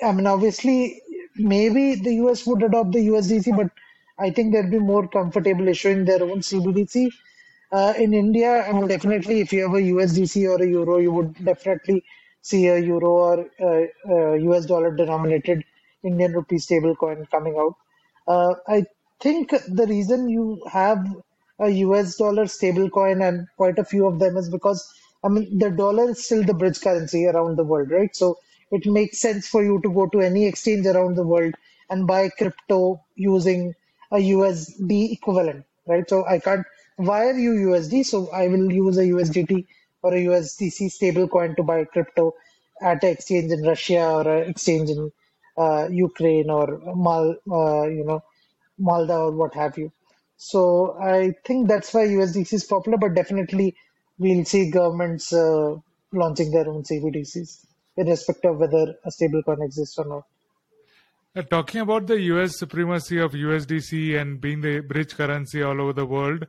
I 0.04 0.12
mean, 0.12 0.28
obviously, 0.28 1.02
maybe 1.36 1.96
the 1.96 2.14
US 2.26 2.46
would 2.46 2.64
adopt 2.64 2.92
the 2.92 3.08
USDC, 3.08 3.56
but 3.56 3.70
I 4.18 4.30
think 4.32 4.54
they'd 4.54 4.72
be 4.72 4.80
more 4.80 5.08
comfortable 5.08 5.68
issuing 5.68 6.06
their 6.06 6.22
own 6.24 6.42
CBDC. 6.42 7.10
Uh, 7.72 7.94
in 7.98 8.14
India, 8.14 8.64
I 8.68 8.72
mean, 8.74 8.88
definitely, 8.88 9.42
if 9.42 9.54
you 9.54 9.62
have 9.64 9.74
a 9.74 9.82
USDC 9.82 10.50
or 10.50 10.62
a 10.62 10.68
euro, 10.68 10.98
you 10.98 11.12
would 11.12 11.34
definitely 11.46 12.04
see 12.42 12.68
a 12.68 12.78
euro 12.80 13.10
or 13.10 13.46
uh, 13.62 13.86
uh, 14.10 14.34
US 14.34 14.66
dollar 14.66 14.96
denominated 14.96 15.64
Indian 16.04 16.34
rupee 16.34 16.56
stablecoin 16.58 17.30
coming 17.30 17.56
out. 17.58 17.76
Uh, 18.28 18.56
I 18.68 18.86
think 19.22 19.52
the 19.68 19.86
reason 19.88 20.30
you 20.30 20.62
have 20.72 21.06
a 21.60 21.70
US 21.70 22.16
dollar 22.16 22.46
stablecoin 22.46 23.28
and 23.28 23.48
quite 23.58 23.78
a 23.80 23.84
few 23.86 24.08
of 24.08 24.20
them 24.20 24.38
is 24.38 24.50
because, 24.50 24.94
I 25.24 25.30
mean, 25.30 25.58
the 25.58 25.70
dollar 25.72 26.12
is 26.12 26.24
still 26.26 26.44
the 26.44 26.54
bridge 26.54 26.80
currency 26.82 27.28
around 27.28 27.58
the 27.58 27.64
world, 27.64 27.92
right? 27.92 28.16
So 28.16 28.38
it 28.72 28.86
makes 28.86 29.20
sense 29.20 29.48
for 29.48 29.64
you 29.64 29.82
to 29.82 29.90
go 29.90 30.08
to 30.08 30.22
any 30.22 30.46
exchange 30.46 30.86
around 30.86 31.16
the 31.16 31.26
world 31.28 31.56
and 31.90 32.08
buy 32.08 32.30
crypto 32.30 33.02
using 33.16 33.76
a 34.12 34.18
USD 34.18 35.12
equivalent, 35.12 35.66
right? 35.88 36.08
So 36.10 36.26
I 36.26 36.40
can't 36.40 36.66
wire 36.98 37.38
you 37.38 37.52
USD, 37.70 38.06
so 38.06 38.30
I 38.32 38.48
will 38.48 38.72
use 38.72 38.98
a 38.98 39.04
USDT 39.04 39.66
or 40.02 40.14
a 40.14 40.26
USDC 40.26 40.92
stablecoin 40.98 41.56
to 41.58 41.64
buy 41.64 41.84
crypto 41.86 42.36
at 42.82 43.04
an 43.04 43.10
exchange 43.10 43.52
in 43.52 43.64
Russia 43.64 44.06
or 44.08 44.28
an 44.28 44.50
exchange 44.50 44.90
in 44.90 45.12
uh, 45.58 45.88
Ukraine 45.92 46.50
or 46.50 46.80
Mal, 46.96 47.36
uh, 47.52 47.88
you 47.88 48.06
know, 48.06 48.24
Malta 48.80 49.16
or 49.16 49.32
what 49.32 49.54
have 49.54 49.78
you. 49.78 49.92
So 50.38 50.98
I 51.00 51.34
think 51.46 51.68
that's 51.68 51.94
why 51.94 52.08
USDC 52.08 52.54
is 52.54 52.64
popular, 52.64 52.98
but 52.98 53.14
definitely 53.14 53.76
we'll 54.18 54.46
see 54.46 54.72
governments 54.72 55.34
uh, 55.34 55.76
launching 56.14 56.52
their 56.52 56.68
own 56.70 56.84
CBDCs, 56.84 57.66
irrespective 57.98 58.52
of 58.52 58.60
whether 58.60 58.96
a 59.04 59.10
stablecoin 59.10 59.64
exists 59.64 59.98
or 59.98 60.06
not. 60.06 60.24
Uh, 61.36 61.42
talking 61.44 61.82
about 61.82 62.08
the 62.08 62.20
US 62.34 62.58
supremacy 62.58 63.20
of 63.20 63.34
USDC 63.34 64.20
and 64.20 64.42
being 64.42 64.62
the 64.62 64.80
bridge 64.80 65.16
currency 65.16 65.62
all 65.62 65.80
over 65.80 65.94
the 65.94 66.06
world, 66.06 66.48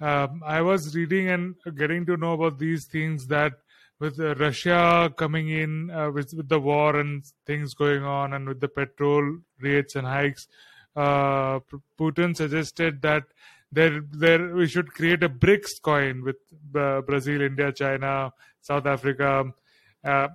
um, 0.00 0.42
I 0.46 0.62
was 0.62 0.94
reading 0.94 1.28
and 1.28 1.54
getting 1.76 2.06
to 2.06 2.16
know 2.16 2.34
about 2.34 2.58
these 2.58 2.86
things 2.86 3.26
that 3.26 3.52
with 3.98 4.18
uh, 4.18 4.34
Russia 4.36 5.12
coming 5.16 5.50
in 5.50 5.90
uh, 5.90 6.10
with, 6.10 6.32
with 6.34 6.48
the 6.48 6.58
war 6.58 6.96
and 6.96 7.22
things 7.46 7.74
going 7.74 8.02
on, 8.02 8.32
and 8.32 8.48
with 8.48 8.60
the 8.60 8.68
petrol 8.68 9.38
rates 9.60 9.94
and 9.94 10.06
hikes, 10.06 10.48
uh, 10.96 11.60
Putin 11.98 12.36
suggested 12.36 13.02
that 13.02 13.24
there, 13.72 14.00
there 14.10 14.54
we 14.54 14.66
should 14.66 14.92
create 14.92 15.22
a 15.22 15.28
BRICS 15.28 15.80
coin 15.82 16.24
with 16.24 16.36
uh, 16.74 17.02
Brazil, 17.02 17.40
India, 17.40 17.72
China, 17.72 18.32
South 18.60 18.86
Africa. 18.86 19.52
Uh, 20.02 20.28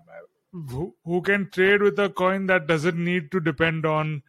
who, 0.70 0.96
who 1.04 1.22
can 1.22 1.50
trade 1.50 1.82
with 1.82 2.00
a 2.00 2.10
coin 2.10 2.46
that 2.48 2.68
doesn't 2.68 2.98
need 2.98 3.32
to 3.32 3.40
depend 3.40 3.86
on 3.86 4.24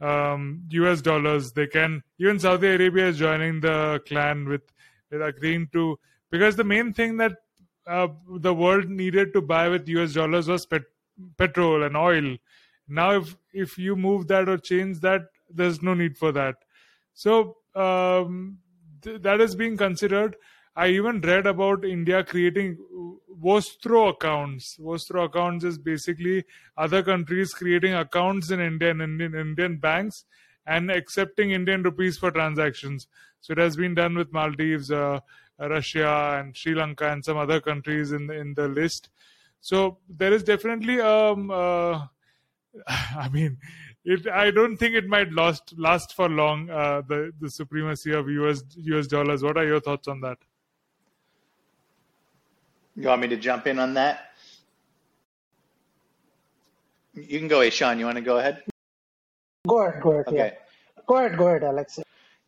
um, 0.00 0.62
US 0.70 1.00
dollars. 1.00 1.52
They 1.52 1.66
can 1.66 2.02
even 2.18 2.38
Saudi 2.38 2.68
Arabia 2.68 3.08
is 3.08 3.18
joining 3.18 3.60
the 3.60 4.00
clan 4.06 4.48
with 4.48 4.62
with 5.10 5.22
agreeing 5.22 5.68
to 5.72 5.98
because 6.30 6.56
the 6.56 6.64
main 6.64 6.92
thing 6.92 7.16
that 7.18 7.32
uh, 7.86 8.08
the 8.28 8.54
world 8.54 8.88
needed 8.88 9.32
to 9.32 9.40
buy 9.40 9.68
with 9.68 9.88
US 9.88 10.12
dollars 10.12 10.48
was 10.48 10.66
pet, 10.66 10.82
petrol 11.36 11.82
and 11.82 11.96
oil. 11.96 12.36
Now, 12.88 13.16
if 13.16 13.36
if 13.52 13.78
you 13.78 13.96
move 13.96 14.28
that 14.28 14.48
or 14.48 14.58
change 14.58 15.00
that, 15.00 15.22
there's 15.54 15.82
no 15.82 15.94
need 15.94 16.16
for 16.16 16.32
that. 16.32 16.56
So 17.14 17.56
um, 17.74 18.58
th- 19.02 19.22
that 19.22 19.40
is 19.40 19.54
being 19.54 19.76
considered. 19.76 20.36
I 20.74 20.88
even 20.88 21.20
read 21.20 21.46
about 21.46 21.84
India 21.84 22.24
creating 22.24 22.78
Vostro 23.42 24.08
accounts. 24.08 24.76
Vostro 24.80 25.24
accounts 25.24 25.64
is 25.64 25.78
basically 25.78 26.44
other 26.76 27.02
countries 27.02 27.52
creating 27.52 27.94
accounts 27.94 28.50
in 28.50 28.60
Indian 28.60 29.00
Indian 29.00 29.34
Indian 29.34 29.76
banks 29.76 30.24
and 30.66 30.90
accepting 30.90 31.50
Indian 31.50 31.82
rupees 31.82 32.16
for 32.16 32.30
transactions. 32.30 33.06
So 33.40 33.52
it 33.52 33.58
has 33.58 33.76
been 33.76 33.94
done 33.94 34.14
with 34.16 34.32
Maldives, 34.32 34.90
uh, 34.90 35.20
Russia, 35.58 36.40
and 36.40 36.56
Sri 36.56 36.74
Lanka, 36.74 37.10
and 37.10 37.24
some 37.24 37.36
other 37.36 37.60
countries 37.60 38.12
in 38.12 38.28
the, 38.28 38.34
in 38.34 38.54
the 38.54 38.68
list. 38.68 39.10
So 39.60 39.98
there 40.08 40.32
is 40.32 40.42
definitely 40.42 41.00
um. 41.00 41.50
Uh, 41.50 42.06
I 42.86 43.28
mean, 43.28 43.58
it. 44.04 44.26
I 44.26 44.50
don't 44.50 44.76
think 44.76 44.94
it 44.94 45.06
might 45.06 45.32
last 45.32 45.74
last 45.76 46.14
for 46.14 46.28
long. 46.28 46.70
Uh, 46.70 47.02
the 47.06 47.32
the 47.40 47.50
supremacy 47.50 48.12
of 48.12 48.28
US 48.28 48.62
US 48.76 49.06
dollars. 49.06 49.42
What 49.42 49.56
are 49.56 49.66
your 49.66 49.80
thoughts 49.80 50.08
on 50.08 50.20
that? 50.20 50.38
You 52.96 53.08
want 53.08 53.22
me 53.22 53.28
to 53.28 53.36
jump 53.36 53.66
in 53.66 53.78
on 53.78 53.94
that? 53.94 54.32
You 57.14 57.38
can 57.38 57.48
go, 57.48 57.62
Ishan. 57.62 57.98
You 57.98 58.06
want 58.06 58.16
to 58.16 58.22
go 58.22 58.38
ahead? 58.38 58.62
Go 59.66 59.86
ahead. 59.86 60.02
Go 60.02 60.10
ahead. 60.12 60.28
Okay. 60.28 60.36
Yeah. 60.36 61.02
Go 61.06 61.16
ahead. 61.16 61.38
Go 61.38 61.48
ahead, 61.48 61.64
Alex. 61.64 61.98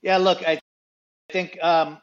Yeah. 0.02 0.16
Look, 0.18 0.46
I 0.46 0.58
think 1.30 1.62
um, 1.62 1.98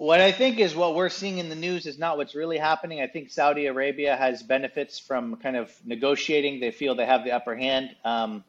what 0.00 0.22
I 0.22 0.32
think 0.32 0.58
is 0.60 0.74
what 0.74 0.94
we're 0.94 1.10
seeing 1.10 1.36
in 1.36 1.50
the 1.50 1.54
news 1.54 1.84
is 1.84 1.98
not 1.98 2.16
what's 2.16 2.34
really 2.34 2.56
happening. 2.56 3.02
I 3.02 3.06
think 3.06 3.28
Saudi 3.28 3.66
Arabia 3.66 4.16
has 4.16 4.42
benefits 4.42 4.98
from 4.98 5.36
kind 5.36 5.56
of 5.56 5.70
negotiating. 5.84 6.58
They 6.58 6.70
feel 6.70 6.94
they 6.94 7.04
have 7.04 7.22
the 7.22 7.32
upper 7.32 7.54
hand. 7.54 7.94
Um, 8.02 8.42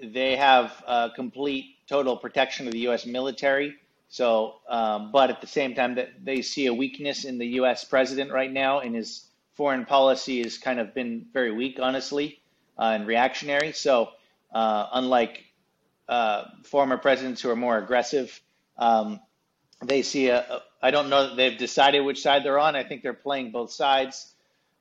they 0.00 0.36
have 0.36 0.72
uh, 0.86 1.08
complete 1.08 1.74
total 1.88 2.16
protection 2.16 2.68
of 2.68 2.72
the 2.72 2.78
U.S. 2.90 3.04
military. 3.04 3.74
So, 4.10 4.60
um, 4.68 5.10
but 5.10 5.30
at 5.30 5.40
the 5.40 5.48
same 5.48 5.74
time, 5.74 5.96
that 5.96 6.24
they 6.24 6.40
see 6.40 6.66
a 6.66 6.72
weakness 6.72 7.24
in 7.24 7.38
the 7.38 7.46
U.S. 7.58 7.82
president 7.82 8.30
right 8.30 8.52
now, 8.52 8.78
and 8.78 8.94
his 8.94 9.24
foreign 9.54 9.84
policy 9.84 10.40
has 10.44 10.56
kind 10.56 10.78
of 10.78 10.94
been 10.94 11.26
very 11.32 11.50
weak, 11.50 11.80
honestly, 11.82 12.38
uh, 12.78 12.92
and 12.94 13.08
reactionary. 13.08 13.72
So, 13.72 14.10
uh, 14.54 14.86
unlike 14.92 15.42
uh, 16.08 16.44
former 16.62 16.96
presidents 16.96 17.40
who 17.40 17.50
are 17.50 17.56
more 17.56 17.76
aggressive, 17.76 18.40
um, 18.78 19.18
they 19.82 20.02
see 20.02 20.28
a. 20.28 20.62
I 20.82 20.90
don't 20.90 21.10
know 21.10 21.28
that 21.28 21.36
they've 21.36 21.58
decided 21.58 22.00
which 22.00 22.22
side 22.22 22.44
they're 22.44 22.58
on. 22.58 22.76
I 22.76 22.84
think 22.84 23.02
they're 23.02 23.12
playing 23.12 23.50
both 23.50 23.72
sides. 23.72 24.34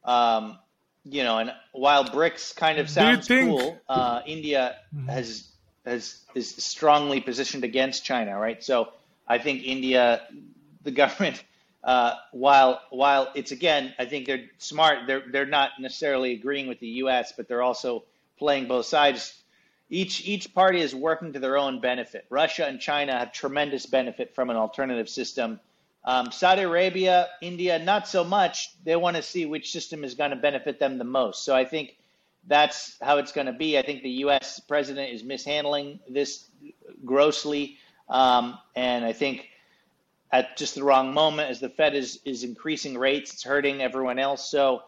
Um, 0.04 0.58
you 1.04 1.24
know, 1.24 1.38
and 1.38 1.52
while 1.72 2.06
BRICS 2.06 2.56
kind 2.56 2.80
of 2.80 2.90
sounds 2.90 3.28
think... 3.28 3.50
cool, 3.50 3.80
uh, 3.88 4.22
India 4.26 4.76
mm-hmm. 4.96 5.10
has 5.10 5.50
has 5.86 6.22
is 6.36 6.56
strongly 6.56 7.22
positioned 7.22 7.64
against 7.64 8.04
China, 8.04 8.38
right? 8.38 8.64
So 8.64 8.90
I 9.28 9.38
think 9.38 9.64
India, 9.64 10.22
the 10.84 10.92
government, 11.02 11.44
uh, 11.84 12.16
while 12.32 12.82
while 12.90 13.30
it's 13.36 13.52
again, 13.52 13.94
I 13.98 14.06
think 14.06 14.28
they're 14.28 14.46
smart. 14.58 15.08
They're 15.08 15.24
they're 15.32 15.46
not 15.46 15.72
necessarily 15.80 16.34
agreeing 16.34 16.68
with 16.68 16.80
the 16.80 16.88
U.S., 17.04 17.34
but 17.36 17.48
they're 17.48 17.62
also 17.62 18.04
playing 18.38 18.68
both 18.68 18.86
sides. 18.86 19.39
Each 19.90 20.26
each 20.26 20.54
party 20.54 20.82
is 20.82 20.94
working 20.94 21.34
to 21.34 21.40
their 21.40 21.58
own 21.58 21.80
benefit. 21.82 22.26
Russia 22.30 22.66
and 22.68 22.80
China 22.80 23.18
have 23.18 23.32
tremendous 23.32 23.86
benefit 23.86 24.36
from 24.36 24.50
an 24.50 24.56
alternative 24.56 25.10
system. 25.10 25.60
Um, 26.06 26.32
Saudi 26.32 26.62
Arabia, 26.62 27.28
India, 27.42 27.80
not 27.80 28.08
so 28.08 28.24
much. 28.24 28.72
They 28.84 28.96
want 28.96 29.18
to 29.18 29.22
see 29.22 29.46
which 29.46 29.72
system 29.72 30.04
is 30.04 30.14
going 30.14 30.30
to 30.32 30.38
benefit 30.38 30.80
them 30.80 30.98
the 30.98 31.04
most. 31.04 31.44
So 31.44 31.56
I 31.56 31.66
think 31.66 31.98
that's 32.48 32.98
how 33.02 33.18
it's 33.18 33.32
going 33.32 33.48
to 33.48 33.54
be. 33.54 33.78
I 33.78 33.82
think 33.82 34.04
the 34.04 34.10
U.S. 34.26 34.60
president 34.60 35.12
is 35.12 35.24
mishandling 35.24 36.00
this 36.08 36.50
grossly. 37.04 37.78
Um, 38.08 38.58
and 38.76 39.04
I 39.04 39.14
think 39.14 39.50
at 40.32 40.58
just 40.58 40.76
the 40.76 40.84
wrong 40.84 41.14
moment, 41.14 41.50
as 41.50 41.60
the 41.60 41.70
Fed 41.70 41.96
is, 41.96 42.20
is 42.26 42.44
increasing 42.44 42.98
rates, 42.98 43.34
it's 43.34 43.44
hurting 43.44 43.82
everyone 43.82 44.20
else. 44.20 44.50
So 44.50 44.84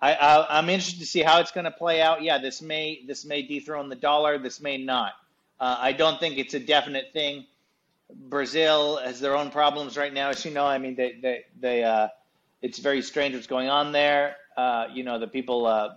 I, 0.00 0.58
am 0.58 0.68
interested 0.68 1.00
to 1.00 1.06
see 1.06 1.22
how 1.22 1.40
it's 1.40 1.52
going 1.52 1.64
to 1.64 1.70
play 1.70 2.02
out. 2.02 2.22
Yeah, 2.22 2.38
this 2.38 2.60
may 2.60 3.02
this 3.06 3.24
may 3.24 3.42
dethrone 3.42 3.88
the 3.88 3.96
dollar. 3.96 4.38
This 4.38 4.60
may 4.60 4.76
not. 4.76 5.12
Uh, 5.58 5.76
I 5.78 5.92
don't 5.92 6.20
think 6.20 6.38
it's 6.38 6.54
a 6.54 6.60
definite 6.60 7.12
thing. 7.12 7.46
Brazil 8.14 8.98
has 8.98 9.20
their 9.20 9.34
own 9.34 9.50
problems 9.50 9.96
right 9.96 10.12
now, 10.12 10.28
as 10.30 10.44
you 10.44 10.50
know. 10.50 10.66
I 10.66 10.78
mean, 10.78 10.94
they 10.96 11.18
they, 11.20 11.44
they 11.58 11.84
uh, 11.84 12.08
it's 12.62 12.78
very 12.78 13.02
strange 13.02 13.34
what's 13.34 13.46
going 13.46 13.68
on 13.68 13.92
there. 13.92 14.36
Uh, 14.56 14.86
you 14.92 15.02
know, 15.02 15.18
the 15.18 15.26
people, 15.26 15.66
uh, 15.66 15.94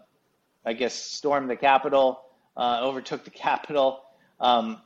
I 0.65 0.73
guess, 0.73 0.93
stormed 0.93 1.49
the 1.49 1.55
capital, 1.55 2.21
uh, 2.57 2.79
overtook 2.81 3.23
the 3.23 3.29
capital. 3.31 4.03
Um, 4.39 4.81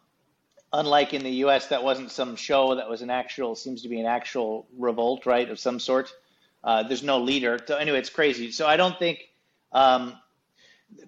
unlike 0.72 1.14
in 1.14 1.24
the 1.24 1.32
U.S., 1.32 1.68
that 1.68 1.84
wasn't 1.84 2.12
some 2.12 2.36
show. 2.36 2.76
That 2.76 2.90
was 2.90 3.02
an 3.04 3.10
actual, 3.10 3.56
seems 3.56 3.84
to 3.84 3.90
be 3.90 4.00
an 4.00 4.08
actual 4.08 4.66
revolt, 4.78 5.26
right, 5.26 5.48
of 5.48 5.60
some 5.60 5.80
sort. 5.80 6.12
Uh, 6.64 6.84
there's 6.84 7.04
no 7.04 7.20
leader. 7.20 7.60
So 7.66 7.76
anyway, 7.76 8.00
it's 8.00 8.10
crazy. 8.10 8.52
So 8.52 8.66
I 8.66 8.78
don't 8.78 8.98
think 8.98 9.20
um, 9.72 10.18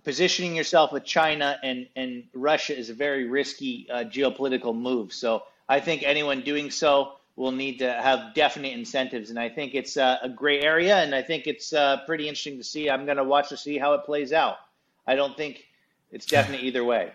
positioning 0.04 0.56
yourself 0.56 0.92
with 0.92 1.06
China 1.06 1.58
and, 1.64 1.88
and 1.96 2.24
Russia 2.34 2.78
is 2.78 2.90
a 2.90 2.94
very 2.94 3.26
risky 3.26 3.88
uh, 3.92 4.04
geopolitical 4.04 4.76
move. 4.76 5.14
So 5.14 5.44
I 5.70 5.80
think 5.80 6.04
anyone 6.04 6.42
doing 6.42 6.72
so 6.72 7.14
will 7.36 7.52
need 7.52 7.80
to 7.80 7.92
have 7.92 8.34
definite 8.34 8.74
incentives. 8.74 9.30
And 9.30 9.40
I 9.40 9.50
think 9.50 9.76
it's 9.76 9.98
uh, 9.98 10.18
a 10.22 10.30
gray 10.30 10.62
area, 10.62 10.98
and 10.98 11.14
I 11.14 11.22
think 11.22 11.48
it's 11.48 11.74
uh, 11.74 11.98
pretty 12.06 12.28
interesting 12.28 12.58
to 12.58 12.64
see. 12.64 12.90
I'm 12.90 13.06
going 13.06 13.18
to 13.18 13.24
watch 13.24 13.50
to 13.50 13.58
see 13.58 13.78
how 13.78 13.94
it 13.94 14.06
plays 14.06 14.32
out. 14.32 14.58
I 15.06 15.16
don't 15.16 15.36
think 15.36 15.66
it's 16.12 16.26
definite 16.26 16.62
either 16.62 16.84
way. 16.84 17.12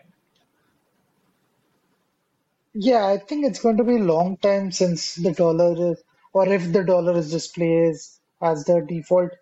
Yeah, 2.74 3.04
I 3.04 3.18
think 3.18 3.46
it's 3.46 3.60
going 3.60 3.78
to 3.78 3.84
be 3.84 3.96
a 3.96 4.04
long 4.04 4.36
time 4.36 4.70
since 4.70 5.16
the 5.16 5.32
dollar 5.32 5.92
is, 5.92 6.02
or 6.32 6.48
if 6.48 6.72
the 6.72 6.84
dollar 6.84 7.16
is 7.16 7.30
displayed 7.32 7.96
as 8.42 8.64
the 8.64 8.80
default 8.80 9.32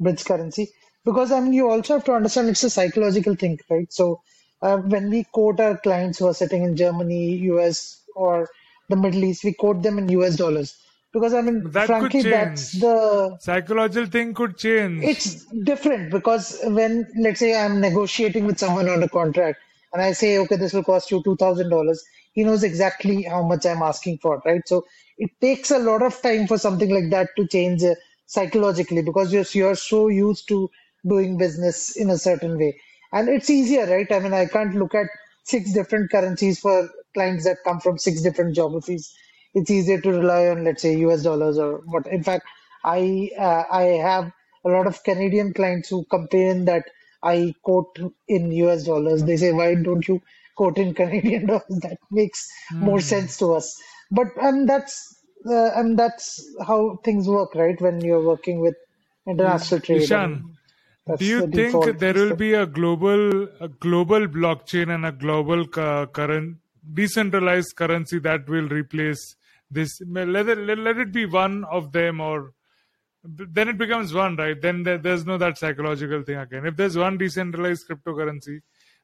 bridge 0.00 0.24
currency. 0.24 0.70
Because 1.04 1.32
I 1.32 1.40
mean, 1.40 1.52
you 1.52 1.70
also 1.70 1.94
have 1.94 2.04
to 2.04 2.12
understand 2.12 2.48
it's 2.48 2.64
a 2.64 2.70
psychological 2.70 3.34
thing, 3.34 3.58
right? 3.70 3.90
So 3.92 4.22
uh, 4.60 4.78
when 4.78 5.10
we 5.10 5.24
quote 5.24 5.60
our 5.60 5.76
clients 5.78 6.18
who 6.18 6.26
are 6.26 6.34
sitting 6.34 6.64
in 6.64 6.76
Germany, 6.76 7.36
US, 7.52 8.02
or 8.14 8.48
the 8.88 8.96
Middle 8.96 9.24
East, 9.24 9.44
we 9.44 9.52
quote 9.52 9.82
them 9.82 9.98
in 9.98 10.08
US 10.10 10.36
dollars. 10.36 10.76
Because 11.12 11.32
I 11.32 11.40
mean, 11.40 11.70
that 11.70 11.86
frankly, 11.86 12.22
that's 12.22 12.72
the 12.72 13.38
psychological 13.40 14.10
thing 14.10 14.34
could 14.34 14.58
change. 14.58 15.02
It's 15.02 15.44
different 15.64 16.10
because 16.10 16.60
when, 16.64 17.06
let's 17.16 17.40
say, 17.40 17.58
I'm 17.58 17.80
negotiating 17.80 18.44
with 18.44 18.58
someone 18.58 18.88
on 18.90 19.02
a 19.02 19.08
contract 19.08 19.58
and 19.92 20.02
I 20.02 20.12
say, 20.12 20.36
okay, 20.38 20.56
this 20.56 20.74
will 20.74 20.84
cost 20.84 21.10
you 21.10 21.22
$2,000 21.22 21.96
he 22.38 22.44
knows 22.44 22.62
exactly 22.62 23.22
how 23.22 23.42
much 23.42 23.66
I'm 23.66 23.82
asking 23.82 24.18
for, 24.18 24.40
right? 24.44 24.62
So 24.64 24.86
it 25.16 25.30
takes 25.40 25.72
a 25.72 25.78
lot 25.80 26.02
of 26.02 26.22
time 26.22 26.46
for 26.46 26.56
something 26.56 26.88
like 26.88 27.10
that 27.10 27.30
to 27.36 27.48
change 27.48 27.82
uh, 27.82 27.96
psychologically 28.28 29.02
because 29.02 29.32
you're, 29.32 29.44
you're 29.52 29.74
so 29.74 30.06
used 30.08 30.46
to 30.48 30.70
doing 31.06 31.36
business 31.36 31.96
in 31.96 32.10
a 32.10 32.18
certain 32.18 32.56
way. 32.56 32.78
And 33.12 33.28
it's 33.28 33.50
easier, 33.50 33.86
right? 33.86 34.10
I 34.12 34.20
mean, 34.20 34.34
I 34.34 34.46
can't 34.46 34.74
look 34.74 34.94
at 34.94 35.06
six 35.44 35.72
different 35.72 36.10
currencies 36.10 36.60
for 36.60 36.88
clients 37.14 37.44
that 37.44 37.56
come 37.64 37.80
from 37.80 37.98
six 37.98 38.22
different 38.22 38.54
geographies. 38.54 39.12
It's 39.54 39.70
easier 39.70 40.00
to 40.00 40.10
rely 40.10 40.48
on, 40.48 40.62
let's 40.64 40.82
say, 40.82 40.94
US 40.98 41.22
dollars 41.22 41.58
or 41.58 41.78
what. 41.86 42.06
In 42.06 42.22
fact, 42.22 42.44
I 42.84 43.30
uh, 43.38 43.64
I 43.70 43.82
have 44.10 44.30
a 44.64 44.68
lot 44.68 44.86
of 44.86 45.02
Canadian 45.02 45.54
clients 45.54 45.88
who 45.88 46.04
complain 46.04 46.66
that 46.66 46.84
I 47.22 47.54
quote 47.62 47.98
in 48.28 48.52
US 48.52 48.84
dollars. 48.84 49.24
They 49.24 49.38
say, 49.38 49.52
why 49.52 49.74
don't 49.74 50.06
you 50.06 50.20
quote 50.58 50.76
in 50.76 50.94
Canadian 51.02 51.46
dollars. 51.46 51.78
That 51.80 51.98
makes 52.10 52.46
mm. 52.72 52.80
more 52.80 52.98
hmm. 52.98 53.10
sense 53.14 53.38
to 53.38 53.54
us. 53.54 53.80
But 54.10 54.28
and 54.40 54.68
that's 54.68 55.17
uh, 55.48 55.70
and 55.74 55.98
that's 55.98 56.44
how 56.66 56.98
things 57.04 57.28
work, 57.28 57.54
right? 57.54 57.80
When 57.80 58.00
you're 58.00 58.22
working 58.22 58.60
with 58.60 58.76
international 59.26 59.80
trade. 59.80 60.02
Ishan, 60.02 60.56
do 61.16 61.24
you 61.24 61.46
the 61.46 61.70
think 61.70 61.98
there 61.98 62.14
will 62.14 62.36
be 62.36 62.54
a 62.54 62.66
global 62.66 63.44
a 63.60 63.68
global 63.68 64.26
blockchain 64.26 64.94
and 64.94 65.06
a 65.06 65.12
global 65.12 65.64
uh, 65.76 66.06
current 66.06 66.58
decentralized 66.92 67.74
currency 67.76 68.18
that 68.20 68.48
will 68.48 68.68
replace 68.68 69.36
this? 69.70 70.00
Let 70.06 70.48
it, 70.48 70.58
let 70.58 70.98
it 70.98 71.12
be 71.12 71.26
one 71.26 71.64
of 71.64 71.92
them 71.92 72.20
or 72.20 72.52
then 73.24 73.68
it 73.68 73.78
becomes 73.78 74.14
one, 74.14 74.36
right? 74.36 74.60
Then 74.60 74.82
there, 74.82 74.98
there's 74.98 75.26
no 75.26 75.38
that 75.38 75.58
psychological 75.58 76.22
thing 76.22 76.36
again. 76.36 76.66
If 76.66 76.76
there's 76.76 76.96
one 76.96 77.18
decentralized 77.18 77.88
cryptocurrency, 77.88 78.60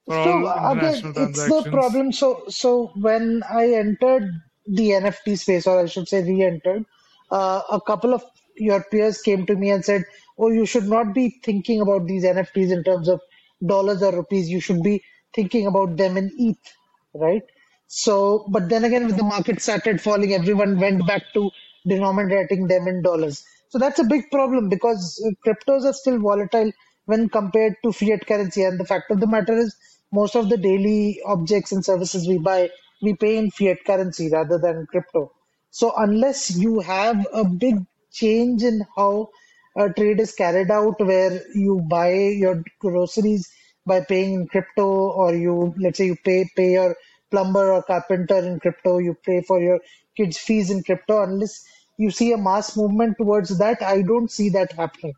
for 0.06 0.24
so 0.24 0.46
again, 0.70 1.12
it's 1.16 1.44
the 1.46 1.68
problem. 1.70 2.12
So 2.12 2.44
so 2.48 2.92
when 2.96 3.42
I 3.50 3.72
entered 3.72 4.30
the 4.66 4.94
NFT 4.94 5.36
space, 5.36 5.66
or 5.66 5.80
I 5.80 5.86
should 5.86 6.08
say 6.08 6.22
re-entered, 6.22 6.84
uh, 7.30 7.62
a 7.70 7.80
couple 7.80 8.14
of 8.14 8.24
your 8.56 8.82
peers 8.90 9.20
came 9.22 9.46
to 9.46 9.56
me 9.56 9.70
and 9.70 9.84
said, 9.84 10.04
"Oh, 10.38 10.48
you 10.50 10.66
should 10.66 10.88
not 10.88 11.14
be 11.14 11.40
thinking 11.44 11.80
about 11.80 12.06
these 12.06 12.24
NFTs 12.24 12.70
in 12.70 12.84
terms 12.84 13.08
of 13.08 13.20
dollars 13.64 14.02
or 14.02 14.12
rupees. 14.12 14.48
You 14.50 14.60
should 14.60 14.82
be 14.82 15.02
thinking 15.34 15.66
about 15.66 15.96
them 15.96 16.16
in 16.16 16.30
ETH, 16.38 16.74
right?" 17.14 17.42
So, 17.86 18.46
but 18.50 18.68
then 18.68 18.84
again, 18.84 19.06
when 19.06 19.16
the 19.16 19.22
market 19.24 19.60
started 19.60 20.00
falling, 20.00 20.32
everyone 20.32 20.78
went 20.78 21.06
back 21.06 21.22
to 21.34 21.50
denominating 21.86 22.66
them 22.66 22.88
in 22.88 23.02
dollars. 23.02 23.44
So 23.68 23.78
that's 23.78 23.98
a 23.98 24.04
big 24.04 24.30
problem 24.30 24.68
because 24.68 25.22
uh, 25.26 25.30
cryptos 25.46 25.84
are 25.84 25.92
still 25.92 26.18
volatile 26.18 26.72
when 27.06 27.28
compared 27.28 27.74
to 27.84 27.92
fiat 27.92 28.26
currency. 28.26 28.62
And 28.64 28.78
the 28.80 28.84
fact 28.84 29.10
of 29.10 29.20
the 29.20 29.26
matter 29.26 29.56
is, 29.56 29.76
most 30.12 30.36
of 30.36 30.48
the 30.48 30.56
daily 30.56 31.20
objects 31.26 31.72
and 31.72 31.84
services 31.84 32.28
we 32.28 32.38
buy 32.38 32.70
we 33.04 33.14
pay 33.14 33.36
in 33.38 33.50
fiat 33.50 33.84
currency 33.86 34.30
rather 34.30 34.58
than 34.58 34.86
crypto. 34.86 35.32
So 35.70 35.92
unless 35.96 36.56
you 36.56 36.80
have 36.80 37.26
a 37.32 37.44
big 37.44 37.76
change 38.12 38.62
in 38.62 38.86
how 38.96 39.30
a 39.76 39.90
trade 39.92 40.20
is 40.20 40.32
carried 40.34 40.70
out, 40.70 41.00
where 41.00 41.42
you 41.54 41.80
buy 41.88 42.12
your 42.14 42.62
groceries 42.80 43.50
by 43.86 44.00
paying 44.00 44.34
in 44.34 44.46
crypto, 44.48 44.86
or 44.86 45.34
you 45.34 45.74
let's 45.78 45.98
say 45.98 46.06
you 46.06 46.16
pay 46.24 46.48
pay 46.56 46.72
your 46.72 46.96
plumber 47.30 47.72
or 47.72 47.82
carpenter 47.82 48.38
in 48.38 48.60
crypto, 48.60 48.98
you 48.98 49.16
pay 49.26 49.42
for 49.42 49.60
your 49.60 49.80
kids' 50.16 50.38
fees 50.38 50.70
in 50.70 50.82
crypto. 50.82 51.22
Unless 51.22 51.64
you 51.98 52.10
see 52.10 52.32
a 52.32 52.38
mass 52.38 52.76
movement 52.76 53.16
towards 53.18 53.58
that, 53.58 53.82
I 53.82 54.02
don't 54.02 54.30
see 54.30 54.48
that 54.50 54.72
happening 54.72 55.14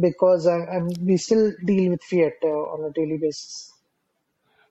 because 0.00 0.46
I, 0.46 0.58
I'm, 0.66 0.88
we 1.04 1.16
still 1.16 1.52
deal 1.64 1.90
with 1.90 2.02
fiat 2.04 2.34
uh, 2.44 2.48
on 2.48 2.84
a 2.88 2.92
daily 2.92 3.18
basis. 3.18 3.72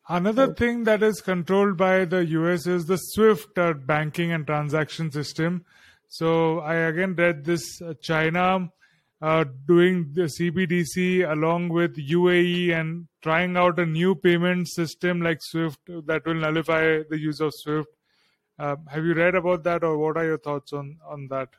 Another 0.09 0.53
thing 0.53 0.85
that 0.85 1.03
is 1.03 1.19
controlled 1.19 1.75
by 1.75 2.05
the 2.05 2.23
US 2.25 2.65
is 2.65 2.85
the 2.85 2.95
SWIFT 2.95 3.57
uh, 3.57 3.73
banking 3.73 4.31
and 4.31 4.47
transaction 4.47 5.11
system. 5.11 5.65
So 6.07 6.59
I 6.59 6.75
again 6.75 7.13
read 7.15 7.43
this 7.43 7.81
uh, 7.81 7.93
China 8.01 8.71
uh, 9.21 9.43
doing 9.67 10.11
the 10.13 10.29
CBDC 10.39 11.29
along 11.29 11.69
with 11.69 11.97
UAE 11.97 12.71
and 12.73 13.07
trying 13.21 13.57
out 13.57 13.79
a 13.79 13.85
new 13.85 14.15
payment 14.15 14.69
system 14.69 15.21
like 15.21 15.39
SWIFT 15.41 16.05
that 16.05 16.25
will 16.25 16.35
nullify 16.35 17.03
the 17.09 17.19
use 17.19 17.41
of 17.41 17.53
SWIFT. 17.53 17.89
Uh, 18.57 18.77
have 18.87 19.03
you 19.03 19.13
read 19.13 19.35
about 19.35 19.63
that, 19.63 19.83
or 19.83 19.97
what 19.97 20.15
are 20.15 20.25
your 20.25 20.37
thoughts 20.37 20.71
on 20.71 20.97
on 21.05 21.27
that? 21.27 21.49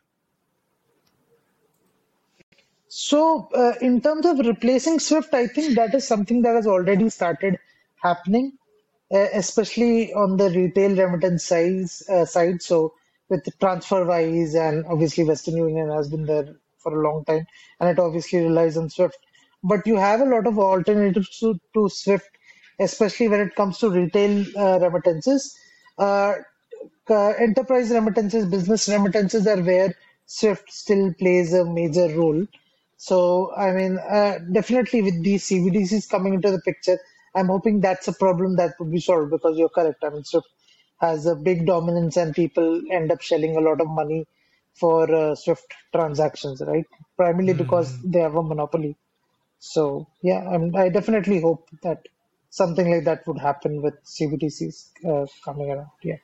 So, 2.88 3.48
uh, 3.54 3.74
in 3.82 4.00
terms 4.00 4.24
of 4.24 4.38
replacing 4.38 4.98
Swift, 4.98 5.34
I 5.34 5.46
think 5.46 5.74
that 5.76 5.94
is 5.94 6.06
something 6.06 6.40
that 6.42 6.56
has 6.56 6.66
already 6.66 7.10
started 7.10 7.58
happening, 8.02 8.52
uh, 9.12 9.26
especially 9.34 10.12
on 10.12 10.36
the 10.36 10.50
retail 10.50 10.96
remittance 10.96 11.44
size, 11.44 12.02
uh, 12.08 12.24
side. 12.24 12.62
So 12.62 12.94
with 13.28 13.44
TransferWise 13.60 14.54
and 14.54 14.86
obviously 14.86 15.24
Western 15.24 15.56
Union 15.56 15.90
has 15.90 16.08
been 16.08 16.26
there 16.26 16.56
for 16.78 16.98
a 16.98 17.02
long 17.02 17.24
time, 17.24 17.46
and 17.80 17.90
it 17.90 17.98
obviously 17.98 18.40
relies 18.40 18.76
on 18.76 18.88
Swift. 18.90 19.18
But 19.62 19.86
you 19.86 19.96
have 19.96 20.20
a 20.20 20.24
lot 20.24 20.46
of 20.46 20.58
alternatives 20.58 21.38
to, 21.40 21.58
to 21.74 21.88
Swift, 21.88 22.30
especially 22.78 23.28
when 23.28 23.40
it 23.40 23.54
comes 23.54 23.78
to 23.78 23.90
retail 23.90 24.44
uh, 24.56 24.78
remittances. 24.80 25.56
Uh, 25.98 26.34
uh, 27.10 27.30
enterprise 27.38 27.90
remittances, 27.90 28.46
business 28.46 28.88
remittances 28.88 29.46
are 29.46 29.60
where 29.62 29.94
Swift 30.26 30.70
still 30.72 31.12
plays 31.14 31.52
a 31.54 31.64
major 31.64 32.08
role. 32.16 32.46
So, 32.96 33.52
I 33.56 33.72
mean, 33.72 33.98
uh, 33.98 34.38
definitely 34.52 35.02
with 35.02 35.22
these 35.22 35.44
CBDCs 35.48 36.08
coming 36.08 36.34
into 36.34 36.50
the 36.50 36.60
picture, 36.60 36.98
I'm 37.38 37.46
hoping 37.46 37.80
that's 37.80 38.08
a 38.08 38.12
problem 38.12 38.56
that 38.56 38.74
would 38.78 38.90
be 38.90 39.00
solved 39.00 39.30
because 39.30 39.56
you're 39.56 39.68
correct. 39.68 40.02
I 40.04 40.10
mean, 40.10 40.24
Swift 40.24 40.48
has 41.00 41.26
a 41.26 41.36
big 41.36 41.66
dominance 41.66 42.16
and 42.16 42.34
people 42.34 42.82
end 42.90 43.12
up 43.12 43.20
shelling 43.22 43.56
a 43.56 43.60
lot 43.60 43.80
of 43.80 43.88
money 43.88 44.26
for 44.74 45.12
uh, 45.14 45.34
Swift 45.34 45.72
transactions, 45.92 46.60
right? 46.66 46.86
Primarily 47.16 47.54
mm. 47.54 47.58
because 47.58 48.00
they 48.02 48.20
have 48.20 48.34
a 48.34 48.42
monopoly. 48.42 48.96
So, 49.58 50.08
yeah, 50.22 50.48
I, 50.48 50.84
I 50.84 50.88
definitely 50.88 51.40
hope 51.40 51.68
that 51.82 52.06
something 52.50 52.90
like 52.90 53.04
that 53.04 53.26
would 53.26 53.38
happen 53.38 53.82
with 53.82 53.94
CBDCs 54.04 54.88
uh, 55.08 55.26
coming 55.44 55.70
around. 55.70 55.90
Yeah. 56.02 56.16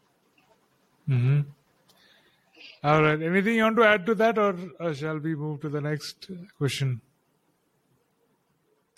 Mm-hmm. 1.08 1.40
All 2.82 3.02
right. 3.02 3.20
Anything 3.20 3.54
you 3.56 3.62
want 3.62 3.76
to 3.76 3.84
add 3.84 4.06
to 4.06 4.14
that, 4.16 4.38
or 4.38 4.56
uh, 4.80 4.92
shall 4.92 5.18
we 5.18 5.34
move 5.34 5.60
to 5.62 5.68
the 5.68 5.80
next 5.80 6.30
question? 6.58 7.00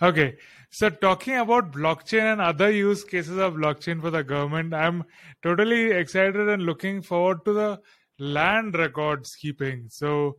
Okay. 0.01 0.37
So 0.71 0.91
talking 0.91 1.37
about 1.37 1.73
blockchain 1.73 2.33
and 2.33 2.41
other 2.41 2.71
use 2.71 3.03
cases 3.05 3.39
of 3.39 3.55
blockchain 3.55 4.01
for 4.01 4.11
the 4.11 4.23
government, 4.23 4.75
I'm 4.75 5.05
totally 5.43 5.91
excited 5.93 6.49
and 6.49 6.65
looking 6.65 7.03
forward 7.03 7.45
to 7.47 7.53
the 7.53 7.81
land 8.19 8.77
records 8.77 9.35
keeping. 9.41 9.87
So 9.89 10.37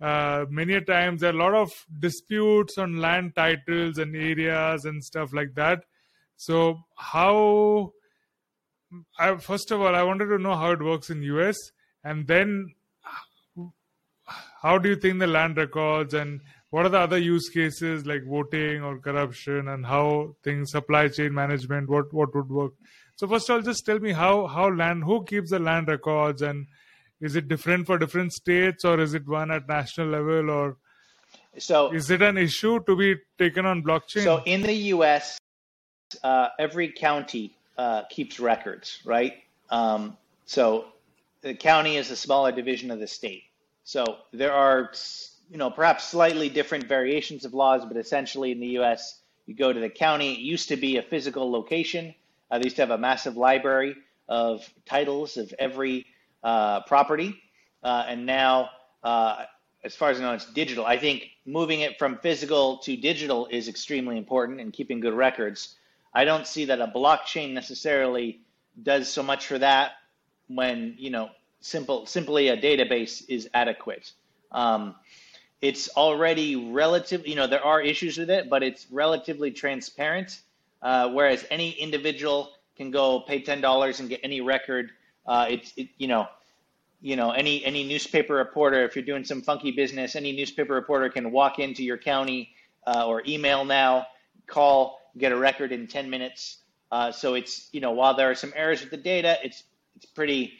uh, 0.00 0.46
many 0.48 0.80
times 0.80 1.20
there 1.20 1.30
are 1.30 1.36
a 1.36 1.36
lot 1.36 1.54
of 1.54 1.72
disputes 1.98 2.78
on 2.78 2.98
land 2.98 3.34
titles 3.34 3.98
and 3.98 4.14
areas 4.14 4.84
and 4.84 5.02
stuff 5.02 5.32
like 5.32 5.54
that. 5.54 5.80
So 6.36 6.78
how? 6.96 7.92
I, 9.18 9.36
first 9.36 9.70
of 9.70 9.80
all, 9.80 9.94
I 9.94 10.02
wanted 10.02 10.26
to 10.26 10.38
know 10.38 10.56
how 10.56 10.72
it 10.72 10.82
works 10.82 11.10
in 11.10 11.22
US, 11.22 11.56
and 12.02 12.26
then 12.26 12.74
how 14.62 14.78
do 14.78 14.88
you 14.88 14.96
think 14.96 15.18
the 15.18 15.26
land 15.26 15.56
records 15.56 16.14
and 16.14 16.40
what 16.70 16.86
are 16.86 16.88
the 16.88 16.98
other 16.98 17.18
use 17.18 17.48
cases 17.48 18.06
like 18.06 18.24
voting 18.24 18.82
or 18.82 18.98
corruption 18.98 19.68
and 19.68 19.84
how 19.84 20.36
things 20.42 20.70
supply 20.70 21.08
chain 21.08 21.34
management 21.34 21.88
what 21.88 22.12
what 22.12 22.34
would 22.34 22.48
work? 22.48 22.72
So 23.16 23.26
first 23.26 23.50
of 23.50 23.56
all 23.56 23.62
just 23.62 23.84
tell 23.84 23.98
me 23.98 24.12
how 24.12 24.46
how 24.46 24.68
land 24.68 25.04
who 25.04 25.24
keeps 25.24 25.50
the 25.50 25.58
land 25.58 25.88
records 25.88 26.42
and 26.42 26.66
is 27.20 27.36
it 27.36 27.48
different 27.48 27.86
for 27.86 27.98
different 27.98 28.32
states 28.32 28.84
or 28.84 29.00
is 29.00 29.14
it 29.14 29.26
one 29.26 29.50
at 29.50 29.68
national 29.68 30.08
level 30.08 30.50
or 30.50 30.76
so 31.58 31.90
is 31.92 32.10
it 32.10 32.22
an 32.22 32.38
issue 32.38 32.78
to 32.84 32.96
be 32.96 33.16
taken 33.38 33.66
on 33.66 33.82
blockchain? 33.82 34.22
So 34.24 34.42
in 34.46 34.62
the 34.62 34.74
us 34.74 35.38
uh, 36.22 36.48
every 36.58 36.92
county 36.92 37.56
uh, 37.76 38.02
keeps 38.10 38.38
records 38.38 39.00
right? 39.04 39.42
Um, 39.70 40.16
so 40.46 40.86
the 41.42 41.54
county 41.54 41.96
is 41.96 42.10
a 42.10 42.16
smaller 42.16 42.52
division 42.52 42.90
of 42.90 43.00
the 43.00 43.06
state. 43.06 43.44
So 43.84 44.04
there 44.32 44.52
are 44.52 44.90
you 45.50 45.56
know, 45.56 45.70
perhaps 45.70 46.04
slightly 46.04 46.48
different 46.48 46.86
variations 46.86 47.44
of 47.44 47.54
laws, 47.54 47.84
but 47.84 47.96
essentially 47.96 48.52
in 48.52 48.60
the 48.60 48.68
U.S., 48.68 49.20
you 49.46 49.54
go 49.54 49.72
to 49.72 49.80
the 49.80 49.88
county. 49.88 50.34
It 50.34 50.38
used 50.38 50.68
to 50.68 50.76
be 50.76 50.96
a 50.98 51.02
physical 51.02 51.50
location. 51.50 52.14
Uh, 52.50 52.58
they 52.58 52.64
used 52.64 52.76
to 52.76 52.82
have 52.82 52.90
a 52.90 52.98
massive 52.98 53.36
library 53.36 53.96
of 54.28 54.68
titles 54.86 55.36
of 55.36 55.52
every 55.58 56.06
uh, 56.44 56.82
property, 56.82 57.36
uh, 57.82 58.04
and 58.06 58.26
now, 58.26 58.70
uh, 59.02 59.44
as 59.82 59.96
far 59.96 60.10
as 60.10 60.20
I 60.20 60.22
know, 60.22 60.34
it's 60.34 60.46
digital. 60.52 60.86
I 60.86 60.98
think 60.98 61.26
moving 61.44 61.80
it 61.80 61.98
from 61.98 62.18
physical 62.18 62.78
to 62.78 62.96
digital 62.96 63.48
is 63.50 63.66
extremely 63.66 64.18
important 64.18 64.60
and 64.60 64.72
keeping 64.72 65.00
good 65.00 65.14
records. 65.14 65.74
I 66.14 66.24
don't 66.24 66.46
see 66.46 66.66
that 66.66 66.80
a 66.80 66.86
blockchain 66.86 67.54
necessarily 67.54 68.40
does 68.80 69.08
so 69.08 69.22
much 69.22 69.46
for 69.46 69.58
that 69.58 69.92
when 70.46 70.94
you 70.96 71.10
know 71.10 71.30
simple 71.60 72.06
simply 72.06 72.48
a 72.48 72.56
database 72.56 73.24
is 73.28 73.48
adequate. 73.52 74.12
Um, 74.52 74.94
it's 75.60 75.88
already 75.90 76.56
relative. 76.56 77.26
You 77.26 77.36
know, 77.36 77.46
there 77.46 77.64
are 77.64 77.80
issues 77.80 78.18
with 78.18 78.30
it, 78.30 78.48
but 78.48 78.62
it's 78.62 78.86
relatively 78.90 79.50
transparent. 79.50 80.40
Uh, 80.82 81.10
whereas 81.10 81.44
any 81.50 81.72
individual 81.72 82.52
can 82.76 82.90
go 82.90 83.20
pay 83.20 83.42
ten 83.42 83.60
dollars 83.60 84.00
and 84.00 84.08
get 84.08 84.20
any 84.22 84.40
record. 84.40 84.90
Uh, 85.26 85.46
it's 85.50 85.72
it, 85.76 85.88
you 85.98 86.08
know, 86.08 86.26
you 87.00 87.16
know 87.16 87.30
any 87.30 87.64
any 87.64 87.86
newspaper 87.86 88.34
reporter. 88.34 88.84
If 88.84 88.96
you're 88.96 89.04
doing 89.04 89.24
some 89.24 89.42
funky 89.42 89.70
business, 89.70 90.16
any 90.16 90.32
newspaper 90.32 90.72
reporter 90.72 91.10
can 91.10 91.30
walk 91.30 91.58
into 91.58 91.84
your 91.84 91.98
county 91.98 92.54
uh, 92.86 93.06
or 93.06 93.22
email 93.26 93.64
now, 93.64 94.06
call, 94.46 94.98
get 95.18 95.32
a 95.32 95.36
record 95.36 95.72
in 95.72 95.86
ten 95.86 96.08
minutes. 96.08 96.58
Uh, 96.90 97.12
so 97.12 97.34
it's 97.34 97.68
you 97.72 97.80
know 97.80 97.92
while 97.92 98.14
there 98.14 98.30
are 98.30 98.34
some 98.34 98.52
errors 98.56 98.80
with 98.80 98.90
the 98.90 98.96
data, 98.96 99.36
it's 99.44 99.62
it's 99.96 100.06
pretty 100.06 100.54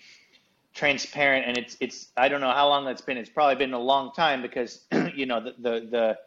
transparent 0.74 1.47
and 1.47 1.59
it's 1.59 1.76
it's 1.80 2.09
I 2.16 2.28
don't 2.28 2.40
know 2.40 2.52
how 2.52 2.68
long 2.68 2.84
that's 2.84 3.01
been. 3.01 3.16
It's 3.16 3.30
probably 3.30 3.56
been 3.56 3.72
a 3.72 3.78
long 3.78 4.12
time 4.12 4.42
because 4.42 4.84
you 5.14 5.26
know 5.26 5.40
the 5.40 5.55
the 5.59 5.86
the 5.90 6.18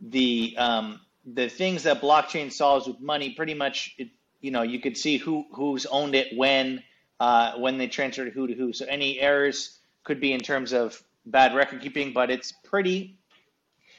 the 0.00 0.54
um, 0.58 1.00
the 1.24 1.48
things 1.48 1.84
that 1.84 2.00
blockchain 2.00 2.52
solves 2.52 2.86
with 2.86 3.00
money 3.00 3.30
pretty 3.30 3.54
much 3.54 3.94
it, 3.98 4.08
you 4.40 4.50
know 4.50 4.62
you 4.62 4.80
could 4.80 4.96
see 4.96 5.16
who 5.16 5.46
who's 5.52 5.86
owned 5.86 6.14
it 6.14 6.36
when 6.36 6.82
uh, 7.18 7.54
when 7.58 7.78
they 7.78 7.86
transferred 7.86 8.32
who 8.32 8.46
to 8.46 8.54
who. 8.54 8.72
So 8.72 8.86
any 8.86 9.20
errors 9.20 9.78
could 10.04 10.20
be 10.20 10.32
in 10.32 10.40
terms 10.40 10.72
of 10.72 11.00
bad 11.26 11.54
record 11.54 11.82
keeping, 11.82 12.12
but 12.12 12.30
it's 12.30 12.52
pretty. 12.52 13.16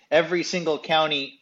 Every 0.10 0.44
single 0.44 0.78
county 0.78 1.40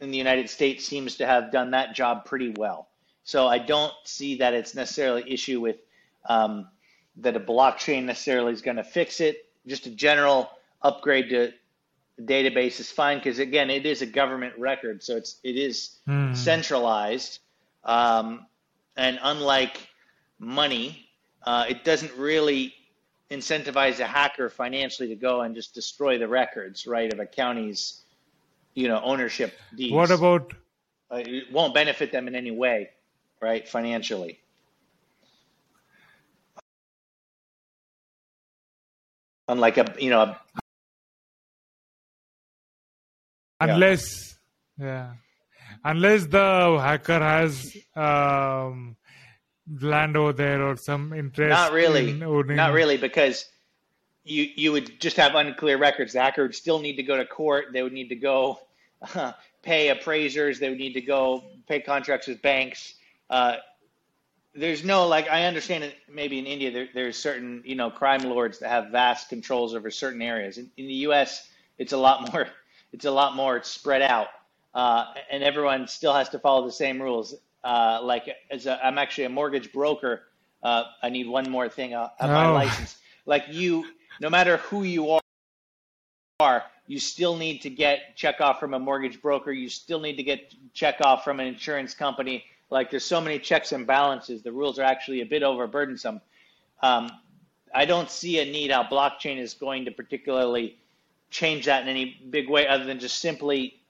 in 0.00 0.10
the 0.10 0.16
United 0.16 0.48
States 0.48 0.86
seems 0.86 1.16
to 1.16 1.26
have 1.26 1.50
done 1.52 1.72
that 1.72 1.94
job 1.94 2.24
pretty 2.24 2.54
well. 2.56 2.88
So 3.24 3.46
I 3.46 3.58
don't 3.58 3.92
see 4.04 4.38
that 4.38 4.54
it's 4.54 4.74
necessarily 4.74 5.30
issue 5.30 5.60
with 5.60 5.76
um, 6.26 6.68
that 7.20 7.36
a 7.36 7.40
blockchain 7.40 8.04
necessarily 8.04 8.52
is 8.52 8.62
going 8.62 8.76
to 8.76 8.84
fix 8.84 9.20
it. 9.20 9.46
Just 9.66 9.86
a 9.86 9.90
general 9.90 10.50
upgrade 10.82 11.28
to 11.30 11.52
the 12.16 12.22
database 12.22 12.80
is 12.80 12.90
fine 12.90 13.18
because 13.18 13.38
again, 13.38 13.70
it 13.70 13.86
is 13.86 14.02
a 14.02 14.06
government 14.06 14.54
record, 14.58 15.02
so 15.02 15.16
it's 15.16 15.38
it 15.44 15.56
is 15.56 15.98
mm. 16.08 16.36
centralized, 16.36 17.38
um, 17.84 18.46
and 18.96 19.18
unlike 19.22 19.88
money, 20.38 21.06
uh, 21.44 21.66
it 21.68 21.84
doesn't 21.84 22.12
really 22.16 22.74
incentivize 23.30 24.00
a 24.00 24.06
hacker 24.06 24.48
financially 24.48 25.08
to 25.08 25.14
go 25.14 25.42
and 25.42 25.54
just 25.54 25.74
destroy 25.74 26.18
the 26.18 26.26
records, 26.26 26.86
right, 26.86 27.12
of 27.12 27.20
a 27.20 27.26
county's, 27.26 28.02
you 28.74 28.88
know, 28.88 29.00
ownership 29.02 29.56
deeds. 29.76 29.92
What 29.92 30.10
about? 30.10 30.54
Uh, 31.10 31.22
it 31.24 31.52
won't 31.52 31.74
benefit 31.74 32.10
them 32.10 32.26
in 32.26 32.34
any 32.34 32.50
way, 32.50 32.90
right, 33.40 33.66
financially. 33.68 34.40
Unlike 39.48 39.78
a 39.78 39.94
you 39.98 40.10
know 40.10 40.20
a, 40.20 40.40
unless 43.60 44.38
yeah. 44.78 44.86
yeah. 44.86 45.12
unless 45.84 46.26
the 46.26 46.78
hacker 46.80 47.18
has 47.18 47.76
um, 47.96 48.96
land 49.80 50.16
over 50.16 50.32
there 50.32 50.62
or 50.62 50.76
some 50.76 51.12
interest? 51.12 51.50
Not 51.50 51.72
really. 51.72 52.10
in 52.10 52.22
owning- 52.22 52.56
Not 52.56 52.72
really, 52.72 52.96
because 52.96 53.46
you 54.24 54.48
you 54.54 54.72
would 54.72 55.00
just 55.00 55.16
have 55.16 55.34
unclear 55.34 55.78
records. 55.78 56.12
The 56.12 56.20
hacker 56.20 56.42
would 56.42 56.54
still 56.54 56.78
need 56.78 56.96
to 56.96 57.02
go 57.02 57.16
to 57.16 57.24
court. 57.24 57.66
They 57.72 57.82
would 57.82 57.92
need 57.92 58.08
to 58.10 58.16
go 58.16 58.60
uh, 59.14 59.32
pay 59.62 59.88
appraisers. 59.88 60.58
They 60.58 60.68
would 60.68 60.78
need 60.78 60.94
to 60.94 61.00
go 61.00 61.44
pay 61.66 61.80
contracts 61.80 62.26
with 62.26 62.40
banks. 62.42 62.94
Uh, 63.30 63.56
there's 64.58 64.84
no 64.84 65.06
like 65.06 65.28
I 65.28 65.44
understand 65.44 65.84
it. 65.84 65.94
Maybe 66.12 66.38
in 66.38 66.46
India 66.46 66.70
there, 66.70 66.88
there's 66.94 67.16
certain 67.16 67.62
you 67.64 67.74
know 67.74 67.90
crime 67.90 68.20
lords 68.22 68.58
that 68.58 68.68
have 68.70 68.90
vast 68.90 69.28
controls 69.28 69.74
over 69.74 69.90
certain 69.90 70.22
areas. 70.22 70.58
In, 70.58 70.70
in 70.76 70.86
the 70.86 70.94
U.S., 71.08 71.48
it's 71.78 71.92
a 71.92 71.96
lot 71.96 72.32
more. 72.32 72.48
It's 72.92 73.04
a 73.04 73.10
lot 73.10 73.36
more 73.36 73.62
spread 73.62 74.02
out, 74.02 74.28
uh, 74.74 75.06
and 75.30 75.42
everyone 75.42 75.86
still 75.88 76.14
has 76.14 76.28
to 76.30 76.38
follow 76.38 76.64
the 76.66 76.72
same 76.72 77.00
rules. 77.00 77.34
Uh, 77.62 78.00
like 78.02 78.28
as 78.50 78.66
a, 78.66 78.84
I'm 78.84 78.98
actually 78.98 79.24
a 79.24 79.30
mortgage 79.30 79.72
broker. 79.72 80.22
Uh, 80.62 80.84
I 81.02 81.10
need 81.10 81.28
one 81.28 81.48
more 81.50 81.68
thing 81.68 81.94
on 81.94 82.10
my 82.20 82.48
Oh. 82.48 82.54
license. 82.54 82.96
Like 83.26 83.44
you, 83.50 83.84
no 84.20 84.30
matter 84.30 84.56
who 84.56 84.82
you 84.82 85.10
are, 85.10 85.20
are, 86.40 86.64
you 86.86 86.98
still 86.98 87.36
need 87.36 87.62
to 87.62 87.70
get 87.70 88.16
check 88.16 88.40
off 88.40 88.58
from 88.60 88.74
a 88.74 88.78
mortgage 88.78 89.20
broker. 89.20 89.52
You 89.52 89.68
still 89.68 90.00
need 90.00 90.16
to 90.16 90.22
get 90.22 90.54
check 90.72 91.00
off 91.00 91.24
from 91.24 91.40
an 91.40 91.46
insurance 91.46 91.94
company. 91.94 92.44
Like 92.70 92.90
there's 92.90 93.04
so 93.04 93.20
many 93.20 93.38
checks 93.38 93.72
and 93.72 93.86
balances. 93.86 94.42
The 94.42 94.52
rules 94.52 94.78
are 94.78 94.84
actually 94.84 95.20
a 95.20 95.26
bit 95.26 95.42
overburdensome. 95.42 96.20
Um, 96.82 97.10
I 97.74 97.84
don't 97.84 98.10
see 98.10 98.40
a 98.40 98.44
need 98.44 98.70
how 98.70 98.84
blockchain 98.84 99.38
is 99.38 99.54
going 99.54 99.86
to 99.86 99.90
particularly 99.90 100.78
change 101.30 101.66
that 101.66 101.82
in 101.82 101.88
any 101.88 102.20
big 102.30 102.48
way, 102.48 102.66
other 102.66 102.84
than 102.84 102.98
just 102.98 103.18
simply 103.20 103.80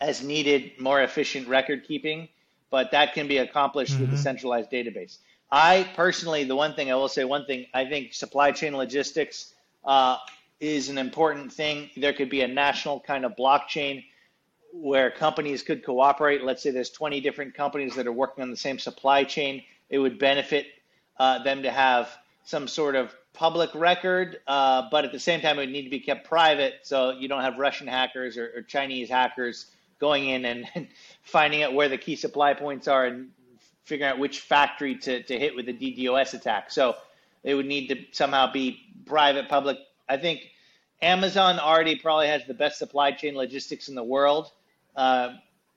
as 0.00 0.22
needed, 0.22 0.80
more 0.80 1.02
efficient 1.02 1.48
record 1.48 1.84
keeping. 1.86 2.28
But 2.70 2.92
that 2.92 3.14
can 3.14 3.26
be 3.26 3.38
accomplished 3.38 3.98
with 3.98 4.14
a 4.14 4.18
centralized 4.18 4.70
database. 4.70 5.18
I 5.50 5.88
personally, 5.96 6.44
the 6.44 6.54
one 6.54 6.74
thing 6.74 6.92
I 6.92 6.94
will 6.94 7.08
say, 7.08 7.24
one 7.24 7.44
thing 7.44 7.66
I 7.74 7.84
think 7.84 8.14
supply 8.14 8.52
chain 8.52 8.76
logistics 8.76 9.52
uh, 9.84 10.18
is 10.60 10.88
an 10.88 10.98
important 10.98 11.52
thing. 11.52 11.90
There 11.96 12.12
could 12.12 12.30
be 12.30 12.42
a 12.42 12.48
national 12.48 13.00
kind 13.00 13.24
of 13.24 13.34
blockchain 13.34 14.04
where 14.72 15.10
companies 15.10 15.62
could 15.62 15.84
cooperate. 15.84 16.44
Let's 16.44 16.62
say 16.62 16.70
there's 16.70 16.90
20 16.90 17.20
different 17.20 17.54
companies 17.54 17.94
that 17.96 18.06
are 18.06 18.12
working 18.12 18.42
on 18.42 18.50
the 18.50 18.56
same 18.56 18.78
supply 18.78 19.24
chain. 19.24 19.62
It 19.88 19.98
would 19.98 20.18
benefit 20.18 20.66
uh, 21.18 21.42
them 21.42 21.62
to 21.62 21.70
have 21.70 22.08
some 22.44 22.68
sort 22.68 22.96
of 22.96 23.14
public 23.32 23.74
record, 23.74 24.38
uh, 24.46 24.88
but 24.90 25.04
at 25.04 25.12
the 25.12 25.18
same 25.20 25.40
time, 25.40 25.58
it 25.58 25.62
would 25.62 25.70
need 25.70 25.84
to 25.84 25.90
be 25.90 26.00
kept 26.00 26.26
private 26.26 26.74
so 26.82 27.10
you 27.10 27.28
don't 27.28 27.42
have 27.42 27.58
Russian 27.58 27.86
hackers 27.86 28.36
or, 28.36 28.52
or 28.56 28.62
Chinese 28.62 29.08
hackers 29.08 29.66
going 29.98 30.28
in 30.28 30.44
and, 30.44 30.66
and 30.74 30.88
finding 31.22 31.62
out 31.62 31.74
where 31.74 31.88
the 31.88 31.98
key 31.98 32.16
supply 32.16 32.54
points 32.54 32.88
are 32.88 33.06
and 33.06 33.30
figuring 33.84 34.10
out 34.10 34.18
which 34.18 34.40
factory 34.40 34.96
to, 34.96 35.22
to 35.22 35.38
hit 35.38 35.54
with 35.54 35.68
a 35.68 35.72
DDoS 35.72 36.34
attack. 36.34 36.70
So 36.70 36.96
it 37.42 37.54
would 37.54 37.66
need 37.66 37.88
to 37.88 37.96
somehow 38.12 38.52
be 38.52 38.80
private, 39.06 39.48
public. 39.48 39.78
I 40.08 40.16
think 40.16 40.42
Amazon 41.02 41.58
already 41.58 41.96
probably 41.96 42.28
has 42.28 42.44
the 42.46 42.54
best 42.54 42.78
supply 42.78 43.12
chain 43.12 43.34
logistics 43.34 43.88
in 43.88 43.94
the 43.94 44.04
world. 44.04 44.50
Uh, 45.00 45.32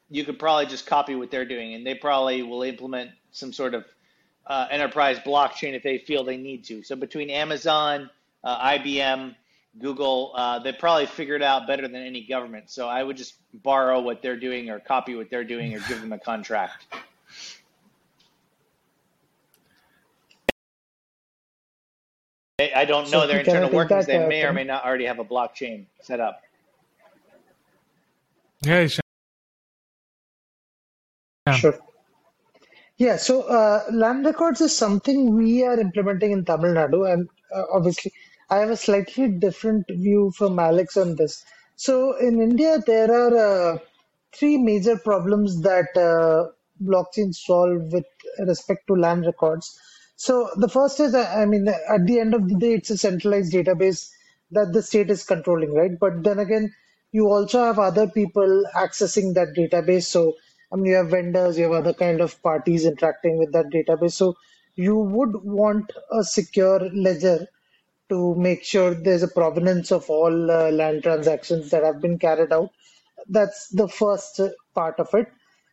you 0.10 0.26
could 0.26 0.38
probably 0.38 0.66
just 0.66 0.86
copy 0.86 1.16
what 1.16 1.32
they're 1.32 1.46
doing, 1.46 1.76
and 1.76 1.88
they 1.88 1.96
probably 1.96 2.44
will 2.44 2.62
implement 2.64 3.10
some 3.32 3.54
sort 3.54 3.74
of 3.74 3.86
uh, 4.48 4.68
enterprise 4.70 5.18
blockchain 5.20 5.74
if 5.74 5.82
they 5.82 5.98
feel 5.98 6.26
they 6.26 6.36
need 6.36 6.66
to. 6.66 6.84
So 6.84 6.98
between 6.98 7.30
Amazon, 7.30 8.10
uh, 8.44 8.72
IBM, 8.72 9.34
Google, 9.80 10.34
uh, 10.36 10.60
they 10.60 10.74
probably 10.74 11.06
figured 11.06 11.42
it 11.42 11.46
out 11.46 11.68
better 11.68 11.84
than 11.84 11.96
any 11.96 12.26
government. 12.26 12.70
So 12.70 12.90
I 12.90 13.02
would 13.02 13.16
just 13.16 13.36
borrow 13.64 14.02
what 14.02 14.22
they're 14.22 14.36
doing, 14.36 14.70
or 14.70 14.82
copy 14.82 15.16
what 15.16 15.30
they're 15.30 15.46
doing, 15.46 15.74
or 15.74 15.80
give 15.88 16.02
them 16.02 16.12
a 16.12 16.20
contract. 16.20 16.94
I 22.60 22.72
I 22.76 22.86
don't 22.86 23.08
So 23.08 23.22
know 23.22 23.28
their 23.28 23.40
internal 23.40 23.72
workings. 23.72 24.06
They 24.06 24.18
uh, 24.18 24.28
may 24.28 24.44
or 24.44 24.52
may 24.52 24.66
not 24.66 24.84
already 24.84 25.06
have 25.06 25.20
a 25.20 25.26
blockchain 25.26 25.86
set 26.02 26.20
up. 26.20 26.42
Yeah, 28.64 28.80
Ishan. 28.80 29.03
Yeah. 31.48 31.62
Sure. 31.62 31.80
Yeah, 32.98 33.18
so 33.18 33.44
uh, 33.44 33.84
land 33.92 34.26
records 34.26 34.62
is 34.62 34.78
something 34.78 35.36
we 35.36 35.66
are 35.66 35.80
implementing 35.80 36.32
in 36.32 36.46
Tamil 36.46 36.74
Nadu, 36.76 37.12
and 37.12 37.30
uh, 37.54 37.66
obviously, 37.74 38.14
I 38.50 38.60
have 38.60 38.70
a 38.70 38.78
slightly 38.78 39.28
different 39.30 39.88
view 39.90 40.32
from 40.38 40.60
Alex 40.60 40.98
on 40.98 41.18
this. 41.18 41.44
So, 41.76 42.18
in 42.18 42.42
India, 42.42 42.80
there 42.88 43.12
are 43.12 43.38
uh, 43.74 43.78
three 44.34 44.58
major 44.58 44.98
problems 44.98 45.62
that 45.64 45.90
uh, 45.98 46.52
blockchain 46.82 47.36
solve 47.36 47.92
with 47.92 48.06
respect 48.48 48.88
to 48.88 48.96
land 48.96 49.26
records. 49.26 49.78
So, 50.16 50.52
the 50.56 50.70
first 50.70 51.02
is, 51.02 51.14
uh, 51.16 51.34
I 51.38 51.46
mean, 51.46 51.68
at 51.68 52.06
the 52.08 52.20
end 52.20 52.34
of 52.34 52.48
the 52.48 52.56
day, 52.56 52.76
it's 52.76 52.92
a 52.92 52.98
centralized 52.98 53.54
database 53.54 54.10
that 54.52 54.72
the 54.74 54.84
state 54.84 55.12
is 55.12 55.26
controlling, 55.26 55.74
right? 55.74 56.00
But 56.00 56.24
then 56.24 56.40
again, 56.40 56.74
you 57.12 57.28
also 57.28 57.66
have 57.66 57.80
other 57.80 58.08
people 58.08 58.66
accessing 58.76 59.34
that 59.36 59.50
database. 59.58 60.06
So, 60.06 60.36
I 60.74 60.78
mean, 60.78 60.88
you 60.88 60.96
have 60.96 61.12
vendors, 61.12 61.58
you 61.58 61.66
have 61.66 61.74
other 61.74 61.94
kind 61.94 62.22
of 62.22 62.42
parties 62.44 62.86
interacting 62.86 63.38
with 63.38 63.54
that 63.54 63.68
database. 63.68 64.14
So, 64.14 64.36
you 64.76 64.98
would 64.98 65.36
want 65.44 65.92
a 66.12 66.24
secure 66.24 66.80
ledger 66.94 67.48
to 68.10 68.36
make 68.36 68.64
sure 68.64 68.94
there's 68.94 69.24
a 69.24 69.28
provenance 69.28 69.92
of 69.92 70.10
all 70.10 70.52
uh, 70.52 70.72
land 70.72 71.04
transactions 71.04 71.70
that 71.72 71.84
have 71.84 72.02
been 72.02 72.20
carried 72.20 72.52
out. 72.52 72.70
That's 73.28 73.70
the 73.70 73.88
first 73.88 74.40
part 74.76 75.00
of 75.00 75.14
it. 75.14 75.28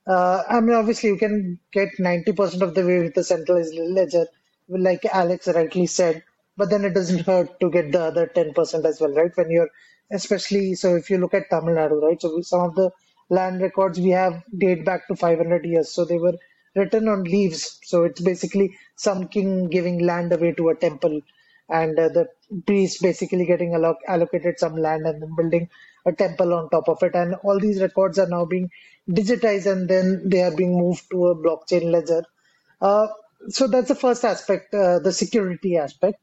Uh, 0.06 0.42
I 0.48 0.60
mean, 0.60 0.76
obviously, 0.76 1.10
you 1.10 1.18
can 1.18 1.58
get 1.72 1.88
90% 1.98 2.62
of 2.62 2.74
the 2.74 2.86
way 2.86 3.00
with 3.00 3.14
the 3.14 3.24
centralized 3.24 3.74
ledger, 3.74 4.26
like 4.68 5.04
Alex 5.06 5.48
rightly 5.48 5.86
said, 5.86 6.22
but 6.56 6.70
then 6.70 6.84
it 6.84 6.94
doesn't 6.94 7.20
hurt 7.26 7.58
to 7.60 7.70
get 7.70 7.92
the 7.92 8.02
other 8.02 8.26
10% 8.26 8.84
as 8.84 9.00
well, 9.00 9.12
right? 9.12 9.32
When 9.36 9.50
you're, 9.50 9.70
especially, 10.12 10.74
so 10.74 10.96
if 10.96 11.10
you 11.10 11.18
look 11.18 11.34
at 11.34 11.50
Tamil 11.50 11.74
Nadu, 11.74 12.02
right? 12.02 12.20
So 12.20 12.40
some 12.42 12.60
of 12.62 12.74
the 12.74 12.90
land 13.30 13.62
records 13.62 13.98
we 14.00 14.10
have 14.10 14.42
date 14.56 14.84
back 14.84 15.08
to 15.08 15.16
500 15.16 15.64
years. 15.64 15.90
So 15.90 16.04
they 16.04 16.18
were 16.18 16.34
written 16.76 17.08
on 17.08 17.24
leaves. 17.24 17.78
So 17.84 18.04
it's 18.04 18.20
basically 18.20 18.76
some 18.96 19.28
king 19.28 19.68
giving 19.68 20.00
land 20.04 20.32
away 20.32 20.52
to 20.52 20.68
a 20.70 20.74
temple 20.76 21.20
and 21.68 21.98
uh, 21.98 22.08
the 22.08 22.28
priest 22.66 23.00
basically 23.02 23.46
getting 23.46 23.70
alloc- 23.72 24.04
allocated 24.08 24.58
some 24.58 24.76
land 24.76 25.06
and 25.06 25.22
then 25.22 25.34
building 25.36 25.68
a 26.06 26.12
temple 26.12 26.52
on 26.54 26.68
top 26.70 26.88
of 26.88 27.02
it. 27.02 27.14
And 27.14 27.34
all 27.44 27.58
these 27.60 27.80
records 27.80 28.18
are 28.18 28.28
now 28.28 28.44
being 28.44 28.70
digitized 29.08 29.70
and 29.70 29.88
then 29.88 30.28
they 30.28 30.42
are 30.42 30.54
being 30.54 30.78
moved 30.78 31.04
to 31.10 31.26
a 31.28 31.36
blockchain 31.36 31.90
ledger. 31.90 32.24
Uh, 32.80 33.08
so 33.48 33.66
that's 33.66 33.88
the 33.88 33.94
first 33.94 34.24
aspect, 34.24 34.74
uh, 34.74 34.98
the 34.98 35.12
security 35.12 35.76
aspect. 35.76 36.18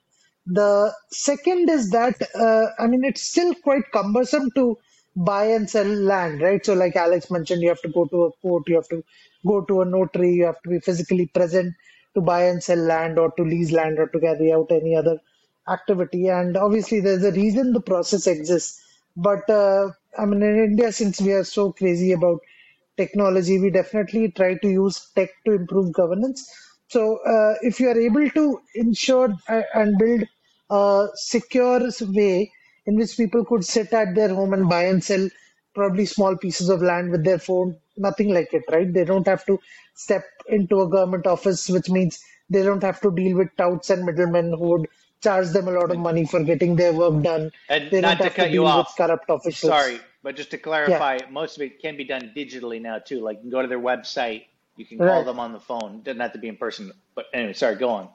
The 0.45 0.93
second 1.11 1.69
is 1.69 1.89
that, 1.91 2.15
uh, 2.35 2.67
I 2.79 2.88
mean, 2.88 3.03
it's 3.03 3.21
still 3.21 3.53
quite 3.55 3.91
cumbersome 3.91 4.49
to 4.51 4.77
buy 5.18 5.45
and 5.48 5.69
sell 5.69 5.85
land, 5.88 6.41
right? 6.41 6.65
So, 6.65 6.73
like 6.76 6.95
Alex 6.95 7.31
mentioned, 7.31 7.61
you 7.64 7.69
have 7.69 7.81
to 7.81 7.89
go 7.89 8.06
to 8.07 8.23
a 8.26 8.31
court, 8.41 8.64
you 8.68 8.76
have 8.76 8.89
to 8.89 9.03
go 9.45 9.61
to 9.61 9.81
a 9.81 9.85
notary, 9.85 10.34
you 10.34 10.45
have 10.45 10.61
to 10.64 10.69
be 10.69 10.80
physically 10.80 11.27
present 11.27 11.73
to 12.15 12.22
buy 12.22 12.44
and 12.45 12.64
sell 12.64 12.77
land 12.80 13.19
or 13.19 13.31
to 13.34 13.44
lease 13.44 13.72
land 13.72 13.99
or 13.99 14.07
to 14.10 14.19
carry 14.19 14.53
out 14.53 14.72
any 14.72 14.95
other 14.95 15.19
activity. 15.69 16.27
And 16.30 16.57
obviously, 16.57 17.02
there's 17.02 17.23
a 17.26 17.31
reason 17.31 17.73
the 17.73 17.81
process 17.81 18.27
exists. 18.27 18.81
But 19.18 19.49
uh, 19.49 19.91
I 20.18 20.26
mean, 20.26 20.44
in 20.44 20.57
India, 20.65 20.91
since 20.94 21.22
we 21.22 21.34
are 21.34 21.44
so 21.45 21.73
crazy 21.73 22.14
about 22.14 22.41
technology, 22.98 23.60
we 23.60 23.69
definitely 23.69 24.31
try 24.31 24.56
to 24.57 24.68
use 24.69 25.10
tech 25.15 25.30
to 25.45 25.53
improve 25.53 25.94
governance. 25.94 26.49
So, 26.89 27.18
uh, 27.26 27.56
if 27.61 27.80
you 27.80 27.89
are 27.89 27.99
able 27.99 28.30
to 28.30 28.61
ensure 28.76 29.34
and 29.48 29.98
build 29.98 30.23
a 30.69 31.07
secure 31.15 31.89
way 32.02 32.52
in 32.88 32.95
which 32.97 33.18
people 33.18 33.45
could 33.45 33.65
sit 33.65 33.93
at 33.93 34.15
their 34.15 34.30
home 34.30 34.53
and 34.53 34.69
buy 34.69 34.85
and 34.85 35.03
sell 35.03 35.30
probably 35.76 36.05
small 36.05 36.38
pieces 36.38 36.69
of 36.69 36.81
land 36.81 37.11
with 37.11 37.23
their 37.26 37.39
phone, 37.39 37.77
nothing 37.97 38.34
like 38.34 38.53
it, 38.53 38.64
right? 38.72 38.91
They 38.93 39.05
don't 39.05 39.27
have 39.27 39.45
to 39.47 39.59
step 39.95 40.26
into 40.49 40.81
a 40.81 40.89
government 40.89 41.27
office, 41.27 41.69
which 41.69 41.89
means 41.89 42.19
they 42.49 42.64
don't 42.64 42.84
have 42.84 43.01
to 43.01 43.11
deal 43.11 43.38
with 43.38 43.55
touts 43.57 43.91
and 43.91 44.05
middlemen 44.05 44.51
who 44.57 44.69
would 44.69 44.88
charge 45.23 45.49
them 45.49 45.68
a 45.68 45.72
lot 45.72 45.91
of 45.91 45.99
money 45.99 46.26
for 46.26 46.43
getting 46.43 46.76
their 46.76 46.93
work 46.93 47.23
done. 47.23 47.51
And 47.69 47.91
They 47.91 48.01
not 48.01 48.18
don't 48.18 48.22
to 48.23 48.30
have 48.30 48.31
cut 48.31 48.51
to 48.51 48.51
you 48.51 48.65
off, 48.65 48.76
with 48.76 48.88
corrupt 48.97 49.30
officials. 49.30 49.76
Sorry, 49.76 50.01
but 50.23 50.35
just 50.35 50.51
to 50.51 50.57
clarify, 50.57 51.22
most 51.31 51.57
of 51.57 51.64
it 51.64 51.81
can 51.81 51.97
be 51.97 52.05
done 52.05 52.34
digitally 52.35 52.81
now 52.81 52.99
too. 52.99 53.22
Like 53.22 53.38
you 53.38 53.41
can 53.43 53.51
go 53.51 53.61
to 53.61 53.68
their 53.68 53.80
website, 53.80 54.45
you 54.77 54.85
can 54.85 55.01
call 55.01 55.23
Right. 55.23 55.26
them 55.26 55.39
on 55.39 55.53
the 55.53 55.59
phone. 55.59 55.95
It 55.97 56.03
doesn't 56.05 56.22
have 56.22 56.34
to 56.34 56.39
be 56.39 56.49
in 56.49 56.57
person. 56.57 56.91
But 57.15 57.26
anyway, 57.34 57.53
sorry, 57.53 57.76
go 57.76 57.89
on. 57.89 58.09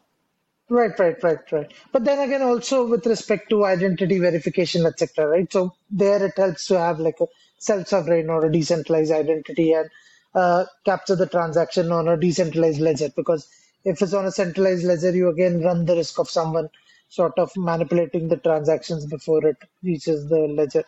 Right, 0.72 0.98
right, 0.98 1.22
right, 1.22 1.52
right. 1.52 1.72
But 1.92 2.04
then 2.04 2.18
again, 2.20 2.40
also 2.42 2.86
with 2.86 3.04
respect 3.06 3.50
to 3.50 3.64
identity 3.66 4.18
verification, 4.18 4.86
etc., 4.86 5.26
right? 5.26 5.52
So 5.52 5.74
there 5.90 6.24
it 6.24 6.38
helps 6.38 6.66
to 6.68 6.78
have 6.78 6.98
like 6.98 7.20
a 7.20 7.26
self-sovereign 7.58 8.30
or 8.30 8.46
a 8.46 8.52
decentralized 8.52 9.12
identity 9.12 9.72
and 9.72 9.90
uh, 10.34 10.64
capture 10.86 11.16
the 11.16 11.26
transaction 11.26 11.92
on 11.92 12.08
a 12.08 12.16
decentralized 12.16 12.80
ledger. 12.80 13.10
Because 13.14 13.48
if 13.84 14.00
it's 14.00 14.14
on 14.14 14.24
a 14.24 14.32
centralized 14.32 14.84
ledger, 14.84 15.10
you 15.10 15.28
again 15.28 15.62
run 15.62 15.84
the 15.84 15.96
risk 15.96 16.18
of 16.18 16.30
someone 16.30 16.70
sort 17.08 17.38
of 17.38 17.50
manipulating 17.56 18.28
the 18.28 18.38
transactions 18.38 19.04
before 19.04 19.46
it 19.46 19.58
reaches 19.82 20.26
the 20.30 20.38
ledger. 20.38 20.84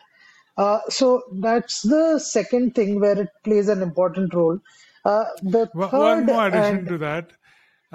Uh, 0.57 0.79
so 0.89 1.21
that's 1.41 1.83
the 1.83 2.17
second 2.17 2.73
thing 2.73 2.99
where 2.99 3.21
it 3.21 3.29
plays 3.43 3.69
an 3.69 3.83
important 3.83 4.33
role. 4.33 4.59
Uh, 5.03 5.25
the 5.43 5.69
One 5.73 5.91
third 5.91 6.25
one 6.25 6.25
more 6.25 6.47
addition 6.47 6.85
and 6.85 6.87
to 6.87 6.97
that. 6.99 7.33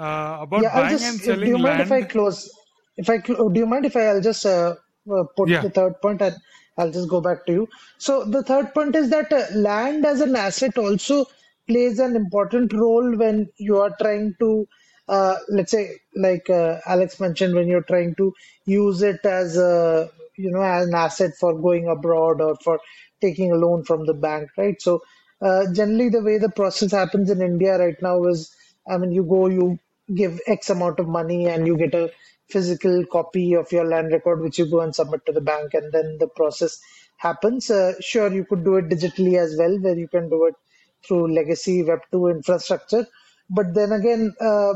Uh, 0.01 0.37
about 0.41 0.63
Yeah, 0.63 0.75
buying 0.75 0.89
just. 0.89 1.03
and 1.03 1.21
If, 1.27 1.43
do 1.43 1.51
you 1.51 1.57
mind 1.59 1.81
if 1.81 1.91
I 1.91 2.01
close? 2.03 2.49
If 2.97 3.09
I 3.09 3.19
cl- 3.21 3.49
do 3.49 3.59
you 3.59 3.65
mind 3.65 3.85
if 3.85 3.95
I? 3.95 4.07
I'll 4.07 4.21
just 4.21 4.45
uh, 4.45 4.75
uh, 5.11 5.23
put 5.37 5.49
Yeah. 5.49 5.61
the 5.61 5.69
third 5.69 6.01
point 6.01 6.21
and 6.21 6.35
I'll 6.77 6.91
just 6.91 7.09
go 7.09 7.21
back 7.21 7.45
to 7.47 7.53
you. 7.53 7.67
So 7.97 8.25
the 8.25 8.43
third 8.43 8.73
point 8.73 8.95
is 8.95 9.09
that 9.11 9.31
uh, 9.31 9.45
land 9.55 10.05
as 10.05 10.21
an 10.21 10.35
asset 10.35 10.77
also 10.77 11.25
plays 11.67 11.99
an 11.99 12.15
important 12.15 12.73
role 12.73 13.15
when 13.17 13.47
you 13.57 13.77
are 13.79 13.95
trying 14.01 14.35
to, 14.39 14.67
uh, 15.07 15.35
let's 15.49 15.71
say, 15.71 15.91
like 16.15 16.49
uh, 16.49 16.79
Alex 16.85 17.19
mentioned, 17.19 17.55
when 17.55 17.67
you're 17.67 17.83
trying 17.83 18.15
to 18.15 18.33
use 18.65 19.01
it 19.01 19.23
as 19.25 19.57
a, 19.57 20.09
you 20.37 20.51
know, 20.51 20.61
as 20.61 20.87
an 20.87 20.95
asset 20.95 21.31
for 21.39 21.57
going 21.59 21.87
abroad 21.87 22.41
or 22.41 22.55
for 22.63 22.79
taking 23.21 23.51
a 23.51 23.55
loan 23.55 23.83
from 23.83 24.05
the 24.05 24.13
bank, 24.13 24.49
right? 24.57 24.81
So 24.81 25.01
uh, 25.41 25.71
generally, 25.73 26.09
the 26.09 26.21
way 26.23 26.37
the 26.37 26.49
process 26.49 26.91
happens 26.91 27.29
in 27.29 27.41
India 27.41 27.77
right 27.77 27.95
now 28.01 28.23
is, 28.25 28.53
I 28.89 28.97
mean, 28.97 29.11
you 29.11 29.23
go, 29.23 29.47
you 29.47 29.79
give 30.13 30.39
X 30.47 30.69
amount 30.69 30.99
of 30.99 31.07
money, 31.07 31.47
and 31.47 31.67
you 31.67 31.77
get 31.77 31.93
a 31.93 32.11
physical 32.49 33.05
copy 33.05 33.53
of 33.55 33.71
your 33.71 33.85
land 33.85 34.11
record, 34.11 34.41
which 34.41 34.59
you 34.59 34.65
go 34.69 34.81
and 34.81 34.93
submit 34.95 35.25
to 35.25 35.31
the 35.31 35.41
bank, 35.41 35.73
and 35.73 35.91
then 35.91 36.17
the 36.19 36.27
process 36.27 36.79
happens. 37.17 37.69
Uh, 37.69 37.93
sure, 38.01 38.31
you 38.33 38.45
could 38.45 38.63
do 38.63 38.75
it 38.77 38.89
digitally 38.89 39.37
as 39.37 39.55
well, 39.57 39.77
where 39.79 39.97
you 39.97 40.07
can 40.07 40.29
do 40.29 40.45
it 40.45 40.55
through 41.07 41.33
legacy 41.33 41.83
Web2 41.83 42.31
infrastructure. 42.35 43.05
But 43.49 43.73
then 43.73 43.91
again, 43.91 44.33
uh, 44.39 44.73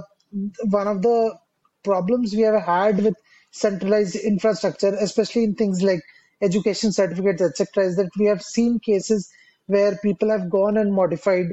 one 0.69 0.87
of 0.87 1.01
the 1.01 1.37
problems 1.83 2.33
we 2.33 2.41
have 2.41 2.61
had 2.61 3.03
with 3.03 3.15
centralized 3.51 4.15
infrastructure, 4.15 4.95
especially 4.99 5.43
in 5.43 5.55
things 5.55 5.81
like 5.83 6.01
education 6.41 6.91
certificates, 6.91 7.41
etc., 7.41 7.85
is 7.85 7.95
that 7.97 8.09
we 8.17 8.25
have 8.25 8.41
seen 8.41 8.79
cases 8.79 9.29
where 9.67 9.97
people 9.97 10.29
have 10.29 10.49
gone 10.49 10.77
and 10.77 10.93
modified 10.93 11.47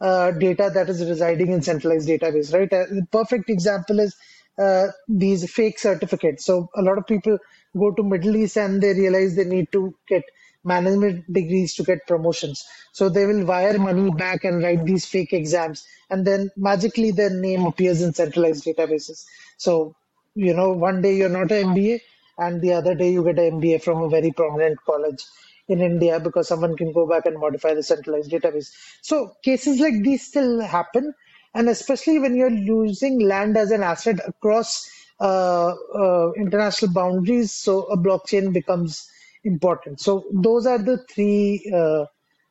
uh, 0.00 0.30
data 0.32 0.70
that 0.72 0.88
is 0.88 1.04
residing 1.04 1.52
in 1.52 1.62
centralized 1.62 2.08
database, 2.08 2.52
right? 2.54 2.72
Uh, 2.72 2.86
the 2.90 3.06
perfect 3.10 3.50
example 3.50 3.98
is 4.00 4.16
uh, 4.58 4.88
these 5.08 5.50
fake 5.52 5.78
certificates. 5.78 6.44
So 6.44 6.68
a 6.74 6.82
lot 6.82 6.98
of 6.98 7.06
people 7.06 7.38
go 7.76 7.92
to 7.92 8.02
Middle 8.02 8.36
East 8.36 8.56
and 8.56 8.82
they 8.82 8.92
realize 8.92 9.36
they 9.36 9.44
need 9.44 9.70
to 9.72 9.94
get 10.08 10.24
management 10.64 11.32
degrees 11.32 11.74
to 11.76 11.82
get 11.84 12.06
promotions. 12.06 12.64
So 12.92 13.08
they 13.08 13.26
will 13.26 13.44
wire 13.44 13.78
money 13.78 14.10
back 14.10 14.44
and 14.44 14.62
write 14.62 14.84
these 14.84 15.06
fake 15.06 15.32
exams, 15.32 15.86
and 16.10 16.26
then 16.26 16.50
magically 16.56 17.10
their 17.12 17.30
name 17.30 17.64
appears 17.66 18.02
in 18.02 18.12
centralized 18.12 18.64
databases. 18.64 19.24
So 19.56 19.94
you 20.34 20.54
know, 20.54 20.72
one 20.72 21.02
day 21.02 21.16
you're 21.16 21.28
not 21.28 21.50
an 21.52 21.74
MBA, 21.74 22.00
and 22.38 22.60
the 22.60 22.72
other 22.72 22.94
day 22.94 23.12
you 23.12 23.24
get 23.24 23.38
an 23.38 23.60
MBA 23.60 23.82
from 23.82 24.02
a 24.02 24.08
very 24.08 24.32
prominent 24.32 24.78
college 24.84 25.24
in 25.68 25.80
India 25.80 26.18
because 26.20 26.48
someone 26.48 26.76
can 26.76 26.92
go 26.92 27.06
back 27.06 27.26
and 27.26 27.38
modify 27.38 27.74
the 27.74 27.82
centralized 27.82 28.30
database. 28.30 28.70
So 29.02 29.34
cases 29.42 29.80
like 29.80 30.02
these 30.02 30.26
still 30.26 30.60
happen, 30.60 31.14
and 31.54 31.68
especially 31.68 32.18
when 32.18 32.36
you're 32.36 32.50
using 32.50 33.20
land 33.20 33.56
as 33.56 33.70
an 33.70 33.82
asset 33.82 34.20
across 34.26 34.90
uh, 35.20 35.74
uh, 35.94 36.32
international 36.36 36.92
boundaries, 36.92 37.52
so 37.52 37.84
a 37.84 37.96
blockchain 37.96 38.52
becomes 38.52 39.08
important. 39.44 40.00
So 40.00 40.24
those 40.32 40.66
are 40.66 40.78
the 40.78 40.98
three 41.10 41.70
uh, 41.74 42.06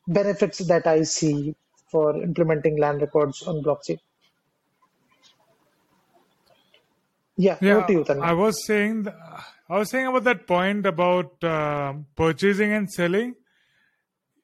benefits 0.07 0.59
that 0.59 0.87
I 0.87 1.03
see 1.03 1.55
for 1.89 2.21
implementing 2.21 2.77
land 2.77 3.01
records 3.01 3.43
on 3.43 3.63
blockchain. 3.63 3.99
Yeah, 7.37 7.53
over 7.53 7.65
Yeah, 7.65 7.85
to 7.85 7.93
you, 7.93 8.03
Tanmay. 8.03 8.23
I 8.25 8.33
was 8.33 8.65
saying, 8.65 9.03
th- 9.05 9.15
I 9.69 9.77
was 9.77 9.89
saying 9.89 10.07
about 10.07 10.23
that 10.23 10.47
point 10.47 10.85
about 10.85 11.43
uh, 11.43 11.93
purchasing 12.15 12.71
and 12.73 12.89
selling. 12.91 13.35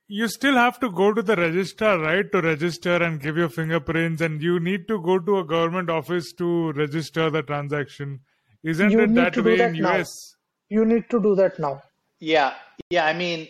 You 0.07 0.27
still 0.27 0.55
have 0.55 0.79
to 0.81 0.91
go 0.91 1.13
to 1.13 1.21
the 1.21 1.35
registrar, 1.35 1.97
right, 1.97 2.29
to 2.31 2.41
register 2.41 3.01
and 3.01 3.19
give 3.19 3.37
your 3.37 3.49
fingerprints, 3.49 4.21
and 4.21 4.41
you 4.43 4.59
need 4.59 4.87
to 4.89 5.01
go 5.01 5.17
to 5.17 5.39
a 5.39 5.43
government 5.43 5.89
office 5.89 6.33
to 6.33 6.71
register 6.73 7.29
the 7.31 7.41
transaction. 7.41 8.19
Isn't 8.63 8.91
You 8.91 9.01
it 9.01 9.09
need 9.09 9.15
that 9.17 9.33
to 9.33 9.41
do 9.41 9.49
way 9.49 9.57
that 9.57 9.75
in 9.75 9.81
now. 9.81 9.95
US? 9.99 10.35
You 10.69 10.85
need 10.85 11.09
to 11.09 11.21
do 11.21 11.35
that 11.35 11.57
now. 11.57 11.81
Yeah, 12.19 12.53
yeah. 12.89 13.05
I 13.05 13.13
mean, 13.13 13.47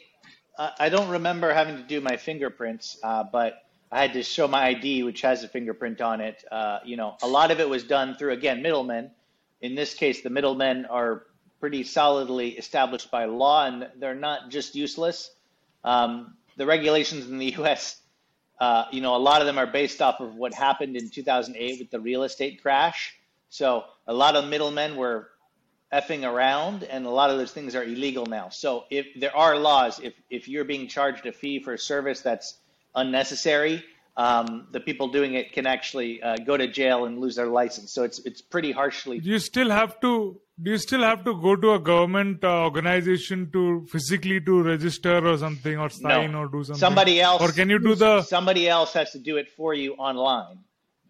I 0.57 0.71
I 0.79 0.89
don't 0.89 1.09
remember 1.09 1.53
having 1.53 1.75
to 1.77 1.83
do 1.83 1.99
my 2.01 2.15
fingerprints, 2.17 2.97
uh, 3.03 3.23
but 3.23 3.61
I 3.91 4.01
had 4.01 4.13
to 4.13 4.23
show 4.23 4.47
my 4.47 4.63
ID, 4.67 5.03
which 5.03 5.21
has 5.21 5.43
a 5.43 5.47
fingerprint 5.47 6.01
on 6.01 6.21
it. 6.21 6.43
Uh, 6.51 6.79
you 6.85 6.97
know, 6.97 7.17
a 7.21 7.27
lot 7.27 7.51
of 7.51 7.59
it 7.59 7.67
was 7.69 7.83
done 7.83 8.15
through 8.15 8.33
again 8.33 8.61
middlemen. 8.61 9.11
In 9.63 9.75
this 9.75 9.93
case, 9.93 10.21
the 10.21 10.29
middlemen 10.29 10.85
are 10.87 11.23
pretty 11.61 11.83
solidly 11.83 12.49
established 12.49 13.09
by 13.09 13.23
law, 13.23 13.65
and 13.65 13.87
they're 13.97 14.13
not 14.13 14.49
just 14.49 14.75
useless. 14.75 15.31
Um, 15.85 16.35
the 16.57 16.65
regulations 16.65 17.25
in 17.27 17.37
the 17.37 17.45
U.S. 17.59 18.01
Uh, 18.59 18.83
you 18.91 18.99
know, 18.99 19.15
a 19.15 19.23
lot 19.29 19.39
of 19.39 19.47
them 19.47 19.57
are 19.57 19.65
based 19.65 20.01
off 20.01 20.19
of 20.19 20.35
what 20.35 20.53
happened 20.53 20.97
in 20.97 21.09
2008 21.09 21.79
with 21.79 21.89
the 21.91 21.99
real 22.01 22.23
estate 22.23 22.61
crash. 22.61 23.15
So 23.47 23.85
a 24.05 24.13
lot 24.13 24.35
of 24.35 24.49
middlemen 24.49 24.97
were 24.97 25.29
effing 25.93 26.29
around, 26.29 26.83
and 26.83 27.05
a 27.05 27.09
lot 27.09 27.29
of 27.29 27.37
those 27.37 27.53
things 27.53 27.73
are 27.73 27.85
illegal 27.85 28.25
now. 28.25 28.49
So 28.49 28.83
if 28.89 29.07
there 29.17 29.35
are 29.35 29.55
laws, 29.55 29.97
if 30.03 30.13
if 30.29 30.49
you're 30.49 30.65
being 30.65 30.89
charged 30.89 31.25
a 31.25 31.31
fee 31.31 31.59
for 31.63 31.75
a 31.75 31.79
service 31.79 32.19
that's 32.19 32.57
unnecessary, 32.95 33.85
um, 34.15 34.67
the 34.71 34.79
people 34.79 35.07
doing 35.07 35.33
it 35.33 35.51
can 35.53 35.65
actually 35.65 36.21
uh, 36.21 36.37
go 36.37 36.55
to 36.55 36.67
jail 36.67 37.05
and 37.05 37.19
lose 37.19 37.35
their 37.35 37.47
license. 37.47 37.91
So 37.93 38.03
it's 38.03 38.19
it's 38.19 38.41
pretty 38.41 38.71
harshly. 38.71 39.19
Do 39.19 39.29
you 39.29 39.39
still 39.39 39.69
have 39.69 39.99
to? 40.01 40.39
Do 40.61 40.69
you 40.69 40.77
still 40.77 41.01
have 41.01 41.23
to 41.25 41.33
go 41.41 41.55
to 41.55 41.71
a 41.73 41.79
government 41.79 42.43
uh, 42.43 42.63
organization 42.63 43.49
to 43.53 43.87
physically 43.89 44.39
to 44.41 44.61
register 44.61 45.27
or 45.27 45.35
something, 45.37 45.79
or 45.79 45.89
sign 45.89 46.31
No, 46.31 46.39
or 46.41 46.47
do 46.47 46.63
something? 46.63 46.79
somebody 46.79 47.19
else. 47.21 47.41
Or 47.41 47.51
can 47.51 47.69
you 47.71 47.79
do 47.79 47.95
the? 47.95 48.21
Somebody 48.21 48.69
else 48.69 48.93
has 48.93 49.11
to 49.11 49.19
do 49.19 49.37
it 49.37 49.49
for 49.49 49.73
you 49.73 49.93
online. 49.95 50.59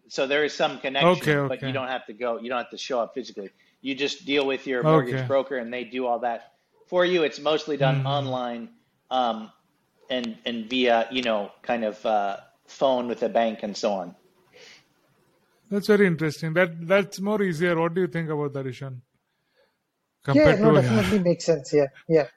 So 0.08 0.26
there 0.26 0.44
is 0.44 0.54
some 0.54 0.78
connection, 0.78 1.08
Okay, 1.18 1.48
but 1.48 1.62
you 1.62 1.72
don't 1.72 1.88
have 1.88 2.06
to 2.06 2.14
go. 2.14 2.38
You 2.38 2.48
don't 2.48 2.58
have 2.58 2.70
to 2.70 2.78
show 2.78 3.00
up 3.00 3.12
physically. 3.14 3.50
You 3.82 3.94
just 3.94 4.24
deal 4.24 4.46
with 4.46 4.66
your 4.66 4.82
mortgage 4.82 5.14
Okay. 5.16 5.26
broker, 5.26 5.58
and 5.58 5.70
they 5.72 5.84
do 5.84 6.06
all 6.06 6.20
that 6.20 6.52
for 6.86 7.04
you. 7.04 7.22
It's 7.22 7.38
mostly 7.38 7.76
done 7.76 8.02
Mhm. 8.02 8.06
online, 8.06 8.68
um, 9.10 9.50
and 10.08 10.38
and 10.46 10.70
via 10.70 11.06
you 11.10 11.22
know 11.22 11.50
kind 11.62 11.84
of 11.84 12.04
uh, 12.06 12.38
phone 12.66 13.08
with 13.08 13.22
a 13.22 13.28
bank 13.28 13.62
and 13.62 13.76
so 13.76 13.92
on. 13.92 14.16
That's 15.70 15.88
very 15.88 16.06
interesting. 16.06 16.54
That 16.54 16.86
that's 16.86 17.20
more 17.20 17.42
easier. 17.42 17.78
What 17.78 17.94
do 17.94 18.00
you 18.02 18.06
think 18.08 18.30
about 18.30 18.52
that, 18.54 18.66
Ishan? 18.66 19.02
Yeah, 20.32 20.54
Compared 20.54 20.60
no, 20.60 20.72
to 20.72 20.82
definitely 20.82 21.18
makes 21.30 21.44
sense. 21.44 21.72
Yeah, 21.72 21.86
yeah. 22.08 22.28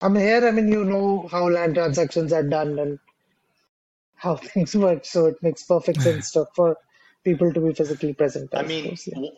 I 0.00 0.08
mean, 0.08 0.22
here, 0.22 0.46
I 0.46 0.50
mean, 0.52 0.68
you 0.68 0.84
know 0.84 1.28
how 1.28 1.48
land 1.48 1.74
transactions 1.74 2.32
are 2.32 2.42
done 2.42 2.78
and 2.78 2.98
how 4.16 4.36
things 4.36 4.74
work, 4.76 5.04
so 5.04 5.26
it 5.26 5.42
makes 5.42 5.62
perfect 5.62 6.02
sense 6.02 6.32
to, 6.32 6.46
for 6.54 6.76
people 7.24 7.52
to 7.52 7.60
be 7.60 7.72
physically 7.72 8.14
present, 8.14 8.54
I 8.54 8.60
I 8.60 8.62
mean, 8.62 8.96
suppose. 8.96 9.06
Yeah. 9.06 9.30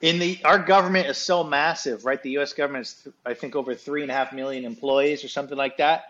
in 0.00 0.18
the 0.18 0.38
our 0.44 0.58
government 0.58 1.08
is 1.08 1.18
so 1.18 1.44
massive, 1.44 2.04
right? 2.04 2.22
The 2.22 2.30
U.S. 2.32 2.52
government 2.52 2.86
is, 2.86 3.08
I 3.24 3.34
think, 3.34 3.56
over 3.56 3.74
three 3.74 4.02
and 4.02 4.10
a 4.10 4.14
half 4.14 4.32
million 4.32 4.64
employees 4.64 5.24
or 5.24 5.28
something 5.28 5.56
like 5.56 5.78
that. 5.78 6.04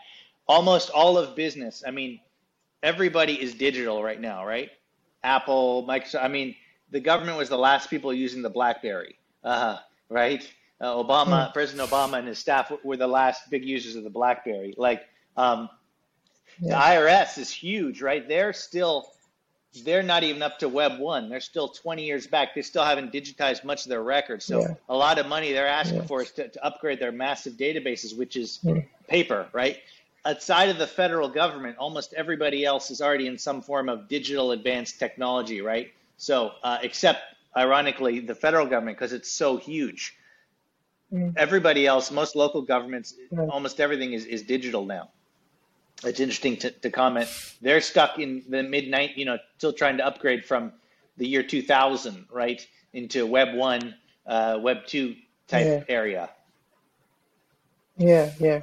Almost 0.47 0.91
all 0.91 1.17
of 1.17 1.35
business. 1.35 1.83
I 1.87 1.91
mean, 1.91 2.21
everybody 2.83 3.35
is 3.41 3.55
digital 3.55 4.03
right 4.03 4.21
now, 4.21 4.47
right? 4.47 4.71
Apple, 5.23 5.87
Microsoft. 5.89 6.23
I 6.23 6.29
mean, 6.29 6.55
the 6.91 7.01
government 7.01 7.39
was 7.39 7.49
the 7.49 7.59
last 7.59 7.89
people 7.89 8.13
using 8.13 8.43
the 8.43 8.51
BlackBerry, 8.51 9.19
uh, 9.43 9.79
right? 10.11 10.49
Uh, 10.81 10.95
Obama, 11.03 11.53
President 11.55 11.89
Obama, 11.89 12.19
and 12.19 12.29
his 12.29 12.39
staff 12.39 12.71
were 12.85 12.97
the 12.97 13.07
last 13.07 13.49
big 13.49 13.65
users 13.65 13.97
of 13.97 14.05
the 14.05 14.11
BlackBerry. 14.11 14.75
Like, 14.77 15.03
um, 15.37 15.71
the 16.61 16.71
IRS 16.75 17.39
is 17.39 17.51
huge, 17.51 18.03
right? 18.03 18.27
They're 18.29 18.53
still 18.53 19.09
they're 19.83 20.05
not 20.05 20.23
even 20.23 20.41
up 20.41 20.61
to 20.61 20.69
Web 20.69 21.01
one. 21.01 21.29
They're 21.29 21.41
still 21.41 21.67
20 21.67 22.05
years 22.05 22.29
back. 22.29 22.55
They 22.55 22.63
still 22.63 22.85
haven't 22.85 23.13
digitized 23.13 23.65
much 23.65 23.85
of 23.85 23.89
their 23.89 24.05
records. 24.05 24.45
So 24.45 24.61
Yeah. 24.61 24.75
a 24.89 24.95
lot 24.97 25.19
of 25.19 25.27
money 25.27 25.53
they're 25.53 25.67
asking 25.67 25.97
Yeah. 26.03 26.07
for 26.07 26.23
is 26.23 26.31
to, 26.33 26.47
to 26.47 26.65
upgrade 26.65 27.01
their 27.01 27.11
massive 27.11 27.55
databases, 27.55 28.17
which 28.17 28.37
is 28.37 28.61
Yeah. 28.63 28.83
paper, 29.09 29.49
right? 29.53 29.79
Outside 30.27 30.71
of 30.71 30.79
the 30.79 30.87
federal 30.87 31.29
government, 31.29 31.77
almost 31.79 32.15
everybody 32.15 32.65
else 32.65 32.91
is 32.91 33.01
already 33.03 33.27
in 33.27 33.37
some 33.39 33.61
form 33.61 33.89
of 33.89 34.09
digital 34.09 34.53
advanced 34.53 34.99
technology, 34.99 35.61
right? 35.61 35.93
So, 36.17 36.53
uh, 36.63 36.79
except 36.83 37.21
ironically, 37.57 38.21
the 38.21 38.35
federal 38.35 38.67
government, 38.67 38.97
because 38.97 39.13
it's 39.13 39.31
so 39.31 39.57
huge. 39.59 40.17
Mm. 41.13 41.35
Everybody 41.37 41.87
else, 41.87 42.11
most 42.11 42.37
local 42.37 42.63
governments, 42.63 43.15
Right. 43.31 43.49
almost 43.51 43.81
everything 43.81 44.15
is, 44.15 44.25
is 44.25 44.43
digital 44.43 44.87
now 44.87 45.11
it's 46.05 46.21
interesting 46.21 46.57
to, 46.59 46.71
to 46.71 46.91
comment. 46.91 47.29
They're 47.61 47.81
stuck 47.81 48.19
in 48.19 48.43
the 48.49 48.63
mid 48.63 48.89
night, 48.89 49.17
you 49.17 49.25
know, 49.25 49.39
still 49.59 49.73
trying 49.73 49.97
to 49.99 50.07
upgrade 50.07 50.45
from 50.45 50.73
the 51.17 51.27
year 51.27 51.43
2000, 51.43 52.27
right, 52.31 52.67
into 52.93 53.27
Web 53.27 53.55
one, 53.55 53.95
uh, 54.27 54.59
Web 54.61 54.87
two 54.87 55.15
type 55.49 55.67
Yeah. 55.67 55.85
area. 55.89 56.31
Yeah, 57.97 58.33
yeah. 58.41 58.63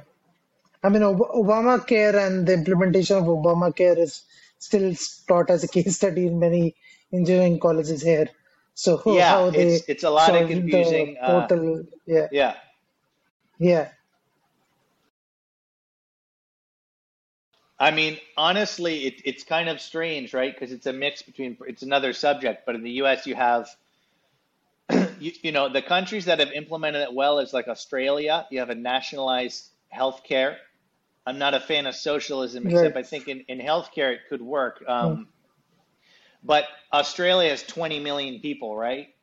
I 0.82 0.88
mean, 0.90 1.02
Ob- 1.02 1.18
Obamacare 1.34 2.14
and 2.26 2.46
the 2.46 2.54
implementation 2.54 3.16
of 3.18 3.24
Obamacare 3.24 3.98
is 3.98 4.24
still 4.58 4.94
taught 5.28 5.50
as 5.50 5.64
a 5.64 5.68
case 5.68 5.96
study 5.96 6.26
in 6.26 6.38
many 6.38 6.76
engineering 7.12 7.60
colleges 7.60 8.02
here. 8.02 8.28
So 8.74 8.98
Yeah, 9.04 9.22
how 9.22 9.50
they 9.50 9.80
it's 9.80 9.88
it's 9.88 10.04
a 10.04 10.10
lot 10.10 10.36
of 10.36 10.46
confusing. 10.46 11.18
Uh, 11.18 11.48
yeah, 12.06 12.28
yeah, 12.30 12.56
yeah, 13.58 13.88
I 17.78 17.90
mean, 17.90 18.18
honestly, 18.36 19.06
it, 19.06 19.22
it's 19.24 19.44
kind 19.44 19.68
of 19.68 19.80
strange, 19.80 20.34
right? 20.34 20.54
Because 20.54 20.72
it's 20.72 20.86
a 20.86 20.92
mix 20.92 21.22
between 21.22 21.58
it's 21.66 21.82
another 21.82 22.12
subject, 22.12 22.64
but 22.66 22.74
in 22.74 22.82
the 22.84 22.92
U.S. 23.02 23.26
you 23.26 23.34
have, 23.34 23.68
you, 25.20 25.32
you 25.42 25.52
know, 25.52 25.68
the 25.72 25.82
countries 25.82 26.26
that 26.26 26.40
have 26.40 26.52
implemented 26.52 27.02
it 27.02 27.14
well 27.14 27.38
is 27.40 27.52
like 27.52 27.68
Australia. 27.68 28.46
You 28.50 28.60
have 28.60 28.70
a 28.70 28.74
nationalized 28.74 29.68
health 29.88 30.22
care. 30.24 30.58
I'm 31.26 31.38
not 31.38 31.54
a 31.54 31.60
fan 31.60 31.86
of 31.86 31.94
socialism, 31.94 32.66
except 32.66 32.96
I 32.96 33.02
think 33.02 33.28
in, 33.28 33.44
in 33.48 33.58
healthcare 33.60 34.12
it 34.12 34.20
could 34.28 34.42
work. 34.42 34.82
Um, 34.88 35.28
but 36.42 36.64
Australia 36.92 37.50
has 37.50 37.62
20 37.62 38.00
million 38.00 38.40
people, 38.40 38.76
right? 38.76 39.14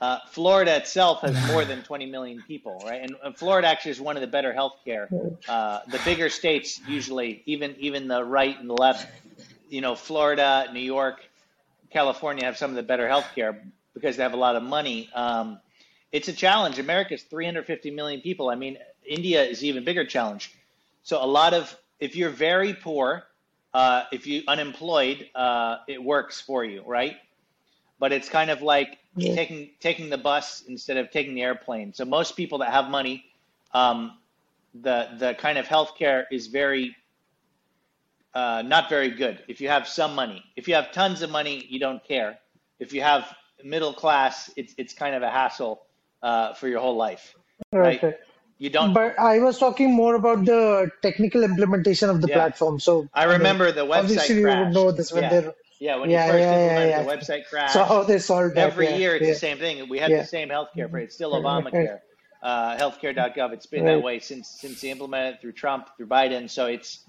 Uh, 0.00 0.18
Florida 0.30 0.76
itself 0.76 1.20
has 1.20 1.46
more 1.46 1.64
than 1.64 1.82
20 1.82 2.06
million 2.06 2.42
people, 2.46 2.82
right? 2.84 3.00
And, 3.02 3.14
and 3.22 3.36
Florida 3.36 3.68
actually 3.68 3.92
is 3.92 4.00
one 4.00 4.16
of 4.16 4.20
the 4.20 4.26
better 4.26 4.52
healthcare. 4.52 5.08
Uh, 5.48 5.80
the 5.88 6.00
bigger 6.04 6.28
states 6.28 6.80
usually, 6.88 7.42
even 7.46 7.76
even 7.78 8.08
the 8.08 8.24
right 8.24 8.58
and 8.58 8.68
the 8.68 8.74
left, 8.74 9.06
you 9.68 9.80
know, 9.80 9.94
Florida, 9.94 10.66
New 10.72 10.80
York, 10.80 11.20
California 11.90 12.44
have 12.44 12.56
some 12.56 12.70
of 12.70 12.76
the 12.76 12.82
better 12.82 13.08
healthcare 13.08 13.60
because 13.94 14.16
they 14.16 14.24
have 14.24 14.34
a 14.34 14.38
lot 14.38 14.56
of 14.56 14.62
money. 14.64 15.08
Um, 15.14 15.60
it's 16.10 16.28
a 16.28 16.32
challenge. 16.32 16.78
America's 16.78 17.22
350 17.22 17.92
million 17.92 18.20
people. 18.20 18.50
I 18.50 18.56
mean, 18.56 18.78
India 19.06 19.44
is 19.44 19.62
even 19.64 19.84
bigger 19.84 20.04
challenge. 20.04 20.52
So 21.04 21.22
a 21.22 21.26
lot 21.26 21.54
of 21.54 21.74
if 22.00 22.16
you're 22.16 22.30
very 22.30 22.74
poor, 22.74 23.24
uh, 23.72 24.04
if 24.10 24.26
you 24.26 24.42
unemployed, 24.48 25.28
uh, 25.34 25.76
it 25.86 26.02
works 26.02 26.40
for 26.40 26.64
you, 26.64 26.82
right? 26.86 27.16
But 27.98 28.12
it's 28.12 28.28
kind 28.28 28.50
of 28.50 28.62
like 28.62 28.98
yeah. 29.16 29.34
taking 29.34 29.70
taking 29.80 30.10
the 30.10 30.18
bus 30.18 30.64
instead 30.66 30.96
of 30.96 31.10
taking 31.10 31.34
the 31.34 31.42
airplane. 31.42 31.92
So 31.92 32.04
most 32.04 32.36
people 32.36 32.58
that 32.58 32.72
have 32.72 32.88
money, 32.88 33.26
um, 33.72 34.18
the 34.74 35.10
the 35.18 35.34
kind 35.34 35.58
of 35.58 35.66
healthcare 35.66 36.24
is 36.32 36.46
very 36.48 36.96
uh, 38.34 38.62
not 38.64 38.88
very 38.88 39.10
good. 39.10 39.42
If 39.46 39.60
you 39.60 39.68
have 39.68 39.86
some 39.86 40.14
money, 40.14 40.42
if 40.56 40.66
you 40.66 40.74
have 40.74 40.90
tons 40.90 41.20
of 41.22 41.30
money, 41.30 41.66
you 41.68 41.78
don't 41.78 42.02
care. 42.02 42.38
If 42.80 42.92
you 42.92 43.02
have 43.02 43.32
middle 43.62 43.92
class, 43.92 44.50
it's 44.56 44.74
it's 44.78 44.94
kind 44.94 45.14
of 45.14 45.22
a 45.22 45.30
hassle 45.30 45.82
uh, 46.22 46.54
for 46.54 46.66
your 46.66 46.80
whole 46.80 46.96
life, 46.96 47.34
right? 47.72 48.02
right? 48.02 48.16
You 48.58 48.70
don't. 48.70 48.92
But 48.92 49.18
I 49.18 49.40
was 49.40 49.58
talking 49.58 49.92
more 49.92 50.14
about 50.14 50.44
the 50.44 50.90
technical 51.02 51.42
implementation 51.42 52.08
of 52.08 52.20
the 52.20 52.28
yeah. 52.28 52.34
platform. 52.34 52.78
So 52.80 53.08
I 53.12 53.24
remember 53.24 53.72
the 53.72 53.82
website. 53.82 53.98
Obviously, 53.98 54.42
crashed. 54.42 54.58
you 54.58 54.64
would 54.64 54.74
know 54.74 54.90
this 54.92 55.12
when 55.12 55.24
yeah. 55.24 55.28
they're. 55.28 55.54
Yeah, 55.80 55.96
when 55.96 56.08
yeah, 56.08 56.26
you 56.26 56.32
first 56.32 56.40
yeah, 56.40 56.68
implemented 56.68 57.06
the 57.06 57.32
website 57.32 57.48
crashed. 57.48 57.72
So 57.74 57.84
how 57.84 58.04
they 58.04 58.18
solved 58.18 58.56
Every 58.56 58.94
year 58.94 59.16
it's 59.16 59.26
the 59.26 59.34
same 59.34 59.58
thing. 59.58 59.88
We 59.88 59.98
had 59.98 60.10
the 60.10 60.24
same 60.24 60.48
healthcare, 60.48 60.90
but 60.90 61.02
it's 61.02 61.14
still 61.14 61.32
Obamacare. 61.32 62.00
Uh, 62.42 62.76
healthcare.gov. 62.76 63.52
It's 63.52 63.66
been 63.66 63.84
right. 63.84 63.94
that 63.94 64.02
way 64.02 64.18
since 64.20 64.48
since 64.48 64.80
they 64.80 64.90
implemented 64.90 65.34
it 65.34 65.40
through 65.40 65.52
Trump, 65.52 65.88
through 65.96 66.06
Biden. 66.06 66.48
So 66.48 66.66
it's. 66.66 67.04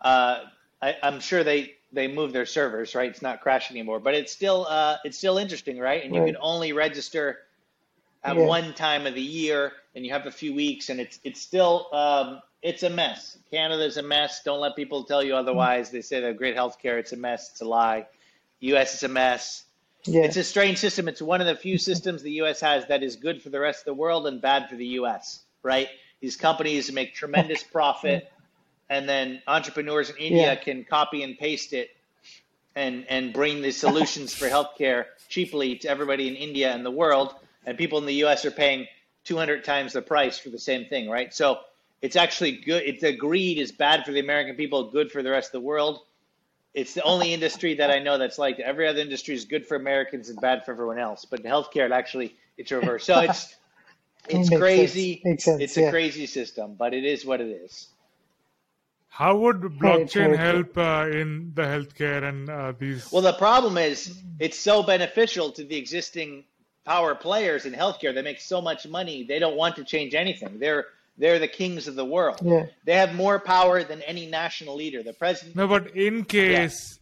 Uh, 0.00 0.44
I, 0.82 0.94
I'm 1.02 1.20
sure 1.20 1.42
they 1.42 1.74
they 1.92 2.08
moved 2.08 2.34
their 2.34 2.46
servers, 2.46 2.94
right? 2.94 3.10
It's 3.10 3.22
not 3.22 3.40
crashing 3.40 3.76
anymore, 3.76 4.00
but 4.00 4.14
it's 4.14 4.32
still 4.32 4.66
uh, 4.68 4.98
it's 5.04 5.18
still 5.18 5.38
interesting, 5.38 5.78
right? 5.78 6.04
And 6.04 6.14
you 6.14 6.20
right. 6.20 6.28
can 6.28 6.36
only 6.40 6.72
register 6.72 7.38
at 8.22 8.36
one 8.36 8.74
time 8.74 9.06
of 9.06 9.14
the 9.14 9.22
year, 9.22 9.72
and 9.96 10.04
you 10.04 10.12
have 10.12 10.26
a 10.26 10.30
few 10.30 10.54
weeks, 10.54 10.90
and 10.90 11.00
it's 11.00 11.18
it's 11.24 11.40
still 11.40 11.88
um, 11.92 12.40
it's 12.62 12.82
a 12.82 12.90
mess. 12.90 13.38
Canada's 13.50 13.96
a 13.96 14.02
mess. 14.02 14.42
Don't 14.44 14.60
let 14.60 14.76
people 14.76 15.04
tell 15.04 15.22
you 15.22 15.34
otherwise. 15.34 15.90
They 15.90 16.02
say 16.02 16.20
they 16.20 16.26
have 16.28 16.36
great 16.36 16.54
health 16.54 16.78
care. 16.80 16.98
It's 16.98 17.12
a 17.12 17.16
mess. 17.16 17.50
It's 17.50 17.62
a 17.62 17.64
lie. 17.64 18.06
U.S. 18.60 18.94
is 18.94 19.02
a 19.02 19.08
mess. 19.08 19.64
Yeah. 20.04 20.22
It's 20.22 20.36
a 20.36 20.44
strange 20.44 20.78
system. 20.78 21.08
It's 21.08 21.22
one 21.22 21.40
of 21.40 21.46
the 21.46 21.56
few 21.56 21.78
systems 21.78 22.22
the 22.22 22.32
U.S. 22.32 22.60
has 22.60 22.86
that 22.86 23.02
is 23.02 23.16
good 23.16 23.42
for 23.42 23.48
the 23.48 23.58
rest 23.58 23.80
of 23.80 23.84
the 23.86 23.94
world 23.94 24.26
and 24.26 24.40
bad 24.40 24.68
for 24.68 24.76
the 24.76 24.86
U.S. 25.00 25.40
Right? 25.62 25.88
These 26.20 26.36
companies 26.36 26.92
make 26.92 27.14
tremendous 27.14 27.62
profit, 27.72 28.30
and 28.90 29.08
then 29.08 29.40
entrepreneurs 29.48 30.10
in 30.10 30.16
India 30.16 30.52
yeah. 30.52 30.54
can 30.56 30.84
copy 30.84 31.22
and 31.22 31.38
paste 31.38 31.72
it 31.72 31.88
and 32.74 33.06
and 33.08 33.32
bring 33.32 33.62
the 33.62 33.70
solutions 33.70 34.34
for 34.34 34.46
healthcare 34.56 35.06
cheaply 35.30 35.76
to 35.76 35.88
everybody 35.88 36.28
in 36.28 36.34
India 36.34 36.74
and 36.74 36.84
the 36.84 36.90
world 36.90 37.34
and 37.64 37.76
people 37.76 37.98
in 37.98 38.06
the 38.06 38.14
U.S. 38.14 38.44
are 38.44 38.50
paying 38.52 38.86
200 39.26 39.64
times 39.64 39.92
the 39.92 40.02
price 40.02 40.38
for 40.38 40.50
the 40.50 40.58
same 40.58 40.86
thing, 40.86 41.08
right? 41.10 41.34
So 41.34 41.58
it's 42.02 42.16
actually 42.16 42.52
good. 42.52 42.82
It's 42.84 43.02
the 43.02 43.12
greed 43.12 43.58
is 43.58 43.72
bad 43.72 44.04
for 44.04 44.12
the 44.12 44.20
American 44.20 44.56
people, 44.56 44.90
good 44.90 45.10
for 45.10 45.22
the 45.22 45.30
rest 45.30 45.48
of 45.48 45.52
the 45.52 45.66
world. 45.66 46.00
It's 46.74 46.94
the 46.94 47.02
only 47.02 47.32
industry 47.32 47.74
that 47.74 47.90
I 47.90 47.98
know 47.98 48.18
that's 48.18 48.38
like 48.38 48.60
every 48.60 48.86
other 48.86 49.00
industry 49.00 49.34
is 49.34 49.46
good 49.46 49.66
for 49.66 49.76
Americans 49.76 50.28
and 50.28 50.40
bad 50.40 50.64
for 50.64 50.72
everyone 50.72 50.98
else. 50.98 51.24
But 51.24 51.40
in 51.40 51.50
healthcare, 51.50 51.86
it 51.86 51.92
actually 51.92 52.36
it's 52.58 52.70
reverse. 52.70 53.04
So 53.04 53.20
it's 53.20 53.56
it's 54.28 54.50
crazy. 54.50 55.20
Sense. 55.22 55.44
Sense, 55.44 55.62
it's 55.62 55.76
yeah. 55.76 55.86
a 55.86 55.90
crazy 55.90 56.26
system, 56.26 56.74
but 56.74 56.94
it 56.94 57.04
is 57.04 57.24
what 57.24 57.40
it 57.40 57.48
is. 57.48 57.88
How 59.08 59.34
would 59.38 59.62
blockchain 59.62 60.36
help 60.36 60.76
uh, 60.76 61.08
in 61.10 61.52
the 61.54 61.62
healthcare 61.62 62.22
and 62.22 62.50
uh, 62.50 62.74
these? 62.78 63.10
Well, 63.10 63.22
the 63.22 63.32
problem 63.32 63.78
is 63.78 64.14
it's 64.38 64.58
so 64.58 64.82
beneficial 64.82 65.52
to 65.52 65.64
the 65.64 65.76
existing 65.76 66.44
power 66.86 67.14
players 67.14 67.66
in 67.66 67.72
healthcare 67.72 68.14
that 68.14 68.24
make 68.24 68.40
so 68.40 68.62
much 68.62 68.86
money, 68.86 69.24
they 69.24 69.38
don't 69.38 69.56
want 69.56 69.76
to 69.76 69.84
change 69.84 70.14
anything. 70.14 70.58
They're 70.58 70.86
they're 71.18 71.38
the 71.38 71.48
kings 71.48 71.88
of 71.88 71.94
the 71.94 72.04
world. 72.04 72.38
Yeah. 72.42 72.66
They 72.84 72.94
have 72.94 73.14
more 73.14 73.38
power 73.38 73.82
than 73.82 74.02
any 74.02 74.26
national 74.26 74.76
leader. 74.76 75.02
The 75.02 75.14
president. 75.14 75.56
No, 75.56 75.66
but 75.66 75.96
in 75.96 76.24
case, 76.24 76.98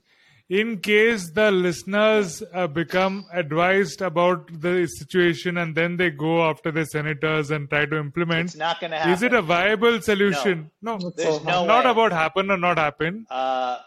yeah. 0.48 0.60
in 0.60 0.78
case 0.78 1.30
the 1.34 1.50
listeners 1.50 2.40
uh, 2.52 2.68
become 2.68 3.26
advised 3.32 4.02
about 4.02 4.48
the 4.60 4.86
situation 4.86 5.58
and 5.58 5.74
then 5.74 5.96
they 5.96 6.10
go 6.10 6.48
after 6.48 6.70
the 6.70 6.84
senators 6.84 7.50
and 7.50 7.68
try 7.68 7.86
to 7.86 7.98
implement, 7.98 8.50
it's 8.50 8.56
not 8.56 8.80
going 8.80 8.92
to 8.92 8.98
happen. 8.98 9.12
Is 9.14 9.22
it 9.22 9.32
a 9.32 9.42
viable 9.42 10.00
solution? 10.00 10.70
No, 10.80 10.96
no. 10.96 11.10
There's 11.10 11.42
no 11.44 11.66
not 11.66 11.84
way. 11.84 11.90
about 11.90 12.12
happen 12.12 12.52
or 12.52 12.56
not 12.56 12.78
happen. 12.78 13.26
Uh, 13.28 13.78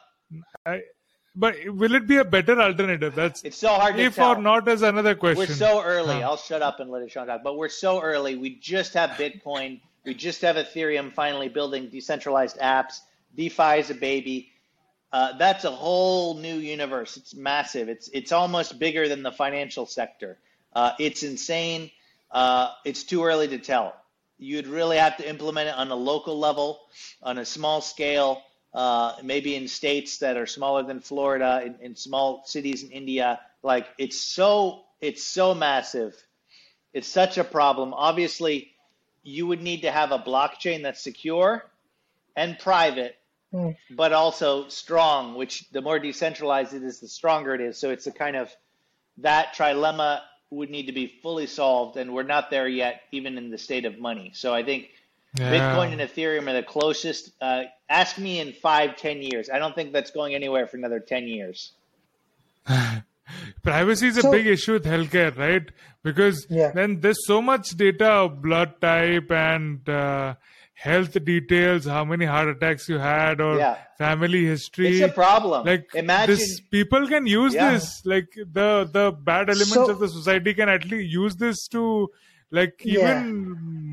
I, 0.65 0.81
but 1.37 1.55
will 1.67 1.93
it 1.93 2.07
be 2.07 2.17
a 2.17 2.25
better 2.25 2.59
alternative? 2.59 3.13
That's 3.15 3.43
it's 3.43 3.57
so 3.57 3.69
hard 3.69 3.95
to 3.95 4.01
if 4.01 4.15
tell. 4.15 4.31
or 4.31 4.41
not 4.41 4.67
is 4.67 4.81
another 4.81 5.15
question. 5.15 5.39
We're 5.39 5.53
so 5.53 5.83
early. 5.83 6.23
I'll 6.23 6.35
shut 6.37 6.61
up 6.63 6.79
and 6.79 6.89
let 6.89 7.03
Ishan 7.03 7.27
talk. 7.27 7.43
But 7.43 7.57
we're 7.57 7.69
so 7.69 8.01
early. 8.01 8.35
We 8.35 8.55
just 8.55 8.95
have 8.95 9.11
Bitcoin. 9.11 9.79
We 10.03 10.15
just 10.15 10.41
have 10.41 10.55
Ethereum 10.55 11.13
finally 11.13 11.47
building 11.47 11.89
decentralized 11.89 12.57
apps. 12.59 13.01
DeFi 13.35 13.79
is 13.79 13.89
a 13.91 13.93
baby. 13.93 14.49
Uh, 15.13 15.37
that's 15.37 15.63
a 15.63 15.71
whole 15.71 16.39
new 16.39 16.55
universe. 16.55 17.17
It's 17.17 17.35
massive. 17.35 17.87
It's 17.87 18.09
it's 18.09 18.31
almost 18.31 18.79
bigger 18.79 19.07
than 19.07 19.21
the 19.21 19.31
financial 19.31 19.85
sector. 19.85 20.37
Uh, 20.73 20.93
it's 20.99 21.23
insane. 21.23 21.91
Uh, 22.31 22.71
it's 22.83 23.03
too 23.03 23.23
early 23.23 23.47
to 23.49 23.59
tell. 23.59 23.95
You'd 24.39 24.67
really 24.67 24.97
have 24.97 25.17
to 25.17 25.27
implement 25.27 25.69
it 25.69 25.75
on 25.75 25.89
a 25.91 25.95
local 25.95 26.37
level, 26.37 26.81
on 27.23 27.37
a 27.37 27.45
small 27.45 27.81
scale 27.81 28.41
uh, 28.73 29.13
maybe 29.23 29.55
in 29.55 29.67
states 29.67 30.19
that 30.19 30.37
are 30.37 30.45
smaller 30.45 30.83
than 30.83 30.99
Florida, 30.99 31.61
in, 31.65 31.75
in 31.81 31.95
small 31.95 32.43
cities 32.45 32.83
in 32.83 32.91
India. 32.91 33.39
Like 33.63 33.87
it's 33.97 34.19
so 34.19 34.83
it's 35.01 35.23
so 35.23 35.53
massive. 35.53 36.15
It's 36.93 37.07
such 37.07 37.37
a 37.37 37.43
problem. 37.43 37.93
Obviously, 37.93 38.71
you 39.23 39.47
would 39.47 39.61
need 39.61 39.81
to 39.81 39.91
have 39.91 40.11
a 40.11 40.19
blockchain 40.19 40.83
that's 40.83 41.01
secure 41.01 41.65
and 42.35 42.57
private, 42.57 43.15
mm. 43.53 43.75
but 43.91 44.13
also 44.13 44.67
strong. 44.69 45.35
Which 45.35 45.69
the 45.71 45.81
more 45.81 45.99
decentralized 45.99 46.73
it 46.73 46.83
is, 46.83 46.99
the 46.99 47.07
stronger 47.07 47.53
it 47.55 47.61
is. 47.61 47.77
So 47.77 47.89
it's 47.89 48.07
a 48.07 48.11
kind 48.11 48.35
of 48.35 48.51
that 49.19 49.55
trilemma 49.55 50.21
would 50.49 50.69
need 50.69 50.85
to 50.85 50.93
be 50.93 51.07
fully 51.21 51.47
solved, 51.47 51.97
and 51.97 52.13
we're 52.13 52.23
not 52.23 52.49
there 52.49 52.67
yet, 52.67 53.01
even 53.11 53.37
in 53.37 53.49
the 53.49 53.57
state 53.57 53.85
of 53.85 53.99
money. 53.99 54.31
So 54.33 54.53
I 54.53 54.63
think 54.63 54.89
yeah. 55.35 55.51
Bitcoin 55.51 55.91
and 55.91 56.01
Ethereum 56.01 56.47
are 56.49 56.53
the 56.53 56.63
closest. 56.63 57.31
Uh, 57.41 57.63
ask 57.89 58.17
me 58.17 58.39
in 58.39 58.53
five, 58.53 58.97
ten 58.97 59.21
years. 59.21 59.49
I 59.49 59.59
don't 59.59 59.75
think 59.75 59.93
that's 59.93 60.11
going 60.11 60.35
anywhere 60.35 60.67
for 60.67 60.77
another 60.77 60.99
ten 60.99 61.27
years. 61.27 61.73
Privacy 63.63 64.07
is 64.07 64.17
a 64.17 64.21
so, 64.21 64.31
big 64.31 64.47
issue 64.47 64.73
with 64.73 64.85
healthcare, 64.85 65.35
right? 65.37 65.69
Because 66.03 66.47
yeah. 66.49 66.71
then 66.71 67.01
there's 67.01 67.25
so 67.25 67.41
much 67.41 67.69
data 67.71 68.07
of 68.07 68.41
blood 68.41 68.79
type 68.79 69.29
and 69.31 69.87
uh, 69.89 70.35
health 70.73 71.23
details, 71.25 71.85
how 71.85 72.05
many 72.05 72.25
heart 72.25 72.47
attacks 72.49 72.87
you 72.87 72.97
had, 72.99 73.41
or 73.41 73.57
yeah. 73.57 73.77
family 73.97 74.45
history. 74.45 74.99
It's 74.99 75.11
a 75.11 75.13
problem. 75.13 75.65
Like 75.65 75.89
imagine 75.93 76.35
this, 76.35 76.61
people 76.71 77.07
can 77.07 77.27
use 77.27 77.53
yeah. 77.53 77.73
this. 77.73 78.05
Like 78.05 78.29
the 78.35 78.89
the 78.91 79.11
bad 79.11 79.49
elements 79.49 79.73
so, 79.73 79.89
of 79.89 79.99
the 79.99 80.07
society 80.07 80.53
can 80.53 80.69
at 80.69 80.85
least 80.85 81.11
use 81.11 81.35
this 81.35 81.67
to 81.69 82.09
like 82.51 82.81
even 82.85 82.99
yeah. 82.99 83.23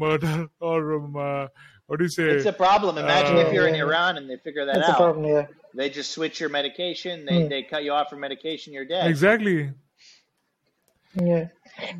murder 0.06 0.48
or 0.60 0.94
um, 0.94 1.16
uh, 1.16 1.47
what 1.86 1.98
do 1.98 2.05
you 2.05 2.10
say? 2.10 2.24
It's 2.24 2.47
a 2.47 2.52
problem. 2.52 2.98
Imagine 2.98 3.36
uh, 3.36 3.40
if 3.40 3.52
you're 3.52 3.66
in 3.66 3.74
Iran 3.74 4.16
and 4.16 4.28
they 4.28 4.36
figure 4.36 4.64
that 4.64 4.76
it's 4.76 4.89
out. 4.89 4.94
A 4.94 4.98
problem, 4.98 5.26
yeah. 5.26 5.47
They 5.74 5.90
just 5.90 6.12
switch 6.12 6.40
your 6.40 6.48
medication. 6.48 7.26
They 7.26 7.43
mm. 7.43 7.48
they 7.48 7.62
cut 7.62 7.85
you 7.85 7.93
off 7.93 8.10
from 8.10 8.20
medication. 8.20 8.72
You're 8.72 8.86
dead. 8.86 9.09
Exactly. 9.09 9.70
Yeah, 11.20 11.48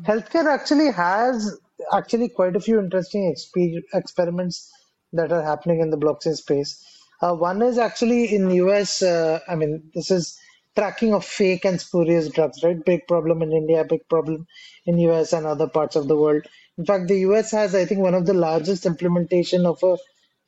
healthcare 0.03 0.47
actually 0.47 0.91
has 0.91 1.57
actually 1.93 2.29
quite 2.29 2.55
a 2.55 2.59
few 2.59 2.79
interesting 2.79 3.33
exp- 3.33 3.83
experiments 3.93 4.69
that 5.13 5.31
are 5.31 5.43
happening 5.43 5.79
in 5.81 5.89
the 5.89 5.97
blockchain 5.97 6.35
space. 6.35 6.83
Uh, 7.21 7.33
one 7.33 7.61
is 7.61 7.77
actually 7.77 8.35
in 8.35 8.49
US. 8.51 9.01
Uh, 9.01 9.39
I 9.47 9.55
mean, 9.55 9.89
this 9.93 10.11
is 10.11 10.37
tracking 10.75 11.13
of 11.13 11.23
fake 11.23 11.63
and 11.63 11.79
spurious 11.79 12.27
drugs, 12.29 12.61
right? 12.63 12.83
Big 12.83 13.07
problem 13.07 13.41
in 13.41 13.53
India, 13.53 13.85
big 13.87 14.07
problem 14.09 14.47
in 14.85 14.97
US 14.99 15.33
and 15.33 15.45
other 15.45 15.67
parts 15.67 15.95
of 15.95 16.07
the 16.07 16.15
world. 16.15 16.45
In 16.77 16.85
fact, 16.85 17.07
the 17.07 17.19
US 17.19 17.51
has, 17.51 17.75
I 17.75 17.85
think, 17.85 18.01
one 18.01 18.13
of 18.15 18.25
the 18.25 18.33
largest 18.33 18.85
implementation 18.85 19.65
of 19.65 19.81
a 19.83 19.97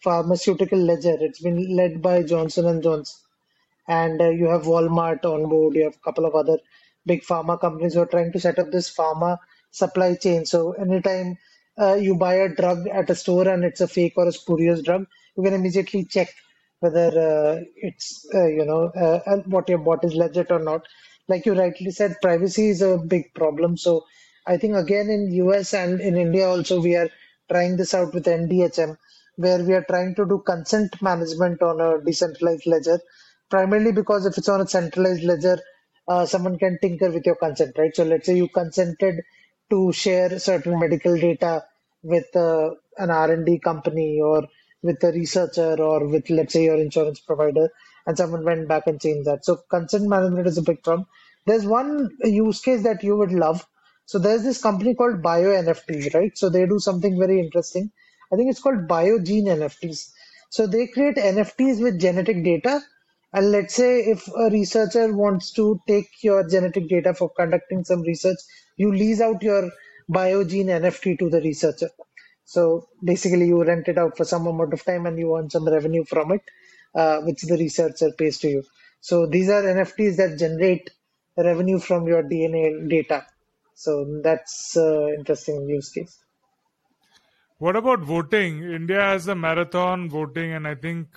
pharmaceutical 0.04 0.80
ledger. 0.80 1.18
It's 1.20 1.42
been 1.42 1.76
led 1.76 2.02
by 2.02 2.24
Johnson 2.24 2.66
and 2.68 2.84
Johnson, 2.84 3.18
and 3.88 4.22
uh, 4.22 4.30
you 4.30 4.48
have 4.48 4.64
Walmart 4.64 5.26
on 5.26 5.50
board. 5.50 5.76
You 5.76 5.86
have 5.86 5.96
a 5.96 6.06
couple 6.06 6.26
of 6.26 6.36
other 6.36 6.58
big 7.06 7.24
pharma 7.24 7.60
companies 7.60 7.94
who 7.94 8.02
are 8.02 8.06
trying 8.14 8.32
to 8.34 8.40
set 8.40 8.60
up 8.60 8.72
this 8.72 8.94
pharma 8.96 9.38
supply 9.72 10.16
chain. 10.16 10.46
So 10.46 10.74
anytime 10.74 11.38
uh, 11.80 11.96
you 11.96 12.16
buy 12.16 12.36
a 12.36 12.50
drug 12.54 12.88
at 12.88 13.10
a 13.10 13.16
store 13.16 13.48
and 13.48 13.64
it's 13.64 13.82
a 13.82 13.88
fake 13.88 14.14
or 14.18 14.28
a 14.28 14.32
spurious 14.32 14.82
drug, 14.82 15.06
you 15.36 15.44
can 15.44 15.54
immediately 15.54 16.06
check 16.06 16.30
whether 16.80 17.08
uh, 17.08 17.62
it's 17.76 18.28
uh, 18.34 18.46
you 18.48 18.66
know 18.66 18.86
uh, 18.90 19.38
what 19.46 19.70
you 19.70 19.78
bought 19.78 20.04
is 20.04 20.16
legit 20.16 20.52
or 20.52 20.60
not. 20.60 20.86
Like 21.28 21.46
you 21.46 21.54
rightly 21.54 21.92
said, 21.92 22.16
privacy 22.22 22.70
is 22.70 22.82
a 22.82 22.98
big 22.98 23.34
problem. 23.34 23.78
So 23.78 24.06
I 24.48 24.58
think 24.58 24.76
again 24.76 25.10
in 25.10 25.32
US 25.34 25.74
and 25.74 26.00
in 26.02 26.16
India 26.18 26.48
also 26.48 26.82
we 26.82 26.96
are 26.96 27.10
trying 27.52 27.78
this 27.78 27.94
out 27.94 28.14
with 28.14 28.26
NDHM, 28.26 28.98
where 29.36 29.64
we 29.64 29.74
are 29.74 29.84
trying 29.84 30.16
to 30.16 30.26
do 30.26 30.42
consent 30.46 31.02
management 31.02 31.62
on 31.62 31.82
a 31.82 32.04
decentralized 32.04 32.66
ledger, 32.66 33.00
primarily 33.50 33.92
because 33.92 34.26
if 34.26 34.38
it's 34.38 34.50
on 34.50 34.62
a 34.62 34.68
centralized 34.68 35.24
ledger, 35.24 35.60
uh, 36.08 36.26
someone 36.26 36.58
can 36.58 36.78
tinker 36.82 37.12
with 37.12 37.26
your 37.26 37.36
consent, 37.36 37.78
right? 37.78 37.96
So 37.96 38.04
let's 38.04 38.26
say 38.26 38.38
you 38.38 38.48
consented 38.48 39.22
to 39.70 39.92
share 39.92 40.40
certain 40.40 40.80
medical 40.80 41.18
data 41.18 41.66
with 42.04 42.34
uh, 42.36 42.70
an 42.98 43.12
R&D 43.12 43.60
company 43.60 44.20
or 44.22 44.48
with 44.82 45.04
a 45.04 45.12
researcher 45.12 45.76
or 45.82 46.08
with, 46.08 46.30
let's 46.30 46.54
say, 46.54 46.64
your 46.66 46.78
insurance 46.78 47.20
provider, 47.20 47.70
and 48.06 48.18
someone 48.18 48.46
went 48.46 48.68
back 48.68 48.84
and 48.88 49.02
changed 49.02 49.28
that. 49.28 49.44
So 49.44 49.58
consent 49.70 50.08
management 50.08 50.48
is 50.48 50.58
a 50.58 50.62
big 50.62 50.84
problem. 50.84 51.08
There's 51.46 51.66
one 51.66 52.10
use 52.24 52.62
case 52.62 52.84
that 52.84 53.04
you 53.04 53.18
would 53.18 53.32
love. 53.34 53.66
So 54.08 54.20
there's 54.20 54.42
this 54.42 54.62
company 54.62 54.96
called 54.96 55.22
Bio 55.22 55.50
NFT, 55.50 56.14
right? 56.14 56.38
So 56.38 56.50
they 56.50 56.66
do 56.66 56.80
something 56.80 57.20
very 57.20 57.42
interesting. 57.42 57.92
I 58.32 58.38
think 58.38 58.50
it's 58.50 58.62
called 58.62 58.88
Biogene 58.88 59.48
NFTs. 59.48 60.12
So 60.50 60.66
they 60.66 60.88
create 60.88 61.18
NFTs 61.18 61.84
with 61.84 62.00
genetic 62.00 62.42
data. 62.42 62.82
And 63.34 63.52
let's 63.52 63.76
say 63.76 64.00
if 64.00 64.26
a 64.30 64.50
researcher 64.50 65.14
wants 65.14 65.52
to 65.52 65.82
take 65.90 66.24
your 66.24 66.48
genetic 66.48 66.88
data 66.88 67.14
for 67.14 67.30
conducting 67.30 67.84
some 67.84 68.02
research, 68.02 68.38
you 68.78 68.94
lease 68.94 69.20
out 69.20 69.44
your 69.44 69.70
Biogene 70.10 70.68
NFT 70.68 71.20
to 71.20 71.30
the 71.30 71.42
researcher. 71.42 71.90
So 72.46 72.88
basically, 73.04 73.48
you 73.48 73.62
rent 73.62 73.90
it 73.90 73.98
out 73.98 74.16
for 74.16 74.24
some 74.24 74.48
amount 74.48 74.72
of 74.72 74.86
time 74.86 75.06
and 75.06 75.20
you 75.20 75.36
earn 75.36 75.50
some 75.50 75.68
revenue 75.68 76.06
from 76.06 76.32
it, 76.32 76.44
uh, 76.96 77.20
which 77.24 77.42
the 77.42 77.58
researcher 77.58 78.12
pays 78.18 78.38
to 78.40 78.48
you. 78.48 78.64
So 79.02 79.28
these 79.28 79.50
are 79.50 79.64
NFTs 79.64 80.16
that 80.16 80.40
generate 80.40 80.92
revenue 81.36 81.80
from 81.80 82.08
your 82.08 82.24
DNA 82.24 82.90
data. 82.90 83.26
So 83.78 84.22
that's 84.24 84.76
uh, 84.76 85.10
interesting 85.10 85.70
use 85.70 85.90
case. 85.90 86.18
What 87.60 87.76
about 87.76 88.00
voting? 88.00 88.64
India 88.64 89.00
has 89.00 89.28
a 89.28 89.36
marathon 89.36 90.10
voting, 90.10 90.52
and 90.54 90.68
I 90.68 90.74
think 90.74 91.08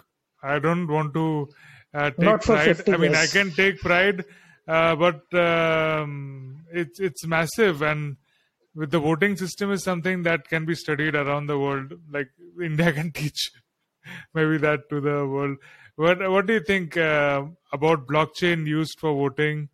I 0.42 0.58
don't 0.58 0.86
want 0.86 1.14
to 1.14 1.48
uh, 1.94 2.10
take 2.10 2.42
pride. 2.42 2.76
50 2.76 2.92
I 2.92 2.96
mean, 2.98 3.14
I 3.14 3.26
can 3.26 3.50
take 3.52 3.80
pride, 3.80 4.26
uh, 4.68 4.94
but 4.94 5.22
um, 5.34 6.66
it's 6.70 7.00
it's 7.00 7.26
massive, 7.26 7.80
and 7.80 8.18
with 8.74 8.90
the 8.90 9.00
voting 9.00 9.38
system 9.38 9.72
is 9.72 9.82
something 9.82 10.22
that 10.24 10.46
can 10.46 10.66
be 10.66 10.74
studied 10.74 11.14
around 11.14 11.46
the 11.46 11.58
world. 11.58 11.94
Like 12.12 12.28
India 12.62 12.92
can 12.92 13.10
teach 13.22 13.52
maybe 14.34 14.58
that 14.58 14.90
to 14.90 15.00
the 15.00 15.26
world. 15.26 15.56
What 15.96 16.30
what 16.30 16.46
do 16.46 16.52
you 16.52 16.60
think 16.60 16.98
uh, 16.98 17.42
about 17.72 18.06
blockchain 18.06 18.66
used 18.66 18.98
for 19.00 19.14
voting? 19.14 19.70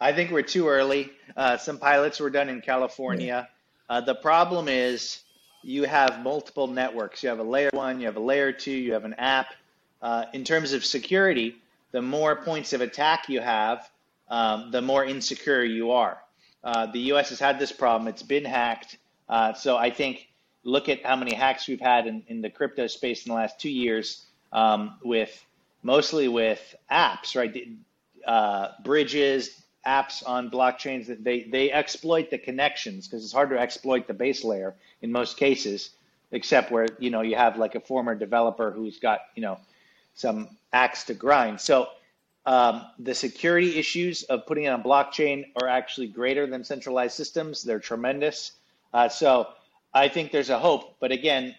I 0.00 0.12
think 0.12 0.30
we're 0.30 0.42
too 0.42 0.68
early. 0.68 1.10
Uh, 1.36 1.56
some 1.56 1.78
pilots 1.78 2.20
were 2.20 2.30
done 2.30 2.48
in 2.48 2.60
California. 2.60 3.48
Uh, 3.88 4.00
the 4.00 4.14
problem 4.14 4.68
is 4.68 5.22
you 5.62 5.84
have 5.84 6.22
multiple 6.22 6.68
networks. 6.68 7.22
You 7.22 7.30
have 7.30 7.40
a 7.40 7.44
layer 7.44 7.70
one, 7.72 8.00
you 8.00 8.06
have 8.06 8.16
a 8.16 8.20
layer 8.20 8.52
two, 8.52 8.70
you 8.70 8.92
have 8.92 9.04
an 9.04 9.14
app. 9.14 9.54
Uh, 10.00 10.26
in 10.32 10.44
terms 10.44 10.72
of 10.72 10.84
security, 10.84 11.56
the 11.90 12.02
more 12.02 12.36
points 12.36 12.72
of 12.72 12.80
attack 12.80 13.28
you 13.28 13.40
have, 13.40 13.90
um, 14.28 14.70
the 14.70 14.80
more 14.80 15.04
insecure 15.04 15.64
you 15.64 15.90
are. 15.90 16.18
Uh, 16.62 16.86
the 16.86 17.00
US 17.12 17.30
has 17.30 17.40
had 17.40 17.58
this 17.58 17.72
problem, 17.72 18.08
it's 18.08 18.22
been 18.22 18.44
hacked. 18.44 18.98
Uh, 19.28 19.52
so 19.52 19.76
I 19.76 19.90
think 19.90 20.28
look 20.62 20.88
at 20.88 21.04
how 21.04 21.16
many 21.16 21.34
hacks 21.34 21.66
we've 21.66 21.80
had 21.80 22.06
in, 22.06 22.22
in 22.28 22.40
the 22.40 22.50
crypto 22.50 22.86
space 22.86 23.26
in 23.26 23.30
the 23.30 23.36
last 23.36 23.58
two 23.58 23.70
years 23.70 24.26
um, 24.52 24.98
with 25.02 25.44
mostly 25.82 26.28
with 26.28 26.74
apps, 26.90 27.34
right? 27.34 27.66
Uh, 28.26 28.68
bridges, 28.84 29.62
apps 29.86 30.26
on 30.26 30.50
blockchains 30.50 31.06
that 31.06 31.24
they, 31.24 31.44
they 31.44 31.72
exploit 31.72 32.30
the 32.30 32.38
connections 32.38 33.06
because 33.06 33.24
it's 33.24 33.32
hard 33.32 33.50
to 33.50 33.58
exploit 33.58 34.06
the 34.06 34.14
base 34.14 34.44
layer 34.44 34.74
in 35.02 35.12
most 35.12 35.36
cases, 35.36 35.90
except 36.32 36.70
where, 36.70 36.86
you 36.98 37.10
know, 37.10 37.22
you 37.22 37.36
have 37.36 37.56
like 37.58 37.74
a 37.74 37.80
former 37.80 38.14
developer 38.14 38.70
who's 38.70 38.98
got, 38.98 39.20
you 39.34 39.42
know, 39.42 39.58
some 40.14 40.48
axe 40.72 41.04
to 41.04 41.14
grind. 41.14 41.60
So 41.60 41.88
um, 42.44 42.86
the 42.98 43.14
security 43.14 43.78
issues 43.78 44.24
of 44.24 44.46
putting 44.46 44.64
it 44.64 44.68
on 44.68 44.82
blockchain 44.82 45.46
are 45.60 45.68
actually 45.68 46.08
greater 46.08 46.46
than 46.46 46.64
centralized 46.64 47.14
systems. 47.14 47.62
They're 47.62 47.78
tremendous. 47.78 48.52
Uh, 48.92 49.08
so 49.08 49.48
I 49.94 50.08
think 50.08 50.32
there's 50.32 50.50
a 50.50 50.58
hope, 50.58 50.96
but 51.00 51.12
again, 51.12 51.54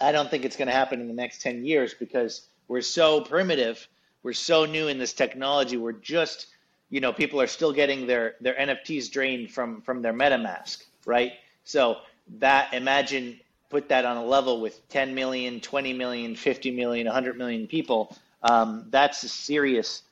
I 0.00 0.12
don't 0.12 0.30
think 0.30 0.44
it's 0.44 0.56
going 0.56 0.68
to 0.68 0.74
happen 0.74 1.00
in 1.00 1.08
the 1.08 1.14
next 1.14 1.42
10 1.42 1.64
years 1.64 1.94
because 1.94 2.48
we're 2.68 2.82
so 2.82 3.20
primitive. 3.20 3.86
We're 4.22 4.32
so 4.32 4.64
new 4.64 4.88
in 4.88 4.98
this 4.98 5.12
technology. 5.12 5.76
We're 5.76 5.92
just, 5.92 6.46
you 6.90 7.00
know, 7.00 7.12
people 7.12 7.40
are 7.40 7.46
still 7.46 7.72
getting 7.72 8.06
their, 8.06 8.36
their 8.40 8.54
NFTs 8.54 9.10
drained 9.10 9.50
from, 9.50 9.80
from 9.82 10.02
their 10.02 10.12
MetaMask, 10.12 10.84
right? 11.04 11.32
So 11.64 11.98
that, 12.38 12.72
imagine, 12.74 13.40
put 13.70 13.88
that 13.88 14.04
on 14.04 14.16
a 14.16 14.24
level 14.24 14.60
with 14.60 14.88
10 14.88 15.14
million, 15.14 15.60
20 15.60 15.92
million, 15.92 16.36
50 16.36 16.70
million, 16.70 17.06
100 17.06 17.36
million 17.36 17.66
people. 17.66 18.16
Um, 18.42 18.86
that's 18.90 19.22
a 19.24 19.28
serious, 19.28 20.02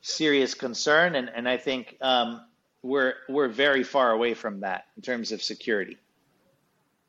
serious 0.00 0.54
concern. 0.54 1.16
And, 1.16 1.28
and 1.34 1.48
I 1.48 1.56
think 1.56 1.96
um, 2.00 2.42
we're, 2.82 3.14
we're 3.28 3.48
very 3.48 3.82
far 3.82 4.12
away 4.12 4.34
from 4.34 4.60
that 4.60 4.86
in 4.96 5.02
terms 5.02 5.32
of 5.32 5.42
security. 5.42 5.96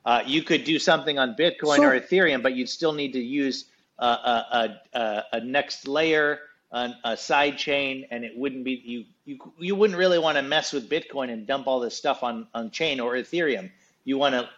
Uh, 0.05 0.21
you 0.25 0.43
could 0.43 0.63
do 0.63 0.79
something 0.79 1.17
on 1.19 1.35
Bitcoin 1.35 1.77
So- 1.77 1.83
or 1.83 1.99
Ethereum, 1.99 2.41
but 2.41 2.55
you'd 2.55 2.69
still 2.69 2.93
need 2.93 3.13
to 3.13 3.21
use 3.21 3.65
a, 3.99 4.05
a, 4.05 4.79
a, 4.93 5.23
a 5.33 5.39
next 5.41 5.87
layer, 5.87 6.39
a, 6.73 6.91
a 7.05 7.17
side 7.17 7.57
chain, 7.59 8.07
and 8.11 8.25
it 8.25 8.37
wouldn't 8.37 8.65
be 8.65 8.81
you. 8.85 9.05
You 9.25 9.53
you 9.59 9.75
wouldn't 9.75 9.99
really 9.99 10.19
want 10.19 10.37
to 10.37 10.43
mess 10.43 10.73
with 10.73 10.89
Bitcoin 10.89 11.31
and 11.31 11.47
dump 11.47 11.67
all 11.67 11.81
this 11.81 11.95
stuff 11.97 12.23
on 12.23 12.47
on 12.55 12.71
chain 12.71 13.01
or 13.01 13.13
Ethereum. 13.13 13.71
You 14.05 14.19
want 14.19 14.35
to 14.35 14.49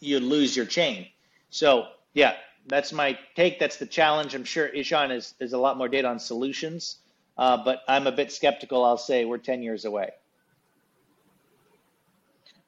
you 0.00 0.20
lose 0.20 0.56
your 0.56 0.66
chain. 0.66 1.08
So 1.50 1.88
yeah, 2.14 2.34
that's 2.68 2.92
my 2.92 3.18
take. 3.36 3.60
That's 3.60 3.78
the 3.78 3.86
challenge. 3.86 4.34
I'm 4.34 4.44
sure 4.44 4.66
Ishan 4.68 5.12
is 5.12 5.34
is 5.40 5.54
a 5.54 5.58
lot 5.58 5.78
more 5.78 5.88
data 5.88 6.08
on 6.08 6.20
solutions, 6.20 6.98
uh, 7.38 7.58
but 7.64 7.82
I'm 7.88 8.08
a 8.08 8.12
bit 8.12 8.32
skeptical. 8.32 8.84
I'll 8.84 8.98
say 8.98 9.24
we're 9.26 9.38
10 9.38 9.62
years 9.62 9.84
away. 9.86 10.10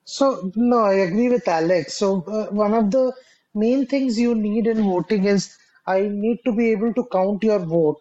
So, 0.05 0.53
no, 0.57 0.81
I 0.81 0.95
agree 0.95 1.31
with 1.31 1.49
Alex. 1.49 1.95
So, 1.95 2.23
uh, 2.25 2.47
one 2.53 2.75
of 2.75 2.91
the 2.91 3.13
main 3.55 3.87
things 3.87 4.19
you 4.21 4.35
need 4.35 4.67
in 4.67 4.83
voting 4.85 5.25
is 5.25 5.57
I 5.87 6.03
need 6.11 6.41
to 6.47 6.53
be 6.53 6.73
able 6.73 6.95
to 6.95 7.07
count 7.13 7.43
your 7.45 7.61
vote 7.61 8.01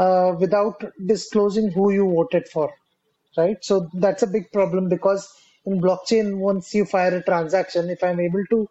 uh, 0.00 0.36
without 0.40 0.84
disclosing 1.06 1.72
who 1.72 1.92
you 1.92 2.06
voted 2.10 2.48
for, 2.48 2.72
right? 3.38 3.58
So, 3.64 3.90
that's 3.94 4.22
a 4.24 4.28
big 4.28 4.52
problem 4.52 4.88
because 4.88 5.28
in 5.66 5.80
blockchain, 5.82 6.38
once 6.38 6.74
you 6.74 6.86
fire 6.86 7.16
a 7.16 7.22
transaction, 7.24 7.90
if 7.90 8.04
I'm 8.04 8.20
able 8.20 8.44
to 8.50 8.68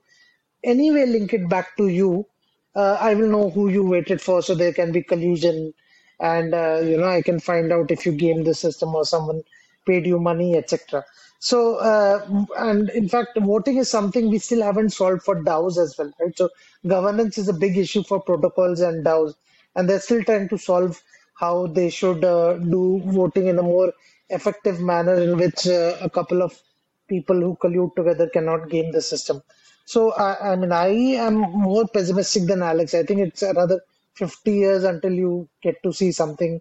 anyway 0.63 1.05
link 1.07 1.33
it 1.33 1.49
back 1.49 1.77
to 1.77 1.87
you, 1.87 2.27
uh, 2.75 2.97
I 2.99 3.15
will 3.15 3.29
know 3.29 3.49
who 3.51 3.69
you 3.69 3.83
waited 3.85 4.21
for, 4.21 4.41
so 4.43 4.55
there 4.55 4.73
can 4.73 4.91
be 4.93 5.03
collusion, 5.03 5.73
and 6.19 6.53
uh, 6.53 6.81
you 6.83 6.97
know 6.97 7.07
I 7.07 7.21
can 7.21 7.39
find 7.39 7.71
out 7.73 7.91
if 7.91 8.05
you 8.05 8.13
gamed 8.13 8.47
the 8.47 8.55
system 8.55 8.95
or 8.95 9.05
someone 9.05 9.43
paid 9.87 10.05
you 10.07 10.19
money, 10.19 10.57
etc. 10.57 11.05
So, 11.39 11.77
uh, 11.77 12.45
and 12.57 12.89
in 12.91 13.09
fact, 13.09 13.37
voting 13.39 13.77
is 13.77 13.89
something 13.89 14.29
we 14.29 14.39
still 14.39 14.63
haven't 14.63 14.91
solved 14.91 15.23
for 15.23 15.35
DAOs 15.43 15.77
as 15.81 15.95
well, 15.97 16.13
right? 16.21 16.37
So, 16.37 16.49
governance 16.87 17.37
is 17.37 17.49
a 17.49 17.53
big 17.53 17.77
issue 17.77 18.03
for 18.03 18.21
protocols 18.21 18.81
and 18.81 19.05
DAOs, 19.05 19.35
and 19.75 19.89
they're 19.89 20.01
still 20.01 20.23
trying 20.23 20.49
to 20.49 20.57
solve 20.57 21.01
how 21.39 21.67
they 21.67 21.89
should 21.89 22.23
uh, 22.23 22.53
do 22.57 23.01
voting 23.05 23.47
in 23.47 23.57
a 23.59 23.63
more 23.63 23.93
effective 24.29 24.79
manner 24.79 25.15
in 25.15 25.37
which 25.37 25.67
uh, 25.67 25.95
a 26.01 26.09
couple 26.09 26.41
of 26.41 26.59
people 27.07 27.39
who 27.39 27.57
collude 27.61 27.95
together 27.95 28.29
cannot 28.29 28.69
game 28.69 28.91
the 28.91 29.01
system. 29.01 29.41
So, 29.85 30.11
I, 30.13 30.51
I 30.51 30.55
mean, 30.55 30.71
I 30.71 30.89
am 31.27 31.35
more 31.35 31.87
pessimistic 31.87 32.43
than 32.43 32.61
Alex. 32.61 32.93
I 32.93 33.03
think 33.03 33.21
it's 33.21 33.41
another 33.41 33.81
50 34.15 34.51
years 34.51 34.83
until 34.83 35.13
you 35.13 35.49
get 35.63 35.81
to 35.83 35.93
see 35.93 36.11
something 36.11 36.59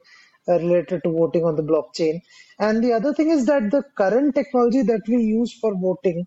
uh, 0.48 0.55
related 0.55 1.02
to 1.05 1.10
voting 1.10 1.44
on 1.44 1.56
the 1.56 1.62
blockchain. 1.62 2.22
And 2.59 2.82
the 2.82 2.92
other 2.92 3.12
thing 3.12 3.30
is 3.30 3.46
that 3.46 3.70
the 3.70 3.82
current 3.96 4.34
technology 4.34 4.82
that 4.82 5.02
we 5.06 5.22
use 5.22 5.52
for 5.52 5.74
voting, 5.74 6.26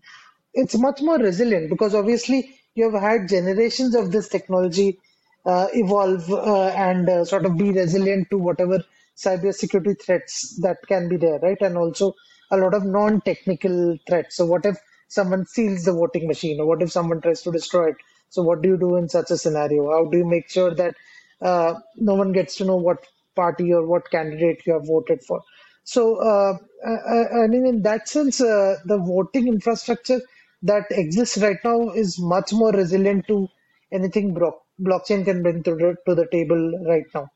it's 0.54 0.78
much 0.78 1.00
more 1.02 1.18
resilient 1.18 1.70
because 1.70 1.94
obviously 1.94 2.54
you 2.74 2.90
have 2.90 3.00
had 3.02 3.28
generations 3.28 3.94
of 3.94 4.12
this 4.12 4.28
technology 4.28 4.98
evolve 5.44 6.30
uh, 6.30 6.68
and 6.68 7.08
uh, 7.08 7.24
sort 7.24 7.46
of 7.46 7.56
be 7.56 7.72
resilient 7.72 8.28
to 8.30 8.38
whatever 8.38 8.82
cybersecurity 9.16 10.00
threats 10.00 10.58
that 10.62 10.78
can 10.86 11.08
be 11.08 11.16
there, 11.16 11.38
right? 11.40 11.60
And 11.60 11.76
also 11.76 12.14
a 12.50 12.56
lot 12.56 12.74
of 12.74 12.84
non-technical 12.84 13.98
threats. 14.06 14.36
So 14.36 14.46
what 14.46 14.64
if 14.66 14.76
someone 15.08 15.46
steals 15.46 15.84
the 15.84 15.92
voting 15.92 16.26
machine, 16.26 16.60
or 16.60 16.66
what 16.66 16.82
if 16.82 16.92
someone 16.92 17.20
tries 17.20 17.42
to 17.42 17.52
destroy 17.52 17.90
it? 17.90 17.96
So 18.28 18.42
what 18.42 18.62
do 18.62 18.70
you 18.70 18.78
do 18.78 18.96
in 18.96 19.08
such 19.08 19.30
a 19.30 19.36
scenario? 19.36 19.90
How 19.90 20.06
do 20.06 20.18
you 20.18 20.26
make 20.26 20.48
sure 20.48 20.74
that 20.74 20.94
uh, 21.40 21.74
no 21.96 22.14
one 22.14 22.32
gets 22.32 22.56
to 22.56 22.64
know 22.64 22.76
what 22.76 23.04
party 23.34 23.72
or 23.72 23.86
what 23.86 24.10
candidate 24.10 24.62
you 24.66 24.74
have 24.74 24.86
voted 24.86 25.22
for? 25.22 25.42
So 25.84 26.16
uh, 26.16 26.56
I, 26.86 27.42
I, 27.42 27.46
mean, 27.48 27.66
in 27.66 27.82
that 27.82 28.08
sense, 28.08 28.40
uh, 28.40 28.76
the 28.84 28.98
voting 28.98 29.48
infrastructure 29.48 30.20
that 30.62 30.84
exists 30.90 31.38
right 31.38 31.58
now 31.64 31.90
is 31.90 32.18
much 32.20 32.52
more 32.52 32.72
resilient 32.72 33.26
to 33.28 33.48
anything 33.92 34.32
blo- 34.32 34.61
blockchain 34.82 35.24
can 35.24 35.42
bring 35.42 35.62
to 35.62 35.74
the, 35.74 35.96
to 36.06 36.14
the 36.14 36.26
table 36.26 36.84
right 36.86 37.06
now. 37.14 37.30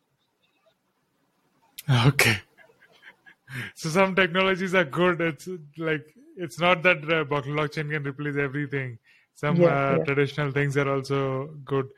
Okay. 2.06 2.39
So 3.74 3.89
some 3.89 4.14
technologies 4.14 4.74
are 4.74 4.85
good. 4.85 5.20
It's 5.20 5.48
like 5.78 6.14
it's 6.36 6.59
not 6.60 6.82
that 6.82 6.98
uh, 6.98 7.24
blockchain 7.24 7.90
can 7.90 8.02
replace 8.02 8.36
everything. 8.36 8.98
Some 9.35 9.56
yeah, 9.56 9.68
uh, 9.68 9.97
yeah. 9.98 10.05
traditional 10.05 10.51
things 10.51 10.77
are 10.77 10.90
also 10.90 11.47
good. 11.64 11.89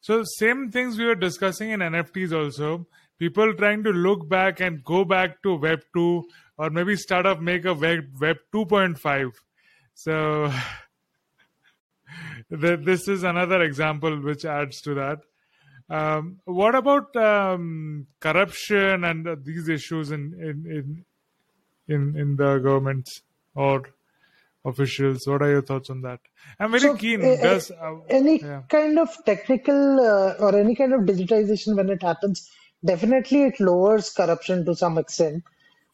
So 0.00 0.22
same 0.24 0.70
things 0.70 0.98
we 0.98 1.06
were 1.06 1.14
discussing 1.14 1.70
in 1.70 1.80
NFTs 1.80 2.32
also. 2.32 2.86
People 3.18 3.54
trying 3.54 3.82
to 3.84 3.90
look 3.90 4.28
back 4.28 4.60
and 4.60 4.82
go 4.82 5.04
back 5.04 5.42
to 5.42 5.56
Web 5.56 5.82
two 5.94 6.24
or 6.56 6.70
maybe 6.70 6.96
start 6.96 7.26
up 7.26 7.40
make 7.40 7.64
a 7.64 7.74
Web 7.74 8.04
Web 8.20 8.36
two 8.52 8.66
point 8.66 8.98
five. 8.98 9.30
So 9.94 10.52
this 12.50 13.08
is 13.08 13.22
another 13.22 13.62
example 13.62 14.20
which 14.20 14.44
adds 14.44 14.80
to 14.82 14.94
that. 14.94 15.20
Um, 15.88 16.40
what 16.44 16.74
about 16.74 17.14
um, 17.16 18.06
corruption 18.20 19.04
and 19.04 19.26
uh, 19.26 19.36
these 19.42 19.68
issues 19.68 20.10
in 20.10 20.34
in 20.40 20.66
in 20.76 21.04
in, 21.94 22.16
in 22.16 22.36
the 22.36 22.58
governments 22.58 23.22
or 23.54 23.82
officials? 24.64 25.26
What 25.26 25.42
are 25.42 25.50
your 25.50 25.62
thoughts 25.62 25.90
on 25.90 26.02
that? 26.02 26.20
I'm 26.58 26.70
very 26.70 26.82
so, 26.82 26.96
keen. 26.96 27.24
Uh, 27.24 27.36
Does 27.42 27.70
uh, 27.70 27.96
any 28.08 28.40
yeah. 28.40 28.62
kind 28.68 28.98
of 28.98 29.08
technical 29.24 30.00
uh, 30.00 30.34
or 30.38 30.56
any 30.56 30.74
kind 30.74 30.92
of 30.92 31.00
digitization 31.00 31.76
when 31.76 31.90
it 31.90 32.02
happens? 32.02 32.50
Definitely, 32.84 33.42
it 33.44 33.60
lowers 33.60 34.10
corruption 34.10 34.64
to 34.66 34.74
some 34.74 34.96
extent. 34.96 35.42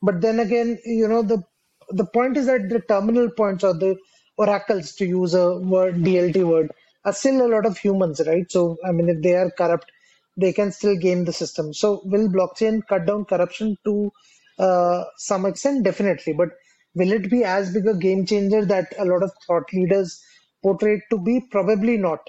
But 0.02 0.20
then 0.20 0.40
again, 0.40 0.78
you 0.84 1.08
know 1.08 1.22
the 1.22 1.42
the 1.88 2.04
point 2.04 2.36
is 2.36 2.46
that 2.46 2.68
the 2.68 2.80
terminal 2.80 3.30
points 3.30 3.64
or 3.64 3.74
the 3.74 3.96
oracles, 4.36 4.94
to 4.96 5.06
use 5.06 5.34
a 5.34 5.58
word 5.58 6.02
DLT 6.02 6.42
word, 6.44 6.72
are 7.04 7.12
still 7.12 7.46
a 7.46 7.48
lot 7.54 7.66
of 7.66 7.78
humans, 7.78 8.20
right? 8.26 8.50
So, 8.50 8.76
I 8.84 8.92
mean, 8.92 9.08
if 9.08 9.22
they 9.22 9.34
are 9.34 9.50
corrupt, 9.50 9.90
they 10.36 10.52
can 10.52 10.72
still 10.72 10.96
game 10.96 11.24
the 11.24 11.32
system. 11.32 11.72
So, 11.72 12.02
will 12.04 12.28
blockchain 12.28 12.86
cut 12.86 13.06
down 13.06 13.24
corruption 13.24 13.76
to 13.84 14.12
uh, 14.58 15.04
some 15.16 15.46
extent? 15.46 15.84
Definitely. 15.84 16.32
But 16.34 16.50
will 16.94 17.12
it 17.12 17.30
be 17.30 17.44
as 17.44 17.72
big 17.72 17.86
a 17.86 17.94
game 17.94 18.26
changer 18.26 18.64
that 18.66 18.94
a 18.98 19.04
lot 19.04 19.22
of 19.22 19.32
thought 19.46 19.72
leaders 19.72 20.22
portray 20.62 20.94
it 20.96 21.02
to 21.10 21.18
be? 21.18 21.40
Probably 21.50 21.96
not. 21.96 22.20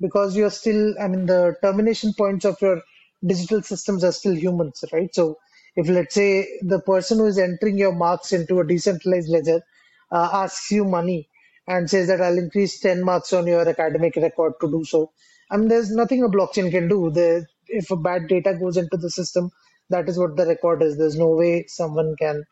Because 0.00 0.36
you're 0.36 0.50
still, 0.50 0.94
I 1.00 1.08
mean, 1.08 1.26
the 1.26 1.56
termination 1.62 2.12
points 2.16 2.44
of 2.44 2.60
your 2.60 2.82
digital 3.26 3.62
systems 3.62 4.04
are 4.04 4.12
still 4.12 4.34
humans, 4.36 4.84
right? 4.92 5.14
So, 5.14 5.38
if 5.74 5.88
let's 5.88 6.14
say 6.14 6.46
the 6.62 6.80
person 6.80 7.18
who 7.18 7.26
is 7.26 7.38
entering 7.38 7.78
your 7.78 7.92
marks 7.94 8.32
into 8.32 8.60
a 8.60 8.66
decentralized 8.66 9.28
ledger 9.28 9.62
uh, 10.10 10.30
asks 10.32 10.70
you 10.70 10.84
money, 10.84 11.28
and 11.66 11.90
says 11.90 12.08
that 12.08 12.20
I'll 12.20 12.38
increase 12.38 12.80
10 12.80 13.04
marks 13.04 13.32
on 13.32 13.46
your 13.46 13.68
academic 13.68 14.16
record 14.16 14.54
to 14.60 14.70
do 14.70 14.84
so. 14.84 15.12
I 15.50 15.56
mean, 15.56 15.68
there's 15.68 15.90
nothing 15.90 16.22
a 16.22 16.28
blockchain 16.28 16.70
can 16.70 16.88
do. 16.88 17.10
The, 17.10 17.46
if 17.66 17.90
a 17.90 17.96
bad 17.96 18.28
data 18.28 18.54
goes 18.54 18.76
into 18.76 18.96
the 18.96 19.10
system, 19.10 19.50
that 19.90 20.08
is 20.08 20.18
what 20.18 20.36
the 20.36 20.46
record 20.46 20.82
is. 20.82 20.96
There's 20.96 21.16
no 21.16 21.30
way 21.30 21.64
someone 21.68 22.14
can, 22.18 22.44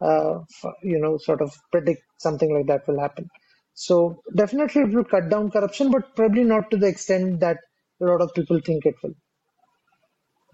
uh, 0.00 0.40
you 0.82 0.98
know, 0.98 1.18
sort 1.18 1.40
of 1.40 1.54
predict 1.72 2.02
something 2.18 2.54
like 2.54 2.66
that 2.66 2.86
will 2.86 3.00
happen. 3.00 3.28
So 3.74 4.22
definitely 4.34 4.82
it 4.82 4.94
will 4.94 5.04
cut 5.04 5.28
down 5.28 5.50
corruption, 5.50 5.90
but 5.90 6.14
probably 6.14 6.44
not 6.44 6.70
to 6.70 6.76
the 6.76 6.86
extent 6.86 7.40
that 7.40 7.58
a 8.00 8.04
lot 8.04 8.20
of 8.20 8.34
people 8.34 8.60
think 8.64 8.86
it 8.86 8.94
will. 9.02 9.14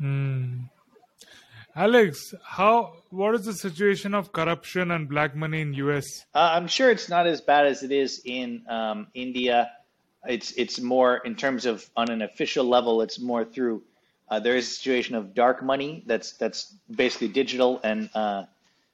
Mm. 0.00 0.68
Alex, 1.76 2.34
how 2.42 2.94
what 3.10 3.34
is 3.34 3.44
the 3.44 3.52
situation 3.52 4.14
of 4.14 4.32
corruption 4.32 4.90
and 4.90 5.08
black 5.08 5.36
money 5.36 5.60
in 5.60 5.72
US? 5.74 6.04
Uh, 6.34 6.50
I'm 6.54 6.66
sure 6.66 6.90
it's 6.90 7.08
not 7.08 7.26
as 7.26 7.40
bad 7.40 7.66
as 7.66 7.82
it 7.82 7.92
is 7.92 8.22
in 8.24 8.62
um, 8.68 9.06
India. 9.14 9.70
It's 10.26 10.52
it's 10.52 10.80
more 10.80 11.18
in 11.18 11.36
terms 11.36 11.66
of 11.66 11.88
on 11.96 12.10
an 12.10 12.22
official 12.22 12.64
level. 12.64 13.02
It's 13.02 13.20
more 13.20 13.44
through 13.44 13.82
uh, 14.28 14.40
there 14.40 14.56
is 14.56 14.66
a 14.66 14.70
situation 14.70 15.14
of 15.14 15.34
dark 15.34 15.62
money 15.62 16.02
that's 16.06 16.32
that's 16.32 16.74
basically 16.90 17.28
digital, 17.28 17.80
and 17.84 18.10
uh, 18.14 18.44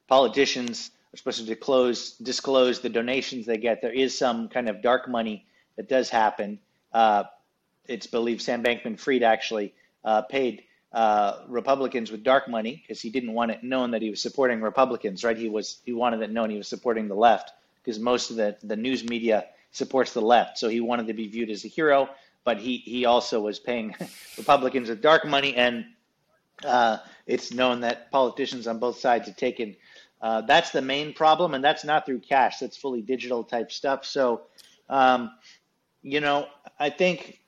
politicians 0.06 0.90
are 1.12 1.16
supposed 1.16 1.38
to 1.38 1.46
disclose 1.46 2.12
disclose 2.12 2.80
the 2.80 2.90
donations 2.90 3.46
they 3.46 3.58
get. 3.58 3.80
There 3.80 3.92
is 3.92 4.16
some 4.16 4.48
kind 4.48 4.68
of 4.68 4.82
dark 4.82 5.08
money 5.08 5.46
that 5.76 5.88
does 5.88 6.10
happen. 6.10 6.58
Uh, 6.92 7.24
it's 7.86 8.06
believed 8.06 8.42
Sam 8.42 8.62
Bankman-Fried 8.62 9.22
actually 9.22 9.74
uh, 10.04 10.22
paid 10.22 10.64
uh, 10.92 11.40
Republicans 11.48 12.10
with 12.10 12.22
dark 12.22 12.48
money 12.48 12.82
because 12.82 13.00
he 13.00 13.10
didn't 13.10 13.32
want 13.32 13.50
it 13.50 13.62
known 13.62 13.90
that 13.90 14.02
he 14.02 14.10
was 14.10 14.20
supporting 14.22 14.60
Republicans, 14.60 15.24
right? 15.24 15.36
He 15.36 15.48
was 15.48 15.78
he 15.84 15.92
wanted 15.92 16.22
it 16.22 16.30
known 16.30 16.50
he 16.50 16.56
was 16.56 16.68
supporting 16.68 17.08
the 17.08 17.14
left 17.14 17.52
because 17.82 17.98
most 17.98 18.30
of 18.30 18.36
the 18.36 18.56
the 18.62 18.76
news 18.76 19.04
media 19.04 19.46
supports 19.72 20.12
the 20.12 20.22
left, 20.22 20.58
so 20.58 20.68
he 20.68 20.80
wanted 20.80 21.08
to 21.08 21.12
be 21.14 21.28
viewed 21.28 21.50
as 21.50 21.64
a 21.64 21.68
hero. 21.68 22.08
But 22.44 22.58
he 22.58 22.78
he 22.78 23.04
also 23.04 23.40
was 23.40 23.58
paying 23.58 23.94
Republicans 24.38 24.88
with 24.88 25.02
dark 25.02 25.26
money, 25.26 25.54
and 25.56 25.86
uh, 26.64 26.98
it's 27.26 27.52
known 27.52 27.80
that 27.80 28.10
politicians 28.10 28.66
on 28.66 28.78
both 28.78 28.98
sides 28.98 29.26
have 29.26 29.36
taken. 29.36 29.76
Uh, 30.22 30.40
that's 30.42 30.70
the 30.70 30.80
main 30.80 31.12
problem, 31.12 31.54
and 31.54 31.62
that's 31.62 31.84
not 31.84 32.06
through 32.06 32.20
cash. 32.20 32.58
That's 32.60 32.76
fully 32.76 33.02
digital 33.02 33.44
type 33.44 33.70
stuff. 33.70 34.06
So, 34.06 34.42
um, 34.88 35.30
you 36.02 36.20
know, 36.20 36.46
I 36.78 36.88
think, 36.88 37.40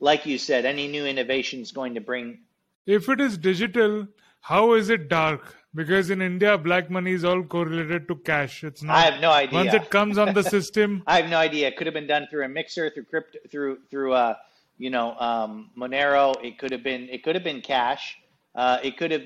like 0.00 0.26
you 0.26 0.38
said, 0.38 0.64
any 0.64 0.88
new 0.88 1.06
innovation 1.06 1.60
is 1.60 1.70
going 1.70 1.94
to 1.94 2.00
bring 2.00 2.40
if 2.86 3.08
it 3.08 3.20
is 3.20 3.36
digital, 3.36 4.06
how 4.40 4.72
is 4.74 4.90
it 4.90 5.08
dark? 5.08 5.54
Because 5.74 6.08
in 6.08 6.22
India, 6.22 6.56
black 6.56 6.90
money 6.90 7.12
is 7.12 7.24
all 7.24 7.42
correlated 7.42 8.08
to 8.08 8.16
cash. 8.16 8.64
It's 8.64 8.82
not. 8.82 8.96
I 8.96 9.00
have 9.02 9.20
no 9.20 9.30
idea. 9.30 9.58
Once 9.58 9.74
it 9.74 9.90
comes 9.90 10.16
on 10.16 10.32
the 10.32 10.42
system, 10.56 11.02
I 11.06 11.20
have 11.20 11.30
no 11.30 11.36
idea. 11.36 11.68
It 11.68 11.76
could 11.76 11.86
have 11.86 11.94
been 11.94 12.06
done 12.06 12.28
through 12.30 12.44
a 12.44 12.48
mixer, 12.48 12.88
through 12.90 13.04
crypto, 13.04 13.38
through 13.50 13.78
through 13.90 14.14
uh, 14.14 14.36
you 14.78 14.90
know, 14.90 15.16
um, 15.18 15.70
Monero. 15.76 16.34
It 16.42 16.58
could 16.58 16.72
have 16.72 16.82
been. 16.82 17.08
It 17.10 17.22
could 17.22 17.34
have 17.34 17.44
been 17.44 17.60
cash. 17.60 18.16
Uh, 18.54 18.78
it 18.82 18.96
could 18.96 19.10
have. 19.10 19.22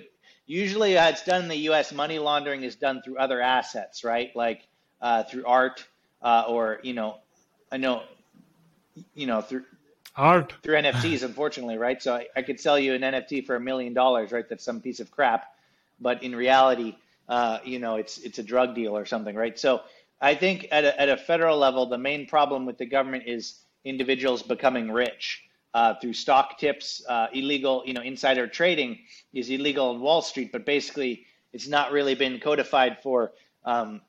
Usually, 0.47 0.99
uh, 0.99 1.09
it's 1.09 1.23
done 1.23 1.43
in 1.43 1.49
the 1.49 1.57
U.S. 1.57 1.93
Money 1.93 2.19
laundering 2.19 2.65
is 2.65 2.75
done 2.75 3.03
through 3.03 3.19
other 3.19 3.41
assets, 3.41 4.03
right? 4.03 4.35
Like 4.35 4.63
uh, 5.01 5.23
through 5.25 5.47
art, 5.47 5.87
uh, 6.23 6.45
or 6.49 6.81
you 6.83 6.95
know, 6.95 7.19
I 7.71 7.77
know, 7.77 8.03
you 9.15 9.27
know, 9.27 9.41
through 9.41 9.65
art 10.17 10.53
through 10.63 10.77
NFTs, 10.77 11.23
unfortunately, 11.23 11.79
right? 11.79 12.03
So 12.03 12.15
I, 12.15 12.27
I, 12.37 12.43
could 12.43 12.61
sell 12.61 12.79
you 12.79 12.95
an 12.95 13.03
NFT 13.03 13.47
for 13.47 13.57
a 13.57 13.61
million 13.61 13.95
dollars, 13.95 14.33
right? 14.33 14.49
That's 14.49 14.65
some 14.65 14.81
piece 14.81 15.01
of 15.01 15.11
crap, 15.11 15.47
but 16.01 16.23
in 16.23 16.35
reality, 16.35 16.97
uh, 17.29 17.59
you 17.65 17.79
know, 17.79 17.97
it's 17.97 18.19
it's 18.19 18.39
a 18.39 18.43
drug 18.43 18.75
deal 18.75 18.97
or 18.97 19.07
something, 19.07 19.35
right? 19.35 19.59
So 19.59 19.83
I 20.21 20.35
think 20.35 20.67
at 20.71 20.85
a, 20.85 21.01
at 21.01 21.09
a 21.09 21.17
federal 21.17 21.59
level, 21.59 21.87
the 21.87 21.99
main 21.99 22.27
problem 22.27 22.67
with 22.67 22.77
the 22.77 22.87
government 22.87 23.25
is 23.27 23.61
individuals 23.85 24.43
becoming 24.43 24.91
rich 24.91 25.43
uh, 25.73 25.95
through 26.01 26.13
stock 26.13 26.59
tips, 26.59 27.03
uh, 27.09 27.29
illegal, 27.33 27.83
you 27.87 27.95
know, 27.95 28.03
insider 28.03 28.47
trading 28.47 28.99
is 29.33 29.49
illegal 29.49 29.91
on 29.91 30.01
Wall 30.01 30.23
Street, 30.23 30.51
but 30.53 30.67
basically 30.67 31.25
it's 31.53 31.69
not 31.69 31.93
really 31.93 32.15
been 32.15 32.41
codified 32.41 32.99
for 33.03 33.33
um, 33.65 34.01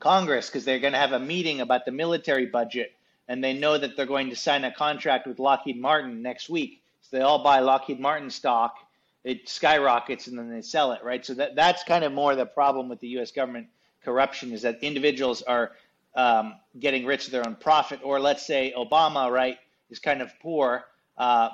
Congress 0.00 0.48
because 0.48 0.64
they're 0.64 0.80
going 0.80 0.92
to 0.92 0.98
have 0.98 1.12
a 1.12 1.20
meeting 1.20 1.60
about 1.60 1.84
the 1.84 1.92
military 1.92 2.46
budget 2.46 2.95
and 3.28 3.42
they 3.42 3.52
know 3.52 3.76
that 3.76 3.96
they're 3.96 4.06
going 4.06 4.30
to 4.30 4.36
sign 4.36 4.64
a 4.64 4.72
contract 4.72 5.26
with 5.26 5.38
Lockheed 5.38 5.80
Martin 5.80 6.22
next 6.22 6.48
week. 6.48 6.82
So 7.02 7.16
they 7.16 7.22
all 7.22 7.42
buy 7.42 7.60
Lockheed 7.60 8.00
Martin 8.00 8.30
stock. 8.30 8.76
It 9.24 9.48
skyrockets 9.48 10.28
and 10.28 10.38
then 10.38 10.50
they 10.50 10.62
sell 10.62 10.92
it, 10.92 11.02
right? 11.02 11.24
So 11.24 11.34
that 11.34 11.56
that's 11.56 11.82
kind 11.82 12.04
of 12.04 12.12
more 12.12 12.36
the 12.36 12.46
problem 12.46 12.88
with 12.88 13.00
the 13.00 13.08
U.S. 13.08 13.32
government 13.32 13.66
corruption 14.04 14.52
is 14.52 14.62
that 14.62 14.78
individuals 14.82 15.42
are 15.42 15.72
um, 16.14 16.54
getting 16.78 17.04
rich 17.04 17.26
at 17.26 17.32
their 17.32 17.46
own 17.46 17.56
profit. 17.56 18.00
Or 18.04 18.20
let's 18.20 18.46
say 18.46 18.72
Obama, 18.76 19.30
right, 19.30 19.58
is 19.90 19.98
kind 19.98 20.22
of 20.22 20.30
poor. 20.40 20.84
Uh, 21.18 21.50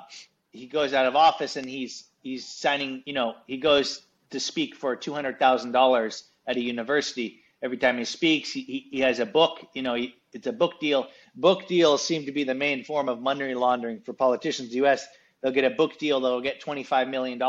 he 0.51 0.67
goes 0.67 0.93
out 0.93 1.07
of 1.07 1.15
office 1.15 1.55
and 1.55 1.67
he's 1.67 2.05
he's 2.21 2.45
signing. 2.45 3.01
You 3.05 3.13
know, 3.13 3.35
he 3.47 3.57
goes 3.57 4.03
to 4.29 4.39
speak 4.39 4.75
for 4.75 4.95
two 4.95 5.13
hundred 5.13 5.39
thousand 5.39 5.71
dollars 5.71 6.25
at 6.45 6.57
a 6.57 6.61
university 6.61 7.41
every 7.63 7.77
time 7.77 7.97
he 7.97 8.05
speaks. 8.05 8.51
He, 8.51 8.61
he, 8.61 8.87
he 8.91 8.99
has 8.99 9.19
a 9.19 9.25
book. 9.25 9.65
You 9.73 9.81
know, 9.81 9.95
he, 9.95 10.15
it's 10.33 10.47
a 10.47 10.53
book 10.53 10.79
deal 10.79 11.07
book 11.35 11.67
deals 11.67 12.05
seem 12.05 12.25
to 12.25 12.31
be 12.31 12.43
the 12.43 12.53
main 12.53 12.83
form 12.83 13.09
of 13.09 13.21
money 13.21 13.53
laundering 13.53 14.01
for 14.01 14.13
politicians 14.13 14.69
the 14.69 14.77
U.S. 14.77 15.07
They'll 15.41 15.51
get 15.51 15.65
a 15.65 15.69
book 15.69 15.97
deal, 15.97 16.19
they'll 16.19 16.41
get 16.41 16.61
$25 16.61 17.09
million 17.09 17.41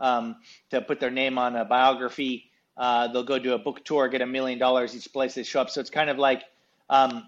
um, 0.00 0.36
to 0.70 0.80
put 0.80 1.00
their 1.00 1.10
name 1.10 1.38
on 1.38 1.56
a 1.56 1.64
biography. 1.64 2.50
Uh, 2.76 3.08
they'll 3.08 3.22
go 3.22 3.38
do 3.38 3.52
a 3.52 3.58
book 3.58 3.84
tour, 3.84 4.08
get 4.08 4.20
a 4.20 4.26
million 4.26 4.58
dollars 4.58 4.96
each 4.96 5.12
place 5.12 5.34
they 5.34 5.44
show 5.44 5.60
up. 5.60 5.70
So 5.70 5.80
it's 5.80 5.90
kind 5.90 6.10
of 6.10 6.18
like 6.18 6.42
um, 6.90 7.26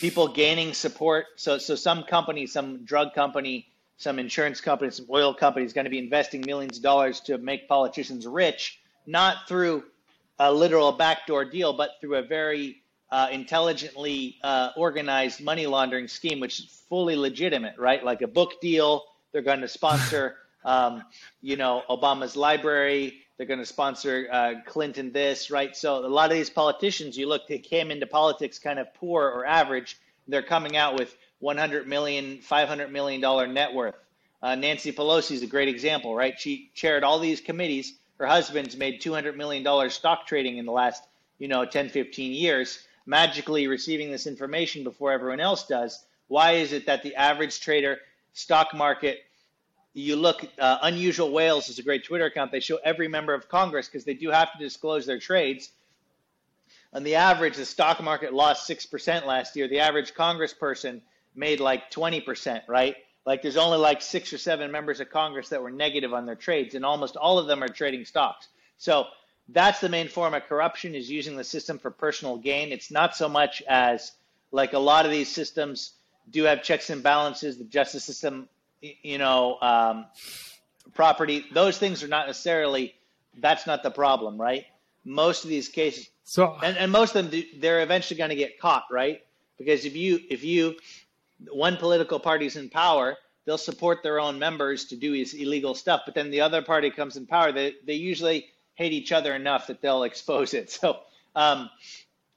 people 0.00 0.28
gaining 0.28 0.72
support. 0.72 1.26
So, 1.36 1.58
so 1.58 1.74
some 1.74 2.04
company, 2.04 2.46
some 2.46 2.84
drug 2.84 3.14
company, 3.14 3.68
some 3.98 4.18
insurance 4.18 4.60
company, 4.60 4.90
some 4.90 5.06
oil 5.10 5.34
company 5.34 5.66
is 5.66 5.72
going 5.72 5.84
to 5.84 5.90
be 5.90 5.98
investing 5.98 6.42
millions 6.46 6.78
of 6.78 6.82
dollars 6.82 7.20
to 7.20 7.38
make 7.38 7.68
politicians 7.68 8.26
rich, 8.26 8.80
not 9.06 9.46
through 9.46 9.84
a 10.38 10.52
literal 10.52 10.92
backdoor 10.92 11.44
deal, 11.44 11.72
but 11.72 11.90
through 12.00 12.16
a 12.16 12.22
very 12.22 12.81
uh, 13.12 13.28
intelligently 13.30 14.38
uh, 14.42 14.70
organized 14.74 15.42
money 15.42 15.66
laundering 15.66 16.08
scheme, 16.08 16.40
which 16.40 16.60
is 16.60 16.82
fully 16.88 17.14
legitimate, 17.14 17.74
right? 17.76 18.02
Like 18.02 18.22
a 18.22 18.26
book 18.26 18.58
deal, 18.62 19.04
they're 19.32 19.42
going 19.42 19.60
to 19.60 19.68
sponsor, 19.68 20.36
um, 20.64 21.04
you 21.42 21.56
know, 21.56 21.82
Obama's 21.90 22.36
library. 22.36 23.18
They're 23.36 23.46
going 23.46 23.58
to 23.60 23.66
sponsor 23.66 24.26
uh, 24.32 24.54
Clinton 24.64 25.12
this, 25.12 25.50
right? 25.50 25.76
So 25.76 26.06
a 26.06 26.08
lot 26.08 26.30
of 26.30 26.38
these 26.38 26.48
politicians, 26.48 27.18
you 27.18 27.28
look, 27.28 27.46
they 27.46 27.58
came 27.58 27.90
into 27.90 28.06
politics 28.06 28.58
kind 28.58 28.78
of 28.78 28.92
poor 28.94 29.28
or 29.28 29.44
average. 29.44 29.98
They're 30.26 30.42
coming 30.42 30.78
out 30.78 30.98
with 30.98 31.14
100 31.40 31.86
million, 31.86 32.38
500 32.40 32.90
million 32.90 33.20
dollar 33.20 33.46
net 33.46 33.74
worth. 33.74 33.94
Uh, 34.42 34.54
Nancy 34.54 34.90
Pelosi 34.90 35.32
is 35.32 35.42
a 35.42 35.46
great 35.46 35.68
example, 35.68 36.14
right? 36.14 36.40
She 36.40 36.70
chaired 36.74 37.04
all 37.04 37.18
these 37.18 37.42
committees. 37.42 37.92
Her 38.18 38.26
husband's 38.26 38.74
made 38.74 39.02
200 39.02 39.36
million 39.36 39.62
dollars 39.62 39.92
stock 39.92 40.26
trading 40.26 40.56
in 40.56 40.64
the 40.64 40.72
last, 40.72 41.02
you 41.38 41.48
know, 41.48 41.66
10, 41.66 41.90
15 41.90 42.32
years 42.32 42.86
magically 43.06 43.66
receiving 43.66 44.10
this 44.10 44.26
information 44.26 44.84
before 44.84 45.12
everyone 45.12 45.40
else 45.40 45.66
does. 45.66 46.04
Why 46.28 46.52
is 46.52 46.72
it 46.72 46.86
that 46.86 47.02
the 47.02 47.14
average 47.16 47.60
trader, 47.60 47.98
stock 48.32 48.74
market, 48.74 49.20
you 49.94 50.16
look, 50.16 50.44
uh, 50.58 50.78
Unusual 50.82 51.30
Whales 51.30 51.68
is 51.68 51.78
a 51.78 51.82
great 51.82 52.04
Twitter 52.04 52.26
account. 52.26 52.50
They 52.50 52.60
show 52.60 52.78
every 52.82 53.08
member 53.08 53.34
of 53.34 53.48
Congress 53.48 53.88
because 53.88 54.04
they 54.04 54.14
do 54.14 54.30
have 54.30 54.52
to 54.52 54.58
disclose 54.58 55.04
their 55.04 55.18
trades. 55.18 55.70
On 56.94 57.02
the 57.02 57.16
average, 57.16 57.56
the 57.56 57.66
stock 57.66 58.02
market 58.02 58.32
lost 58.32 58.68
6% 58.68 59.26
last 59.26 59.56
year. 59.56 59.68
The 59.68 59.80
average 59.80 60.14
congressperson 60.14 61.00
made 61.34 61.60
like 61.60 61.90
20%, 61.90 62.62
right? 62.68 62.96
Like 63.24 63.42
there's 63.42 63.56
only 63.56 63.78
like 63.78 64.02
six 64.02 64.32
or 64.32 64.38
seven 64.38 64.70
members 64.72 65.00
of 65.00 65.10
Congress 65.10 65.50
that 65.50 65.62
were 65.62 65.70
negative 65.70 66.12
on 66.12 66.26
their 66.26 66.34
trades, 66.34 66.74
and 66.74 66.84
almost 66.84 67.16
all 67.16 67.38
of 67.38 67.46
them 67.46 67.62
are 67.62 67.68
trading 67.68 68.04
stocks. 68.04 68.48
So 68.78 69.06
that's 69.48 69.80
the 69.80 69.88
main 69.88 70.08
form 70.08 70.34
of 70.34 70.44
corruption 70.44 70.94
is 70.94 71.10
using 71.10 71.36
the 71.36 71.44
system 71.44 71.78
for 71.78 71.90
personal 71.90 72.36
gain. 72.36 72.72
It's 72.72 72.90
not 72.90 73.16
so 73.16 73.28
much 73.28 73.62
as 73.68 74.12
like 74.50 74.72
a 74.72 74.78
lot 74.78 75.04
of 75.04 75.10
these 75.10 75.28
systems 75.28 75.92
do 76.30 76.44
have 76.44 76.62
checks 76.62 76.90
and 76.90 77.02
balances. 77.02 77.58
The 77.58 77.64
justice 77.64 78.04
system, 78.04 78.48
you 78.80 79.18
know, 79.18 79.58
um, 79.60 80.06
property, 80.94 81.44
those 81.52 81.78
things 81.78 82.02
are 82.02 82.08
not 82.08 82.26
necessarily. 82.26 82.94
That's 83.38 83.66
not 83.66 83.82
the 83.82 83.90
problem, 83.90 84.40
right? 84.40 84.66
Most 85.04 85.44
of 85.44 85.50
these 85.50 85.68
cases, 85.68 86.08
so 86.22 86.56
and, 86.62 86.76
and 86.76 86.92
most 86.92 87.16
of 87.16 87.30
them, 87.30 87.42
they're 87.58 87.82
eventually 87.82 88.18
going 88.18 88.30
to 88.30 88.36
get 88.36 88.60
caught, 88.60 88.84
right? 88.90 89.22
Because 89.58 89.84
if 89.84 89.96
you 89.96 90.20
if 90.30 90.44
you 90.44 90.76
one 91.50 91.76
political 91.76 92.20
party's 92.20 92.56
in 92.56 92.68
power, 92.68 93.16
they'll 93.44 93.58
support 93.58 94.02
their 94.02 94.20
own 94.20 94.38
members 94.38 94.84
to 94.86 94.96
do 94.96 95.14
illegal 95.14 95.74
stuff, 95.74 96.02
but 96.04 96.14
then 96.14 96.30
the 96.30 96.40
other 96.40 96.62
party 96.62 96.90
comes 96.90 97.16
in 97.16 97.26
power, 97.26 97.52
they 97.52 97.74
they 97.84 97.94
usually 97.94 98.46
hate 98.74 98.92
each 98.92 99.12
other 99.12 99.34
enough 99.34 99.66
that 99.66 99.80
they'll 99.80 100.04
expose 100.04 100.54
it. 100.54 100.70
So 100.80 100.98
um, 101.34 101.70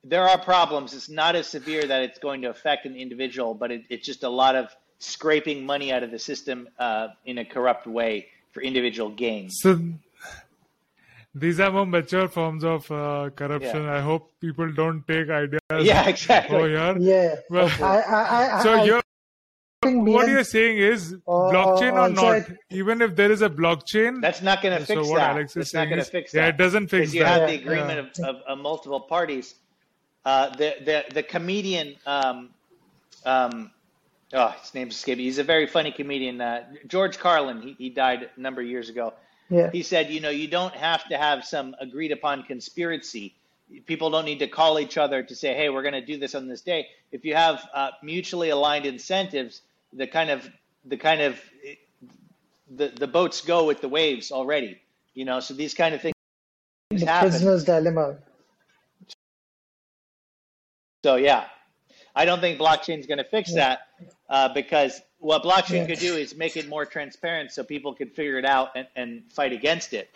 there 0.03 0.28
are 0.28 0.38
problems. 0.38 0.94
It's 0.94 1.10
not 1.10 1.36
as 1.36 1.48
severe 1.48 1.86
that 1.86 2.03
it's 2.03 2.20
going 2.20 2.41
to 2.44 2.49
affect 2.49 2.86
an 2.86 2.95
individual, 2.95 3.53
but 3.53 3.72
it, 3.72 3.84
it's 3.90 4.06
just 4.06 4.24
a 4.24 4.30
lot 4.30 4.56
of 4.56 4.74
scraping 4.99 5.66
money 5.66 5.91
out 5.91 6.03
of 6.03 6.12
the 6.12 6.20
system 6.20 6.70
uh, 6.80 7.10
in 7.26 7.40
a 7.40 7.45
corrupt 7.45 7.88
way 7.88 8.28
for 8.52 8.62
individual 8.62 9.10
gain. 9.10 9.49
So 9.49 9.80
these 11.34 11.60
are 11.60 11.72
more 11.72 11.86
mature 11.86 12.30
forms 12.30 12.64
of 12.64 12.90
uh, 12.90 13.30
corruption. 13.36 13.84
Yeah. 13.84 13.95
I 13.95 13.99
hope 13.99 14.32
people 14.40 14.72
don't 14.72 15.06
take 15.06 15.30
ideas. 15.30 15.60
Yeah, 15.82 16.07
exactly. 16.07 16.56
Oh, 16.56 16.66
yeah. 16.66 16.95
Yeah. 16.98 17.36
Well, 17.49 17.70
I, 17.84 18.02
I, 18.02 18.60
I, 18.60 18.64
so 18.64 18.84
you're 18.86 19.02
what 19.94 20.28
you're 20.28 20.44
saying 20.44 20.78
is 20.78 21.14
blockchain 21.28 21.94
or 21.94 22.10
not, 22.10 22.49
even 22.70 23.02
if 23.02 23.16
there 23.16 23.32
is 23.32 23.41
a 23.41 23.49
blockchain, 23.49 24.22
that's 24.22 24.41
not 24.41 24.62
going 24.62 24.78
to 24.78 24.86
fix 24.86 25.02
so 25.02 25.10
what 25.10 25.18
that. 25.18 25.32
Alex 25.32 25.52
is 25.52 25.68
it's 25.68 25.74
not 25.74 25.86
going 25.86 25.99
to 25.99 26.06
fix 26.06 26.32
that. 26.32 26.40
Yeah, 26.40 26.48
it 26.48 26.57
doesn't 26.57 26.88
fix 26.88 27.14
you 27.14 27.24
that. 27.24 27.36
You 27.36 27.41
have 27.41 27.49
the 27.49 27.56
agreement 27.56 28.18
yeah. 28.18 28.26
of, 28.26 28.36
of, 28.36 28.41
of, 28.44 28.57
multiple 28.60 28.99
parties. 28.99 29.56
Uh, 30.26 30.49
the 30.56 30.76
the 30.84 31.06
the 31.14 31.24
comedian, 31.24 31.95
um, 32.06 32.49
um, 33.26 33.72
oh, 34.34 34.49
his 34.62 34.74
name's 34.74 34.95
escaping. 34.95 35.26
He's 35.26 35.38
a 35.38 35.44
very 35.44 35.68
funny 35.68 35.91
comedian. 35.91 36.41
Uh, 36.41 36.64
George 36.88 37.18
Carlin. 37.20 37.62
He 37.62 37.76
he 37.78 37.90
died 37.90 38.30
a 38.36 38.40
number 38.40 38.62
of 38.62 38.68
years 38.68 38.90
ago. 38.90 39.14
Yeah. 39.49 39.70
He 39.72 39.84
said, 39.84 40.10
you 40.10 40.22
know, 40.22 40.32
you 40.32 40.48
don't 40.48 40.74
have 40.74 41.07
to 41.10 41.18
have 41.18 41.45
some 41.45 41.76
agreed 41.80 42.12
upon 42.12 42.44
conspiracy 42.44 43.36
people 43.86 44.10
don't 44.10 44.26
need 44.26 44.40
to 44.40 44.48
call 44.48 44.80
each 44.80 44.98
other 44.98 45.24
to 45.24 45.36
say, 45.36 45.53
hey, 45.53 45.70
we're 45.70 45.82
going 45.82 45.94
to 45.94 46.06
do 46.06 46.18
this 46.18 46.36
on 46.36 46.48
this 46.48 46.62
day. 46.62 46.88
If 47.12 47.26
you 47.26 47.36
have 47.36 47.68
uh, 47.74 47.91
mutually 48.03 48.49
aligned 48.49 48.86
incentives, 48.86 49.62
the 49.95 50.07
kind 50.07 50.30
of 50.30 50.49
the 50.85 50.97
kind 50.97 51.22
of 51.22 51.39
the 52.69 52.89
the 52.89 53.07
boats 53.07 53.41
go 53.41 53.65
with 53.65 53.81
the 53.81 53.89
waves 53.89 54.31
already. 54.31 54.81
You 55.13 55.26
know, 55.26 55.39
so 55.39 55.53
these 55.53 55.73
kind 55.73 55.95
of 55.95 56.01
things 56.01 56.13
the 56.89 57.05
happen. 57.05 57.30
prisoner's 57.30 57.63
dilemma. 57.63 58.17
So 61.03 61.15
yeah, 61.15 61.45
I 62.15 62.26
don't 62.26 62.41
think 62.41 62.59
blockchain 62.59 62.99
is 62.99 63.05
going 63.05 63.19
to 63.19 63.23
fix 63.23 63.51
yeah. 63.51 63.55
that 63.55 63.80
uh, 64.30 64.53
because 64.53 65.01
what 65.19 65.43
blockchain 65.43 65.81
yeah. 65.81 65.88
could 65.88 65.99
do 65.99 66.15
is 66.15 66.35
make 66.35 66.57
it 66.57 66.67
more 66.67 66.85
transparent 66.85 67.51
so 67.51 67.63
people 67.63 67.93
could 67.93 68.11
figure 68.11 68.38
it 68.38 68.45
out 68.45 68.69
and, 68.76 68.88
and 68.95 69.23
fight 69.31 69.53
against 69.53 69.93
it. 69.93 70.09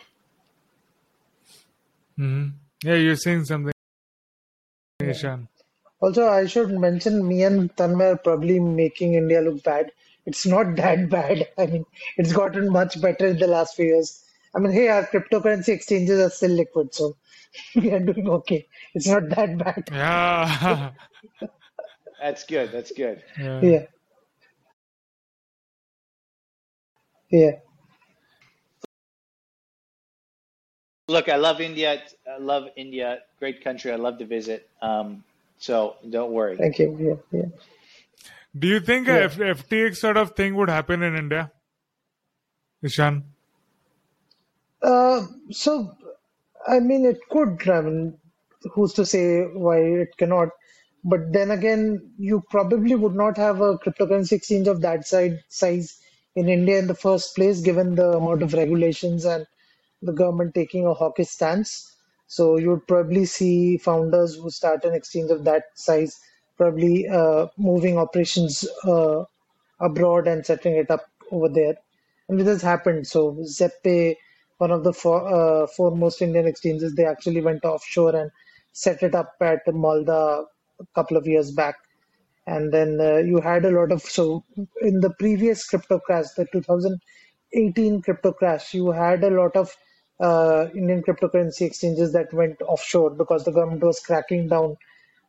Mm-hmm. 2.17 2.49
Yeah, 2.83 2.95
you're 2.95 3.15
saying 3.15 3.45
something, 3.45 3.73
Ishan. 4.99 5.47
Also, 6.01 6.27
I 6.27 6.45
should 6.47 6.71
mention 6.71 7.27
me 7.27 7.43
and 7.43 7.75
Tanmay 7.75 8.13
are 8.13 8.17
probably 8.17 8.59
making 8.59 9.15
India 9.15 9.41
look 9.41 9.63
bad. 9.63 9.91
It's 10.25 10.45
not 10.45 10.75
that 10.77 11.09
bad. 11.09 11.47
I 11.57 11.65
mean, 11.67 11.85
it's 12.17 12.33
gotten 12.33 12.71
much 12.71 13.01
better 13.01 13.27
in 13.27 13.37
the 13.37 13.47
last 13.47 13.75
few 13.75 13.85
years. 13.85 14.23
I 14.55 14.59
mean, 14.59 14.71
hey, 14.71 14.87
our 14.87 15.05
cryptocurrency 15.05 15.69
exchanges 15.69 16.19
are 16.19 16.29
still 16.29 16.51
liquid, 16.51 16.93
so 16.93 17.15
we 17.75 17.91
are 17.91 17.99
doing 17.99 18.29
okay. 18.29 18.67
It's 18.93 19.07
not 19.07 19.29
that 19.29 19.57
bad. 19.57 19.89
Yeah. 19.91 20.91
That's 22.21 22.43
good. 22.45 22.71
That's 22.71 22.91
good. 22.91 23.23
Yeah. 23.37 23.61
yeah. 23.61 23.85
Yeah. 27.31 27.51
Look, 31.07 31.29
I 31.29 31.37
love 31.37 31.59
India. 31.61 32.01
I 32.31 32.37
love 32.37 32.67
India. 32.75 33.19
Great 33.39 33.63
country. 33.63 33.91
I 33.91 33.95
love 33.95 34.17
to 34.19 34.25
visit. 34.25 34.69
Um, 34.81 35.23
so 35.59 35.97
don't 36.09 36.31
worry. 36.31 36.57
Thank 36.57 36.79
you. 36.79 36.97
Yeah, 36.99 37.39
yeah. 37.39 37.49
Do 38.57 38.67
you 38.67 38.79
think 38.79 39.07
yeah. 39.07 39.15
a 39.15 39.23
F- 39.25 39.37
FTX 39.37 39.97
sort 39.97 40.17
of 40.17 40.31
thing 40.31 40.55
would 40.55 40.69
happen 40.69 41.03
in 41.03 41.15
India, 41.15 41.51
Ishan? 42.81 43.23
Uh, 44.81 45.25
so, 45.51 45.95
I 46.67 46.79
mean, 46.79 47.05
it 47.05 47.19
could. 47.29 47.69
I 47.69 47.81
mean, 47.81 48.17
who's 48.73 48.93
to 48.93 49.05
say 49.05 49.41
why 49.41 49.77
it 49.79 50.17
cannot? 50.17 50.49
But 51.03 51.31
then 51.31 51.51
again, 51.51 52.11
you 52.17 52.43
probably 52.49 52.95
would 52.95 53.15
not 53.15 53.37
have 53.37 53.61
a 53.61 53.77
cryptocurrency 53.77 54.33
exchange 54.33 54.67
of 54.67 54.81
that 54.81 55.07
side, 55.07 55.43
size 55.47 55.99
in 56.35 56.49
India 56.49 56.79
in 56.79 56.87
the 56.87 56.95
first 56.95 57.35
place, 57.35 57.61
given 57.61 57.95
the 57.95 58.11
amount 58.11 58.41
of 58.41 58.53
regulations 58.53 59.25
and 59.25 59.45
the 60.01 60.13
government 60.13 60.55
taking 60.55 60.85
a 60.85 60.93
hawkish 60.93 61.29
stance. 61.29 61.95
So 62.29 62.57
you'd 62.57 62.87
probably 62.87 63.25
see 63.25 63.77
founders 63.77 64.35
who 64.35 64.51
start 64.51 64.85
an 64.85 64.93
exchange 64.93 65.31
of 65.31 65.45
that 65.45 65.63
size 65.73 66.19
probably 66.57 67.07
uh, 67.07 67.47
moving 67.57 67.97
operations 67.97 68.67
uh, 68.85 69.23
abroad 69.79 70.27
and 70.27 70.45
setting 70.45 70.75
it 70.75 70.91
up 70.91 71.09
over 71.31 71.49
there. 71.49 71.75
And 72.27 72.39
this 72.39 72.47
has 72.47 72.61
happened. 72.61 73.07
So 73.07 73.31
Zebpay, 73.41 74.15
one 74.59 74.69
of 74.69 74.83
the 74.83 74.93
four, 74.93 75.27
uh, 75.27 75.65
foremost 75.67 76.21
Indian 76.21 76.45
exchanges, 76.45 76.93
they 76.93 77.05
actually 77.05 77.41
went 77.41 77.65
offshore 77.65 78.15
and 78.15 78.29
set 78.73 79.01
it 79.01 79.15
up 79.15 79.33
at 79.41 79.61
Malta 79.73 80.43
a 80.79 80.85
couple 80.93 81.17
of 81.17 81.25
years 81.25 81.51
back. 81.51 81.77
And 82.45 82.71
then 82.71 82.99
uh, 83.01 83.17
you 83.17 83.41
had 83.41 83.65
a 83.65 83.71
lot 83.71 83.91
of 83.91 84.03
so 84.03 84.43
in 84.83 84.99
the 84.99 85.09
previous 85.17 85.67
crypto 85.67 85.97
crash, 85.97 86.27
the 86.37 86.45
2018 86.51 88.03
crypto 88.03 88.33
crash, 88.33 88.75
you 88.75 88.91
had 88.91 89.23
a 89.23 89.31
lot 89.31 89.55
of 89.55 89.75
uh, 90.19 90.67
Indian 90.75 91.01
cryptocurrency 91.01 91.61
exchanges 91.61 92.13
that 92.13 92.33
went 92.33 92.61
offshore 92.61 93.11
because 93.11 93.45
the 93.45 93.51
government 93.51 93.83
was 93.83 93.99
cracking 93.99 94.47
down 94.47 94.77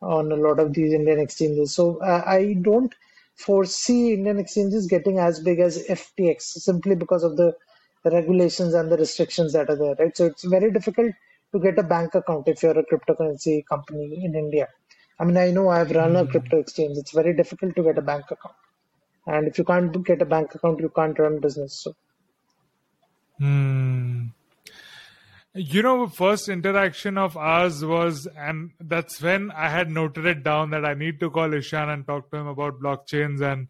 on 0.03 0.33
a 0.33 0.37
lot 0.37 0.59
of 0.59 0.73
these 0.73 0.93
Indian 0.93 1.21
exchanges. 1.21 1.75
So 1.75 1.99
uh, 1.99 2.23
I 2.27 2.55
don't 2.61 2.95
foresee 3.37 4.13
Indian 4.15 4.39
exchanges 4.39 4.87
getting 4.87 5.19
as 5.19 5.41
big 5.41 5.61
as 5.61 5.87
FTX 5.87 6.43
simply 6.43 6.95
because 6.95 7.23
of 7.23 7.37
the, 7.37 7.55
regulations 8.03 8.73
and 8.73 8.91
the 8.91 8.97
restrictions 8.97 9.53
that 9.53 9.69
are 9.69 9.77
there, 9.77 9.95
right? 9.99 10.17
So 10.17 10.25
it's 10.25 10.45
very 10.45 10.71
difficult 10.73 11.13
to 11.53 11.59
get 11.59 11.79
a 11.79 11.83
bank 11.83 12.15
account 12.15 12.49
if 12.49 12.63
you're 12.63 12.79
a 12.79 12.83
cryptocurrency 12.83 13.67
company 13.67 14.25
in 14.25 14.35
India. 14.35 14.69
I 15.19 15.25
mean, 15.25 15.37
I 15.37 15.51
know 15.51 15.69
I've 15.69 15.91
run 15.91 16.17
a 16.17 16.27
crypto 16.27 16.61
exchange. 16.61 16.97
It's 16.97 17.11
very 17.11 17.37
difficult 17.37 17.77
to 17.77 17.83
get 17.83 17.99
a 17.99 18.01
bank 18.01 18.25
account. 18.31 18.55
And 19.27 19.47
if 19.49 19.59
you 19.59 19.65
can't 19.65 20.03
get 20.03 20.23
a 20.23 20.25
bank 20.25 20.55
account, 20.55 20.81
you 20.81 20.89
can't 20.89 21.19
run 21.19 21.41
business. 21.41 21.75
So. 21.75 21.95
Hmm. 23.39 24.29
You 25.53 25.83
know, 25.83 26.07
first 26.07 26.49
interaction 26.49 27.19
of 27.19 27.37
ours 27.37 27.85
was, 27.85 28.29
and 28.39 28.71
that's 28.79 29.21
when 29.21 29.51
I 29.51 29.69
had 29.69 29.91
noted 29.91 30.25
it 30.25 30.45
down 30.45 30.71
that 30.71 30.85
I 30.85 30.95
need 30.95 31.19
to 31.19 31.31
call 31.31 31.53
Ishan 31.53 31.89
and 31.89 32.07
talk 32.07 32.31
to 32.31 32.37
him 32.37 32.47
about 32.47 32.79
blockchains 32.81 33.41
and 33.41 33.67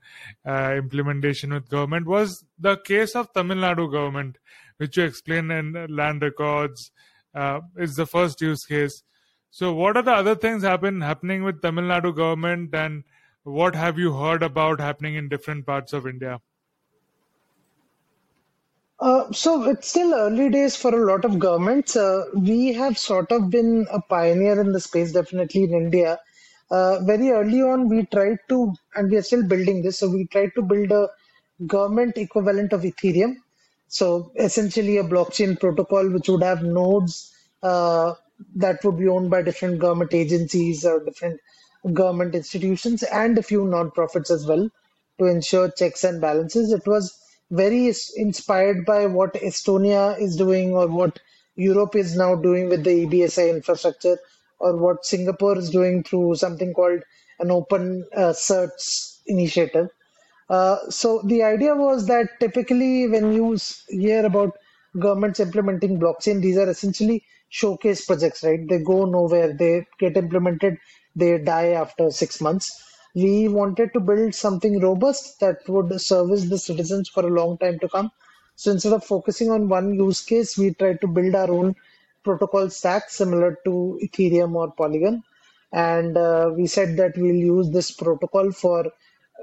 uh, 0.46 0.74
implementation 0.76 1.54
with 1.54 1.70
government. 1.70 2.06
Was 2.06 2.44
the 2.58 2.76
case 2.76 3.16
of 3.16 3.32
Tamil 3.32 3.56
Nadu 3.56 3.90
government, 3.90 4.36
which 4.76 4.98
you 4.98 5.04
explained 5.04 5.50
in 5.52 5.86
land 5.88 6.20
records, 6.20 6.92
uh, 7.34 7.60
is 7.78 7.94
the 7.94 8.04
first 8.04 8.42
use 8.42 8.62
case. 8.66 9.02
So, 9.50 9.72
what 9.72 9.96
are 9.96 10.02
the 10.02 10.12
other 10.12 10.34
things 10.34 10.62
happen 10.62 11.00
happening 11.00 11.44
with 11.44 11.62
Tamil 11.62 11.84
Nadu 11.84 12.14
government, 12.14 12.74
and 12.74 13.04
what 13.42 13.74
have 13.74 13.98
you 13.98 14.12
heard 14.12 14.42
about 14.42 14.80
happening 14.80 15.14
in 15.14 15.30
different 15.30 15.64
parts 15.64 15.94
of 15.94 16.06
India? 16.06 16.42
Uh, 19.00 19.32
so 19.32 19.64
it's 19.64 19.88
still 19.88 20.12
early 20.14 20.48
days 20.50 20.76
for 20.76 20.94
a 20.94 21.06
lot 21.10 21.24
of 21.24 21.38
governments. 21.38 21.96
Uh, 21.96 22.24
we 22.34 22.72
have 22.72 22.98
sort 22.98 23.32
of 23.32 23.48
been 23.50 23.86
a 23.90 24.00
pioneer 24.00 24.60
in 24.60 24.72
the 24.72 24.80
space, 24.80 25.12
definitely 25.12 25.64
in 25.64 25.72
India. 25.72 26.18
Uh, 26.70 27.00
very 27.00 27.30
early 27.30 27.62
on, 27.62 27.88
we 27.88 28.04
tried 28.06 28.38
to, 28.48 28.72
and 28.94 29.10
we 29.10 29.16
are 29.16 29.22
still 29.22 29.42
building 29.42 29.82
this. 29.82 29.98
So 29.98 30.08
we 30.10 30.26
tried 30.26 30.50
to 30.54 30.62
build 30.62 30.92
a 30.92 31.08
government 31.66 32.18
equivalent 32.18 32.72
of 32.72 32.82
Ethereum. 32.82 33.36
So 33.88 34.32
essentially, 34.36 34.98
a 34.98 35.02
blockchain 35.04 35.58
protocol 35.58 36.08
which 36.10 36.28
would 36.28 36.42
have 36.42 36.62
nodes 36.62 37.32
uh, 37.62 38.14
that 38.56 38.84
would 38.84 38.98
be 38.98 39.08
owned 39.08 39.30
by 39.30 39.42
different 39.42 39.80
government 39.80 40.14
agencies 40.14 40.84
or 40.84 41.02
different 41.04 41.40
government 41.92 42.34
institutions 42.34 43.02
and 43.02 43.38
a 43.38 43.42
few 43.42 43.64
non-profits 43.64 44.30
as 44.30 44.46
well 44.46 44.68
to 45.18 45.24
ensure 45.26 45.70
checks 45.70 46.04
and 46.04 46.20
balances. 46.20 46.70
It 46.72 46.86
was 46.86 47.18
very 47.50 47.92
inspired 48.16 48.84
by 48.86 49.06
what 49.06 49.34
Estonia 49.34 50.20
is 50.20 50.36
doing 50.36 50.72
or 50.72 50.86
what 50.86 51.18
Europe 51.56 51.96
is 51.96 52.16
now 52.16 52.34
doing 52.34 52.68
with 52.68 52.84
the 52.84 53.06
EBSI 53.06 53.50
infrastructure 53.50 54.18
or 54.58 54.76
what 54.76 55.04
Singapore 55.04 55.58
is 55.58 55.70
doing 55.70 56.02
through 56.04 56.34
something 56.36 56.72
called 56.72 57.02
an 57.38 57.50
open 57.50 58.06
uh, 58.14 58.32
certs 58.32 59.18
initiative. 59.26 59.88
Uh, 60.48 60.76
so 60.90 61.22
the 61.24 61.42
idea 61.42 61.74
was 61.74 62.06
that 62.06 62.28
typically 62.40 63.08
when 63.08 63.32
you 63.32 63.56
hear 63.88 64.24
about 64.26 64.56
governments 64.98 65.40
implementing 65.40 65.98
blockchain, 66.00 66.40
these 66.42 66.56
are 66.56 66.68
essentially 66.68 67.24
showcase 67.48 68.04
projects, 68.04 68.42
right? 68.42 68.68
They 68.68 68.78
go 68.78 69.04
nowhere, 69.04 69.52
they 69.52 69.86
get 69.98 70.16
implemented, 70.16 70.78
they 71.16 71.38
die 71.38 71.70
after 71.70 72.10
six 72.10 72.40
months 72.40 72.89
we 73.14 73.48
wanted 73.48 73.92
to 73.92 74.00
build 74.00 74.34
something 74.34 74.80
robust 74.80 75.40
that 75.40 75.68
would 75.68 76.00
service 76.00 76.44
the 76.48 76.58
citizens 76.58 77.08
for 77.08 77.26
a 77.26 77.30
long 77.30 77.58
time 77.58 77.78
to 77.80 77.88
come. 77.88 78.10
So 78.56 78.70
instead 78.70 78.92
of 78.92 79.04
focusing 79.04 79.50
on 79.50 79.68
one 79.68 79.94
use 79.94 80.20
case, 80.22 80.56
we 80.58 80.74
tried 80.74 81.00
to 81.00 81.08
build 81.08 81.34
our 81.34 81.50
own 81.50 81.74
protocol 82.22 82.68
stack 82.70 83.10
similar 83.10 83.58
to 83.64 83.98
Ethereum 84.02 84.54
or 84.54 84.72
Polygon. 84.72 85.22
And 85.72 86.16
uh, 86.16 86.50
we 86.54 86.66
said 86.66 86.96
that 86.98 87.16
we'll 87.16 87.34
use 87.34 87.70
this 87.70 87.90
protocol 87.90 88.52
for 88.52 88.92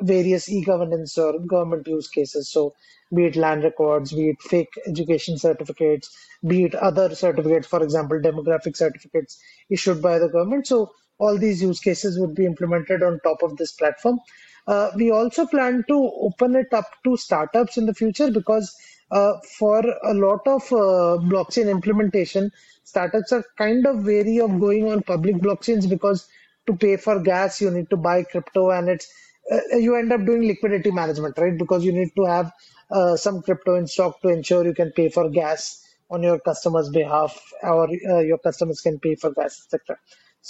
various 0.02 0.50
e-governance 0.50 1.18
or 1.18 1.40
government 1.40 1.88
use 1.88 2.08
cases. 2.08 2.50
So 2.50 2.76
be 3.14 3.26
it 3.26 3.36
land 3.36 3.64
records, 3.64 4.14
be 4.14 4.30
it 4.30 4.42
fake 4.42 4.70
education 4.86 5.38
certificates, 5.38 6.16
be 6.46 6.66
it 6.66 6.76
other 6.76 7.16
certificates, 7.16 7.68
for 7.68 7.82
example, 7.82 8.20
demographic 8.20 8.76
certificates 8.78 9.42
issued 9.70 10.02
by 10.02 10.20
the 10.20 10.28
government. 10.28 10.68
So 10.68 10.92
all 11.20 11.38
these 11.38 11.62
use 11.62 11.80
cases 11.80 12.20
would 12.20 12.36
be 12.36 12.46
implemented 12.46 13.04
on 13.04 13.20
top 13.22 13.42
of 13.44 13.58
this 13.58 13.72
platform. 13.72 14.20
Uh, 14.68 14.92
we 14.96 15.12
also 15.12 15.46
plan 15.46 15.84
to 15.88 16.12
open 16.22 16.56
it 16.56 16.74
up 16.74 16.86
to 17.04 17.16
startups 17.16 17.78
in 17.78 17.86
the 17.86 17.94
future 17.94 18.30
because 18.30 18.76
uh, 19.12 19.34
for 19.58 19.80
a 20.04 20.14
lot 20.14 20.46
of 20.46 20.62
uh, 20.74 21.18
blockchain 21.32 21.70
implementation, 21.72 22.52
startups 22.84 23.32
are 23.32 23.44
kind 23.58 23.86
of 23.86 24.06
wary 24.06 24.40
of 24.40 24.60
going 24.60 24.92
on 24.92 25.02
public 25.02 25.36
blockchains 25.38 25.90
because 25.90 26.28
to 26.68 26.76
pay 26.76 26.98
for 26.98 27.20
gas, 27.22 27.62
you 27.62 27.72
need 27.72 27.90
to 27.90 27.96
buy 27.98 28.24
crypto 28.24 28.72
and 28.72 28.90
it's 28.90 29.10
uh, 29.50 29.78
you 29.78 29.96
end 29.96 30.12
up 30.12 30.26
doing 30.26 30.46
liquidity 30.46 30.92
management, 30.92 31.38
right? 31.38 31.58
Because 31.58 31.86
you 31.86 31.94
need 31.94 32.14
to 32.18 32.26
have 32.26 32.52
uh, 32.92 33.16
some 33.16 33.42
crypto 33.42 33.76
in 33.76 33.88
stock 33.88 34.22
to 34.22 34.28
ensure 34.28 34.66
you 34.66 34.74
can 34.74 34.92
pay 34.92 35.10
for 35.10 35.30
gas 35.30 35.84
on 36.10 36.24
your 36.24 36.40
customers' 36.40 36.90
behalf, 36.90 37.40
or 37.64 37.88
uh, 37.90 38.20
your 38.20 38.38
customers 38.38 38.82
can 38.82 39.00
pay 39.00 39.16
for 39.16 39.32
gas, 39.32 39.62
etc. 39.66 39.98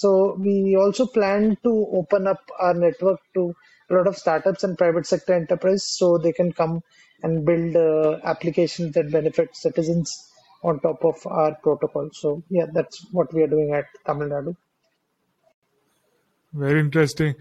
So 0.02 0.36
we 0.38 0.76
also 0.76 1.08
plan 1.08 1.58
to 1.64 1.88
open 1.92 2.28
up 2.28 2.42
our 2.60 2.76
network 2.76 3.20
to 3.34 3.56
a 3.90 3.96
lot 3.96 4.06
of 4.06 4.16
startups 4.16 4.64
and 4.64 4.78
private 4.78 5.08
sector 5.08 5.34
enterprise 5.34 5.84
so 5.88 6.20
they 6.20 6.34
can 6.34 6.52
come 6.52 6.84
and 7.24 7.44
build 7.44 7.76
uh, 7.76 8.20
applications 8.24 8.94
that 8.94 9.12
benefit 9.12 9.56
citizens 9.56 10.16
on 10.64 10.80
top 10.82 11.04
of 11.04 11.16
our 11.26 11.56
protocol. 11.64 12.10
So 12.14 12.44
yeah, 12.50 12.68
that's 12.72 13.08
what 13.12 13.34
we 13.34 13.42
are 13.42 13.48
doing 13.48 13.74
at 13.74 13.86
Tamil 14.06 14.30
Nadu. 14.30 14.56
Very 16.54 16.80
interesting. 16.80 17.34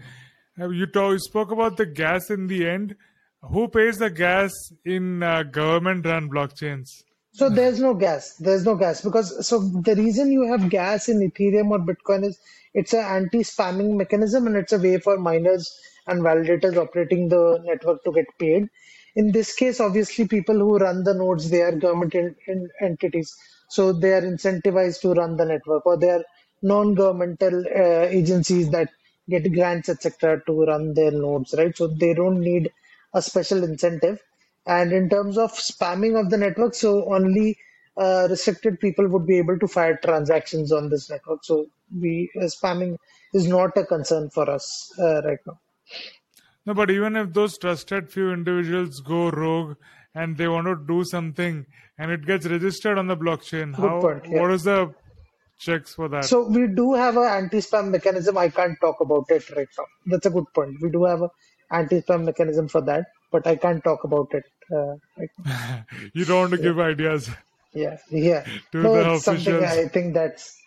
You, 0.57 0.87
talk, 0.87 1.11
you 1.11 1.19
spoke 1.19 1.51
about 1.51 1.77
the 1.77 1.85
gas 1.85 2.31
in 2.31 2.47
the 2.47 2.67
end. 2.67 2.95
Who 3.43 3.67
pays 3.67 3.99
the 3.99 4.09
gas 4.09 4.51
in 4.83 5.21
uh, 5.21 5.43
government-run 5.43 6.27
blockchains? 6.27 7.03
So 7.37 7.49
there's 7.49 7.79
no 7.79 7.93
gas. 7.93 8.33
There's 8.39 8.65
no 8.65 8.73
gas 8.73 9.01
because 9.01 9.47
so 9.47 9.59
the 9.59 9.93
reason 9.95 10.31
you 10.31 10.47
have 10.51 10.71
gas 10.71 11.07
in 11.07 11.19
Ethereum 11.19 11.69
or 11.69 11.77
Bitcoin 11.77 12.25
is 12.25 12.39
it's 12.73 12.93
an 12.93 13.05
anti-spamming 13.05 13.95
mechanism 13.95 14.47
and 14.47 14.55
it's 14.55 14.73
a 14.73 14.79
way 14.79 14.97
for 14.97 15.19
miners 15.19 15.71
and 16.07 16.23
validators 16.23 16.77
operating 16.77 17.29
the 17.29 17.61
network 17.63 18.03
to 18.05 18.11
get 18.11 18.25
paid. 18.39 18.67
In 19.15 19.31
this 19.31 19.53
case, 19.53 19.79
obviously, 19.79 20.27
people 20.27 20.57
who 20.57 20.79
run 20.79 21.03
the 21.03 21.13
nodes 21.13 21.51
they 21.51 21.61
are 21.61 21.73
government 21.73 22.15
in, 22.15 22.35
in 22.47 22.69
entities, 22.81 23.35
so 23.69 23.93
they 23.93 24.13
are 24.13 24.21
incentivized 24.23 25.01
to 25.01 25.13
run 25.13 25.37
the 25.37 25.45
network, 25.45 25.85
or 25.85 25.95
they 25.95 26.09
are 26.09 26.23
non-governmental 26.63 27.65
uh, 27.67 28.07
agencies 28.19 28.71
that 28.71 28.89
get 29.29 29.53
grants, 29.53 29.89
etc., 29.89 30.41
to 30.47 30.65
run 30.65 30.95
their 30.95 31.11
nodes, 31.11 31.53
right? 31.55 31.77
So 31.77 31.85
they 31.85 32.15
don't 32.15 32.39
need 32.39 32.71
a 33.13 33.21
special 33.21 33.63
incentive 33.63 34.19
and 34.67 34.91
in 34.91 35.09
terms 35.09 35.37
of 35.37 35.53
spamming 35.53 36.19
of 36.19 36.29
the 36.29 36.37
network, 36.37 36.75
so 36.75 37.11
only 37.13 37.57
uh, 37.97 38.27
restricted 38.29 38.79
people 38.79 39.07
would 39.07 39.25
be 39.25 39.37
able 39.37 39.57
to 39.59 39.67
fire 39.67 39.97
transactions 40.03 40.71
on 40.71 40.89
this 40.89 41.09
network. 41.09 41.43
So 41.43 41.65
we 41.99 42.29
uh, 42.39 42.45
spamming 42.45 42.97
is 43.33 43.47
not 43.47 43.77
a 43.77 43.85
concern 43.85 44.29
for 44.29 44.49
us 44.49 44.91
uh, 44.99 45.21
right 45.23 45.39
now. 45.45 45.59
No, 46.65 46.73
but 46.73 46.91
even 46.91 47.15
if 47.15 47.33
those 47.33 47.57
trusted 47.57 48.11
few 48.11 48.31
individuals 48.31 48.99
go 48.99 49.29
rogue 49.29 49.77
and 50.13 50.37
they 50.37 50.47
want 50.49 50.67
to 50.67 50.75
do 50.85 51.03
something 51.05 51.65
and 51.97 52.11
it 52.11 52.25
gets 52.25 52.45
registered 52.45 52.97
on 52.97 53.07
the 53.07 53.15
blockchain, 53.15 53.73
Good 53.73 53.89
how 53.89 54.01
point, 54.01 54.25
yeah. 54.29 54.41
what 54.41 54.51
is 54.51 54.63
the 54.63 54.93
checks 55.59 55.93
for 55.93 56.09
that? 56.09 56.25
So 56.25 56.47
we 56.47 56.67
do 56.67 56.93
have 56.93 57.15
an 57.15 57.23
anti-spam 57.23 57.89
mechanism. 57.89 58.37
I 58.37 58.49
can't 58.49 58.77
talk 58.81 58.99
about 58.99 59.25
it 59.29 59.49
right 59.55 59.67
now. 59.77 59.85
That's 60.07 60.25
a 60.25 60.29
good 60.29 60.45
point. 60.53 60.75
We 60.81 60.89
do 60.89 61.05
have 61.05 61.21
an 61.21 61.29
anti-spam 61.71 62.25
mechanism 62.25 62.67
for 62.67 62.81
that, 62.81 63.05
but 63.31 63.45
I 63.47 63.55
can't 63.55 63.83
talk 63.83 64.03
about 64.03 64.33
it 64.33 64.43
uh, 64.73 64.95
you 66.13 66.25
don't 66.25 66.39
want 66.39 66.51
to 66.51 66.57
give 66.57 66.79
ideas. 66.79 67.29
Yeah, 67.73 67.97
yeah. 68.09 68.45
To 68.71 68.81
no, 68.81 68.93
the 68.93 69.13
it's 69.13 69.27
officials. 69.27 69.61
something 69.61 69.85
I 69.85 69.87
think 69.87 70.13
that's 70.13 70.57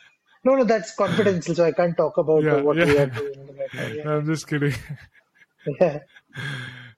no, 0.45 0.55
no, 0.55 0.65
that's 0.65 0.95
confidential, 0.95 1.55
so 1.55 1.65
I 1.67 1.73
can't 1.73 1.97
talk 1.97 2.17
about 2.17 2.43
yeah, 2.43 2.63
what 2.63 2.77
yeah. 2.77 2.85
we 2.87 2.99
are 2.99 3.07
doing. 3.21 3.59
Yeah. 3.75 4.11
I'm 4.11 4.27
just 4.27 4.47
kidding. 4.49 4.75
Yeah. 5.79 5.99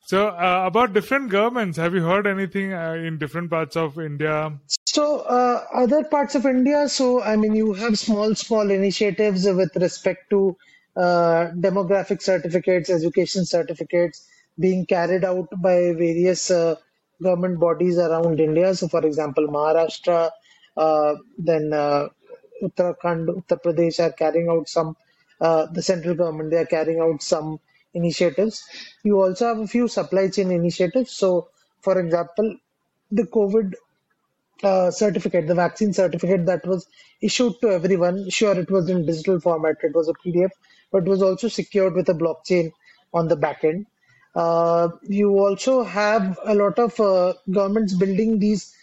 So, 0.05 0.28
uh, 0.28 0.62
about 0.66 0.93
different 0.93 1.30
governments, 1.30 1.76
have 1.76 1.94
you 1.94 2.02
heard 2.02 2.26
anything 2.26 2.72
uh, 2.72 2.93
in 2.93 3.18
different 3.18 3.51
parts 3.51 3.76
of 3.76 3.98
India? 3.98 4.52
So, 4.86 5.20
uh, 5.20 5.64
other 5.74 6.05
parts 6.05 6.36
of 6.36 6.47
India, 6.47 6.89
so 6.89 7.20
I 7.20 7.34
mean, 7.34 7.56
you 7.56 7.72
have 7.72 7.98
small, 7.98 8.34
small 8.36 8.70
initiatives 8.70 9.44
with 9.44 9.74
respect 9.74 10.30
to 10.30 10.56
uh, 10.97 11.51
demographic 11.56 12.22
certificates, 12.22 12.90
education 12.90 13.44
certificates 13.44 14.24
being 14.59 14.87
carried 14.87 15.24
out 15.24 15.49
by 15.61 15.93
various 15.93 16.51
uh, 16.51 16.77
government 17.23 17.59
bodies 17.61 17.99
around 17.99 18.41
India. 18.41 18.74
So, 18.74 18.89
for 18.89 19.05
example, 19.07 19.47
Maharashtra, 19.49 20.31
uh, 20.77 21.15
then 21.39 21.73
uh, 21.73 22.09
Uttarakhand, 22.62 23.27
Uttar 23.29 23.62
Pradesh 23.62 24.01
are 24.01 24.12
carrying 24.12 24.49
out 24.49 24.69
some, 24.69 24.97
uh, 25.41 25.66
the 25.66 25.83
central 25.83 26.15
government, 26.15 26.51
they 26.51 26.59
are 26.59 26.66
carrying 26.66 27.01
out 27.01 27.23
some 27.23 27.61
initiatives. 27.95 28.65
You 29.05 29.20
also 29.20 29.49
have 29.49 29.59
a 29.59 29.66
few 29.66 29.89
supply 29.89 30.29
chain 30.29 30.51
initiatives. 30.51 31.12
So, 31.12 31.49
for 31.81 31.99
example, 31.99 32.57
the 33.11 33.24
COVID 33.24 33.74
uh, 34.62 34.91
certificate, 34.91 35.47
the 35.47 35.55
vaccine 35.55 35.93
certificate 35.93 36.47
that 36.47 36.66
was 36.66 36.87
issued 37.20 37.55
to 37.62 37.70
everyone. 37.70 38.31
Sure, 38.31 38.59
it 38.59 38.70
was 38.70 38.89
in 38.89 39.07
digital 39.07 39.41
format, 39.41 39.77
it 39.83 39.95
was 39.95 40.09
a 40.09 40.15
PDF, 40.15 40.51
but 40.91 41.05
it 41.05 41.09
was 41.09 41.23
also 41.23 41.49
secured 41.49 41.95
with 41.95 42.09
a 42.09 42.15
blockchain 42.15 42.73
on 43.12 43.29
the 43.29 43.37
back 43.37 43.65
end. 43.65 43.87
Uh, 44.34 44.88
you 45.02 45.38
also 45.38 45.82
have 45.82 46.38
a 46.44 46.54
lot 46.54 46.78
of 46.78 46.98
uh, 47.00 47.34
governments 47.50 47.94
building 47.94 48.38
these 48.38 48.74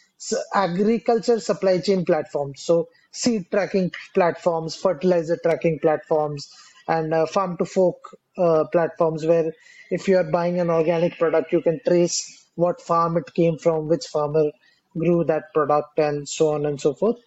agriculture 0.54 1.40
supply 1.40 1.80
chain 1.80 2.06
platforms. 2.06 2.62
So 2.62 2.90
seed 3.12 3.50
tracking 3.52 3.92
platforms, 4.14 4.76
fertilizer 4.76 5.38
tracking 5.42 5.80
platforms, 5.80 6.52
and 6.88 7.14
uh, 7.14 7.26
farm 7.26 7.58
to 7.58 7.66
fork 7.66 7.98
uh, 8.38 8.66
platforms 8.72 9.26
where 9.26 9.52
if 9.90 10.08
you 10.08 10.18
are 10.18 10.24
buying 10.32 10.60
an 10.60 10.70
organic 10.70 11.18
product, 11.18 11.52
you 11.52 11.62
can 11.62 11.80
trace 11.86 12.48
what 12.56 12.82
farm 12.82 13.18
it 13.18 13.34
came 13.34 13.58
from, 13.58 13.88
which 13.88 14.06
farmer 14.08 14.52
grew 14.98 15.24
that 15.24 15.54
product, 15.54 15.98
and 15.98 16.28
so 16.28 16.50
on 16.50 16.66
and 16.66 16.80
so 16.80 16.94
forth. 16.94 17.18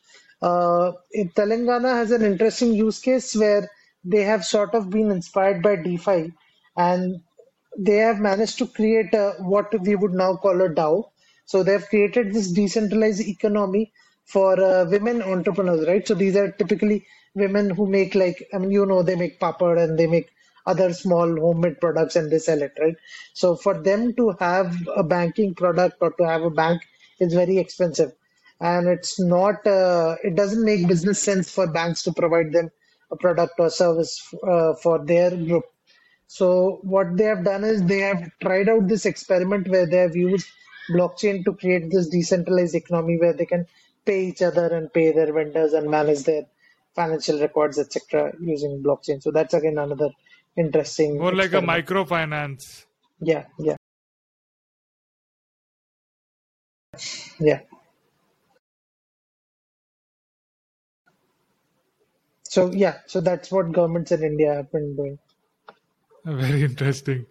Uh, 0.41 0.93
Telangana 1.15 1.95
has 1.95 2.11
an 2.11 2.23
interesting 2.23 2.73
use 2.75 3.01
case 3.01 3.35
where 3.35 3.69
they 4.05 4.23
have 4.23 4.45
sort 4.45 4.75
of 4.75 4.91
been 4.91 5.11
inspired 5.11 5.63
by 5.63 5.77
DeFi 5.77 6.33
and 6.77 7.21
they 7.79 7.97
have 7.97 8.21
managed 8.21 8.59
to 8.59 8.67
create 8.67 9.15
a, 9.15 9.35
what 9.39 9.73
we 9.81 9.95
would 9.97 10.13
now 10.13 10.37
call 10.37 10.61
a 10.63 10.69
DAO. 10.69 11.11
So 11.47 11.63
they 11.63 11.73
have 11.73 11.89
created 11.89 12.33
this 12.33 12.53
decentralized 12.53 13.21
economy 13.21 13.93
for 14.25 14.61
uh, 14.63 14.85
women 14.89 15.23
entrepreneurs, 15.23 15.87
right? 15.87 16.07
So 16.07 16.15
these 16.15 16.37
are 16.37 16.51
typically 16.53 17.07
women 17.35 17.71
who 17.71 17.87
make 17.87 18.15
like 18.15 18.47
I 18.55 18.59
mean 18.59 18.71
you 18.71 18.87
know 18.87 19.03
they 19.03 19.17
make 19.17 19.41
papad 19.41 19.83
and 19.83 19.99
they 19.99 20.07
make 20.07 20.29
other 20.67 20.93
small 20.93 21.29
homemade 21.41 21.81
products 21.81 22.17
and 22.17 22.31
they 22.31 22.39
sell 22.39 22.63
it 22.63 22.73
right. 22.81 22.95
So 23.35 23.57
for 23.57 23.83
them 23.83 24.15
to 24.17 24.35
have 24.41 24.77
a 24.97 25.03
banking 25.03 25.55
product 25.55 25.97
or 26.01 26.13
to 26.13 26.25
have 26.27 26.43
a 26.43 26.51
bank 26.51 26.83
is 27.21 27.35
very 27.35 27.59
expensive, 27.59 28.13
and 28.61 28.89
it's 28.89 29.19
not 29.21 29.67
uh, 29.67 30.17
it 30.23 30.35
doesn't 30.37 30.65
make 30.65 30.87
business 30.89 31.21
sense 31.23 31.51
for 31.51 31.67
banks 31.67 32.03
to 32.05 32.13
provide 32.13 32.53
them 32.53 32.71
a 33.11 33.17
product 33.17 33.55
or 33.59 33.71
service 33.71 34.21
uh, 34.49 34.75
for 34.75 35.05
their 35.05 35.31
group. 35.37 35.65
So 36.39 36.79
what 36.83 37.19
they 37.19 37.25
have 37.25 37.45
done 37.45 37.63
is 37.63 37.83
they 37.85 37.99
have 37.99 38.23
tried 38.41 38.67
out 38.67 38.89
this 38.89 39.05
experiment 39.05 39.69
where 39.69 39.85
they 39.87 39.99
have 39.99 40.17
used 40.17 40.49
blockchain 40.89 41.45
to 41.45 41.53
create 41.53 41.91
this 41.91 42.09
decentralized 42.09 42.75
economy 42.75 43.19
where 43.21 43.35
they 43.35 43.45
can 43.45 43.67
pay 44.07 44.29
each 44.29 44.41
other 44.41 44.67
and 44.75 44.91
pay 44.91 45.13
their 45.13 45.31
vendors 45.31 45.75
and 45.75 45.91
manage 45.91 46.23
their 46.23 46.45
financial 46.95 47.39
records, 47.39 47.79
etc., 47.79 48.33
using 48.41 48.83
blockchain. 48.83 49.23
So 49.23 49.31
that's 49.31 49.53
again 49.53 49.77
another 49.77 50.09
interesting. 50.57 51.19
More 51.19 51.35
like 51.35 51.53
experiment. 51.53 51.91
a 51.91 51.93
microfinance. 51.93 52.87
Yeah, 53.21 53.45
yeah, 53.59 53.77
yeah. 57.39 57.61
So 62.45 62.73
yeah, 62.73 63.01
so 63.07 63.21
that's 63.21 63.51
what 63.51 63.71
governments 63.71 64.13
in 64.13 64.25
India 64.25 64.55
have 64.55 64.73
been 64.73 64.97
doing. 64.97 65.19
Very 66.25 66.63
interesting. 66.63 67.27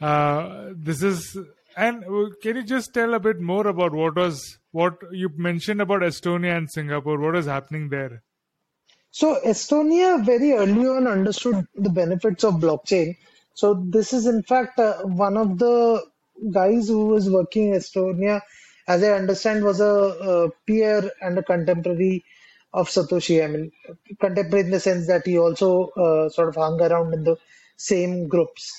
Uh, 0.00 0.70
this 0.74 1.02
is 1.02 1.36
and 1.76 2.04
uh, 2.04 2.30
can 2.42 2.56
you 2.56 2.62
just 2.62 2.94
tell 2.94 3.14
a 3.14 3.20
bit 3.20 3.40
more 3.40 3.66
about 3.66 3.92
what 3.92 4.16
was 4.16 4.58
what 4.72 4.94
you 5.12 5.30
mentioned 5.36 5.80
about 5.80 6.00
Estonia 6.00 6.56
and 6.56 6.70
Singapore? 6.70 7.18
What 7.20 7.36
is 7.36 7.46
happening 7.46 7.88
there? 7.88 8.22
So 9.10 9.40
Estonia 9.44 10.24
very 10.24 10.52
early 10.52 10.86
on 10.88 11.06
understood 11.06 11.66
the 11.74 11.90
benefits 11.90 12.44
of 12.44 12.54
blockchain. 12.54 13.16
So 13.54 13.84
this 13.88 14.12
is 14.12 14.26
in 14.26 14.42
fact 14.42 14.78
uh, 14.78 15.02
one 15.02 15.36
of 15.36 15.58
the 15.58 16.02
guys 16.52 16.88
who 16.88 17.06
was 17.06 17.30
working 17.30 17.68
in 17.68 17.74
Estonia, 17.74 18.40
as 18.88 19.02
I 19.02 19.12
understand, 19.12 19.64
was 19.64 19.80
a, 19.80 19.84
a 19.84 20.50
peer 20.66 21.10
and 21.20 21.38
a 21.38 21.42
contemporary 21.42 22.24
of 22.72 22.88
Satoshi. 22.88 23.44
I 23.44 23.46
mean, 23.46 23.70
contemporary 24.18 24.64
in 24.64 24.70
the 24.70 24.80
sense 24.80 25.06
that 25.06 25.26
he 25.26 25.38
also 25.38 25.90
uh, 25.90 26.28
sort 26.30 26.48
of 26.48 26.56
hung 26.56 26.80
around 26.80 27.14
in 27.14 27.22
the 27.22 27.36
same 27.76 28.28
groups 28.28 28.72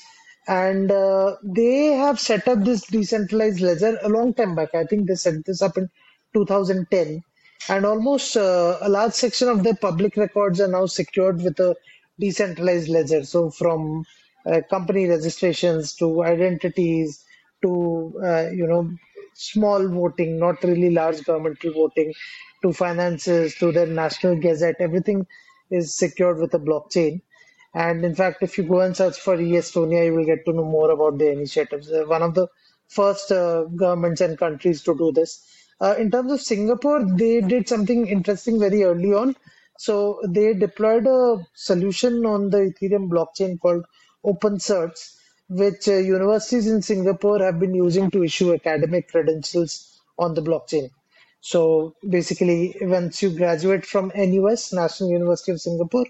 and 0.48 0.92
uh, 0.92 1.36
they 1.44 1.88
have 1.94 2.20
set 2.20 2.48
up 2.48 2.64
this 2.64 2.86
decentralized 2.86 3.60
ledger 3.62 3.98
a 4.04 4.10
long 4.10 4.34
time 4.34 4.56
back. 4.56 4.70
I 4.76 4.84
think 4.84 5.08
they 5.08 5.16
set 5.16 5.44
this 5.46 5.62
up 5.62 5.78
in 5.78 5.90
2010, 6.34 7.24
and 7.70 7.86
almost 7.86 8.38
uh, 8.38 8.78
a 8.82 8.90
large 8.90 9.14
section 9.14 9.48
of 9.50 9.64
their 9.64 9.76
public 9.76 10.16
records 10.18 10.62
are 10.62 10.68
now 10.68 10.86
secured 10.86 11.42
with 11.42 11.60
a 11.60 11.76
decentralized 12.20 12.90
ledger. 12.90 13.24
So 13.24 13.50
from 13.50 14.06
uh, 14.46 14.62
company 14.70 15.08
registrations 15.08 15.96
to 15.96 16.24
identities 16.24 17.24
to 17.64 18.14
uh, 18.24 18.50
you 18.52 18.68
know 18.68 18.92
small 19.34 19.88
voting, 19.88 20.40
not 20.40 20.64
really 20.64 20.92
large 20.92 21.24
governmental 21.24 21.74
voting, 21.74 22.14
to 22.62 22.72
finances 22.74 23.56
to 23.56 23.72
their 23.72 23.88
national 23.88 24.40
gazette, 24.40 24.76
everything 24.80 25.26
is 25.72 25.98
secured 25.98 26.38
with 26.40 26.54
a 26.54 26.60
blockchain. 26.60 27.22
And 27.76 28.06
in 28.06 28.16
fact, 28.16 28.42
if 28.42 28.58
you 28.58 28.64
go 28.64 28.80
and 28.80 28.96
search 28.96 29.20
for 29.20 29.38
eStonia, 29.38 30.06
you 30.06 30.14
will 30.14 30.26
get 30.26 30.46
to 30.46 30.54
know 30.54 30.64
more 30.64 30.92
about 30.92 31.18
the 31.20 31.30
initiatives. 31.30 31.92
Uh, 31.92 32.06
one 32.08 32.24
of 32.24 32.34
the 32.34 32.48
first 32.88 33.32
uh, 33.32 33.66
governments 33.66 34.22
and 34.22 34.38
countries 34.38 34.82
to 34.84 34.98
do 34.98 35.12
this. 35.12 35.46
Uh, 35.82 35.94
in 36.00 36.10
terms 36.10 36.32
of 36.32 36.42
Singapore, 36.42 37.06
they 37.18 37.42
did 37.42 37.68
something 37.68 38.08
interesting 38.08 38.60
very 38.60 38.84
early 38.84 39.14
on. 39.14 39.36
So 39.78 40.22
they 40.26 40.54
deployed 40.54 41.06
a 41.06 41.46
solution 41.54 42.26
on 42.26 42.50
the 42.50 42.60
Ethereum 42.72 43.10
blockchain 43.10 43.60
called 43.60 43.84
OpenCerts, 44.26 45.18
which 45.50 45.90
uh, 45.90 45.96
universities 45.96 46.68
in 46.68 46.82
Singapore 46.82 47.40
have 47.40 47.60
been 47.60 47.76
using 47.76 48.10
to 48.12 48.24
issue 48.24 48.54
academic 48.54 49.12
credentials 49.12 50.02
on 50.18 50.34
the 50.34 50.42
blockchain. 50.42 50.90
So 51.42 51.96
basically, 52.08 52.76
once 52.82 53.22
you 53.22 53.32
graduate 53.32 53.86
from 53.86 54.14
NUS, 54.16 54.72
National 54.72 55.10
University 55.10 55.52
of 55.52 55.62
Singapore, 55.62 56.06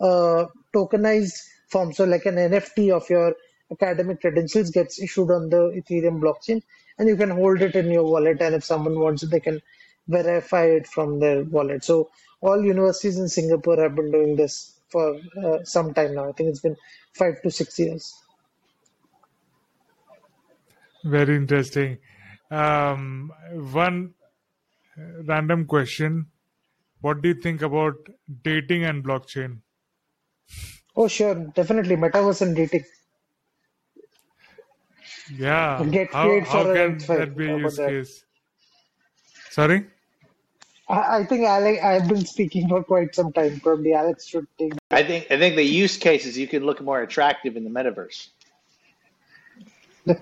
uh, 0.00 0.46
tokenized 0.74 1.38
form. 1.68 1.92
So 1.92 2.04
like 2.04 2.26
an 2.26 2.36
NFT 2.36 2.90
of 2.92 3.08
your 3.10 3.34
academic 3.70 4.20
credentials 4.20 4.70
gets 4.70 5.00
issued 5.00 5.30
on 5.30 5.48
the 5.48 5.70
Ethereum 5.80 6.20
blockchain 6.20 6.62
and 6.98 7.08
you 7.08 7.16
can 7.16 7.30
hold 7.30 7.62
it 7.62 7.74
in 7.76 7.90
your 7.90 8.04
wallet. 8.04 8.40
And 8.40 8.54
if 8.54 8.64
someone 8.64 8.98
wants 8.98 9.22
it, 9.22 9.30
they 9.30 9.40
can 9.40 9.60
verify 10.08 10.64
it 10.64 10.86
from 10.86 11.20
their 11.20 11.44
wallet. 11.44 11.84
So 11.84 12.10
all 12.40 12.62
universities 12.62 13.18
in 13.18 13.28
Singapore 13.28 13.80
have 13.82 13.94
been 13.94 14.10
doing 14.10 14.36
this 14.36 14.74
for 14.88 15.18
uh, 15.42 15.64
some 15.64 15.94
time 15.94 16.14
now. 16.14 16.28
I 16.28 16.32
think 16.32 16.50
it's 16.50 16.60
been 16.60 16.76
five 17.14 17.40
to 17.42 17.50
six 17.50 17.78
years. 17.78 18.14
Very 21.04 21.36
interesting. 21.36 21.98
Um, 22.50 23.32
one 23.72 24.14
random 25.24 25.66
question. 25.66 26.26
What 27.00 27.22
do 27.22 27.28
you 27.28 27.34
think 27.34 27.62
about 27.62 27.94
dating 28.42 28.84
and 28.84 29.02
blockchain? 29.02 29.60
Oh, 30.96 31.08
sure, 31.08 31.34
definitely. 31.34 31.96
Metaverse 31.96 32.42
and 32.42 32.56
dating. 32.56 32.84
Yeah. 35.36 35.84
Get 35.90 36.12
how, 36.12 36.40
how 36.40 36.64
can 36.74 36.98
that 36.98 37.36
be 37.36 37.46
use 37.46 37.76
that? 37.76 37.88
case? 37.88 38.24
Sorry? 39.50 39.86
I, 40.88 41.18
I 41.18 41.24
think 41.24 41.44
Alex, 41.44 41.82
I've 41.82 42.08
been 42.08 42.24
speaking 42.26 42.68
for 42.68 42.82
quite 42.82 43.14
some 43.14 43.32
time. 43.32 43.60
Probably 43.60 43.94
Alex 43.94 44.26
should 44.26 44.46
take. 44.58 44.74
I 44.90 45.02
think 45.04 45.26
I 45.30 45.38
think 45.38 45.56
the 45.56 45.62
use 45.62 45.96
case 45.96 46.26
is 46.26 46.36
you 46.36 46.48
can 46.48 46.64
look 46.64 46.80
more 46.80 47.00
attractive 47.00 47.56
in 47.56 47.64
the 47.64 47.70
metaverse. 47.70 48.28
yeah. 50.04 50.14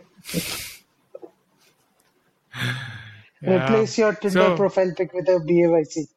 Replace 3.64 3.98
your 3.98 4.14
Tinder 4.14 4.40
so, 4.40 4.56
profile 4.56 4.92
pic 4.96 5.12
with 5.14 5.28
a 5.28 5.38
BAYC. 5.38 6.08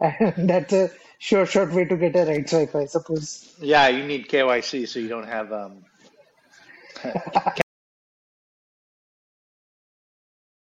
That's 0.36 0.72
a 0.72 0.90
sure 1.18 1.46
short 1.46 1.72
way 1.72 1.84
to 1.84 1.96
get 1.96 2.16
a 2.16 2.24
right 2.24 2.48
swipe, 2.48 2.74
I 2.74 2.86
suppose. 2.86 3.54
Yeah, 3.60 3.88
you 3.88 4.04
need 4.04 4.28
KYC 4.28 4.88
so 4.88 4.98
you 4.98 5.08
don't 5.08 5.28
have 5.28 5.52
um. 5.52 5.84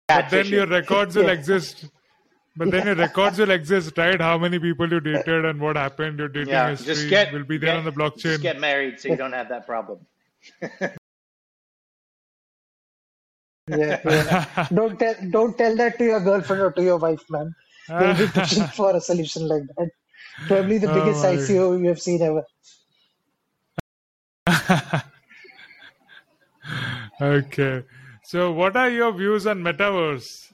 but 0.07 0.29
then 0.29 0.47
your 0.47 0.67
records 0.67 1.15
will 1.15 1.25
yeah. 1.25 1.31
exist. 1.31 1.85
But 2.55 2.71
then 2.71 2.87
your 2.87 2.95
records 2.95 3.39
will 3.39 3.51
exist, 3.51 3.97
right? 3.97 4.19
How 4.19 4.37
many 4.37 4.59
people 4.59 4.91
you 4.91 4.99
dated 4.99 5.45
and 5.45 5.61
what 5.61 5.77
happened, 5.77 6.19
your 6.19 6.27
dating 6.27 6.49
yeah, 6.49 6.71
history 6.71 6.93
just 6.93 7.09
get, 7.09 7.31
will 7.31 7.45
be 7.45 7.57
there 7.57 7.69
get, 7.69 7.77
on 7.77 7.85
the 7.85 7.91
blockchain. 7.91 8.21
Just 8.21 8.41
get 8.41 8.59
married 8.59 8.99
so 8.99 9.07
you 9.09 9.15
don't 9.15 9.31
have 9.31 9.47
that 9.49 9.65
problem. 9.65 9.99
yeah, 10.61 10.81
yeah. 13.69 14.67
Don't 14.73 14.99
tell 14.99 15.15
don't 15.29 15.57
tell 15.57 15.75
that 15.77 15.97
to 15.99 16.03
your 16.03 16.19
girlfriend 16.19 16.61
or 16.61 16.71
to 16.71 16.83
your 16.83 16.97
wife, 16.97 17.23
man. 17.29 17.55
They'll 17.97 18.13
be 18.13 18.27
pushing 18.27 18.67
for 18.79 18.95
a 18.95 19.01
solution 19.01 19.47
like 19.47 19.63
that. 19.77 19.91
Probably 20.47 20.77
the 20.77 20.89
biggest 20.89 21.23
oh 21.23 21.35
ICO 21.37 21.79
you 21.81 21.87
have 21.89 22.01
seen 22.01 22.21
ever. 22.21 22.43
okay. 27.21 27.83
So, 28.23 28.51
what 28.51 28.75
are 28.75 28.89
your 28.89 29.11
views 29.11 29.47
on 29.47 29.61
metaverse? 29.63 30.51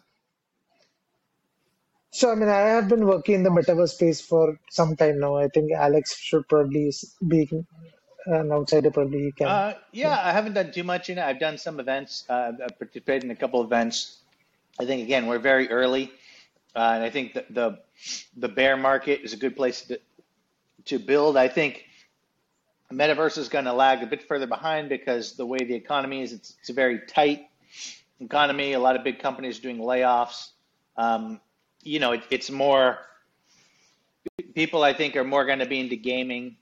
So, 2.11 2.31
I 2.31 2.35
mean, 2.35 2.49
I 2.49 2.59
have 2.79 2.87
been 2.87 3.05
working 3.05 3.35
in 3.35 3.43
the 3.43 3.49
metaverse 3.49 3.89
space 3.89 4.21
for 4.21 4.57
some 4.69 4.95
time 4.95 5.19
now. 5.19 5.35
I 5.35 5.49
think 5.49 5.71
Alex 5.73 6.17
should 6.17 6.47
probably 6.47 6.91
be 7.27 7.49
an 8.27 8.51
outsider, 8.51 8.91
probably 8.91 9.33
can. 9.33 9.47
Uh, 9.47 9.73
yeah, 9.91 10.09
yeah, 10.09 10.21
I 10.23 10.31
haven't 10.31 10.53
done 10.53 10.71
too 10.71 10.83
much 10.83 11.09
in 11.09 11.17
it. 11.17 11.23
I've 11.23 11.39
done 11.39 11.57
some 11.57 11.79
events. 11.79 12.23
Uh, 12.29 12.53
I've 12.63 12.79
participated 12.79 13.25
in 13.25 13.31
a 13.31 13.35
couple 13.35 13.59
of 13.61 13.67
events. 13.67 14.19
I 14.79 14.85
think 14.85 15.03
again, 15.03 15.27
we're 15.27 15.39
very 15.39 15.69
early. 15.69 16.11
Uh, 16.75 16.91
and 16.95 17.03
I 17.03 17.09
think 17.09 17.33
the, 17.33 17.45
the, 17.49 17.79
the 18.35 18.49
bear 18.49 18.75
market 18.75 19.21
is 19.23 19.33
a 19.33 19.37
good 19.37 19.55
place 19.55 19.81
to 19.83 19.99
to 20.85 20.99
build. 20.99 21.35
I 21.35 21.47
think 21.47 21.85
metaverse 22.93 23.37
is 23.37 23.49
going 23.49 23.65
to 23.65 23.73
lag 23.73 24.03
a 24.03 24.05
bit 24.05 24.21
further 24.27 24.47
behind 24.47 24.89
because 24.89 25.33
the 25.33 25.45
way 25.45 25.57
the 25.57 25.73
economy 25.73 26.21
is, 26.21 26.31
it's, 26.31 26.55
it's 26.59 26.69
a 26.69 26.73
very 26.73 26.99
tight 27.07 27.49
economy. 28.19 28.73
A 28.73 28.79
lot 28.79 28.95
of 28.95 29.03
big 29.03 29.19
companies 29.19 29.59
doing 29.59 29.77
layoffs. 29.77 30.49
Um, 30.95 31.41
you 31.81 31.99
know, 31.99 32.13
it, 32.13 32.23
it's 32.29 32.49
more 32.49 32.99
people. 34.53 34.83
I 34.83 34.93
think 34.93 35.15
are 35.15 35.23
more 35.23 35.45
going 35.45 35.59
to 35.59 35.65
be 35.65 35.79
into 35.79 35.95
gaming 35.95 36.55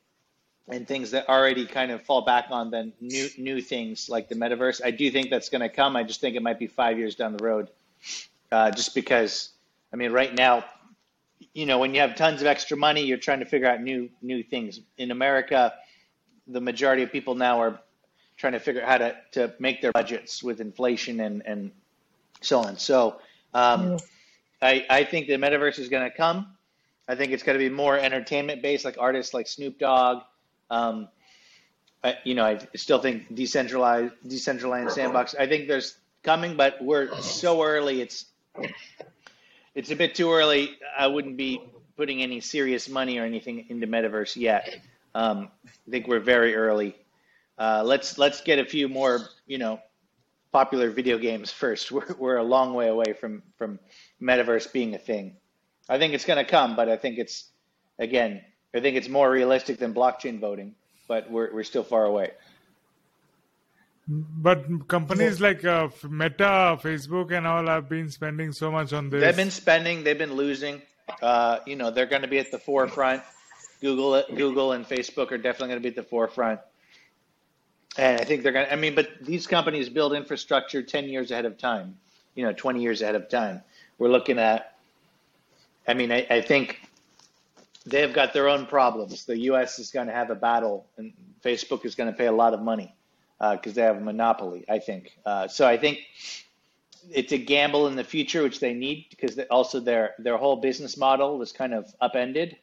and 0.68 0.88
things 0.88 1.12
that 1.12 1.28
already 1.30 1.66
kind 1.66 1.92
of 1.92 2.02
fall 2.04 2.22
back 2.22 2.46
on 2.50 2.72
than 2.72 2.94
new 3.00 3.30
new 3.38 3.62
things 3.62 4.10
like 4.10 4.30
the 4.30 4.36
metaverse. 4.36 4.82
I 4.84 4.92
do 4.92 5.12
think 5.12 5.30
that's 5.30 5.50
going 5.50 5.62
to 5.62 5.70
come. 5.70 5.96
I 5.96 6.04
just 6.04 6.22
think 6.22 6.36
it 6.36 6.42
might 6.42 6.60
be 6.60 6.68
five 6.68 6.98
years 6.98 7.16
down 7.16 7.38
the 7.38 7.44
road, 7.44 7.70
uh, 8.52 8.72
just 8.72 8.96
because 8.96 9.50
I 9.94 9.96
mean, 9.96 10.12
right 10.12 10.34
now, 10.34 10.66
you 11.54 11.68
know, 11.68 11.78
when 11.78 11.94
you 11.94 12.02
have 12.02 12.16
tons 12.16 12.42
of 12.42 12.48
extra 12.48 12.76
money, 12.76 13.06
you're 13.06 13.18
trying 13.18 13.40
to 13.40 13.46
figure 13.46 13.68
out 13.68 13.82
new 13.82 14.10
new 14.22 14.42
things. 14.42 14.80
In 14.98 15.12
America, 15.12 15.74
the 16.48 16.60
majority 16.60 17.04
of 17.04 17.12
people 17.12 17.36
now 17.36 17.62
are 17.62 17.80
trying 18.36 18.54
to 18.54 18.60
figure 18.60 18.82
out 18.82 18.88
how 18.88 18.98
to, 18.98 19.16
to 19.32 19.54
make 19.60 19.82
their 19.82 19.92
budgets 19.92 20.42
with 20.42 20.60
inflation 20.60 21.20
and, 21.20 21.44
and 21.46 21.72
so 22.42 22.60
on. 22.60 22.78
So 22.78 23.20
um, 23.54 23.98
I, 24.62 24.86
I 24.90 25.04
think 25.04 25.28
the 25.28 25.34
metaverse 25.34 25.78
is 25.78 25.90
going 25.90 26.10
to 26.10 26.16
come. 26.16 26.48
I 27.08 27.16
think 27.16 27.32
it's 27.32 27.44
going 27.44 27.58
to 27.58 27.64
be 27.64 27.74
more 27.74 27.98
entertainment 27.98 28.62
based, 28.62 28.86
like 28.86 28.98
artists 29.00 29.34
like 29.34 29.48
Snoop 29.48 29.78
Dogg. 29.78 30.24
Um, 30.72 31.10
I, 32.04 32.18
you 32.24 32.34
know, 32.34 32.46
I 32.46 32.60
still 32.76 33.00
think 33.00 33.34
decentralized, 33.36 34.14
decentralized 34.28 34.92
sandbox. 34.92 35.36
I 35.38 35.48
think 35.48 35.68
there's 35.68 35.98
coming, 36.24 36.56
but 36.56 36.82
we're 36.82 37.16
so 37.22 37.62
early. 37.62 38.02
It's 38.02 38.26
it's 39.76 39.92
a 39.92 39.96
bit 39.96 40.16
too 40.16 40.32
early. 40.32 40.78
I 40.98 41.08
wouldn't 41.08 41.38
be 41.38 41.62
putting 41.98 42.22
any 42.22 42.40
serious 42.40 42.90
money 42.90 43.18
or 43.18 43.26
anything 43.26 43.66
into 43.70 43.88
metaverse 43.88 44.36
yet. 44.36 44.80
Um, 45.16 45.50
I 45.66 45.92
think 45.92 46.08
we're 46.08 46.20
very 46.20 46.56
early. 46.56 46.96
Uh, 47.58 47.84
let's 47.86 48.18
let's 48.18 48.42
get 48.42 48.60
a 48.60 48.66
few 48.66 48.90
more, 48.90 49.22
you 49.46 49.58
know, 49.58 49.80
popular 50.52 50.90
video 50.90 51.18
games 51.18 51.52
first. 51.52 51.92
We're 51.92 52.16
we're 52.18 52.38
a 52.38 52.44
long 52.44 52.74
way 52.74 52.88
away 52.88 53.14
from 53.14 53.44
from 53.58 53.80
metaverse 54.22 54.72
being 54.72 54.96
a 54.96 55.00
thing. 55.00 55.38
I 55.90 56.00
think 56.00 56.14
it's 56.14 56.26
going 56.26 56.44
to 56.44 56.50
come, 56.50 56.76
but 56.76 56.90
I 56.90 56.98
think 56.98 57.20
it's 57.20 57.50
again, 58.00 58.42
I 58.74 58.80
think 58.80 58.98
it's 58.98 59.10
more 59.10 59.30
realistic 59.30 59.78
than 59.78 59.94
blockchain 59.94 60.40
voting, 60.40 60.76
but 61.08 61.30
we're 61.30 61.54
we're 61.54 61.64
still 61.64 61.84
far 61.84 62.06
away. 62.06 62.32
But 64.08 64.88
companies 64.90 65.40
like 65.40 65.64
uh, 65.64 65.88
Meta, 66.10 66.78
Facebook, 66.82 67.32
and 67.32 67.48
all 67.48 67.66
have 67.68 67.88
been 67.88 68.10
spending 68.10 68.52
so 68.52 68.70
much 68.70 68.92
on 68.92 69.10
this. 69.10 69.22
They've 69.22 69.36
been 69.36 69.52
spending. 69.52 70.04
They've 70.04 70.18
been 70.18 70.34
losing. 70.34 70.82
Uh, 71.22 71.60
you 71.66 71.78
know, 71.78 71.90
they're 71.90 72.06
going 72.06 72.22
to 72.22 72.28
be 72.28 72.38
at 72.40 72.52
the 72.52 72.60
forefront. 72.60 73.24
Google, 73.80 74.22
Google, 74.36 74.74
and 74.74 74.86
Facebook 74.86 75.32
are 75.32 75.38
definitely 75.38 75.70
going 75.70 75.80
to 75.80 75.84
be 75.84 75.90
at 75.90 75.96
the 75.96 76.04
forefront. 76.04 76.60
And 77.98 78.20
I 78.20 78.26
think 78.26 78.44
they're 78.44 78.52
going 78.52 78.66
to. 78.66 78.74
I 78.74 78.76
mean, 78.76 78.94
but 78.94 79.08
these 79.22 79.48
companies 79.48 79.88
build 79.88 80.14
infrastructure 80.14 80.82
ten 80.84 81.06
years 81.06 81.32
ahead 81.32 81.46
of 81.46 81.58
time. 81.58 81.98
You 82.36 82.44
know, 82.46 82.52
twenty 82.52 82.82
years 82.82 83.02
ahead 83.02 83.16
of 83.16 83.30
time. 83.30 83.62
We're 83.98 84.10
looking 84.10 84.38
at. 84.38 84.76
I 85.88 85.94
mean, 85.94 86.12
I, 86.12 86.26
I 86.30 86.42
think 86.42 86.82
they've 87.86 88.14
got 88.14 88.34
their 88.34 88.50
own 88.50 88.66
problems. 88.66 89.26
The 89.26 89.38
U.S. 89.40 89.80
is 89.80 89.92
going 89.92 90.08
to 90.08 90.14
have 90.14 90.30
a 90.30 90.36
battle, 90.36 90.88
and 90.98 91.14
Facebook 91.44 91.86
is 91.86 91.96
going 91.96 92.12
to 92.12 92.18
pay 92.18 92.26
a 92.26 92.34
lot 92.34 92.54
of 92.54 92.62
money 92.62 92.94
because 93.52 93.74
uh, 93.74 93.76
they 93.76 93.82
have 93.82 93.98
a 93.98 94.02
monopoly. 94.02 94.66
I 94.70 94.80
think 94.80 95.18
uh, 95.26 95.48
so. 95.48 95.68
I 95.68 95.78
think 95.78 96.00
it's 97.12 97.34
a 97.34 97.38
gamble 97.38 97.88
in 97.88 97.96
the 97.96 98.04
future, 98.04 98.44
which 98.44 98.60
they 98.60 98.74
need 98.74 99.08
because 99.10 99.38
also 99.52 99.80
their 99.80 100.16
their 100.20 100.38
whole 100.38 100.58
business 100.58 100.98
model 100.98 101.38
was 101.38 101.52
kind 101.52 101.74
of 101.74 101.94
upended 102.00 102.56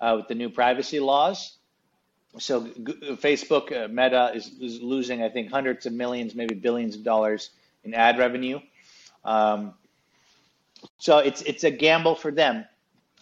uh, 0.00 0.14
with 0.16 0.28
the 0.28 0.34
new 0.34 0.48
privacy 0.48 1.00
laws. 1.00 1.56
So 2.38 2.62
Facebook 2.62 3.72
uh, 3.76 3.88
Meta 3.88 4.32
is, 4.34 4.50
is, 4.58 4.80
losing, 4.80 5.22
I 5.22 5.28
think, 5.28 5.50
hundreds 5.50 5.84
of 5.84 5.92
millions, 5.92 6.34
maybe 6.34 6.54
billions 6.54 6.96
of 6.96 7.04
dollars 7.04 7.50
in 7.84 7.92
ad 7.92 8.18
revenue. 8.18 8.58
Um, 9.22 9.74
so 10.96 11.18
it's 11.18 11.42
it's 11.42 11.64
a 11.64 11.70
gamble 11.70 12.14
for 12.14 12.30
them. 12.30 12.64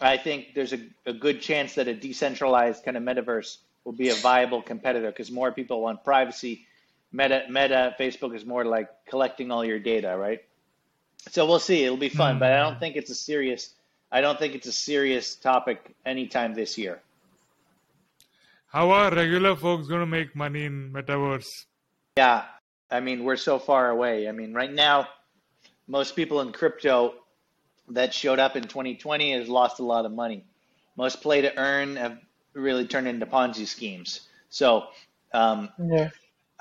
I 0.01 0.16
think 0.16 0.55
there's 0.55 0.73
a, 0.73 0.81
a 1.07 1.12
good 1.12 1.41
chance 1.41 1.74
that 1.74 1.89
a 1.89 1.95
decentralized 1.95 2.85
kind 2.85 2.97
of 2.97 3.03
metaverse 3.03 3.59
will 3.85 3.93
be 3.93 4.11
a 4.11 4.15
viable 4.15 4.62
competitor 4.62 5.11
because 5.11 5.31
more 5.31 5.51
people 5.51 5.82
want 5.82 6.05
privacy 6.05 6.66
Meta, 7.12 7.45
Meta, 7.49 7.95
Facebook 7.99 8.35
is 8.35 8.45
more 8.45 8.65
like 8.65 8.89
collecting 9.09 9.51
all 9.51 9.65
your 9.65 9.78
data, 9.78 10.16
right? 10.16 10.41
So 11.31 11.47
we'll 11.47 11.59
see. 11.59 11.85
It'll 11.85 11.97
be 11.97 12.09
fun, 12.09 12.32
mm-hmm. 12.32 12.41
but 12.41 12.53
I 12.53 12.59
don't 12.59 12.78
think 12.78 12.97
it's 12.97 13.11
a 13.11 13.15
serious. 13.15 13.74
I 14.12 14.20
don't 14.20 14.39
think 14.39 14.55
it's 14.55 14.66
a 14.66 14.73
serious 14.73 15.35
topic 15.37 15.95
anytime 16.07 16.55
this 16.55 16.78
year. 16.78 17.01
How 18.73 18.91
are 18.91 19.11
regular 19.12 19.57
folks 19.57 19.89
going 19.89 20.01
to 20.01 20.07
make 20.07 20.35
money 20.37 20.65
in 20.65 20.93
metaverse? 20.93 21.66
Yeah, 22.16 22.45
I 22.91 23.01
mean 23.01 23.24
we're 23.24 23.37
so 23.37 23.59
far 23.59 23.91
away. 23.91 24.28
I 24.28 24.32
mean 24.32 24.55
right 24.55 24.73
now, 24.73 25.09
most 25.89 26.15
people 26.15 26.41
in 26.41 26.53
crypto 26.53 27.15
that 27.89 28.15
showed 28.15 28.39
up 28.39 28.57
in 28.57 28.62
2020 28.62 29.32
has 29.32 29.49
lost 29.49 29.81
a 29.81 29.85
lot 29.85 30.07
of 30.07 30.12
money. 30.12 30.45
Most 30.97 31.20
play 31.20 31.41
to 31.41 31.57
earn 31.59 31.97
have 31.97 32.19
really 32.53 32.87
turned 32.87 33.09
into 33.09 33.27
Ponzi 33.27 33.66
schemes. 33.66 34.28
So 34.51 34.87
um, 35.32 35.70
yeah. 35.78 36.11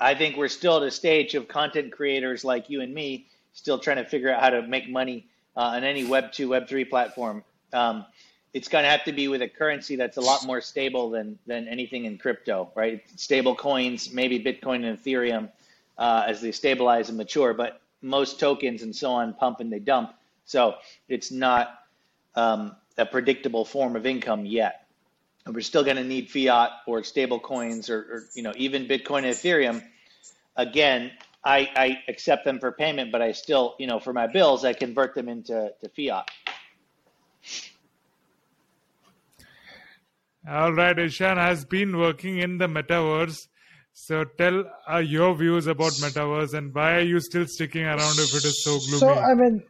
I 0.00 0.14
think 0.14 0.36
we're 0.36 0.48
still 0.48 0.78
at 0.78 0.82
a 0.82 0.90
stage 0.90 1.34
of 1.34 1.46
content 1.46 1.92
creators 1.92 2.42
like 2.42 2.70
you 2.70 2.80
and 2.80 2.92
me 2.92 3.26
still 3.52 3.78
trying 3.78 3.98
to 3.98 4.04
figure 4.04 4.32
out 4.32 4.40
how 4.40 4.50
to 4.50 4.62
make 4.62 4.88
money 4.88 5.26
uh, 5.56 5.60
on 5.60 5.84
any 5.84 6.04
Web 6.04 6.32
two, 6.32 6.48
Web 6.48 6.66
three 6.68 6.86
platform. 6.86 7.44
Um, 7.72 8.06
it's 8.54 8.66
going 8.66 8.84
to 8.84 8.90
have 8.90 9.04
to 9.04 9.12
be 9.12 9.28
with 9.28 9.42
a 9.42 9.48
currency 9.48 9.96
that's 9.96 10.16
a 10.16 10.20
lot 10.20 10.44
more 10.46 10.60
stable 10.60 11.10
than 11.10 11.38
than 11.46 11.68
anything 11.68 12.06
in 12.06 12.16
crypto, 12.18 12.70
right? 12.74 13.02
Stable 13.16 13.54
coins, 13.54 14.12
maybe 14.12 14.42
Bitcoin 14.42 14.84
and 14.84 14.98
Ethereum, 14.98 15.50
uh, 15.98 16.24
as 16.26 16.40
they 16.40 16.50
stabilize 16.50 17.10
and 17.10 17.18
mature. 17.18 17.52
But 17.52 17.80
most 18.00 18.40
tokens 18.40 18.82
and 18.82 18.96
so 18.96 19.12
on 19.12 19.34
pump 19.34 19.60
and 19.60 19.70
they 19.70 19.78
dump, 19.78 20.14
so 20.46 20.76
it's 21.08 21.30
not 21.30 21.84
um, 22.34 22.74
a 22.96 23.04
predictable 23.04 23.64
form 23.66 23.96
of 23.96 24.06
income 24.06 24.46
yet 24.46 24.79
and 25.50 25.56
we're 25.56 25.62
still 25.62 25.82
going 25.82 25.96
to 25.96 26.04
need 26.04 26.30
fiat 26.30 26.70
or 26.86 27.02
stable 27.02 27.40
coins 27.40 27.90
or, 27.90 27.98
or, 27.98 28.18
you 28.36 28.42
know 28.44 28.52
even 28.56 28.86
bitcoin 28.86 29.24
and 29.24 29.34
ethereum. 29.34 29.82
Again 30.56 31.10
I, 31.44 31.58
I 31.74 31.98
accept 32.06 32.44
them 32.44 32.60
for 32.60 32.70
payment 32.70 33.10
but 33.10 33.20
i 33.20 33.32
still 33.32 33.74
you 33.80 33.88
know 33.88 33.98
for 33.98 34.12
my 34.12 34.28
bills 34.28 34.64
i 34.64 34.72
convert 34.72 35.16
them 35.16 35.28
into 35.28 35.72
to 35.80 35.88
fiat. 35.88 36.28
All 40.48 40.72
right 40.72 40.96
ishan 40.96 41.36
has 41.36 41.64
been 41.64 41.98
working 41.98 42.38
in 42.38 42.58
the 42.58 42.68
metaverse. 42.68 43.48
So 43.92 44.22
tell 44.22 44.64
uh, 44.88 44.98
your 44.98 45.34
views 45.34 45.66
about 45.66 45.92
metaverse 46.04 46.54
and 46.54 46.72
why 46.72 46.98
are 46.98 47.08
you 47.14 47.18
still 47.18 47.46
sticking 47.46 47.86
around 47.86 48.20
if 48.20 48.32
it 48.36 48.44
is 48.44 48.62
so 48.62 48.78
gloomy? 48.78 49.00
So 49.00 49.18
i 49.18 49.34
mean 49.34 49.62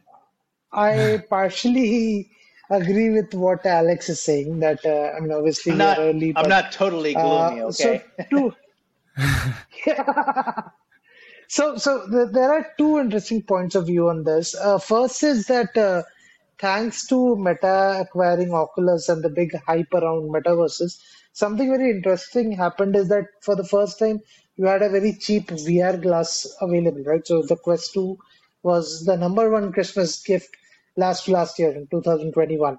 i 0.71 1.23
partially 1.29 2.29
agree 2.71 3.09
with 3.09 3.33
what 3.33 3.65
Alex 3.65 4.09
is 4.09 4.21
saying. 4.21 4.59
That 4.59 4.85
uh, 4.85 5.11
I 5.15 5.19
mean, 5.19 5.31
obviously, 5.31 5.73
I'm 5.73 5.77
not, 5.77 5.99
early, 5.99 6.31
but, 6.31 6.43
I'm 6.43 6.49
not 6.49 6.71
totally 6.71 7.13
gloomy. 7.13 7.61
Uh, 7.61 7.65
okay. 7.65 8.03
So, 8.17 8.25
two, 8.29 8.53
yeah. 9.85 10.61
so, 11.47 11.77
so 11.77 12.07
the, 12.07 12.29
there 12.31 12.51
are 12.53 12.67
two 12.77 12.99
interesting 12.99 13.41
points 13.43 13.75
of 13.75 13.87
view 13.87 14.09
on 14.09 14.23
this. 14.23 14.55
Uh, 14.55 14.77
first 14.77 15.21
is 15.23 15.47
that 15.47 15.77
uh, 15.77 16.03
thanks 16.59 17.07
to 17.07 17.35
Meta 17.35 17.99
acquiring 18.01 18.53
Oculus 18.53 19.09
and 19.09 19.23
the 19.23 19.29
big 19.29 19.53
hype 19.67 19.93
around 19.93 20.31
metaverses, 20.31 20.99
something 21.33 21.69
very 21.69 21.91
interesting 21.91 22.51
happened. 22.53 22.95
Is 22.95 23.09
that 23.09 23.25
for 23.41 23.55
the 23.55 23.65
first 23.65 23.99
time 23.99 24.21
you 24.55 24.65
had 24.65 24.81
a 24.81 24.89
very 24.89 25.13
cheap 25.13 25.47
VR 25.47 26.01
glass 26.01 26.47
available, 26.61 27.03
right? 27.03 27.25
So 27.25 27.41
the 27.41 27.55
Quest 27.55 27.93
2 27.93 28.17
was 28.63 29.05
the 29.05 29.17
number 29.17 29.49
one 29.49 29.71
Christmas 29.73 30.21
gift 30.21 30.55
last 30.97 31.27
last 31.27 31.59
year 31.59 31.71
in 31.71 31.87
2021. 31.87 32.77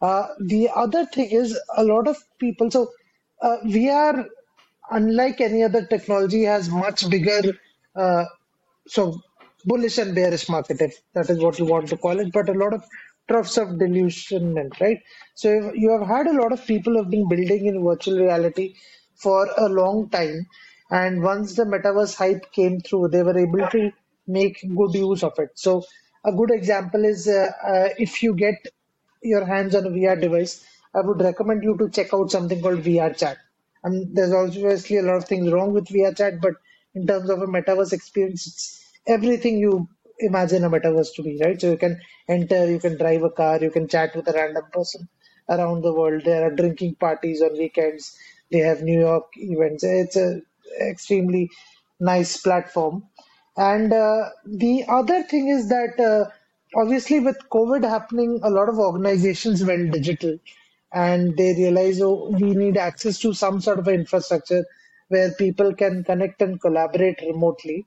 Uh, 0.00 0.28
the 0.40 0.68
other 0.74 1.06
thing 1.06 1.30
is 1.30 1.58
a 1.76 1.84
lot 1.84 2.06
of 2.08 2.16
people. 2.38 2.70
So 2.70 2.90
uh, 3.42 3.58
VR, 3.64 4.26
unlike 4.90 5.40
any 5.40 5.62
other 5.64 5.84
technology, 5.86 6.44
has 6.44 6.68
much 6.70 7.08
bigger. 7.10 7.52
Uh, 7.94 8.24
so 8.86 9.20
bullish 9.64 9.98
and 9.98 10.14
bearish 10.14 10.48
market, 10.48 10.80
if 10.80 11.00
that 11.14 11.28
is 11.30 11.38
what 11.38 11.58
you 11.58 11.64
want 11.64 11.88
to 11.88 11.96
call 11.96 12.18
it, 12.20 12.32
but 12.32 12.48
a 12.48 12.52
lot 12.54 12.72
of 12.72 12.84
troughs 13.28 13.58
of 13.58 13.78
delusionment, 13.78 14.80
right? 14.80 14.98
So 15.34 15.72
you 15.74 15.90
have 15.90 16.06
had 16.06 16.26
a 16.26 16.32
lot 16.40 16.52
of 16.52 16.64
people 16.64 16.92
who 16.94 17.02
have 17.02 17.10
been 17.10 17.28
building 17.28 17.66
in 17.66 17.84
virtual 17.84 18.18
reality 18.18 18.74
for 19.16 19.48
a 19.56 19.68
long 19.68 20.08
time, 20.10 20.46
and 20.90 21.22
once 21.22 21.54
the 21.54 21.64
metaverse 21.64 22.16
hype 22.16 22.50
came 22.52 22.80
through, 22.80 23.08
they 23.08 23.22
were 23.22 23.38
able 23.38 23.66
to 23.68 23.92
make 24.26 24.60
good 24.76 24.94
use 24.94 25.22
of 25.22 25.38
it. 25.38 25.50
So 25.54 25.84
a 26.28 26.32
good 26.32 26.50
example 26.50 27.04
is 27.04 27.28
uh, 27.28 27.50
uh, 27.66 27.88
if 27.98 28.22
you 28.22 28.34
get 28.34 28.56
your 29.22 29.44
hands 29.44 29.74
on 29.74 29.86
a 29.86 29.90
VR 29.90 30.20
device, 30.20 30.64
I 30.94 31.00
would 31.00 31.20
recommend 31.20 31.62
you 31.64 31.76
to 31.78 31.88
check 31.90 32.14
out 32.14 32.30
something 32.30 32.60
called 32.60 32.80
VR 32.80 33.16
Chat. 33.16 33.38
Mean, 33.84 34.10
there's 34.14 34.32
obviously 34.32 34.98
a 34.98 35.02
lot 35.02 35.16
of 35.16 35.24
things 35.26 35.50
wrong 35.52 35.72
with 35.72 35.86
VR 35.86 36.16
Chat, 36.16 36.40
but 36.40 36.54
in 36.94 37.06
terms 37.06 37.30
of 37.30 37.40
a 37.42 37.46
metaverse 37.46 37.92
experience, 37.92 38.46
it's 38.46 38.84
everything 39.06 39.58
you 39.58 39.88
imagine 40.18 40.64
a 40.64 40.70
metaverse 40.70 41.14
to 41.16 41.22
be, 41.22 41.40
right? 41.42 41.60
So 41.60 41.70
you 41.72 41.76
can 41.78 42.00
enter, 42.28 42.70
you 42.70 42.78
can 42.80 42.98
drive 42.98 43.22
a 43.22 43.30
car, 43.30 43.58
you 43.60 43.70
can 43.70 43.88
chat 43.88 44.14
with 44.16 44.28
a 44.28 44.32
random 44.32 44.64
person 44.72 45.08
around 45.48 45.82
the 45.82 45.92
world. 45.92 46.22
There 46.24 46.44
are 46.46 46.54
drinking 46.54 46.96
parties 46.96 47.42
on 47.42 47.52
weekends. 47.58 48.16
They 48.50 48.58
have 48.58 48.82
New 48.82 49.00
York 49.00 49.26
events. 49.36 49.84
It's 49.84 50.16
a 50.16 50.42
extremely 50.80 51.50
nice 52.00 52.38
platform. 52.38 53.04
And 53.58 53.92
uh, 53.92 54.30
the 54.46 54.84
other 54.88 55.22
thing 55.22 55.48
is 55.48 55.68
that 55.68 56.00
uh, 56.00 56.30
obviously 56.74 57.20
with 57.20 57.36
COVID 57.50 57.84
happening, 57.88 58.40
a 58.42 58.50
lot 58.50 58.68
of 58.70 58.78
organizations 58.78 59.62
went 59.64 59.92
digital 59.92 60.38
and 60.92 61.36
they 61.36 61.54
realize 61.54 62.00
oh, 62.00 62.30
we 62.30 62.54
need 62.54 62.76
access 62.78 63.18
to 63.18 63.34
some 63.34 63.60
sort 63.60 63.78
of 63.78 63.88
infrastructure 63.88 64.64
where 65.08 65.32
people 65.32 65.74
can 65.74 66.04
connect 66.04 66.40
and 66.42 66.60
collaborate 66.60 67.20
remotely, 67.20 67.86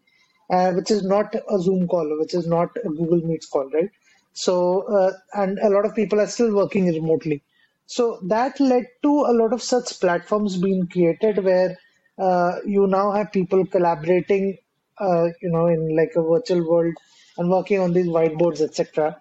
uh, 0.52 0.72
which 0.74 0.92
is 0.92 1.04
not 1.04 1.34
a 1.36 1.60
Zoom 1.60 1.88
call, 1.88 2.18
which 2.20 2.34
is 2.36 2.48
not 2.48 2.70
a 2.84 2.90
Google 2.90 3.22
Meets 3.28 3.48
call, 3.48 3.70
right? 3.72 3.90
So, 4.34 4.82
uh, 4.84 5.14
and 5.34 5.58
a 5.60 5.70
lot 5.70 5.86
of 5.86 5.96
people 5.96 6.20
are 6.20 6.28
still 6.28 6.54
working 6.54 6.88
remotely. 6.88 7.44
So 7.86 8.20
that 8.28 8.60
led 8.60 8.88
to 9.04 9.10
a 9.22 9.34
lot 9.34 9.54
of 9.54 9.62
such 9.62 10.00
platforms 10.00 10.58
being 10.58 10.88
created 10.88 11.44
where 11.44 11.78
uh, 12.18 12.58
you 12.66 12.88
now 12.88 13.12
have 13.12 13.32
people 13.32 13.66
collaborating 13.66 14.58
uh, 15.02 15.28
you 15.42 15.50
know, 15.52 15.68
in 15.68 15.96
like 15.96 16.14
a 16.16 16.22
virtual 16.24 16.70
world 16.70 16.94
and 17.38 17.50
working 17.50 17.80
on 17.80 17.94
these 17.94 18.08
whiteboards, 18.08 18.62
etc. 18.62 19.20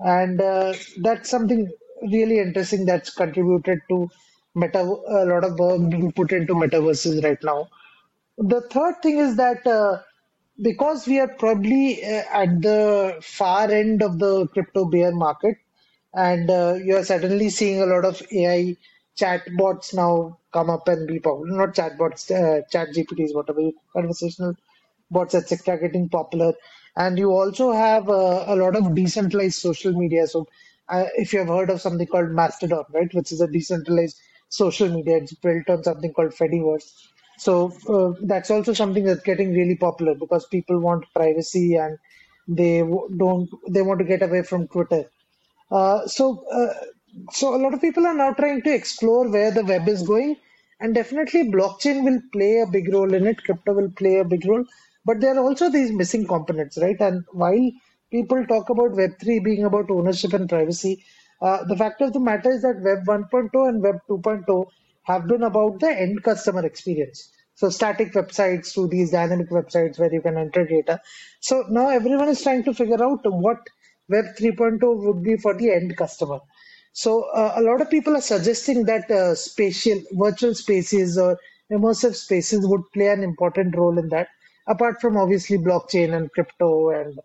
and 0.00 0.40
uh, 0.40 0.74
that's 0.98 1.30
something 1.30 1.70
really 2.02 2.38
interesting 2.38 2.86
that's 2.86 3.10
contributed 3.14 3.80
to 3.90 4.08
meta 4.54 4.80
a 4.80 5.24
lot 5.32 5.44
of 5.44 5.58
work 5.58 5.90
being 5.90 6.12
put 6.12 6.32
into 6.32 6.54
metaverses 6.54 7.22
right 7.24 7.42
now. 7.44 7.68
The 8.38 8.62
third 8.62 9.02
thing 9.02 9.18
is 9.18 9.36
that 9.36 9.66
uh, 9.66 10.02
because 10.62 11.06
we 11.06 11.20
are 11.20 11.28
probably 11.28 12.04
uh, 12.04 12.24
at 12.32 12.62
the 12.62 13.18
far 13.22 13.70
end 13.70 14.02
of 14.02 14.18
the 14.18 14.46
crypto 14.48 14.84
bear 14.86 15.12
market, 15.14 15.56
and 16.14 16.50
uh, 16.50 16.74
you 16.82 16.96
are 16.96 17.04
suddenly 17.04 17.50
seeing 17.50 17.80
a 17.82 17.86
lot 17.86 18.04
of 18.04 18.22
AI 18.32 18.76
chatbots 19.18 19.94
now 19.94 20.38
come 20.52 20.70
up 20.70 20.88
and 20.88 21.06
be 21.08 21.20
popular. 21.20 21.56
Not 21.56 21.74
chatbots, 21.74 22.30
uh, 22.30 22.62
chat 22.70 22.88
GPTs, 22.94 23.34
whatever, 23.34 23.70
conversational 23.92 24.54
bots, 25.10 25.34
etc., 25.34 25.78
getting 25.80 26.08
popular. 26.08 26.52
And 26.96 27.18
you 27.18 27.30
also 27.30 27.72
have 27.72 28.08
uh, 28.08 28.44
a 28.46 28.56
lot 28.56 28.76
of 28.76 28.94
decentralized 28.94 29.58
social 29.58 29.92
media. 29.92 30.26
So, 30.26 30.46
uh, 30.88 31.06
if 31.16 31.32
you 31.32 31.40
have 31.40 31.48
heard 31.48 31.70
of 31.70 31.80
something 31.80 32.06
called 32.06 32.30
Mastodon, 32.30 32.84
right, 32.92 33.12
which 33.14 33.32
is 33.32 33.40
a 33.40 33.46
decentralized 33.46 34.20
social 34.48 34.88
media, 34.88 35.18
it's 35.18 35.34
built 35.34 35.68
on 35.68 35.84
something 35.84 36.12
called 36.12 36.32
Fediverse. 36.32 36.90
So 37.36 37.72
uh, 37.88 38.18
that's 38.22 38.50
also 38.50 38.72
something 38.72 39.04
that's 39.04 39.22
getting 39.22 39.52
really 39.54 39.76
popular 39.76 40.14
because 40.14 40.46
people 40.46 40.80
want 40.80 41.04
privacy 41.14 41.76
and 41.76 41.98
they 42.48 42.80
don't 42.80 43.48
they 43.68 43.82
want 43.82 43.98
to 44.00 44.04
get 44.04 44.22
away 44.22 44.42
from 44.42 44.66
Twitter. 44.68 45.04
Uh, 45.70 46.06
so 46.06 46.44
uh, 46.50 46.74
so 47.32 47.54
a 47.54 47.60
lot 47.62 47.74
of 47.74 47.80
people 47.80 48.06
are 48.06 48.14
now 48.14 48.32
trying 48.32 48.62
to 48.62 48.74
explore 48.74 49.28
where 49.30 49.50
the 49.50 49.64
web 49.64 49.88
is 49.88 50.02
going, 50.02 50.36
and 50.80 50.94
definitely 50.94 51.50
blockchain 51.50 52.04
will 52.04 52.20
play 52.32 52.60
a 52.60 52.66
big 52.66 52.92
role 52.92 53.12
in 53.14 53.26
it. 53.26 53.42
Crypto 53.44 53.72
will 53.74 53.90
play 53.90 54.16
a 54.16 54.24
big 54.24 54.46
role, 54.46 54.64
but 55.04 55.20
there 55.20 55.34
are 55.36 55.44
also 55.44 55.70
these 55.70 55.92
missing 55.92 56.26
components, 56.26 56.78
right? 56.80 57.00
And 57.00 57.24
while 57.32 57.70
people 58.10 58.44
talk 58.46 58.70
about 58.70 58.96
Web 58.96 59.18
three 59.20 59.38
being 59.40 59.64
about 59.64 59.90
ownership 59.90 60.32
and 60.32 60.48
privacy, 60.48 61.04
uh, 61.40 61.64
the 61.64 61.76
fact 61.76 62.00
of 62.00 62.12
the 62.12 62.20
matter 62.20 62.50
is 62.50 62.62
that 62.62 62.80
Web 62.82 63.04
1.0 63.06 63.68
and 63.68 63.82
Web 63.82 63.96
2.0 64.08 64.66
have 65.04 65.26
been 65.26 65.42
about 65.42 65.80
the 65.80 65.90
end 65.90 66.22
customer 66.22 66.64
experience. 66.64 67.32
So 67.54 67.70
static 67.70 68.12
websites 68.12 68.72
to 68.74 68.86
these 68.88 69.10
dynamic 69.10 69.50
websites 69.50 69.98
where 69.98 70.12
you 70.12 70.20
can 70.20 70.36
enter 70.36 70.64
data. 70.66 71.00
So 71.40 71.64
now 71.68 71.88
everyone 71.88 72.28
is 72.28 72.42
trying 72.42 72.64
to 72.64 72.74
figure 72.74 73.02
out 73.02 73.20
what 73.24 73.58
Web 74.08 74.26
3.0 74.38 74.78
would 75.06 75.22
be 75.22 75.36
for 75.36 75.54
the 75.54 75.70
end 75.72 75.96
customer. 75.96 76.38
So 76.92 77.22
uh, 77.30 77.54
a 77.56 77.62
lot 77.62 77.80
of 77.80 77.90
people 77.90 78.16
are 78.16 78.20
suggesting 78.20 78.84
that 78.84 79.10
uh, 79.10 79.34
spatial 79.34 80.00
virtual 80.12 80.54
spaces 80.54 81.16
or 81.18 81.38
immersive 81.70 82.14
spaces 82.16 82.66
would 82.66 82.82
play 82.92 83.08
an 83.08 83.22
important 83.22 83.76
role 83.76 83.98
in 83.98 84.08
that. 84.08 84.28
Apart 84.68 85.00
from 85.00 85.16
obviously 85.16 85.58
blockchain 85.58 86.14
and 86.16 86.30
crypto 86.32 86.90
and 86.90 87.18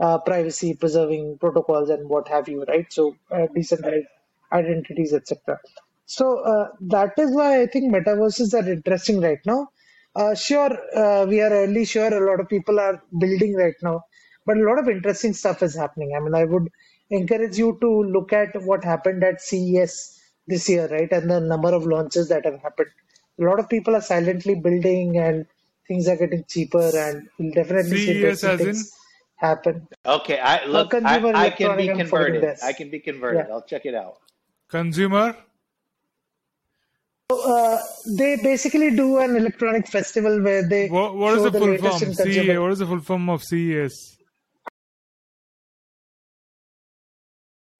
uh, 0.00 0.18
privacy 0.18 0.74
preserving 0.74 1.38
protocols 1.38 1.90
and 1.90 2.08
what 2.08 2.28
have 2.28 2.48
you, 2.48 2.64
right? 2.68 2.92
So 2.92 3.16
uh, 3.32 3.46
decentralized 3.54 4.06
identities, 4.52 5.12
etc. 5.14 5.58
So 6.06 6.40
uh, 6.40 6.68
that 6.82 7.14
is 7.18 7.34
why 7.34 7.62
I 7.62 7.66
think 7.66 7.92
metaverses 7.94 8.54
are 8.54 8.70
interesting 8.70 9.20
right 9.20 9.40
now. 9.46 9.68
Uh, 10.16 10.34
sure, 10.34 10.72
uh, 10.96 11.26
we 11.26 11.40
are 11.40 11.50
early. 11.50 11.84
Sure, 11.84 12.12
a 12.12 12.30
lot 12.30 12.40
of 12.40 12.48
people 12.48 12.80
are 12.80 13.02
building 13.18 13.54
right 13.54 13.76
now, 13.82 14.02
but 14.46 14.56
a 14.56 14.64
lot 14.64 14.78
of 14.78 14.88
interesting 14.88 15.34
stuff 15.34 15.62
is 15.62 15.76
happening. 15.76 16.14
I 16.16 16.20
mean, 16.20 16.34
I 16.34 16.44
would 16.44 16.68
encourage 17.10 17.58
you 17.58 17.78
to 17.80 17.90
look 18.04 18.32
at 18.32 18.60
what 18.62 18.84
happened 18.84 19.22
at 19.24 19.40
CES 19.40 20.18
this 20.46 20.68
year, 20.68 20.88
right, 20.88 21.10
and 21.12 21.30
the 21.30 21.40
number 21.40 21.72
of 21.74 21.86
launches 21.86 22.28
that 22.30 22.44
have 22.46 22.60
happened. 22.62 22.90
A 23.40 23.44
lot 23.44 23.60
of 23.60 23.68
people 23.68 23.94
are 23.96 24.00
silently 24.00 24.56
building, 24.56 25.18
and 25.18 25.46
things 25.88 26.06
are 26.06 26.16
getting 26.16 26.44
cheaper, 26.44 26.90
and 26.94 27.28
we'll 27.38 27.52
definitely 27.52 28.04
CES 28.06 28.44
as 28.44 28.60
in 28.60 28.76
happen. 29.36 29.88
Okay, 30.04 30.38
I 30.38 30.64
look. 30.66 30.94
I, 30.94 31.46
I, 31.46 31.50
can 31.50 31.76
be 31.76 31.88
converted. 31.88 32.58
I 32.62 32.72
can 32.72 32.90
be 32.90 33.00
converted. 33.00 33.46
Yeah. 33.48 33.54
I'll 33.54 33.62
check 33.62 33.86
it 33.86 33.94
out. 33.94 34.18
Consumer. 34.68 35.36
So, 37.30 37.54
uh, 37.54 37.78
they 38.16 38.36
basically 38.36 38.94
do 38.94 39.18
an 39.18 39.36
electronic 39.36 39.88
festival 39.88 40.42
where 40.42 40.66
they. 40.66 40.88
What, 40.88 41.16
what 41.16 41.36
is 41.36 41.42
the, 41.44 41.50
the 41.50 41.58
full 41.58 41.78
form? 41.78 42.14
CES. 42.14 42.58
What 42.58 42.72
is 42.72 42.78
the 42.78 42.86
full 42.86 43.00
form 43.00 43.28
of 43.30 43.42
CES? 43.42 44.16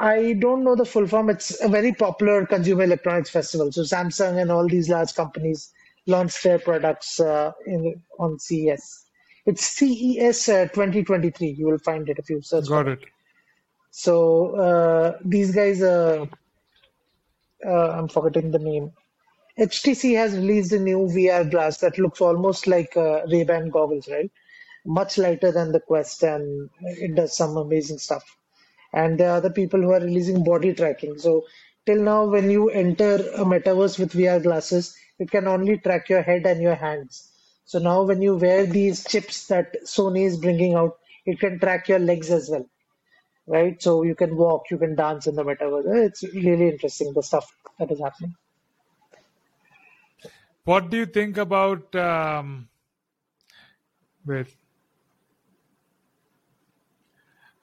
I 0.01 0.35
don't 0.35 0.63
know 0.63 0.77
the 0.77 0.85
full 0.85 1.09
form. 1.09 1.29
It's 1.29 1.61
a 1.63 1.69
very 1.69 1.93
popular 1.93 2.47
consumer 2.47 2.85
electronics 2.85 3.31
festival. 3.31 3.73
So 3.73 3.83
Samsung 3.83 4.41
and 4.41 4.53
all 4.53 4.69
these 4.69 4.89
large 4.89 5.13
companies 5.15 5.73
launch 6.09 6.43
their 6.43 6.59
products 6.59 7.21
uh, 7.21 7.53
in, 7.67 8.03
on 8.19 8.39
CES. 8.39 9.05
It's 9.47 9.65
CES 9.67 10.49
uh, 10.49 10.67
2023. 10.67 11.49
You 11.49 11.67
will 11.67 11.79
find 11.79 12.09
it 12.09 12.19
if 12.19 12.29
you 12.31 12.43
search. 12.43 12.69
Got 12.69 12.89
it. 12.89 13.01
So 13.91 14.57
uh, 14.57 15.19
these 15.25 15.55
guys, 15.55 15.83
uh, 15.83 16.27
uh, 17.65 17.91
I'm 17.91 18.09
forgetting 18.09 18.51
the 18.51 18.59
name. 18.59 18.93
HTC 19.59 20.17
has 20.17 20.35
released 20.35 20.73
a 20.73 20.79
new 20.79 20.99
VR 21.09 21.51
glass 21.51 21.79
that 21.79 21.99
looks 21.99 22.21
almost 22.21 22.67
like 22.67 22.97
uh, 22.97 23.23
Ray-Ban 23.27 23.71
goggles, 23.71 24.09
right? 24.09 24.31
Much 24.87 25.19
lighter 25.19 25.51
than 25.51 25.73
the 25.73 25.81
Quest, 25.81 26.23
and 26.23 26.71
it 26.81 27.15
does 27.17 27.37
some 27.37 27.57
amazing 27.57 27.99
stuff. 27.99 28.25
And 28.93 29.19
there 29.19 29.31
are 29.31 29.39
other 29.39 29.51
people 29.51 29.81
who 29.81 29.91
are 29.91 30.01
releasing 30.01 30.45
body 30.45 30.73
tracking. 30.75 31.19
So 31.19 31.45
till 31.87 32.03
now, 32.03 32.27
when 32.27 32.51
you 32.51 32.71
enter 32.71 33.17
a 33.17 33.45
metaverse 33.45 33.99
with 33.99 34.13
VR 34.13 34.43
glasses, 34.43 34.97
it 35.19 35.31
can 35.31 35.49
only 35.49 35.79
track 35.79 36.09
your 36.09 36.23
head 36.23 36.47
and 36.47 36.61
your 36.63 36.75
hands. 36.75 37.31
So 37.65 37.79
now 37.79 38.03
when 38.03 38.23
you 38.23 38.37
wear 38.37 38.67
these 38.67 39.05
chips 39.05 39.49
that 39.49 39.85
Sony 39.85 40.25
is 40.25 40.39
bringing 40.39 40.75
out, 40.75 40.99
it 41.27 41.39
can 41.39 41.59
track 41.61 41.89
your 41.89 41.99
legs 41.99 42.31
as 42.31 42.49
well, 42.49 42.67
right? 43.47 43.81
So 43.83 44.03
you 44.03 44.15
can 44.15 44.37
walk, 44.37 44.71
you 44.71 44.79
can 44.79 44.95
dance 44.95 45.27
in 45.27 45.35
the 45.35 45.45
metaverse. 45.45 46.07
It's 46.07 46.23
really 46.23 46.69
interesting, 46.71 47.13
the 47.15 47.23
stuff 47.23 47.47
that 47.79 47.91
is 47.91 48.01
happening. 48.01 48.35
What 50.65 50.91
do 50.91 50.99
you 50.99 51.07
think 51.07 51.37
about, 51.39 51.95
um, 51.97 52.69
wait, 54.25 54.49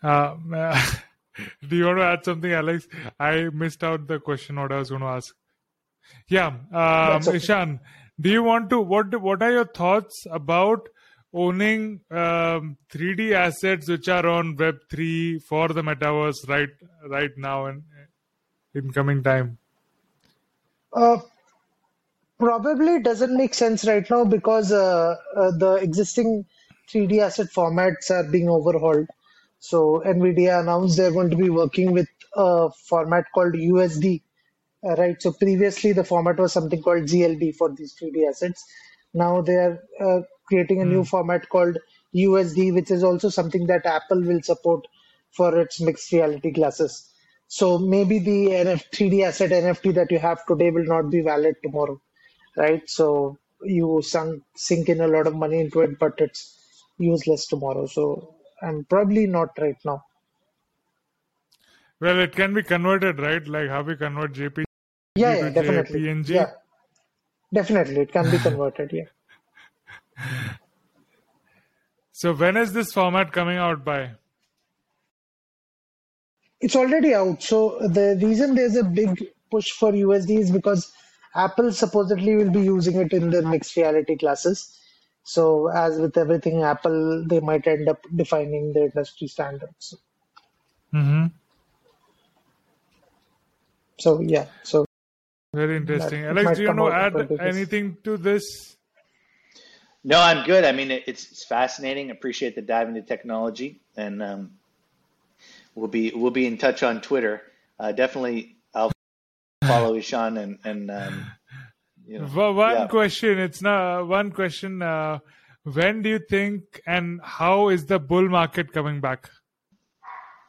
uh, 0.03 0.35
do 1.67 1.75
you 1.75 1.85
want 1.85 1.99
to 1.99 2.03
add 2.03 2.25
something, 2.25 2.51
Alex? 2.51 2.87
I 3.19 3.49
missed 3.49 3.83
out 3.83 4.07
the 4.07 4.19
question 4.19 4.57
what 4.57 4.71
I 4.71 4.77
was 4.79 4.89
going 4.89 5.01
to 5.01 5.07
ask. 5.07 5.35
Yeah, 6.27 6.47
um, 6.71 7.21
okay. 7.21 7.37
Ishan, 7.37 7.79
do 8.19 8.29
you 8.29 8.43
want 8.43 8.69
to 8.71 8.79
what 8.79 9.19
what 9.21 9.43
are 9.43 9.51
your 9.51 9.65
thoughts 9.65 10.25
about 10.31 10.87
owning 11.33 11.99
um, 12.11 12.77
3d 12.89 13.33
assets 13.33 13.89
which 13.89 14.07
are 14.07 14.25
on 14.25 14.55
web 14.55 14.77
3 14.89 15.39
for 15.39 15.67
the 15.67 15.81
metaverse 15.81 16.47
right 16.47 16.69
right 17.09 17.37
now 17.37 17.65
and 17.65 17.83
in 18.73 18.91
coming 18.91 19.21
time? 19.21 19.57
Uh, 20.93 21.17
probably 22.39 23.01
doesn't 23.01 23.35
make 23.35 23.53
sense 23.53 23.85
right 23.85 24.09
now 24.09 24.23
because 24.23 24.71
uh, 24.71 25.15
uh, 25.35 25.51
the 25.57 25.73
existing 25.81 26.45
3d 26.89 27.19
asset 27.19 27.47
formats 27.53 28.09
are 28.11 28.29
being 28.29 28.49
overhauled. 28.49 29.07
So 29.59 30.03
nvidia 30.05 30.59
announced 30.61 30.97
they're 30.97 31.11
going 31.11 31.31
to 31.31 31.35
be 31.35 31.49
working 31.49 31.91
with 31.91 32.07
a 32.35 32.69
format 32.87 33.25
called 33.33 33.53
usd 33.53 34.21
uh, 34.85 34.95
right? 34.95 35.21
So 35.21 35.31
previously 35.31 35.93
the 35.93 36.03
format 36.03 36.37
was 36.37 36.53
something 36.53 36.81
called 36.81 37.03
GLB 37.03 37.55
for 37.55 37.73
these 37.73 37.95
3D 37.95 38.29
assets. 38.29 38.65
Now 39.13 39.41
they 39.41 39.55
are 39.55 39.79
uh, 39.99 40.21
creating 40.47 40.81
a 40.81 40.85
mm. 40.85 40.89
new 40.89 40.99
hmm. 40.99 41.03
format 41.03 41.49
called 41.49 41.77
USD, 42.13 42.73
which 42.73 42.91
is 42.91 43.03
also 43.03 43.29
something 43.29 43.67
that 43.67 43.85
Apple 43.85 44.21
will 44.21 44.41
support 44.41 44.85
for 45.31 45.57
its 45.59 45.81
mixed 45.81 46.11
reality 46.11 46.51
glasses. 46.51 47.09
So 47.47 47.77
maybe 47.77 48.19
the 48.19 48.47
NF 48.47 48.83
3D 48.91 49.23
asset 49.23 49.51
NFT 49.51 49.95
that 49.95 50.11
you 50.11 50.19
have 50.19 50.45
today 50.45 50.71
will 50.71 50.85
not 50.85 51.09
be 51.09 51.21
valid 51.21 51.55
tomorrow, 51.63 52.01
right? 52.57 52.81
So 52.89 53.37
you 53.63 54.01
sunk, 54.01 54.43
sink 54.55 54.89
in 54.89 55.01
a 55.01 55.07
lot 55.07 55.27
of 55.27 55.35
money 55.35 55.59
into 55.59 55.81
it, 55.81 55.99
but 55.99 56.13
it's 56.19 56.57
useless 56.97 57.47
tomorrow. 57.47 57.85
So 57.85 58.35
I'm 58.61 58.85
probably 58.85 59.27
not 59.27 59.49
right 59.59 59.77
now. 59.83 60.03
Well, 61.99 62.19
it 62.19 62.35
can 62.35 62.53
be 62.53 62.63
converted, 62.63 63.19
right? 63.19 63.45
Like 63.47 63.69
how 63.69 63.81
we 63.83 63.95
convert 63.95 64.33
JPG 64.33 64.65
yeah, 65.15 65.35
yeah 65.37 65.49
definitely. 65.49 66.01
PNG? 66.01 66.29
Yeah, 66.29 66.51
definitely, 67.53 68.01
it 68.01 68.11
can 68.11 68.29
be 68.29 68.37
converted. 68.49 68.91
Yeah. 68.91 69.05
So 72.11 72.33
when 72.33 72.55
is 72.57 72.71
this 72.71 72.93
format 72.93 73.31
coming 73.33 73.57
out 73.57 73.83
by? 73.83 74.11
It's 76.61 76.75
already 76.75 77.13
out. 77.13 77.43
So 77.43 77.77
the 77.79 78.17
reason 78.21 78.55
there's 78.55 78.77
a 78.77 78.83
big 78.83 79.21
push 79.51 79.71
for 79.71 79.91
USD 79.91 80.39
is 80.39 80.51
because 80.51 80.91
Apple 81.35 81.73
supposedly 81.73 82.35
will 82.35 82.51
be 82.51 82.61
using 82.61 82.95
it 83.01 83.11
in 83.11 83.29
their 83.29 83.41
mixed 83.41 83.75
reality 83.75 84.17
classes. 84.17 84.79
So 85.23 85.67
as 85.67 85.99
with 85.99 86.17
everything 86.17 86.63
Apple, 86.63 87.25
they 87.27 87.39
might 87.39 87.67
end 87.67 87.89
up 87.89 88.05
defining 88.15 88.71
the 88.73 88.83
industry 88.85 89.27
standards. 89.27 89.95
Mm-hmm. 90.93 91.25
So 93.99 94.21
yeah, 94.21 94.45
so 94.63 94.85
very 95.55 95.77
interesting. 95.77 96.21
That 96.21 96.37
Alex, 96.37 96.57
do 96.57 96.63
you 96.63 96.73
want 96.73 96.79
to 96.79 97.31
add 97.31 97.41
anything 97.41 97.97
to 98.03 98.17
this? 98.17 98.75
No, 100.03 100.21
I'm 100.21 100.45
good. 100.45 100.65
I 100.65 100.71
mean, 100.71 100.91
it's, 100.91 101.31
it's 101.31 101.45
fascinating. 101.45 102.11
Appreciate 102.11 102.53
the 102.53 102.61
dive 102.61 102.87
into 102.87 103.01
technology, 103.01 103.81
and 103.97 104.21
um, 104.21 104.51
we'll 105.73 105.87
be 105.87 106.11
we'll 106.13 106.31
be 106.31 106.45
in 106.45 106.57
touch 106.57 106.83
on 106.83 107.01
Twitter. 107.01 107.41
Uh, 107.79 107.91
definitely, 107.91 108.57
I'll 108.73 108.91
follow 109.65 109.95
Ishan 109.95 110.37
and 110.37 110.59
and 110.63 110.91
um, 110.91 111.25
you 112.05 112.19
know. 112.19 112.27
one 112.27 112.75
yeah. 112.75 112.87
question. 112.87 113.39
It's 113.39 113.63
not 113.63 114.07
one 114.07 114.31
question. 114.31 114.81
Uh, 114.83 115.19
when 115.63 116.03
do 116.03 116.09
you 116.09 116.19
think 116.19 116.81
and 116.85 117.19
how 117.23 117.69
is 117.69 117.87
the 117.87 117.97
bull 117.97 118.29
market 118.29 118.71
coming 118.71 119.01
back? 119.01 119.31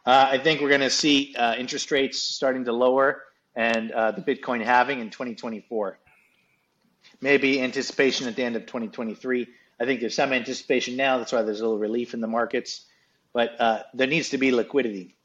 Uh, 0.04 0.28
I 0.32 0.38
think 0.38 0.60
we're 0.60 0.68
going 0.68 0.82
to 0.82 0.90
see 0.90 1.34
uh, 1.34 1.54
interest 1.54 1.90
rates 1.90 2.18
starting 2.18 2.64
to 2.66 2.72
lower 2.72 3.22
and 3.56 3.90
uh, 3.90 4.12
the 4.12 4.20
Bitcoin 4.20 4.62
halving 4.62 5.00
in 5.00 5.10
2024. 5.10 5.98
Maybe 7.20 7.62
anticipation 7.62 8.28
at 8.28 8.36
the 8.36 8.44
end 8.44 8.54
of 8.54 8.66
2023. 8.66 9.48
I 9.80 9.84
think 9.84 10.00
there's 10.00 10.14
some 10.14 10.32
anticipation 10.32 10.96
now. 10.96 11.18
That's 11.18 11.32
why 11.32 11.42
there's 11.42 11.60
a 11.60 11.64
little 11.64 11.78
relief 11.78 12.14
in 12.14 12.20
the 12.20 12.26
markets. 12.26 12.84
But 13.32 13.58
uh, 13.60 13.82
there 13.94 14.06
needs 14.06 14.30
to 14.30 14.38
be 14.38 14.52
liquidity. 14.52 15.16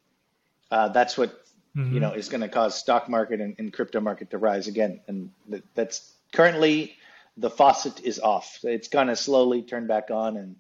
Uh, 0.70 0.90
that's 0.90 1.18
what 1.18 1.44
mm-hmm. 1.76 1.94
you 1.94 2.00
know 2.00 2.14
is 2.14 2.30
going 2.30 2.42
to 2.42 2.50
cause 2.50 2.76
stock 2.76 3.10
market 3.10 3.42
and, 3.42 3.56
and, 3.60 3.74
crypto 3.74 4.00
market 4.00 4.30
to 4.32 4.38
rise 4.38 4.68
again. 4.68 5.02
And 5.08 5.32
that's 5.76 6.14
currently 6.32 6.96
the 7.38 7.50
faucet 7.50 8.02
is 8.04 8.20
off. 8.20 8.60
It's 8.64 8.88
going 8.88 9.08
to 9.08 9.16
slowly 9.16 9.64
turn 9.64 9.88
back 9.88 10.12
on, 10.12 10.38
and 10.38 10.56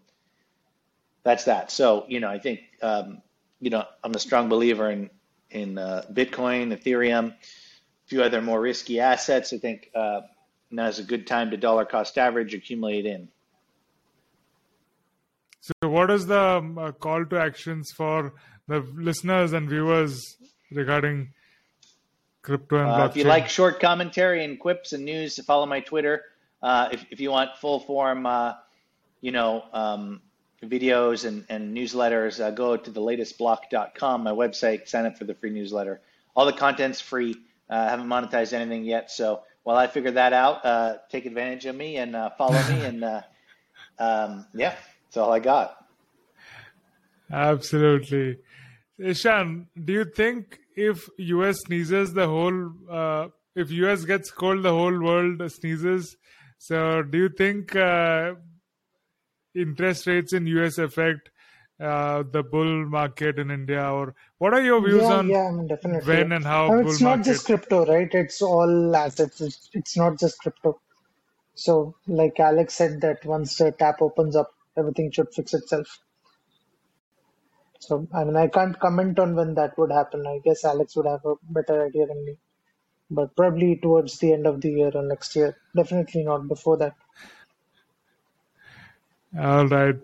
that's 1.23 1.45
that. 1.45 1.71
So 1.71 2.05
you 2.07 2.19
know, 2.19 2.29
I 2.29 2.39
think 2.39 2.61
um, 2.81 3.21
you 3.59 3.69
know 3.69 3.85
I'm 4.03 4.13
a 4.13 4.19
strong 4.19 4.49
believer 4.49 4.89
in 4.89 5.09
in 5.51 5.77
uh, 5.77 6.05
Bitcoin, 6.11 6.75
Ethereum, 6.75 7.31
a 7.31 7.35
few 8.07 8.23
other 8.23 8.41
more 8.41 8.59
risky 8.59 8.99
assets. 8.99 9.53
I 9.53 9.57
think 9.57 9.89
uh, 9.93 10.21
now 10.69 10.87
is 10.87 10.99
a 10.99 11.03
good 11.03 11.27
time 11.27 11.51
to 11.51 11.57
dollar 11.57 11.85
cost 11.85 12.17
average 12.17 12.53
accumulate 12.53 13.05
in. 13.05 13.27
So, 15.61 15.73
what 15.89 16.09
is 16.09 16.25
the 16.25 16.39
um, 16.39 16.77
uh, 16.77 16.91
call 16.91 17.23
to 17.25 17.39
actions 17.39 17.91
for 17.95 18.33
the 18.67 18.79
listeners 18.95 19.53
and 19.53 19.69
viewers 19.69 20.19
regarding 20.71 21.33
crypto 22.41 22.77
and 22.77 22.87
blockchain? 22.87 22.99
Uh, 22.99 23.09
if 23.09 23.15
you 23.17 23.23
like 23.25 23.49
short 23.49 23.79
commentary 23.79 24.43
and 24.43 24.59
quips 24.59 24.93
and 24.93 25.05
news, 25.05 25.39
follow 25.45 25.67
my 25.67 25.81
Twitter. 25.81 26.23
Uh, 26.63 26.89
if, 26.91 27.05
if 27.11 27.19
you 27.19 27.29
want 27.29 27.57
full 27.57 27.79
form, 27.79 28.25
uh, 28.25 28.53
you 29.19 29.31
know, 29.31 29.63
um, 29.73 30.21
videos 30.67 31.25
and, 31.25 31.45
and 31.49 31.75
newsletters, 31.75 32.39
uh, 32.39 32.51
go 32.51 32.77
to 32.77 32.91
thelatestblock.com, 32.91 34.23
my 34.23 34.31
website, 34.31 34.87
sign 34.87 35.05
up 35.05 35.17
for 35.17 35.25
the 35.25 35.33
free 35.33 35.49
newsletter. 35.49 36.01
All 36.35 36.45
the 36.45 36.53
content's 36.53 37.01
free. 37.01 37.35
Uh, 37.69 37.75
I 37.75 37.89
haven't 37.89 38.07
monetized 38.07 38.53
anything 38.53 38.83
yet. 38.83 39.11
So 39.11 39.41
while 39.63 39.77
I 39.77 39.87
figure 39.87 40.11
that 40.11 40.33
out, 40.33 40.65
uh, 40.65 40.97
take 41.09 41.25
advantage 41.25 41.65
of 41.65 41.75
me 41.75 41.97
and 41.97 42.15
uh, 42.15 42.29
follow 42.37 42.61
me. 42.69 42.85
And 42.85 43.03
um, 43.99 44.45
yeah, 44.53 44.75
that's 45.05 45.17
all 45.17 45.31
I 45.31 45.39
got. 45.39 45.85
Absolutely. 47.31 48.37
Ishan, 48.99 49.67
do 49.83 49.93
you 49.93 50.05
think 50.05 50.59
if 50.75 51.09
US 51.17 51.57
sneezes, 51.65 52.13
the 52.13 52.27
whole, 52.27 53.31
if 53.55 53.71
US 53.71 54.05
gets 54.05 54.31
cold, 54.31 54.63
the 54.63 54.71
whole 54.71 54.99
world 55.01 55.51
sneezes? 55.51 56.17
So, 56.57 57.01
do 57.01 57.17
you 57.17 57.29
think 57.29 57.75
uh, 57.75 58.35
interest 59.55 60.07
rates 60.07 60.33
in 60.33 60.47
US 60.47 60.77
affect 60.77 61.29
uh, 61.79 62.23
the 62.31 62.43
bull 62.43 62.85
market 62.85 63.39
in 63.39 63.49
India, 63.49 63.83
or 63.91 64.13
what 64.37 64.53
are 64.53 64.61
your 64.61 64.81
views 64.85 65.01
yeah, 65.01 65.13
on 65.13 65.29
yeah, 65.29 65.47
I 65.47 65.51
mean, 65.51 65.67
definitely. 65.67 66.13
when 66.13 66.31
and 66.31 66.45
how? 66.45 66.71
I 66.71 66.77
mean, 66.77 66.87
it's 66.87 67.01
not 67.01 67.17
market... 67.17 67.25
just 67.25 67.45
crypto, 67.45 67.85
right? 67.85 68.13
It's 68.13 68.41
all 68.41 68.95
assets. 68.95 69.41
It's, 69.41 69.69
it's 69.73 69.97
not 69.97 70.19
just 70.19 70.37
crypto. 70.39 70.79
So, 71.55 71.95
like 72.07 72.39
Alex 72.39 72.75
said, 72.75 73.01
that 73.01 73.25
once 73.25 73.57
the 73.57 73.71
tap 73.71 74.01
opens 74.01 74.35
up, 74.35 74.53
everything 74.77 75.11
should 75.11 75.33
fix 75.33 75.53
itself. 75.53 75.99
So, 77.79 78.07
I 78.13 78.23
mean, 78.23 78.35
I 78.35 78.47
can't 78.47 78.79
comment 78.79 79.17
on 79.17 79.35
when 79.35 79.55
that 79.55 79.77
would 79.77 79.91
happen. 79.91 80.25
I 80.27 80.39
guess 80.43 80.63
Alex 80.63 80.95
would 80.95 81.07
have 81.07 81.25
a 81.25 81.33
better 81.49 81.83
idea 81.85 82.05
than 82.05 82.23
me 82.23 82.37
but 83.11 83.35
probably 83.35 83.75
towards 83.75 84.17
the 84.19 84.31
end 84.31 84.47
of 84.47 84.61
the 84.61 84.71
year 84.71 84.91
or 84.95 85.03
next 85.03 85.35
year. 85.35 85.57
Definitely 85.75 86.23
not 86.23 86.47
before 86.47 86.77
that. 86.77 86.95
All 89.39 89.67
right. 89.67 89.95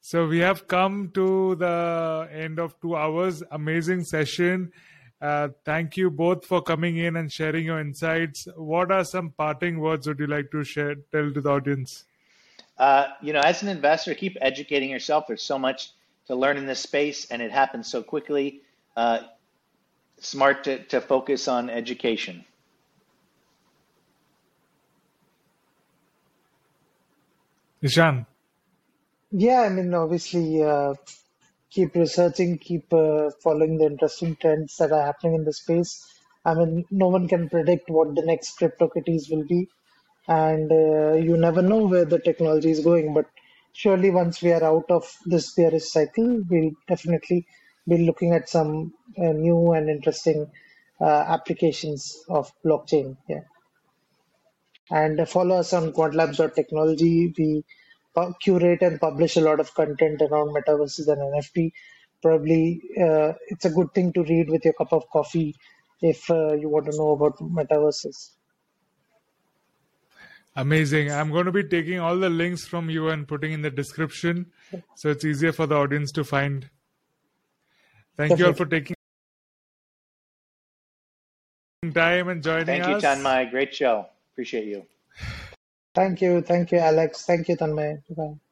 So 0.00 0.26
we 0.26 0.38
have 0.38 0.68
come 0.68 1.10
to 1.14 1.56
the 1.56 2.28
end 2.32 2.58
of 2.58 2.80
two 2.80 2.96
hours. 2.96 3.42
Amazing 3.50 4.04
session. 4.04 4.72
Uh, 5.20 5.48
thank 5.64 5.96
you 5.96 6.10
both 6.10 6.44
for 6.44 6.62
coming 6.62 6.98
in 6.98 7.16
and 7.16 7.32
sharing 7.32 7.64
your 7.64 7.80
insights. 7.80 8.46
What 8.56 8.92
are 8.92 9.04
some 9.04 9.30
parting 9.30 9.80
words 9.80 10.06
would 10.06 10.18
you 10.18 10.26
like 10.26 10.50
to 10.52 10.62
share, 10.62 10.94
tell 11.10 11.32
to 11.32 11.40
the 11.40 11.50
audience? 11.50 12.04
Uh, 12.78 13.08
you 13.22 13.32
know, 13.32 13.40
as 13.40 13.62
an 13.62 13.68
investor, 13.68 14.14
keep 14.14 14.36
educating 14.40 14.90
yourself. 14.90 15.24
There's 15.26 15.42
so 15.42 15.58
much 15.58 15.90
to 16.26 16.34
learn 16.34 16.56
in 16.56 16.66
this 16.66 16.80
space, 16.80 17.26
and 17.30 17.40
it 17.40 17.50
happens 17.50 17.88
so 17.88 18.02
quickly. 18.02 18.60
Uh, 18.96 19.20
smart 20.20 20.64
to, 20.64 20.84
to 20.84 21.00
focus 21.00 21.48
on 21.48 21.70
education. 21.70 22.44
Ishan. 27.82 28.26
Yeah, 29.38 29.60
I 29.60 29.68
mean, 29.68 29.92
obviously, 29.92 30.62
uh, 30.62 30.94
keep 31.70 31.94
researching, 31.94 32.56
keep 32.56 32.90
uh, 32.90 33.30
following 33.42 33.76
the 33.76 33.84
interesting 33.84 34.34
trends 34.36 34.76
that 34.78 34.92
are 34.92 35.04
happening 35.04 35.34
in 35.34 35.44
the 35.44 35.52
space. 35.52 35.92
I 36.42 36.54
mean, 36.54 36.86
no 36.90 37.08
one 37.08 37.28
can 37.28 37.50
predict 37.50 37.90
what 37.90 38.14
the 38.14 38.22
next 38.24 38.58
CryptoKitties 38.58 39.30
will 39.30 39.44
be, 39.46 39.68
and 40.26 40.72
uh, 40.72 41.12
you 41.16 41.36
never 41.36 41.60
know 41.60 41.86
where 41.86 42.06
the 42.06 42.18
technology 42.18 42.70
is 42.70 42.80
going. 42.80 43.12
But 43.12 43.26
surely, 43.74 44.08
once 44.08 44.40
we 44.40 44.52
are 44.52 44.64
out 44.64 44.90
of 44.90 45.04
this 45.26 45.52
bearish 45.52 45.84
cycle, 45.84 46.40
we'll 46.48 46.70
definitely 46.88 47.46
be 47.86 47.98
looking 48.06 48.32
at 48.32 48.48
some 48.48 48.94
uh, 49.18 49.32
new 49.32 49.72
and 49.72 49.90
interesting 49.90 50.50
uh, 50.98 51.04
applications 51.36 52.16
of 52.30 52.50
blockchain. 52.64 53.18
Yeah. 53.28 53.42
And 54.90 55.28
follow 55.28 55.56
us 55.56 55.74
on 55.74 55.92
quantlabs.technology. 55.92 57.34
We 57.36 57.64
curate 58.40 58.82
and 58.82 59.00
publish 59.00 59.36
a 59.36 59.40
lot 59.40 59.60
of 59.60 59.72
content 59.74 60.22
around 60.22 60.54
metaverses 60.54 61.08
and 61.08 61.18
NFT. 61.18 61.72
Probably 62.22 62.80
uh, 63.00 63.32
it's 63.48 63.64
a 63.64 63.70
good 63.70 63.92
thing 63.94 64.12
to 64.14 64.22
read 64.24 64.48
with 64.48 64.64
your 64.64 64.74
cup 64.74 64.92
of 64.92 65.04
coffee 65.12 65.54
if 66.00 66.30
uh, 66.30 66.54
you 66.54 66.68
want 66.68 66.86
to 66.86 66.96
know 66.96 67.10
about 67.10 67.36
metaverses. 67.38 68.30
Amazing. 70.56 71.12
I'm 71.12 71.30
going 71.30 71.44
to 71.44 71.52
be 71.52 71.64
taking 71.64 72.00
all 72.00 72.16
the 72.16 72.30
links 72.30 72.66
from 72.66 72.88
you 72.88 73.08
and 73.10 73.28
putting 73.28 73.52
in 73.52 73.60
the 73.60 73.70
description 73.70 74.46
so 74.94 75.10
it's 75.10 75.24
easier 75.24 75.52
for 75.52 75.66
the 75.66 75.74
audience 75.74 76.10
to 76.12 76.24
find. 76.24 76.70
Thank 78.16 78.30
Definitely. 78.30 78.38
you 78.38 78.46
all 78.46 78.54
for 78.54 78.64
taking 78.64 78.96
time 81.92 82.28
and 82.28 82.42
joining 82.42 82.66
Thank 82.66 82.84
us. 82.84 83.02
Thank 83.02 83.18
you, 83.18 83.24
Tanmay. 83.24 83.50
Great 83.50 83.74
show. 83.74 84.06
Appreciate 84.32 84.64
you. 84.64 84.86
Thank 85.96 86.22
you. 86.22 86.42
Thank 86.42 86.72
you, 86.72 86.78
Alex. 86.80 87.26
Thank 87.26 87.48
you, 87.48 87.56
Tanmay. 87.58 87.98
Bye. 88.16 88.45